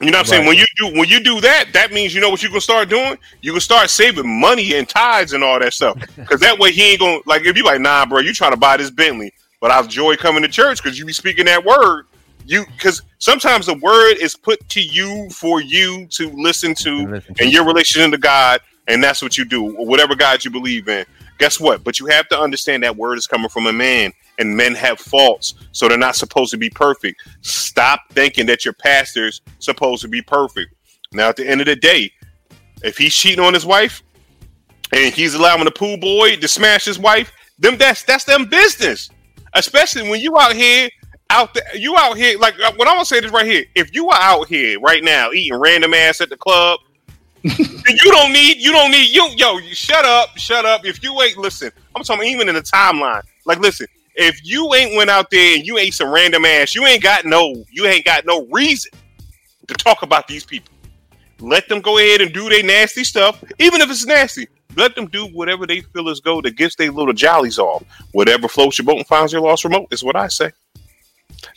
You 0.00 0.12
know 0.12 0.18
what 0.18 0.26
I'm 0.26 0.30
saying? 0.30 0.46
When 0.46 0.56
you 0.56 0.64
do 0.76 0.98
when 0.98 1.08
you 1.08 1.20
do 1.20 1.40
that, 1.40 1.66
that 1.72 1.92
means 1.92 2.14
you 2.14 2.20
know 2.20 2.30
what 2.30 2.42
you 2.42 2.48
can 2.48 2.60
start 2.60 2.88
doing. 2.88 3.18
You 3.42 3.52
can 3.52 3.60
start 3.60 3.90
saving 3.90 4.40
money 4.40 4.74
and 4.74 4.88
tithes 4.88 5.32
and 5.32 5.42
all 5.42 5.58
that 5.58 5.72
stuff. 5.72 5.98
Because 6.16 6.40
that 6.40 6.58
way 6.58 6.72
he 6.72 6.92
ain't 6.92 7.00
gonna 7.00 7.18
like 7.26 7.44
if 7.44 7.56
you 7.56 7.64
like, 7.64 7.80
nah, 7.80 8.06
bro, 8.06 8.20
you 8.20 8.32
trying 8.32 8.52
to 8.52 8.56
buy 8.56 8.76
this 8.76 8.90
Bentley, 8.90 9.32
but 9.60 9.70
I 9.70 9.80
enjoy 9.80 10.16
coming 10.16 10.42
to 10.42 10.48
church 10.48 10.82
because 10.82 10.98
you 10.98 11.04
be 11.04 11.12
speaking 11.12 11.46
that 11.46 11.64
word. 11.64 12.06
You 12.46 12.64
because 12.66 13.02
sometimes 13.18 13.66
the 13.66 13.74
word 13.74 14.14
is 14.20 14.36
put 14.36 14.66
to 14.70 14.80
you 14.80 15.28
for 15.30 15.60
you 15.60 16.06
to 16.08 16.30
listen 16.30 16.74
to 16.76 17.06
Listen 17.06 17.34
to 17.34 17.42
and 17.42 17.52
your 17.52 17.66
relation 17.66 18.10
to 18.10 18.18
God, 18.18 18.60
and 18.86 19.02
that's 19.02 19.20
what 19.20 19.36
you 19.36 19.44
do, 19.44 19.76
or 19.76 19.86
whatever 19.86 20.14
God 20.14 20.44
you 20.44 20.50
believe 20.50 20.88
in. 20.88 21.04
Guess 21.38 21.60
what? 21.60 21.84
But 21.84 22.00
you 22.00 22.06
have 22.06 22.28
to 22.28 22.38
understand 22.38 22.82
that 22.82 22.96
word 22.96 23.18
is 23.18 23.26
coming 23.26 23.48
from 23.48 23.66
a 23.66 23.72
man, 23.72 24.12
and 24.38 24.56
men 24.56 24.74
have 24.74 24.98
faults, 24.98 25.54
so 25.72 25.88
they're 25.88 25.98
not 25.98 26.16
supposed 26.16 26.50
to 26.52 26.56
be 26.56 26.70
perfect. 26.70 27.22
Stop 27.42 28.00
thinking 28.10 28.46
that 28.46 28.64
your 28.64 28.74
pastor's 28.74 29.40
supposed 29.58 30.02
to 30.02 30.08
be 30.08 30.22
perfect. 30.22 30.74
Now, 31.12 31.28
at 31.28 31.36
the 31.36 31.48
end 31.48 31.60
of 31.60 31.66
the 31.66 31.76
day, 31.76 32.12
if 32.82 32.98
he's 32.98 33.14
cheating 33.14 33.44
on 33.44 33.54
his 33.54 33.66
wife 33.66 34.02
and 34.92 35.12
he's 35.14 35.34
allowing 35.34 35.64
the 35.64 35.70
pool 35.70 35.96
boy 35.96 36.36
to 36.36 36.48
smash 36.48 36.84
his 36.84 36.98
wife, 36.98 37.32
them 37.58 37.76
that's 37.76 38.04
that's 38.04 38.24
them 38.24 38.46
business. 38.46 39.10
Especially 39.58 40.08
when 40.08 40.20
you 40.20 40.38
out 40.38 40.54
here 40.54 40.88
out 41.30 41.52
there, 41.52 41.76
you 41.76 41.96
out 41.96 42.16
here 42.16 42.38
like 42.38 42.54
uh, 42.60 42.72
what 42.76 42.88
I'm 42.88 42.94
gonna 42.94 43.04
say 43.04 43.20
this 43.20 43.32
right 43.32 43.46
here. 43.46 43.64
If 43.74 43.94
you 43.94 44.08
are 44.08 44.20
out 44.20 44.48
here 44.48 44.78
right 44.80 45.02
now 45.02 45.32
eating 45.32 45.58
random 45.58 45.92
ass 45.94 46.20
at 46.20 46.30
the 46.30 46.36
club, 46.36 46.80
you 47.42 48.12
don't 48.12 48.32
need 48.32 48.58
you 48.58 48.72
don't 48.72 48.90
need 48.90 49.10
you 49.10 49.28
yo 49.36 49.58
you 49.58 49.74
shut 49.74 50.04
up 50.04 50.36
shut 50.36 50.64
up. 50.64 50.84
If 50.84 51.02
you 51.02 51.20
ain't 51.20 51.36
listen, 51.36 51.70
I'm 51.94 52.02
talking 52.02 52.28
even 52.28 52.48
in 52.48 52.54
the 52.54 52.62
timeline. 52.62 53.22
Like 53.44 53.58
listen, 53.58 53.86
if 54.14 54.40
you 54.44 54.72
ain't 54.74 54.96
went 54.96 55.10
out 55.10 55.30
there 55.30 55.56
and 55.56 55.66
you 55.66 55.76
ate 55.76 55.94
some 55.94 56.10
random 56.10 56.44
ass, 56.44 56.74
you 56.74 56.86
ain't 56.86 57.02
got 57.02 57.24
no 57.24 57.64
you 57.70 57.86
ain't 57.86 58.04
got 58.04 58.24
no 58.26 58.46
reason 58.52 58.92
to 59.66 59.74
talk 59.74 60.02
about 60.02 60.28
these 60.28 60.44
people. 60.44 60.72
Let 61.40 61.68
them 61.68 61.80
go 61.80 61.98
ahead 61.98 62.20
and 62.20 62.32
do 62.32 62.48
their 62.48 62.62
nasty 62.62 63.04
stuff, 63.04 63.42
even 63.58 63.80
if 63.80 63.90
it's 63.90 64.06
nasty. 64.06 64.48
Let 64.76 64.94
them 64.94 65.06
do 65.06 65.26
whatever 65.26 65.66
they 65.66 65.80
feel 65.80 66.08
is 66.08 66.20
go 66.20 66.40
that 66.42 66.56
gets 66.56 66.76
their 66.76 66.90
little 66.92 67.12
jollies 67.14 67.58
off. 67.58 67.82
Whatever 68.12 68.48
floats 68.48 68.78
your 68.78 68.84
boat 68.86 68.98
and 68.98 69.06
finds 69.06 69.32
your 69.32 69.42
lost 69.42 69.64
remote 69.64 69.88
is 69.92 70.04
what 70.04 70.14
I 70.16 70.28
say. 70.28 70.52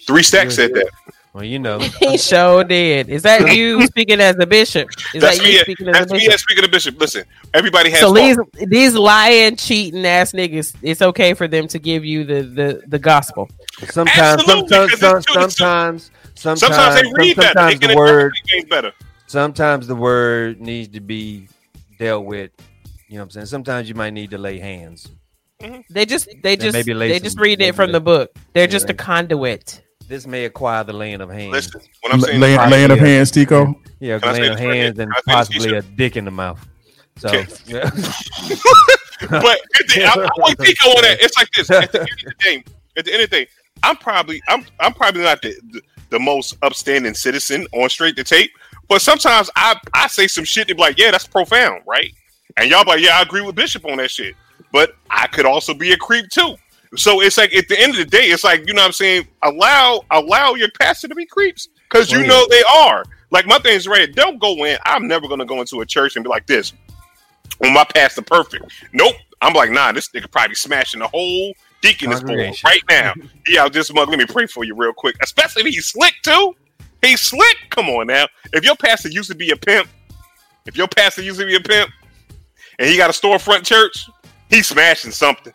Three 0.08 0.24
stacks 0.24 0.56
said 0.56 0.74
that. 0.74 0.90
Well, 1.34 1.44
you 1.46 1.60
know, 1.60 1.80
He 2.00 2.18
sure 2.18 2.64
did. 2.64 3.10
Is 3.10 3.22
that 3.24 3.56
you 3.56 3.86
speaking 3.88 4.20
as 4.20 4.36
a 4.40 4.46
bishop? 4.46 4.90
Is 5.14 5.22
That's 5.22 5.38
that 5.38 5.46
you 5.48 5.54
me. 5.54 5.60
speaking 5.60 5.88
as 5.90 5.94
That's 5.94 6.12
a 6.12 6.16
bishop? 6.16 6.34
as 6.34 6.42
Speaking 6.42 6.64
of 6.66 6.72
bishop, 6.72 7.00
listen. 7.00 7.24
Everybody 7.54 7.90
has. 7.92 8.00
So 8.02 8.12
these 8.14 8.36
faults. 8.36 8.58
these 8.68 8.96
lying, 8.96 9.56
cheating 9.56 10.06
ass 10.06 10.34
niggas, 10.34 10.76
it's 10.82 11.02
okay 11.02 11.34
for 11.34 11.48
them 11.48 11.68
to 11.70 11.80
give 11.80 12.04
you 12.04 12.24
the 12.26 12.42
the, 12.44 12.82
the 12.88 13.00
gospel. 13.00 13.50
sometimes, 13.90 14.42
Absolutely, 14.42 14.68
sometimes, 14.68 14.92
'cause 14.92 15.00
some, 15.00 15.18
it's 15.18 15.26
true. 15.26 15.34
sometimes, 15.42 16.12
sometimes, 16.36 16.60
Sometimes 16.62 17.02
they 17.02 17.12
read 17.16 17.36
better. 17.38 17.54
They 17.54 17.54
sometimes 17.54 17.80
can 17.80 17.90
the 17.92 17.96
word, 17.96 18.34
better. 18.70 18.92
sometimes 19.28 19.88
the 19.88 19.96
word 19.96 20.60
needs 20.60 20.90
to 20.90 21.00
be 21.00 21.48
dealt 21.98 22.26
with. 22.26 22.52
You 23.12 23.18
know 23.18 23.24
what 23.24 23.26
I'm 23.26 23.30
saying? 23.32 23.46
Sometimes 23.48 23.90
you 23.90 23.96
might 23.96 24.12
need 24.14 24.32
to 24.32 24.38
lay 24.38 24.58
hands. 24.58 25.10
Mm-hmm. 25.62 25.82
They 25.90 26.06
just 26.06 26.30
they 26.42 26.56
just 26.56 26.72
maybe 26.74 26.94
lay 26.94 27.10
they 27.10 27.18
some- 27.18 27.24
just 27.26 27.40
read 27.42 27.62
it 27.62 27.76
from 27.76 27.92
the 27.92 28.00
book. 28.00 28.32
They're 28.54 28.68
just 28.68 28.90
a 28.90 28.94
conduit. 28.94 29.82
This 30.08 30.26
may 30.26 30.46
acquire 30.46 30.86
the 30.86 30.94
laying 30.94 31.20
of 31.20 31.30
hands. 31.30 31.52
Listen, 31.52 31.82
what 32.00 32.14
I'm 32.14 32.20
L- 32.22 32.26
saying. 32.26 32.40
laying, 32.40 32.70
laying 32.70 32.90
of 32.92 33.00
hands, 33.00 33.30
Tico. 33.32 33.76
Yeah, 34.00 34.18
Can 34.20 34.32
laying 34.34 34.52
of 34.54 34.58
this 34.58 34.66
right 34.66 34.74
here? 34.76 34.84
hands 34.86 35.00
and 35.00 35.12
Can 35.12 35.36
I 35.36 35.44
say 35.44 35.54
this, 35.54 35.58
possibly 35.66 35.78
a 35.78 35.82
dick 35.82 36.16
in 36.16 36.24
the 36.26 36.32
mouth. 36.32 36.66
So, 37.18 37.28
Okay. 37.28 37.46
yeah. 37.68 37.90
but 39.30 39.60
the, 39.88 40.04
I, 40.06 40.14
I 40.14 40.30
want 40.38 40.58
to 40.58 40.64
think 40.66 40.86
on 40.86 41.02
that. 41.02 41.18
It's 41.22 41.38
like 41.38 41.50
this. 41.52 41.70
At 41.70 41.92
the 41.92 42.00
end 42.00 42.10
of 42.10 42.18
the 42.26 42.34
day, 42.40 42.64
at 42.98 43.06
the 43.06 43.14
end 43.14 43.24
of 43.24 43.30
the 43.30 43.36
day, 43.36 43.48
I'm 43.84 43.98
probably 43.98 44.42
I'm 44.48 44.66
I'm 44.80 44.94
probably 44.94 45.22
not 45.24 45.42
the, 45.42 45.54
the, 45.72 45.82
the 46.12 46.20
most 46.20 46.56
upstanding 46.62 47.14
citizen 47.14 47.68
on 47.74 47.90
straight 47.90 48.16
to 48.16 48.24
tape. 48.24 48.52
But 48.88 49.02
sometimes 49.02 49.50
I 49.56 49.78
I 49.94 50.08
say 50.08 50.28
some 50.28 50.44
shit 50.46 50.68
to 50.70 50.76
be 50.76 50.82
like, 50.82 50.98
yeah, 50.98 51.12
that's 51.12 51.28
profound, 51.28 51.84
right? 51.86 52.12
And 52.58 52.70
y'all 52.70 52.84
like, 52.86 53.02
yeah, 53.02 53.18
I 53.18 53.22
agree 53.22 53.42
with 53.42 53.56
Bishop 53.56 53.86
on 53.86 53.98
that 53.98 54.12
shit. 54.12 54.36
But 54.72 54.96
I 55.10 55.28
could 55.28 55.46
also 55.46 55.74
be 55.74 55.92
a 55.92 55.98
creep 55.98 56.30
too. 56.30 56.56
So 56.96 57.22
it's 57.22 57.38
like 57.38 57.54
at 57.56 57.68
the 57.68 57.80
end 57.80 57.92
of 57.92 57.98
the 57.98 58.06
day, 58.06 58.26
it's 58.26 58.44
like 58.44 58.68
you 58.68 58.74
know 58.74 58.82
what 58.82 58.88
I'm 58.88 58.94
saying. 58.94 59.28
Allow 59.44 60.02
allow 60.12 60.56
your 60.56 60.70
pastor 60.80 61.08
to 61.08 61.16
be 61.16 61.26
creeps 61.26 61.70
because 61.90 62.12
you 62.12 62.26
know 62.26 62.46
they 62.50 62.64
are. 62.64 63.04
Like 63.32 63.46
my 63.46 63.60
thing 63.60 63.76
is 63.76 63.88
right. 63.88 64.14
Don't 64.14 64.40
go 64.40 64.66
in. 64.66 64.78
I'm 64.86 65.08
never 65.08 65.28
gonna 65.28 65.46
go 65.46 65.62
into 65.62 65.82
a 65.82 65.86
church 65.86 66.16
and 66.16 66.24
be 66.24 66.30
like 66.30 66.48
this. 66.48 66.74
When 67.60 67.74
my 67.74 67.86
pastor 67.86 68.22
perfect. 68.22 68.72
Nope. 68.94 69.16
I'm 69.42 69.54
like, 69.54 69.72
nah, 69.72 69.92
this 69.92 70.10
nigga 70.10 70.30
probably 70.30 70.56
smashing 70.56 71.00
the 71.00 71.08
whole 71.08 71.54
deaconess 71.82 72.22
board 72.22 72.56
right 72.64 72.84
now. 72.90 73.14
Yeah, 73.48 73.68
just 73.70 73.94
mug. 73.94 74.10
Let 74.10 74.20
me 74.20 74.26
pray 74.26 74.46
for 74.46 74.64
you 74.64 74.76
real 74.76 74.94
quick. 74.94 75.16
Especially 75.22 75.62
if 75.62 75.68
he's 75.74 75.88
slick 75.88 76.14
too. 76.24 76.56
He's 77.02 77.22
slick. 77.22 77.58
Come 77.70 77.90
on 77.90 78.08
now. 78.08 78.28
If 78.54 78.64
your 78.64 78.76
pastor 78.76 79.10
used 79.10 79.30
to 79.32 79.36
be 79.36 79.50
a 79.52 79.56
pimp, 79.56 79.90
if 80.66 80.78
your 80.78 80.88
pastor 80.88 81.24
used 81.24 81.40
to 81.40 81.46
be 81.46 81.56
a 81.56 81.60
pimp, 81.60 81.90
and 82.80 82.90
he 82.90 82.98
got 82.98 83.10
a 83.10 83.14
storefront 83.14 83.64
church, 83.64 84.08
he's 84.50 84.68
smashing 84.68 85.12
something. 85.12 85.54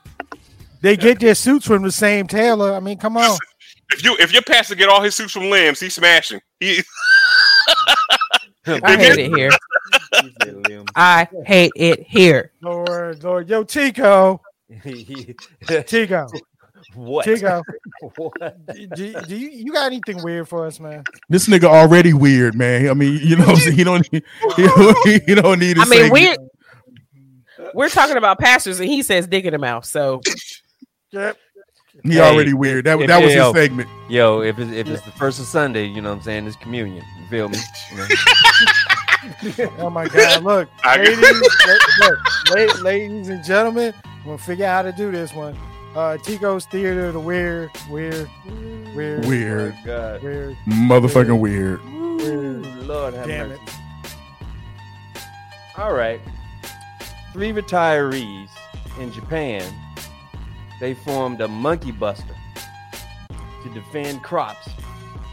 They 0.81 0.97
get 0.97 1.21
their 1.21 1.35
suits 1.35 1.67
from 1.67 1.83
the 1.83 1.93
same 1.93 2.27
tailor. 2.27 2.75
I 2.75 2.81
mean, 2.81 2.99
come 2.99 3.17
on. 3.17 3.39
If 3.93 4.03
you 4.03 4.17
if 4.19 4.33
your 4.33 4.43
pastor 4.43 4.75
get 4.75 4.89
all 4.89 5.01
his 5.01 5.15
suits 5.15 5.31
from 5.31 5.49
limbs, 5.49 5.79
he's 5.79 5.95
smashing. 5.95 6.41
He 6.59 6.83
I 8.67 8.97
hate 8.97 9.19
it 9.19 9.37
here. 9.37 9.51
I 10.97 11.29
hate 11.45 11.71
it 11.77 12.03
here. 12.03 12.51
Lord, 12.61 13.23
Lord, 13.23 13.49
yo, 13.49 13.63
Tico, 13.63 14.41
Tico, 15.87 16.27
what? 16.95 17.25
Tico. 17.25 17.63
what? 18.17 18.67
Do, 18.75 19.13
do 19.23 19.37
you 19.37 19.51
you 19.51 19.73
got 19.73 19.87
anything 19.87 20.21
weird 20.23 20.49
for 20.49 20.67
us, 20.67 20.81
man? 20.81 21.05
This 21.29 21.47
nigga 21.47 21.65
already 21.65 22.13
weird, 22.13 22.57
man. 22.57 22.89
I 22.89 22.95
mean, 22.95 23.21
you 23.23 23.37
know, 23.37 23.47
what 23.47 23.63
he 23.63 23.85
don't 23.85 24.13
need, 24.13 24.25
he 24.57 24.63
don't, 24.65 25.09
he 25.29 25.35
don't 25.37 25.59
need. 25.61 25.77
to 25.77 25.83
I 25.83 25.85
mean, 25.85 26.13
say- 26.13 26.37
we're 27.75 27.87
we're 27.87 27.89
talking 27.89 28.17
about 28.17 28.39
pastors, 28.39 28.81
and 28.81 28.89
he 28.89 29.03
says 29.03 29.27
dick 29.27 29.45
in 29.45 29.53
the 29.53 29.59
mouth. 29.59 29.85
So 29.85 30.21
Yep. 31.13 31.37
he 32.05 32.13
Hey, 32.15 32.21
already 32.21 32.53
weird. 32.55 32.85
That, 32.87 33.01
if- 33.01 33.07
that 33.09 33.23
was 33.23 33.35
yeah, 33.35 33.45
his 33.47 33.55
segment. 33.55 33.89
Yo, 34.11 34.41
if 34.43 34.59
it's, 34.59 34.71
if 34.73 34.87
it's 34.89 35.03
the 35.03 35.13
first 35.13 35.41
of 35.41 35.47
Sunday, 35.47 35.87
you 35.87 36.01
know 36.03 36.11
what 36.11 36.17
I'm 36.19 36.23
saying? 36.23 36.47
It's 36.47 36.57
communion. 36.57 37.05
You 37.21 37.27
feel 37.29 37.49
me? 37.49 37.59
You 37.91 37.97
know? 37.99 38.07
Oh 39.79 39.91
my 39.91 40.07
God! 40.07 40.45
Look, 40.45 40.69
I- 40.85 40.99
ladies, 40.99 41.19
look, 41.19 41.99
look, 41.99 42.19
la- 42.77 42.83
ladies 42.83 43.29
and 43.29 43.43
gentlemen, 43.43 43.93
we'll 44.25 44.39
figure 44.39 44.67
out 44.67 44.85
how 44.85 44.91
to 44.91 44.97
do 44.97 45.11
this 45.11 45.33
one. 45.35 45.57
Uh, 45.97 46.17
Tico's 46.19 46.67
Theater, 46.67 47.11
the 47.11 47.19
weird, 47.19 47.71
weird, 47.91 48.29
weird, 48.95 49.25
Weird, 49.25 49.75
God. 49.85 50.23
weird, 50.23 50.57
motherfucking 50.69 51.41
weird. 51.41 51.81
weird. 51.85 52.67
Lord 52.87 53.15
have 53.15 53.27
Damn 53.27 53.49
mercy. 53.49 53.63
it! 53.65 53.75
All 55.79 55.93
right. 55.93 56.21
Three 57.37 57.53
retirees 57.53 58.49
in 58.99 59.13
Japan, 59.13 59.63
they 60.81 60.95
formed 60.95 61.39
a 61.43 61.47
monkey 61.47 61.93
buster 61.93 62.35
to 63.63 63.69
defend 63.75 64.23
crops 64.23 64.67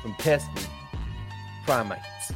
from 0.02 0.14
pesky 0.16 0.66
primates. 1.66 2.34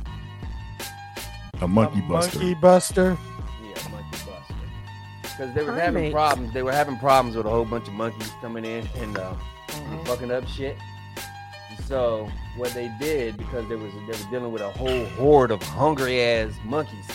A 1.60 1.68
monkey 1.68 2.00
buster. 2.00 2.40
Monkey 2.40 2.54
Buster. 2.54 3.18
Yeah, 3.62 3.90
monkey 3.92 4.18
buster. 4.26 4.56
Because 5.22 5.54
they 5.54 5.64
were 5.64 5.76
having 5.76 6.14
problems. 6.14 6.54
They 6.54 6.64
were 6.64 6.72
having 6.72 6.98
problems 6.98 7.36
with 7.36 7.46
a 7.46 7.50
whole 7.50 7.66
bunch 7.66 7.90
of 7.90 7.94
monkeys 7.94 8.32
coming 8.40 8.64
in 8.64 8.88
and 8.96 9.18
uh, 9.18 9.34
fucking 10.06 10.32
up 10.32 10.48
shit. 10.48 10.78
So 11.88 12.32
what 12.56 12.74
they 12.74 12.90
did, 13.02 13.36
because 13.36 13.68
there 13.68 13.78
was 13.78 13.92
they 13.92 14.24
were 14.24 14.32
dealing 14.32 14.54
with 14.54 14.62
a 14.62 14.72
whole 14.72 15.04
horde 15.18 15.52
of 15.52 15.62
hungry 15.62 16.22
ass 16.22 16.54
monkeys. 16.64 17.06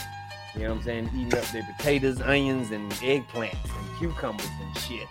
You 0.54 0.62
know 0.62 0.68
what 0.70 0.78
I'm 0.78 0.82
saying? 0.82 1.10
Eating 1.14 1.34
up 1.38 1.44
their 1.46 1.62
potatoes, 1.76 2.20
onions, 2.20 2.70
and 2.72 2.90
eggplants 2.92 3.64
and 3.64 3.98
cucumbers 3.98 4.48
and 4.60 4.78
shit. 4.78 5.08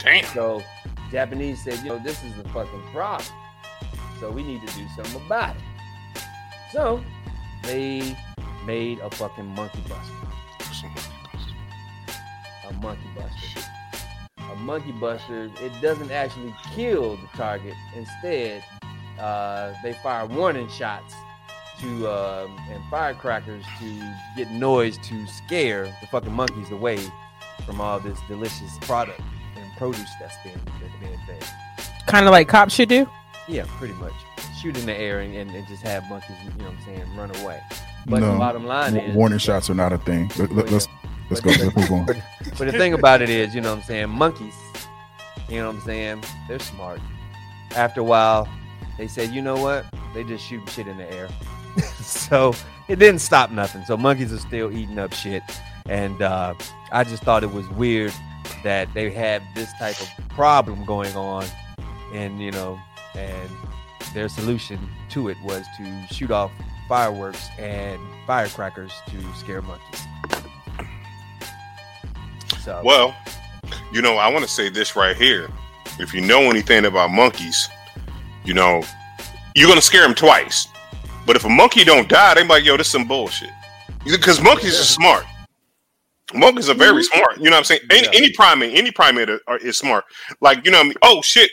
Damn. 0.00 0.24
So 0.32 0.62
Japanese 1.10 1.62
said, 1.62 1.84
yo, 1.84 1.98
this 1.98 2.22
is 2.24 2.38
a 2.38 2.48
fucking 2.48 2.82
problem. 2.92 3.28
So 4.18 4.30
we 4.30 4.42
need 4.42 4.66
to 4.66 4.74
do 4.74 4.86
something 4.96 5.26
about 5.26 5.56
it. 5.56 6.22
So 6.72 7.02
they 7.64 8.16
made 8.64 8.98
a 9.00 9.10
fucking 9.10 9.46
monkey 9.54 9.82
buster. 9.88 10.14
A 12.68 12.72
monkey 12.74 13.08
buster. 13.14 13.60
A 14.38 14.54
monkey 14.56 14.92
buster, 14.92 15.50
it 15.60 15.72
doesn't 15.82 16.10
actually 16.10 16.54
kill 16.74 17.16
the 17.16 17.26
target. 17.36 17.74
Instead, 17.94 18.64
uh, 19.20 19.74
they 19.82 19.92
fire 19.94 20.26
warning 20.26 20.68
shots 20.68 21.14
to 21.80 22.08
um, 22.10 22.56
and 22.70 22.82
firecrackers 22.90 23.64
to 23.80 24.14
get 24.36 24.50
noise 24.50 24.98
to 24.98 25.26
scare 25.26 25.84
the 26.00 26.06
fucking 26.08 26.32
monkeys 26.32 26.70
away 26.70 26.98
from 27.66 27.80
all 27.80 28.00
this 28.00 28.18
delicious 28.28 28.76
product 28.82 29.20
and 29.56 29.76
produce 29.76 30.08
that's 30.20 30.36
being 30.42 30.58
that's 30.80 30.94
being 31.00 31.18
fed. 31.26 31.44
Kind 32.06 32.26
of 32.26 32.32
like 32.32 32.48
cops 32.48 32.74
should 32.74 32.88
do. 32.88 33.08
Yeah, 33.46 33.64
pretty 33.78 33.94
much. 33.94 34.12
Shoot 34.60 34.76
in 34.76 34.86
the 34.86 34.94
air 34.94 35.20
and, 35.20 35.34
and, 35.34 35.50
and 35.50 35.66
just 35.68 35.82
have 35.82 36.08
monkeys, 36.08 36.36
you 36.44 36.50
know 36.62 36.70
what 36.70 36.74
I'm 36.74 36.84
saying, 36.84 37.16
run 37.16 37.34
away. 37.42 37.60
But 38.06 38.20
the 38.20 38.32
No. 38.32 38.38
bottom 38.38 38.66
line 38.66 38.94
Wa- 38.94 39.02
is 39.02 39.14
warning 39.14 39.38
shots 39.38 39.70
are 39.70 39.74
not 39.74 39.92
a 39.92 39.98
thing. 39.98 40.30
Let, 40.38 40.50
let, 40.52 40.72
us 40.72 40.88
let's 41.30 41.40
go. 41.40 41.50
Let's 41.50 41.76
move 41.76 41.92
on. 41.92 42.06
But 42.58 42.72
the 42.72 42.72
thing 42.72 42.94
about 42.94 43.22
it 43.22 43.30
is, 43.30 43.54
you 43.54 43.60
know 43.60 43.70
what 43.70 43.78
I'm 43.82 43.84
saying, 43.84 44.08
monkeys, 44.08 44.54
you 45.48 45.58
know 45.58 45.68
what 45.68 45.76
I'm 45.76 45.82
saying, 45.82 46.24
they're 46.48 46.58
smart. 46.58 47.00
After 47.76 48.00
a 48.00 48.04
while, 48.04 48.48
they 48.96 49.06
said, 49.06 49.30
you 49.30 49.40
know 49.42 49.56
what? 49.62 49.84
They 50.12 50.24
just 50.24 50.44
shoot 50.44 50.68
shit 50.70 50.88
in 50.88 50.96
the 50.96 51.08
air. 51.12 51.28
so 52.00 52.54
it 52.88 52.98
didn't 52.98 53.20
stop 53.20 53.50
nothing. 53.50 53.84
So 53.84 53.96
monkeys 53.96 54.32
are 54.32 54.38
still 54.38 54.72
eating 54.72 54.98
up 54.98 55.12
shit. 55.12 55.42
And 55.86 56.20
uh, 56.20 56.54
I 56.92 57.04
just 57.04 57.22
thought 57.22 57.42
it 57.42 57.52
was 57.52 57.68
weird 57.70 58.12
that 58.62 58.92
they 58.94 59.10
had 59.10 59.42
this 59.54 59.70
type 59.78 60.00
of 60.00 60.08
problem 60.28 60.84
going 60.84 61.14
on. 61.16 61.44
And, 62.12 62.40
you 62.40 62.50
know, 62.50 62.78
and 63.14 63.50
their 64.14 64.28
solution 64.28 64.78
to 65.10 65.28
it 65.28 65.36
was 65.42 65.66
to 65.76 66.06
shoot 66.14 66.30
off 66.30 66.50
fireworks 66.88 67.48
and 67.58 68.00
firecrackers 68.26 68.92
to 69.08 69.34
scare 69.34 69.62
monkeys. 69.62 70.02
So, 72.60 72.80
Well, 72.84 73.14
you 73.92 74.02
know, 74.02 74.16
I 74.16 74.28
want 74.28 74.44
to 74.44 74.50
say 74.50 74.68
this 74.68 74.96
right 74.96 75.16
here. 75.16 75.48
If 75.98 76.14
you 76.14 76.20
know 76.20 76.42
anything 76.42 76.84
about 76.84 77.10
monkeys, 77.10 77.68
you 78.44 78.54
know, 78.54 78.82
you're 79.54 79.68
gonna 79.68 79.82
scare 79.82 80.02
them 80.02 80.14
twice. 80.14 80.68
But 81.28 81.36
if 81.36 81.44
a 81.44 81.48
monkey 81.50 81.84
don't 81.84 82.08
die, 82.08 82.32
they 82.32 82.42
like, 82.42 82.64
yo, 82.64 82.78
this 82.78 82.88
some 82.88 83.06
bullshit. 83.06 83.50
Because 84.02 84.40
monkeys 84.40 84.80
are 84.80 84.84
smart. 84.84 85.26
Monkeys 86.32 86.70
are 86.70 86.74
very 86.74 87.02
mm-hmm. 87.02 87.18
smart. 87.18 87.36
You 87.36 87.44
know 87.44 87.50
what 87.50 87.58
I'm 87.58 87.64
saying? 87.64 87.82
Any, 87.90 88.06
Yeah. 88.06 88.12
any 88.14 88.32
primate, 88.32 88.74
any 88.74 88.90
primate 88.90 89.28
are, 89.28 89.40
are- 89.46 89.58
is 89.58 89.76
smart. 89.76 90.06
Like, 90.40 90.64
you 90.64 90.70
know, 90.70 90.78
what 90.78 90.84
I 90.86 90.88
mean? 90.88 90.96
oh 91.02 91.20
shit, 91.20 91.50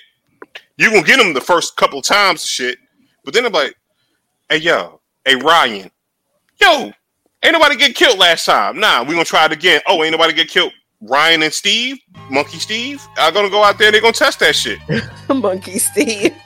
you 0.77 0.89
gonna 0.91 1.03
get 1.03 1.17
them 1.17 1.33
the 1.33 1.41
first 1.41 1.75
couple 1.75 2.01
times, 2.01 2.45
shit. 2.45 2.79
But 3.25 3.33
then 3.33 3.45
I'm 3.45 3.51
like, 3.51 3.75
hey 4.47 4.57
yo, 4.59 5.01
hey 5.25 5.35
Ryan, 5.35 5.91
yo, 6.61 6.93
ain't 7.43 7.51
nobody 7.51 7.75
get 7.75 7.95
killed 7.95 8.17
last 8.17 8.45
time. 8.45 8.79
Nah, 8.79 9.03
we 9.03 9.11
gonna 9.11 9.25
try 9.25 9.43
it 9.43 9.51
again. 9.51 9.81
Oh, 9.87 10.05
ain't 10.05 10.13
nobody 10.13 10.31
get 10.31 10.47
killed. 10.47 10.71
Ryan 11.01 11.43
and 11.43 11.53
Steve, 11.53 11.97
Monkey 12.29 12.57
Steve, 12.59 13.05
are 13.17 13.31
gonna 13.31 13.49
go 13.49 13.63
out 13.63 13.77
there. 13.77 13.91
They're 13.91 14.01
gonna 14.01 14.13
test 14.13 14.39
that 14.39 14.55
shit. 14.55 14.79
Monkey 15.29 15.79
Steve. 15.79 16.33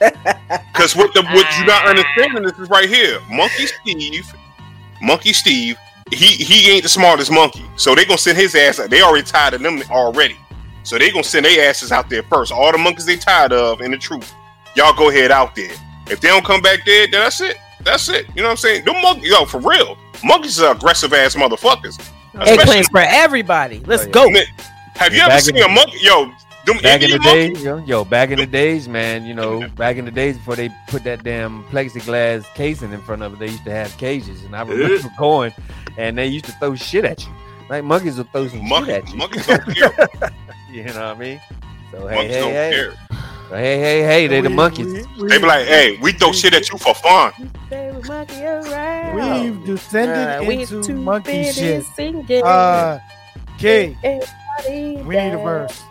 Because 0.72 0.96
what 0.96 1.12
the 1.12 1.22
what 1.22 1.46
you 1.58 1.66
not 1.66 1.86
understanding 1.86 2.42
this 2.42 2.58
is 2.58 2.70
right 2.70 2.88
here. 2.88 3.18
Monkey 3.30 3.66
Steve, 3.66 4.24
Monkey 5.02 5.32
Steve, 5.34 5.76
he 6.10 6.26
he 6.26 6.70
ain't 6.70 6.82
the 6.82 6.88
smartest 6.88 7.30
monkey. 7.30 7.64
So 7.76 7.94
they 7.94 8.04
gonna 8.06 8.16
send 8.18 8.38
his 8.38 8.54
ass 8.54 8.80
out. 8.80 8.88
They 8.90 9.02
already 9.02 9.24
tired 9.26 9.54
of 9.54 9.60
them 9.62 9.82
already. 9.90 10.36
So 10.82 10.96
they 10.98 11.10
gonna 11.10 11.22
send 11.22 11.44
their 11.44 11.68
asses 11.68 11.92
out 11.92 12.08
there 12.08 12.22
first. 12.22 12.50
All 12.50 12.72
the 12.72 12.78
monkeys 12.78 13.04
they 13.04 13.16
tired 13.16 13.52
of 13.52 13.80
in 13.82 13.90
the 13.90 13.98
truth. 13.98 14.32
Y'all 14.74 14.94
go 14.94 15.10
ahead 15.10 15.30
out 15.30 15.54
there. 15.54 15.70
If 16.08 16.20
they 16.20 16.28
don't 16.28 16.44
come 16.44 16.62
back 16.62 16.84
dead, 16.86 17.10
then 17.12 17.20
that's 17.24 17.40
it. 17.42 17.56
That's 17.82 18.08
it. 18.08 18.26
You 18.34 18.42
know 18.42 18.48
what 18.48 18.50
I'm 18.52 18.56
saying? 18.56 18.84
Them 18.86 19.00
monkeys, 19.02 19.30
yo, 19.30 19.44
for 19.44 19.60
real. 19.60 19.98
Monkeys 20.24 20.60
are 20.60 20.74
aggressive 20.74 21.12
ass 21.12 21.34
motherfuckers. 21.34 21.98
Especially- 22.34 22.56
Eggplants 22.56 22.90
for 22.90 23.00
everybody. 23.00 23.80
Let's 23.80 24.04
Oh, 24.04 24.06
yeah. 24.06 24.12
go. 24.12 24.40
Man, 25.00 25.10
Have 25.10 25.12
you 25.12 25.18
Yeah, 25.18 25.24
ever 25.24 25.30
back 25.30 25.48
in 25.48 25.54
seen 25.56 25.62
a 25.64 25.68
monkey? 25.68 25.98
Yo, 26.02 26.24
them 26.66 26.76
back 26.82 27.02
in 27.02 27.10
the 27.10 27.16
Indian 27.16 27.22
days, 27.22 27.64
yo, 27.64 27.78
yo, 27.78 28.04
back 28.04 28.30
in 28.30 28.38
the 28.38 28.46
days, 28.46 28.86
man, 28.88 29.24
you 29.24 29.32
know, 29.34 29.66
back 29.76 29.96
in 29.96 30.04
the 30.04 30.10
days 30.10 30.36
before 30.36 30.56
they 30.56 30.68
put 30.88 31.04
that 31.04 31.24
damn 31.24 31.64
plexiglass 31.64 32.44
casing 32.54 32.92
in 32.92 33.00
front 33.00 33.22
of 33.22 33.32
it, 33.32 33.38
they 33.38 33.46
used 33.48 33.64
to 33.64 33.70
have 33.70 33.96
cages, 33.96 34.44
and 34.44 34.54
I 34.54 34.62
remember 34.62 35.08
going, 35.18 35.52
and 35.96 36.18
they 36.18 36.26
used 36.26 36.44
to 36.46 36.52
throw 36.52 36.74
shit 36.74 37.04
at 37.06 37.24
you. 37.24 37.32
Like 37.70 37.84
monkeys 37.84 38.16
will 38.18 38.24
throw 38.24 38.46
some 38.48 38.68
Monkey- 38.68 38.92
shit 38.92 39.04
at 39.04 39.10
you. 39.10 39.16
monkeys 39.16 39.46
don't 39.46 39.62
care. 39.74 40.08
You 40.70 40.84
know 40.84 40.92
what 40.92 40.96
I 40.96 41.14
mean? 41.14 41.40
So 41.92 42.06
hey, 42.06 42.14
monkeys 42.16 42.34
hey, 42.34 42.40
don't 42.40 42.52
hey, 42.52 42.70
care. 42.70 42.92
So, 43.48 43.56
hey, 43.56 43.78
hey, 43.80 44.02
hey, 44.02 44.26
they 44.26 44.40
the 44.42 44.50
monkeys. 44.50 44.92
They 44.92 45.38
be 45.38 45.46
like, 45.46 45.66
hey, 45.66 45.98
we 46.02 46.12
throw 46.12 46.32
shit 46.32 46.52
at 46.54 46.70
you 46.70 46.78
for 46.78 46.94
fun. 46.94 47.32
We've 47.72 49.64
descended 49.64 50.28
Uh, 50.28 50.44
we 50.46 50.60
into 50.62 50.82
too 50.82 50.94
monkey 50.94 51.50
shit. 51.50 51.84
Uh, 52.44 52.98
King, 53.58 53.96
Everybody 54.66 55.02
we 55.02 55.16
need 55.16 55.32
a 55.34 55.38
verse. 55.38 55.82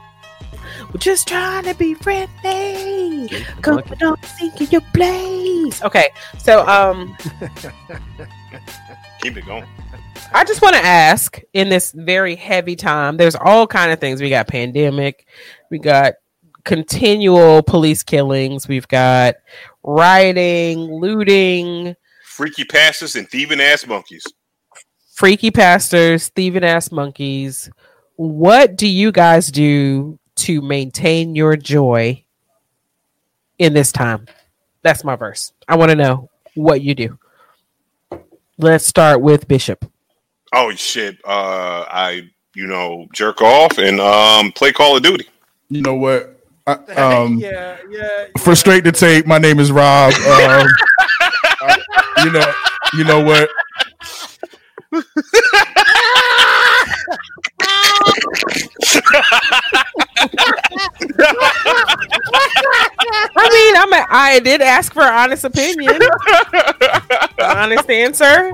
We're 0.93 0.99
just 0.99 1.27
trying 1.27 1.65
to 1.65 1.73
be 1.75 1.93
friendly. 1.93 3.29
Come 3.61 3.75
Monkey. 3.75 4.05
on, 4.05 4.23
sink 4.23 4.61
in 4.61 4.67
your 4.71 4.81
place. 4.93 5.81
Okay, 5.83 6.09
so 6.37 6.65
um, 6.67 7.15
Keep 9.21 9.37
it 9.37 9.45
going. 9.45 9.65
I 10.33 10.43
just 10.45 10.61
want 10.61 10.75
to 10.75 10.83
ask 10.83 11.39
in 11.53 11.69
this 11.69 11.91
very 11.91 12.35
heavy 12.35 12.75
time, 12.75 13.17
there's 13.17 13.35
all 13.35 13.67
kind 13.67 13.91
of 13.91 13.99
things. 13.99 14.21
We 14.21 14.29
got 14.29 14.47
pandemic, 14.47 15.27
we 15.69 15.79
got 15.79 16.13
continual 16.65 17.63
police 17.63 18.03
killings, 18.03 18.67
we've 18.67 18.87
got 18.87 19.35
rioting, 19.83 20.79
looting, 20.99 21.95
Freaky 22.23 22.63
pastors, 22.63 23.15
and 23.15 23.27
thieving 23.29 23.59
ass 23.59 23.85
monkeys. 23.85 24.25
freaky 25.15 25.51
pastors, 25.51 26.29
thieving 26.29 26.63
ass 26.63 26.91
monkeys. 26.91 27.69
What 28.19 28.75
do 28.75 28.85
you 28.85 29.13
guys 29.13 29.47
do 29.47 30.19
to 30.35 30.61
maintain 30.61 31.37
your 31.37 31.55
joy 31.55 32.25
in 33.57 33.73
this 33.73 33.93
time? 33.93 34.25
That's 34.81 35.05
my 35.05 35.15
verse. 35.15 35.53
I 35.69 35.77
want 35.77 35.91
to 35.91 35.95
know 35.95 36.29
what 36.53 36.81
you 36.81 36.95
do. 36.95 37.17
Let's 38.57 38.85
start 38.85 39.21
with 39.21 39.47
Bishop. 39.47 39.89
Oh 40.51 40.75
shit. 40.75 41.17
Uh 41.23 41.85
I 41.87 42.29
you 42.55 42.67
know, 42.67 43.07
jerk 43.13 43.41
off 43.41 43.77
and 43.77 44.01
um 44.01 44.51
play 44.51 44.73
Call 44.73 44.97
of 44.97 45.03
Duty. 45.03 45.29
You 45.69 45.81
know 45.81 45.95
what? 45.95 46.43
I, 46.67 46.73
um, 46.97 47.37
yeah, 47.37 47.77
yeah. 47.89 48.25
for 48.37 48.53
straight 48.53 48.83
to 48.83 48.91
tape, 48.91 49.27
my 49.27 49.37
name 49.37 49.61
is 49.61 49.71
Rob. 49.71 50.13
Um, 50.29 50.67
uh, 51.61 51.77
you 52.25 52.31
know, 52.31 52.53
you 52.95 53.03
know 53.05 53.23
what? 53.23 53.49
I 63.35 63.49
mean, 63.51 63.75
I'm 63.77 63.93
a, 63.93 64.05
I 64.09 64.39
did 64.43 64.61
ask 64.61 64.93
for 64.93 65.03
honest 65.03 65.43
opinion. 65.43 65.99
honest 67.41 67.89
answer. 67.89 68.51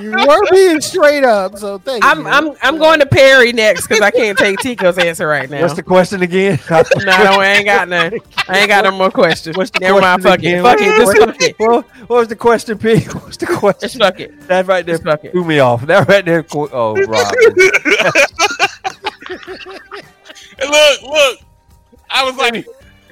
you 0.00 0.12
were 0.26 0.50
being 0.50 0.80
straight 0.80 1.24
up, 1.24 1.58
so 1.58 1.78
thank 1.78 2.04
I'm 2.04 2.20
you. 2.20 2.28
I'm 2.28 2.56
I'm 2.62 2.78
going 2.78 3.00
to 3.00 3.06
Perry 3.06 3.52
next 3.52 3.86
because 3.86 4.00
I 4.02 4.10
can't 4.10 4.38
take 4.38 4.58
Tico's 4.60 4.98
answer 4.98 5.26
right 5.26 5.48
now. 5.48 5.62
What's 5.62 5.74
the 5.74 5.82
question 5.82 6.22
again? 6.22 6.58
no, 6.70 6.82
no, 7.04 7.40
I 7.40 7.46
ain't 7.56 7.64
got 7.66 7.88
none. 7.88 8.12
I 8.48 8.58
ain't 8.60 8.68
got 8.68 8.84
no 8.84 8.92
more 8.92 9.10
questions. 9.10 9.56
What's 9.56 9.70
the 9.70 9.80
Never 9.80 10.00
mind. 10.00 10.22
Fuck 10.22 10.40
question 10.40 10.58
it. 10.58 10.62
Fuck 10.62 10.80
it. 10.80 10.96
Just 10.96 11.18
fuck 11.18 11.42
it. 11.42 11.56
well, 11.60 11.82
what 12.06 12.18
was 12.18 12.28
the 12.28 12.36
question, 12.36 12.78
P? 12.78 13.00
What's 13.04 13.36
the 13.36 13.46
Just 13.46 13.58
question? 13.58 14.00
fuck 14.00 14.20
it. 14.20 14.48
That 14.48 14.66
right 14.66 14.84
there 14.84 14.94
Just 14.96 15.04
fuck 15.04 15.24
it. 15.24 15.32
threw 15.32 15.44
me 15.44 15.58
off. 15.58 15.86
That 15.86 16.08
right 16.08 16.24
there. 16.24 16.44
Oh, 16.54 16.94
Rob. 16.94 17.34
And 19.64 20.70
look, 20.70 21.02
look. 21.02 21.38
I 22.10 22.24
was 22.24 22.36
like, 22.36 22.66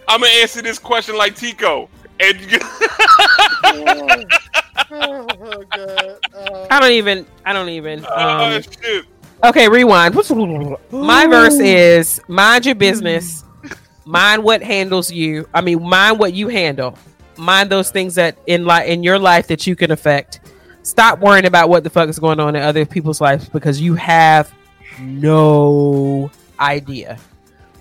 I'm 0.08 0.20
gonna 0.20 0.32
answer 0.40 0.62
this 0.62 0.78
question 0.78 1.16
like 1.16 1.34
Tico. 1.36 1.88
And 2.20 2.38
oh 4.90 5.64
god. 5.70 6.18
Uh, 6.34 6.66
I 6.70 6.80
don't 6.80 6.92
even. 6.92 7.26
I 7.44 7.52
don't 7.52 7.68
even. 7.68 8.04
Oh 8.08 8.54
Um, 8.56 8.62
shit! 8.62 9.04
okay, 9.42 9.68
rewind. 9.68 10.14
My 10.90 11.26
verse 11.26 11.58
is 11.58 12.20
mind 12.28 12.66
your 12.66 12.74
business, 12.74 13.44
mind 14.04 14.42
what 14.44 14.62
handles 14.62 15.10
you. 15.10 15.48
I 15.52 15.60
mean, 15.60 15.82
mind 15.82 16.18
what 16.18 16.34
you 16.34 16.48
handle. 16.48 16.96
Mind 17.36 17.68
those 17.70 17.90
things 17.90 18.14
that 18.14 18.36
in 18.46 18.64
li- 18.64 18.86
in 18.86 19.02
your 19.02 19.18
life 19.18 19.48
that 19.48 19.66
you 19.66 19.74
can 19.74 19.90
affect. 19.90 20.40
Stop 20.82 21.18
worrying 21.20 21.46
about 21.46 21.68
what 21.70 21.82
the 21.82 21.90
fuck 21.90 22.08
is 22.08 22.18
going 22.18 22.38
on 22.38 22.54
in 22.54 22.62
other 22.62 22.84
people's 22.84 23.20
lives 23.20 23.48
because 23.48 23.80
you 23.80 23.94
have 23.94 24.52
no 25.00 26.30
idea. 26.58 27.18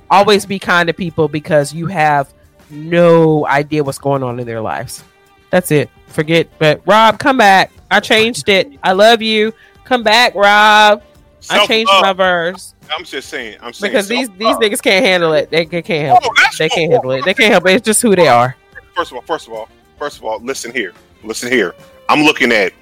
Always 0.09 0.45
be 0.45 0.59
kind 0.59 0.87
to 0.87 0.93
people 0.93 1.27
because 1.27 1.73
you 1.73 1.87
have 1.87 2.33
no 2.69 3.45
idea 3.47 3.83
what's 3.83 3.97
going 3.97 4.23
on 4.23 4.39
in 4.39 4.45
their 4.45 4.61
lives. 4.61 5.03
That's 5.49 5.71
it. 5.71 5.89
Forget. 6.07 6.47
But 6.59 6.81
Rob, 6.85 7.19
come 7.19 7.37
back. 7.37 7.71
I 7.91 7.99
changed 7.99 8.49
it. 8.49 8.71
I 8.83 8.91
love 8.93 9.21
you. 9.21 9.53
Come 9.83 10.03
back, 10.03 10.35
Rob. 10.35 11.03
I 11.49 11.65
changed 11.65 11.91
my 12.01 12.13
verse 12.13 12.73
I'm 12.89 13.03
just 13.03 13.29
saying. 13.29 13.57
I'm 13.61 13.73
saying 13.73 13.91
because 13.91 14.07
these 14.07 14.29
these 14.29 14.47
self-love. 14.47 14.61
niggas 14.61 14.81
can't 14.81 15.05
handle 15.05 15.33
it. 15.33 15.49
They, 15.49 15.65
they 15.65 15.81
can't 15.81 16.07
help 16.07 16.19
Oh, 16.23 16.31
it. 16.37 16.57
They 16.57 16.69
can't 16.69 16.91
handle 16.91 17.11
it. 17.11 17.25
They 17.25 17.33
can't 17.33 17.51
help 17.51 17.65
it. 17.67 17.75
It's 17.75 17.85
just 17.85 18.01
who 18.01 18.15
they 18.15 18.27
are. 18.27 18.55
First 18.95 19.11
of 19.11 19.17
all, 19.17 19.23
first 19.23 19.47
of 19.47 19.53
all, 19.53 19.69
first 19.97 20.17
of 20.17 20.23
all, 20.25 20.39
listen 20.39 20.71
here. 20.71 20.93
Listen 21.23 21.51
here. 21.51 21.73
I'm 22.09 22.23
looking 22.23 22.51
at 22.51 22.73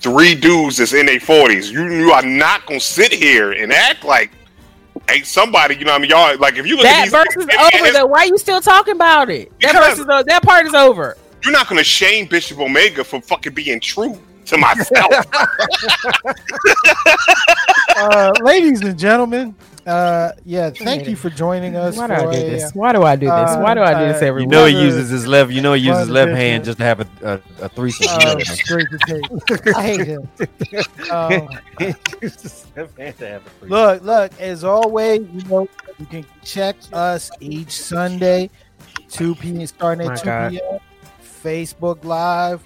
three 0.00 0.34
dudes 0.34 0.76
that's 0.78 0.92
in 0.92 1.06
their 1.06 1.20
forties. 1.20 1.70
You 1.70 1.88
you 1.92 2.10
are 2.12 2.22
not 2.22 2.64
gonna 2.66 2.80
sit 2.80 3.12
here 3.12 3.52
and 3.52 3.72
act 3.72 4.04
like 4.04 4.30
ain't 5.08 5.26
somebody, 5.26 5.76
you 5.76 5.84
know 5.84 5.92
what 5.92 5.98
I 5.98 6.02
mean? 6.02 6.10
Y'all 6.10 6.38
like 6.38 6.56
if 6.56 6.66
you 6.66 6.76
look 6.76 6.84
That 6.84 7.06
at 7.06 7.10
verse 7.10 7.26
these 7.36 7.46
is 7.54 7.74
over. 7.80 7.92
Though. 7.92 8.06
Why 8.06 8.20
are 8.20 8.26
you 8.26 8.38
still 8.38 8.60
talking 8.60 8.94
about 8.94 9.30
it? 9.30 9.50
That 9.60 9.72
Because- 9.72 9.88
verse 9.90 9.98
is 10.00 10.06
that 10.26 10.42
part 10.42 10.66
is 10.66 10.74
over. 10.74 11.16
you're 11.44 11.52
not 11.52 11.68
gonna 11.68 11.84
shame 11.84 12.26
Bishop 12.26 12.58
Omega 12.58 13.04
for 13.04 13.20
fucking 13.20 13.54
being 13.54 13.80
true 13.80 14.18
to 14.46 14.56
myself. 14.56 15.12
uh, 17.96 18.32
ladies 18.42 18.80
and 18.82 18.98
gentlemen, 18.98 19.54
uh, 19.86 20.32
yeah, 20.44 20.70
thank 20.70 21.06
you 21.06 21.14
for 21.14 21.30
joining 21.30 21.76
us. 21.76 21.96
Why 21.96 22.08
do 22.08 22.14
I 22.14 22.22
do 22.22 22.28
a, 22.28 22.32
this? 22.32 22.72
Why 22.74 22.92
do 22.92 23.02
I 23.04 23.14
do 23.14 23.26
this? 23.26 23.56
Why 23.56 23.74
do 23.74 23.82
I 23.82 23.94
do 23.94 24.12
this 24.12 24.20
uh, 24.20 24.26
every 24.26 24.42
You 24.42 24.48
know 24.48 24.66
he 24.66 24.80
uses 24.82 25.10
his 25.10 25.26
left. 25.28 25.52
You 25.52 25.60
know 25.60 25.74
he 25.74 25.82
uses 25.82 26.00
his 26.00 26.08
Brother 26.08 26.32
left 26.32 26.40
hand 26.40 26.64
just 26.64 26.78
to 26.78 26.84
have 26.84 27.00
a 27.00 27.06
a, 27.22 27.64
a 27.64 27.68
threesome. 27.68 28.06
uh, 28.10 28.30
You 28.30 28.34
know, 28.34 28.40
straight 28.40 28.88
to 28.90 28.98
tape. 28.98 29.76
I 29.76 29.82
hate 29.82 30.06
him. 30.06 30.28
Um, 31.10 31.48
he 31.78 31.94
uses 32.20 32.42
his 32.42 32.66
left 32.76 32.98
hand 32.98 33.18
to 33.18 33.28
have 33.28 33.46
a 33.46 33.50
threesome. 33.50 33.68
Look, 33.70 34.02
look, 34.02 34.40
as 34.40 34.64
always, 34.64 35.20
you 35.20 35.42
know, 35.42 35.68
you 35.98 36.06
can 36.06 36.26
check 36.42 36.76
us 36.92 37.30
each 37.38 37.70
Sunday, 37.70 38.50
2 39.08 39.36
p.m. 39.36 39.66
starting 39.68 40.08
My 40.08 40.14
at 40.14 40.50
2 40.50 40.58
p.m. 40.58 40.80
Facebook 41.22 42.04
Live 42.04 42.60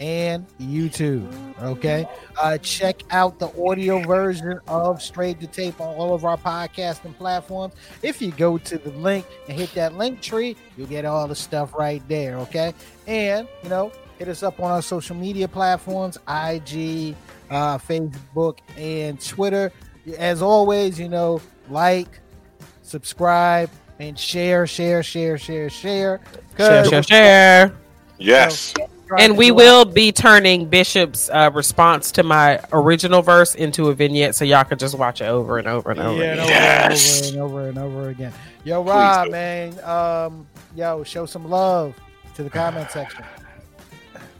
and 0.00 0.46
YouTube. 0.60 1.30
Okay. 1.62 2.08
Uh 2.40 2.58
check 2.58 3.02
out 3.10 3.38
the 3.38 3.48
audio 3.62 4.02
version 4.02 4.60
of 4.68 5.00
Straight 5.02 5.40
to 5.40 5.46
Tape 5.46 5.80
on 5.80 5.94
all 5.96 6.14
of 6.14 6.24
our 6.24 6.36
podcasting 6.36 7.16
platforms. 7.16 7.74
If 8.02 8.20
you 8.20 8.30
go 8.32 8.58
to 8.58 8.78
the 8.78 8.90
link 8.90 9.26
and 9.48 9.58
hit 9.58 9.72
that 9.74 9.92
Linktree, 9.92 10.56
you'll 10.76 10.86
get 10.86 11.04
all 11.04 11.26
the 11.28 11.34
stuff 11.34 11.74
right 11.74 12.02
there. 12.08 12.36
Okay. 12.38 12.74
And 13.06 13.48
you 13.62 13.68
know, 13.68 13.92
hit 14.18 14.28
us 14.28 14.42
up 14.42 14.60
on 14.60 14.70
our 14.70 14.82
social 14.82 15.16
media 15.16 15.48
platforms, 15.48 16.16
IG, 16.28 17.14
uh, 17.50 17.78
Facebook, 17.78 18.58
and 18.76 19.20
Twitter. 19.24 19.72
As 20.18 20.40
always, 20.42 21.00
you 21.00 21.08
know, 21.08 21.40
like, 21.68 22.20
subscribe, 22.82 23.70
and 23.98 24.18
share, 24.18 24.66
share, 24.66 25.02
share, 25.02 25.36
share, 25.38 25.68
share. 25.70 26.20
Share, 26.56 26.84
'Cause 26.84 26.88
share, 26.88 27.02
share. 27.02 27.72
yes. 28.18 28.72
we're 28.76 28.86
trying 28.86 28.95
And 29.18 29.36
we 29.36 29.48
do 29.48 29.54
will 29.54 29.84
be 29.84 30.12
turning 30.12 30.66
Bishop's 30.68 31.30
uh, 31.30 31.50
response 31.54 32.10
to 32.12 32.22
my 32.22 32.60
original 32.72 33.22
verse 33.22 33.54
into 33.54 33.88
a 33.88 33.94
vignette, 33.94 34.34
so 34.34 34.44
y'all 34.44 34.64
can 34.64 34.78
just 34.78 34.96
watch 34.98 35.20
it 35.20 35.26
over 35.26 35.58
and 35.58 35.68
over 35.68 35.90
and 35.90 36.00
over. 36.00 36.18
Yeah, 36.22 36.32
and 36.32 36.40
over, 36.40 36.50
Yes. 36.50 37.30
and 37.30 37.40
over 37.40 37.68
and 37.68 37.78
over 37.78 37.86
and 37.86 37.96
over 37.98 38.08
again. 38.10 38.32
Yo, 38.64 38.82
Rob, 38.82 39.30
man, 39.30 39.78
um, 39.84 40.46
yo, 40.74 41.04
show 41.04 41.24
some 41.26 41.48
love 41.48 41.94
to 42.34 42.42
the 42.42 42.50
comment 42.50 42.90
section. 42.90 43.24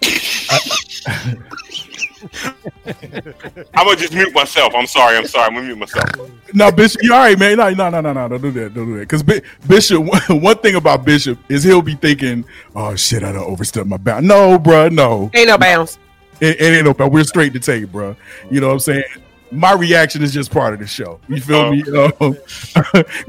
I'm 3.75 3.85
gonna 3.87 3.97
just 3.97 4.15
mute 4.15 4.33
myself. 4.35 4.73
I'm 4.75 4.87
sorry. 4.87 5.17
I'm 5.17 5.27
sorry. 5.27 5.47
I'm 5.47 5.55
gonna 5.55 5.67
mute 5.67 5.79
myself. 5.79 6.09
No, 6.53 6.71
Bishop, 6.73 7.03
you 7.03 7.13
all 7.13 7.21
right, 7.21 7.39
man? 7.39 7.57
No, 7.59 7.71
no, 7.71 7.91
no, 7.91 8.01
no, 8.01 8.13
no, 8.13 8.29
don't 8.29 8.41
do 8.41 8.51
that, 8.53 8.75
don't 8.75 8.87
do 8.87 8.95
that. 8.99 9.09
Because 9.09 9.23
Bishop, 9.23 10.03
one 10.31 10.59
thing 10.59 10.77
about 10.77 11.05
Bishop 11.05 11.39
is 11.51 11.63
he'll 11.65 11.83
be 11.83 11.95
thinking, 11.95 12.45
"Oh 12.75 12.95
shit, 12.97 13.23
I 13.23 13.33
don't 13.33 13.45
overstep 13.45 13.87
my 13.87 13.97
bound." 13.97 14.27
No, 14.27 14.59
bruh, 14.59 14.91
no, 14.91 15.31
Ain't 15.35 15.49
no 15.49 15.59
bounds. 15.59 15.99
it, 16.41 16.61
it 16.61 16.87
ain't 16.87 16.99
no. 16.99 17.07
We're 17.07 17.25
straight 17.25 17.53
to 17.53 17.61
tape, 17.61 17.91
bruh. 17.91 18.17
You 18.51 18.61
know 18.61 18.69
what 18.69 18.75
I'm 18.75 18.81
saying? 18.81 19.05
My 19.53 19.73
reaction 19.75 20.23
is 20.23 20.33
just 20.33 20.51
part 20.51 20.75
of 20.75 20.81
the 20.81 20.87
show. 20.87 21.21
You 21.29 21.41
feel 21.41 21.71
me? 21.71 21.83
Um, 22.21 22.37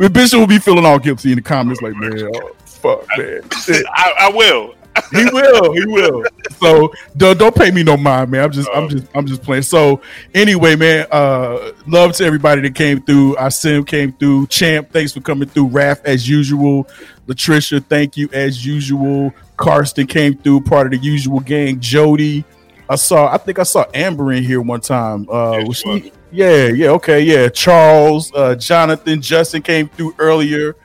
Bishop 0.11 0.39
will 0.39 0.47
be 0.47 0.57
feeling 0.59 0.85
all 0.85 0.97
guilty 0.97 1.31
in 1.31 1.35
the 1.35 1.41
comments, 1.41 1.81
like, 1.81 1.95
"Man, 1.95 2.29
oh, 2.35 2.51
fuck, 2.65 3.05
man." 3.17 3.41
I, 3.93 4.13
I 4.21 4.31
will. 4.33 4.73
He 5.11 5.25
will 5.31 5.73
he 5.73 5.85
will. 5.85 6.23
So 6.59 6.91
don't, 7.15 7.37
don't 7.37 7.55
pay 7.55 7.71
me 7.71 7.83
no 7.83 7.97
mind 7.97 8.31
man. 8.31 8.43
I'm 8.43 8.51
just 8.51 8.69
i'm 8.73 8.89
just 8.89 9.07
i'm 9.15 9.25
just 9.27 9.43
playing. 9.43 9.63
So 9.63 10.01
anyway 10.33 10.75
man 10.75 11.07
uh 11.11 11.71
love 11.87 12.13
to 12.13 12.25
everybody 12.25 12.61
that 12.61 12.75
came 12.75 13.01
through. 13.01 13.35
Asim 13.35 13.85
came 13.85 14.11
through. 14.13 14.47
Champ 14.47 14.91
thanks 14.91 15.13
for 15.13 15.21
coming 15.21 15.47
through. 15.47 15.69
Raph 15.69 16.03
as 16.05 16.27
usual. 16.27 16.87
Latricia 17.27 17.83
thank 17.85 18.17
you 18.17 18.29
as 18.33 18.65
usual. 18.65 19.33
Karsten 19.57 20.07
came 20.07 20.35
through 20.37 20.61
part 20.61 20.87
of 20.87 20.91
the 20.91 21.05
usual 21.05 21.39
gang. 21.39 21.79
Jody 21.79 22.43
i 22.89 22.95
saw 22.95 23.29
i 23.33 23.37
think 23.37 23.59
i 23.59 23.63
saw 23.63 23.83
amber 23.93 24.31
in 24.31 24.43
here 24.43 24.61
one 24.61 24.79
time. 24.81 25.27
Uh 25.29 25.57
Yeah, 25.57 25.63
was 25.67 25.77
she? 25.77 25.99
she 25.99 26.11
yeah 26.31 26.67
yeah 26.67 26.89
okay 26.89 27.21
yeah. 27.21 27.49
Charles 27.49 28.31
uh 28.33 28.55
jonathan 28.55 29.21
justin 29.21 29.61
came 29.61 29.89
through 29.89 30.15
earlier. 30.19 30.75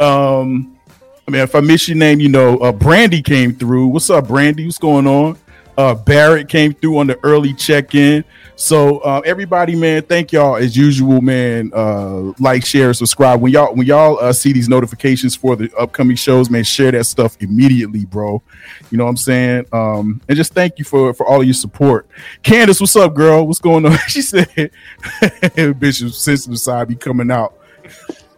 Um 0.00 0.73
I 1.26 1.30
mean, 1.30 1.40
if 1.40 1.54
I 1.54 1.60
miss 1.60 1.88
your 1.88 1.96
name, 1.96 2.20
you 2.20 2.28
know, 2.28 2.58
uh, 2.58 2.70
Brandy 2.70 3.22
came 3.22 3.54
through. 3.54 3.86
What's 3.86 4.10
up, 4.10 4.28
Brandy? 4.28 4.66
What's 4.66 4.76
going 4.76 5.06
on? 5.06 5.38
Uh, 5.76 5.94
Barrett 5.94 6.48
came 6.48 6.74
through 6.74 6.98
on 6.98 7.06
the 7.06 7.18
early 7.24 7.54
check-in. 7.54 8.24
So 8.56 8.98
uh, 8.98 9.22
everybody, 9.24 9.74
man, 9.74 10.02
thank 10.02 10.32
y'all 10.32 10.56
as 10.56 10.76
usual, 10.76 11.20
man. 11.22 11.72
Uh, 11.74 12.32
like, 12.38 12.64
share, 12.64 12.92
subscribe. 12.92 13.40
When 13.40 13.52
y'all 13.52 13.74
when 13.74 13.86
y'all 13.86 14.18
uh, 14.20 14.32
see 14.32 14.52
these 14.52 14.68
notifications 14.68 15.34
for 15.34 15.56
the 15.56 15.74
upcoming 15.76 16.14
shows, 16.14 16.50
man, 16.50 16.62
share 16.62 16.92
that 16.92 17.04
stuff 17.04 17.36
immediately, 17.40 18.04
bro. 18.04 18.40
You 18.90 18.98
know 18.98 19.04
what 19.04 19.10
I'm 19.10 19.16
saying? 19.16 19.66
Um, 19.72 20.20
and 20.28 20.36
just 20.36 20.52
thank 20.52 20.78
you 20.78 20.84
for 20.84 21.12
for 21.14 21.26
all 21.26 21.40
of 21.40 21.46
your 21.46 21.54
support. 21.54 22.06
Candace, 22.44 22.80
what's 22.80 22.94
up, 22.94 23.14
girl? 23.14 23.46
What's 23.46 23.58
going 23.58 23.86
on? 23.86 23.98
she 24.08 24.22
said, 24.22 24.70
Bishop's 25.78 26.18
sensitive 26.18 26.60
side 26.60 26.86
be 26.86 26.94
coming 26.94 27.32
out. 27.32 27.58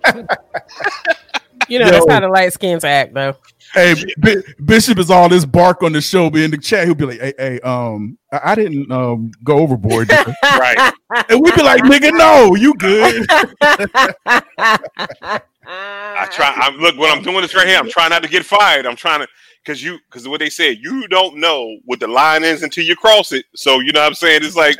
You 1.68 1.80
know, 1.80 1.86
Yo. 1.86 1.92
that's 1.92 2.10
how 2.10 2.20
the 2.20 2.28
light 2.28 2.52
skins 2.52 2.84
act, 2.84 3.14
though. 3.14 3.34
Hey, 3.74 3.94
Bi- 4.18 4.42
Bishop 4.64 4.98
is 4.98 5.10
all 5.10 5.28
this 5.28 5.44
bark 5.44 5.82
on 5.82 5.92
the 5.92 6.00
show, 6.00 6.30
but 6.30 6.40
in 6.40 6.50
the 6.50 6.58
chat 6.58 6.86
he'll 6.86 6.94
be 6.94 7.06
like, 7.06 7.20
"Hey, 7.20 7.34
hey, 7.38 7.60
um, 7.60 8.16
I, 8.32 8.52
I 8.52 8.54
didn't 8.54 8.90
um 8.92 9.32
go 9.42 9.58
overboard," 9.58 10.10
Right. 10.42 10.92
and 11.28 11.40
we'd 11.42 11.54
be 11.54 11.62
like, 11.62 11.82
"Nigga, 11.82 12.16
no, 12.16 12.54
you 12.54 12.74
good." 12.74 13.26
I 15.68 16.28
try. 16.30 16.52
I'm 16.56 16.76
look 16.78 16.96
when 16.96 17.10
I'm 17.10 17.22
doing 17.22 17.42
this 17.42 17.54
right 17.54 17.66
here. 17.66 17.78
I'm 17.78 17.90
trying 17.90 18.10
not 18.10 18.22
to 18.22 18.28
get 18.28 18.44
fired. 18.44 18.86
I'm 18.86 18.96
trying 18.96 19.20
to 19.20 19.28
because 19.64 19.82
you 19.82 19.98
because 20.08 20.28
what 20.28 20.38
they 20.38 20.50
said 20.50 20.78
you 20.80 21.08
don't 21.08 21.38
know 21.38 21.76
what 21.84 21.98
the 21.98 22.06
line 22.06 22.44
is 22.44 22.62
until 22.62 22.84
you 22.84 22.94
cross 22.94 23.32
it. 23.32 23.44
So 23.56 23.80
you 23.80 23.92
know 23.92 24.00
what 24.00 24.06
I'm 24.06 24.14
saying. 24.14 24.44
It's 24.44 24.56
like 24.56 24.76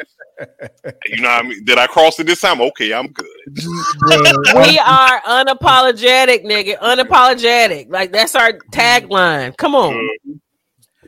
you 1.07 1.23
know 1.23 1.29
what 1.29 1.45
I 1.45 1.49
mean. 1.49 1.65
Did 1.65 1.79
I 1.79 1.87
cross 1.87 2.19
it 2.21 2.27
this 2.27 2.41
time? 2.41 2.61
Okay, 2.61 2.93
I'm 2.93 3.09
good. 3.09 3.27
We 4.07 4.79
are 4.79 5.21
unapologetic, 5.23 6.45
nigga. 6.45 6.79
Unapologetic. 6.79 7.91
Like 7.91 8.13
that's 8.13 8.35
our 8.35 8.53
tagline. 8.73 9.57
Come 9.57 9.75
on. 9.75 10.09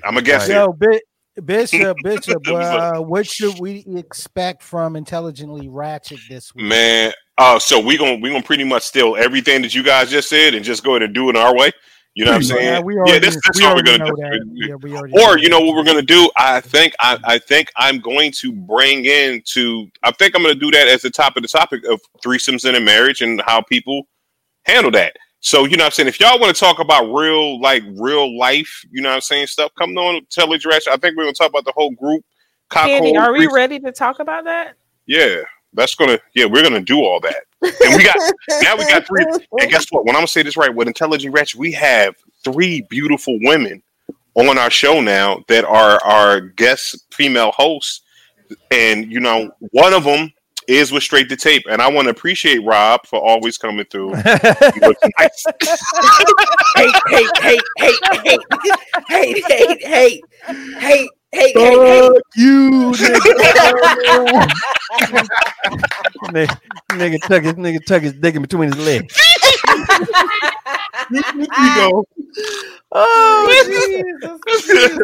I'm 0.05 0.17
a 0.17 0.23
guess 0.23 0.43
Right. 0.43 0.51
here. 0.51 0.61
Yo, 0.61 0.73
Bi- 0.73 1.01
Bishop, 1.45 1.97
Bishop, 2.03 2.49
up? 2.49 2.97
uh, 2.97 3.03
what 3.03 3.27
should 3.27 3.61
we 3.61 3.85
expect 3.97 4.63
from 4.63 4.97
Intelligently 4.97 5.69
Ratchet 5.69 6.21
this 6.29 6.55
week? 6.55 6.67
Man, 6.67 7.13
uh, 7.37 7.59
so 7.59 7.79
we 7.79 7.97
gonna 7.97 8.17
we 8.17 8.31
gonna 8.31 8.43
pretty 8.43 8.65
much 8.65 8.83
steal 8.85 9.17
everything 9.17 9.63
that 9.63 9.75
you 9.75 9.83
guys 9.83 10.11
just 10.11 10.29
said 10.29 10.55
and 10.55 10.65
just 10.65 10.85
go 10.85 10.93
ahead 10.93 11.03
and 11.03 11.15
do 11.15 11.29
it 11.31 11.37
our 11.37 11.55
way. 11.57 11.71
You 12.19 12.25
know 12.25 12.33
what 12.33 12.37
I'm 12.39 12.43
saying? 12.43 12.65
Yeah, 12.65 12.81
we 12.81 12.95
yeah, 12.97 13.01
already, 13.03 13.19
this, 13.21 13.35
this 13.37 13.43
we 13.55 13.63
what 13.63 13.77
we're 13.77 13.83
gonna 13.85 13.99
know 13.99 14.11
do. 14.11 14.17
that. 14.17 14.51
Yeah, 14.53 14.75
we 14.75 14.93
Or 14.93 15.01
know 15.01 15.35
you 15.37 15.49
know 15.49 15.61
what 15.61 15.77
we're 15.77 15.85
gonna 15.85 16.03
do? 16.03 16.29
I 16.37 16.61
think 16.61 16.93
I, 16.99 17.17
I 17.23 17.39
think 17.39 17.69
I'm 17.77 18.01
going 18.01 18.33
to 18.41 18.53
bring 18.53 19.05
in 19.05 19.41
to 19.53 19.87
I 20.03 20.11
think 20.11 20.35
I'm 20.35 20.43
gonna 20.43 20.57
do 20.57 20.73
that 20.73 20.89
as 20.89 21.03
the 21.03 21.11
top 21.11 21.37
of 21.37 21.43
the 21.45 21.49
topic 21.49 21.85
of 21.85 22.01
threesomes 22.25 22.69
in 22.69 22.75
a 22.75 22.81
marriage 22.81 23.21
and 23.21 23.41
how 23.43 23.61
people 23.61 24.09
handle 24.65 24.91
that. 24.91 25.15
So 25.39 25.65
you 25.65 25.77
know 25.77 25.85
what 25.85 25.87
I'm 25.87 25.93
saying? 25.93 26.09
If 26.09 26.19
y'all 26.19 26.41
want 26.41 26.53
to 26.53 26.59
talk 26.59 26.81
about 26.81 27.05
real 27.05 27.61
like 27.61 27.85
real 27.93 28.37
life, 28.37 28.85
you 28.91 29.01
know 29.01 29.11
what 29.11 29.15
I'm 29.15 29.21
saying, 29.21 29.47
stuff, 29.47 29.71
come 29.79 29.97
on 29.97 30.27
Telegram. 30.29 30.81
I 30.91 30.97
think 30.97 31.17
we're 31.17 31.23
gonna 31.23 31.35
talk 31.35 31.51
about 31.51 31.67
the 31.67 31.73
whole 31.77 31.93
group. 31.93 32.25
Candy, 32.69 33.17
are 33.17 33.31
we 33.31 33.43
threesome. 33.43 33.55
ready 33.55 33.79
to 33.79 33.93
talk 33.93 34.19
about 34.19 34.43
that? 34.43 34.75
Yeah, 35.07 35.43
that's 35.73 35.95
gonna 35.95 36.19
yeah, 36.35 36.47
we're 36.47 36.65
gonna 36.65 36.81
do 36.81 36.99
all 36.99 37.21
that. 37.21 37.45
And 37.63 37.97
we 37.97 38.05
got 38.05 38.17
now 38.63 38.77
we 38.77 38.87
got 38.87 39.07
three. 39.07 39.25
And 39.61 39.71
guess 39.71 39.87
what? 39.91 40.05
When 40.05 40.15
I'm 40.15 40.21
gonna 40.21 40.29
say 40.29 40.43
this 40.43 40.57
right, 40.57 40.75
with 40.75 40.89
Intelligent 40.89 41.35
Ratchet, 41.35 41.59
we 41.59 41.73
have 41.73 42.15
three 42.45 42.83
beautiful 42.83 43.39
women 43.43 43.83
on 44.35 44.59
our 44.59 44.71
show 44.71 45.01
now 45.01 45.43
that 45.49 45.65
are 45.65 46.03
our 46.05 46.41
guest 46.41 47.07
female 47.13 47.51
hosts, 47.53 48.03
and 48.71 49.11
you 49.11 49.21
know, 49.21 49.51
one 49.73 49.93
of 49.93 50.05
them 50.05 50.33
is 50.69 50.93
with 50.93 51.03
straight 51.03 51.29
to 51.31 51.37
tape, 51.37 51.65
and 51.69 51.81
I 51.81 51.91
want 51.91 52.07
to 52.07 52.11
appreciate 52.11 52.59
Rob 52.59 53.07
for 53.07 53.19
always 53.19 53.59
coming 53.59 53.87
through. 53.87 54.15
He 54.75 54.81
looks 54.81 55.01
nice. 55.19 55.45
hate, 56.77 56.95
hate, 57.09 57.31
hate, 57.39 57.63
hate, 59.09 59.45
hate, 59.83 60.23
hate, 60.79 61.11
hate, 61.33 61.57
hate, 61.57 61.57
hate, 61.57 61.79
hate, 61.79 62.03
hate, 62.03 62.13
Fuck 62.13 62.23
you, 62.37 62.93
nigga. 62.93 63.19
nigga, 66.23 66.59
nigga 66.93 67.19
tuck 67.27 67.43
his 67.43 67.55
nigga 67.55 67.85
tuck 67.85 68.03
his 68.03 68.13
dick 68.15 68.35
in 68.35 68.43
between 68.43 68.73
his 68.73 68.79
legs. 68.85 69.17
you 71.11 71.23
go. 71.75 72.05
Oh, 72.91 73.47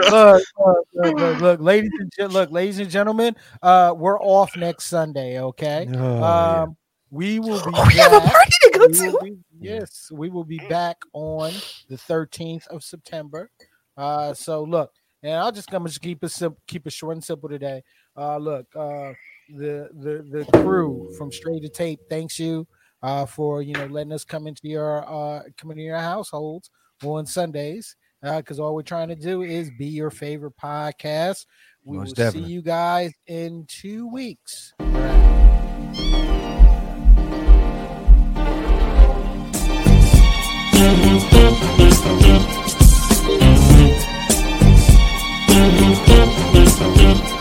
look, 0.08 0.42
look, 0.56 0.84
look, 0.94 1.18
look, 1.18 1.40
look, 1.40 1.60
ladies 1.60 1.90
and 1.98 2.10
gen- 2.18 2.30
look, 2.30 2.50
ladies 2.50 2.78
and 2.78 2.88
gentlemen, 2.90 3.36
uh, 3.62 3.94
we're 3.96 4.20
off 4.20 4.56
next 4.56 4.84
Sunday. 4.86 5.38
Okay, 5.40 5.86
Oh, 5.94 6.18
yeah. 6.18 6.62
um, 6.62 6.76
we 7.10 7.38
will 7.38 7.58
be. 7.64 7.72
Oh, 7.74 7.86
we 7.86 7.94
have 7.94 8.12
a 8.12 8.20
party 8.20 8.52
to 8.62 8.70
go 8.72 8.86
we 8.86 8.92
to. 8.94 9.18
be- 9.22 9.38
yes, 9.60 10.10
we 10.12 10.30
will 10.30 10.44
be 10.44 10.58
back 10.68 10.96
on 11.12 11.52
the 11.88 11.96
13th 11.96 12.66
of 12.68 12.82
September. 12.82 13.50
Uh, 13.96 14.32
so 14.34 14.62
look, 14.64 14.90
and 15.24 15.34
I'll 15.34 15.50
just 15.50 15.68
come 15.68 15.82
and 15.82 15.90
just 15.90 16.02
keep 16.02 16.22
it 16.22 16.28
simple, 16.28 16.60
keep 16.68 16.86
it 16.86 16.92
short 16.92 17.16
and 17.16 17.24
simple 17.24 17.48
today. 17.48 17.82
Uh, 18.16 18.36
look, 18.36 18.66
uh, 18.76 19.12
the 19.48 19.88
the 19.92 20.24
the 20.30 20.62
crew 20.62 21.12
from 21.18 21.32
Straight 21.32 21.62
to 21.62 21.68
Tape 21.68 22.00
thanks 22.08 22.38
you 22.38 22.66
uh 23.02 23.26
for 23.26 23.60
you 23.60 23.74
know 23.74 23.86
letting 23.86 24.12
us 24.12 24.24
come 24.24 24.46
into 24.46 24.62
your 24.64 25.04
uh 25.06 25.42
come 25.58 25.70
into 25.70 25.82
your 25.82 25.98
households 25.98 26.70
on 27.02 27.26
Sundays 27.26 27.96
because 28.22 28.58
all 28.58 28.74
we're 28.74 28.82
trying 28.82 29.08
to 29.08 29.14
do 29.14 29.42
is 29.42 29.70
be 29.78 29.86
your 29.86 30.10
favorite 30.10 30.56
podcast. 30.56 31.44
We 31.84 31.98
Most 31.98 32.08
will 32.08 32.14
definitely. 32.14 32.48
see 32.48 32.54
you 32.54 32.62
guys 32.62 33.12
in 33.26 33.66
two 33.68 34.08
weeks. 34.08 34.72
Thank 42.06 42.43
Thank 46.76 47.28
you. 47.28 47.33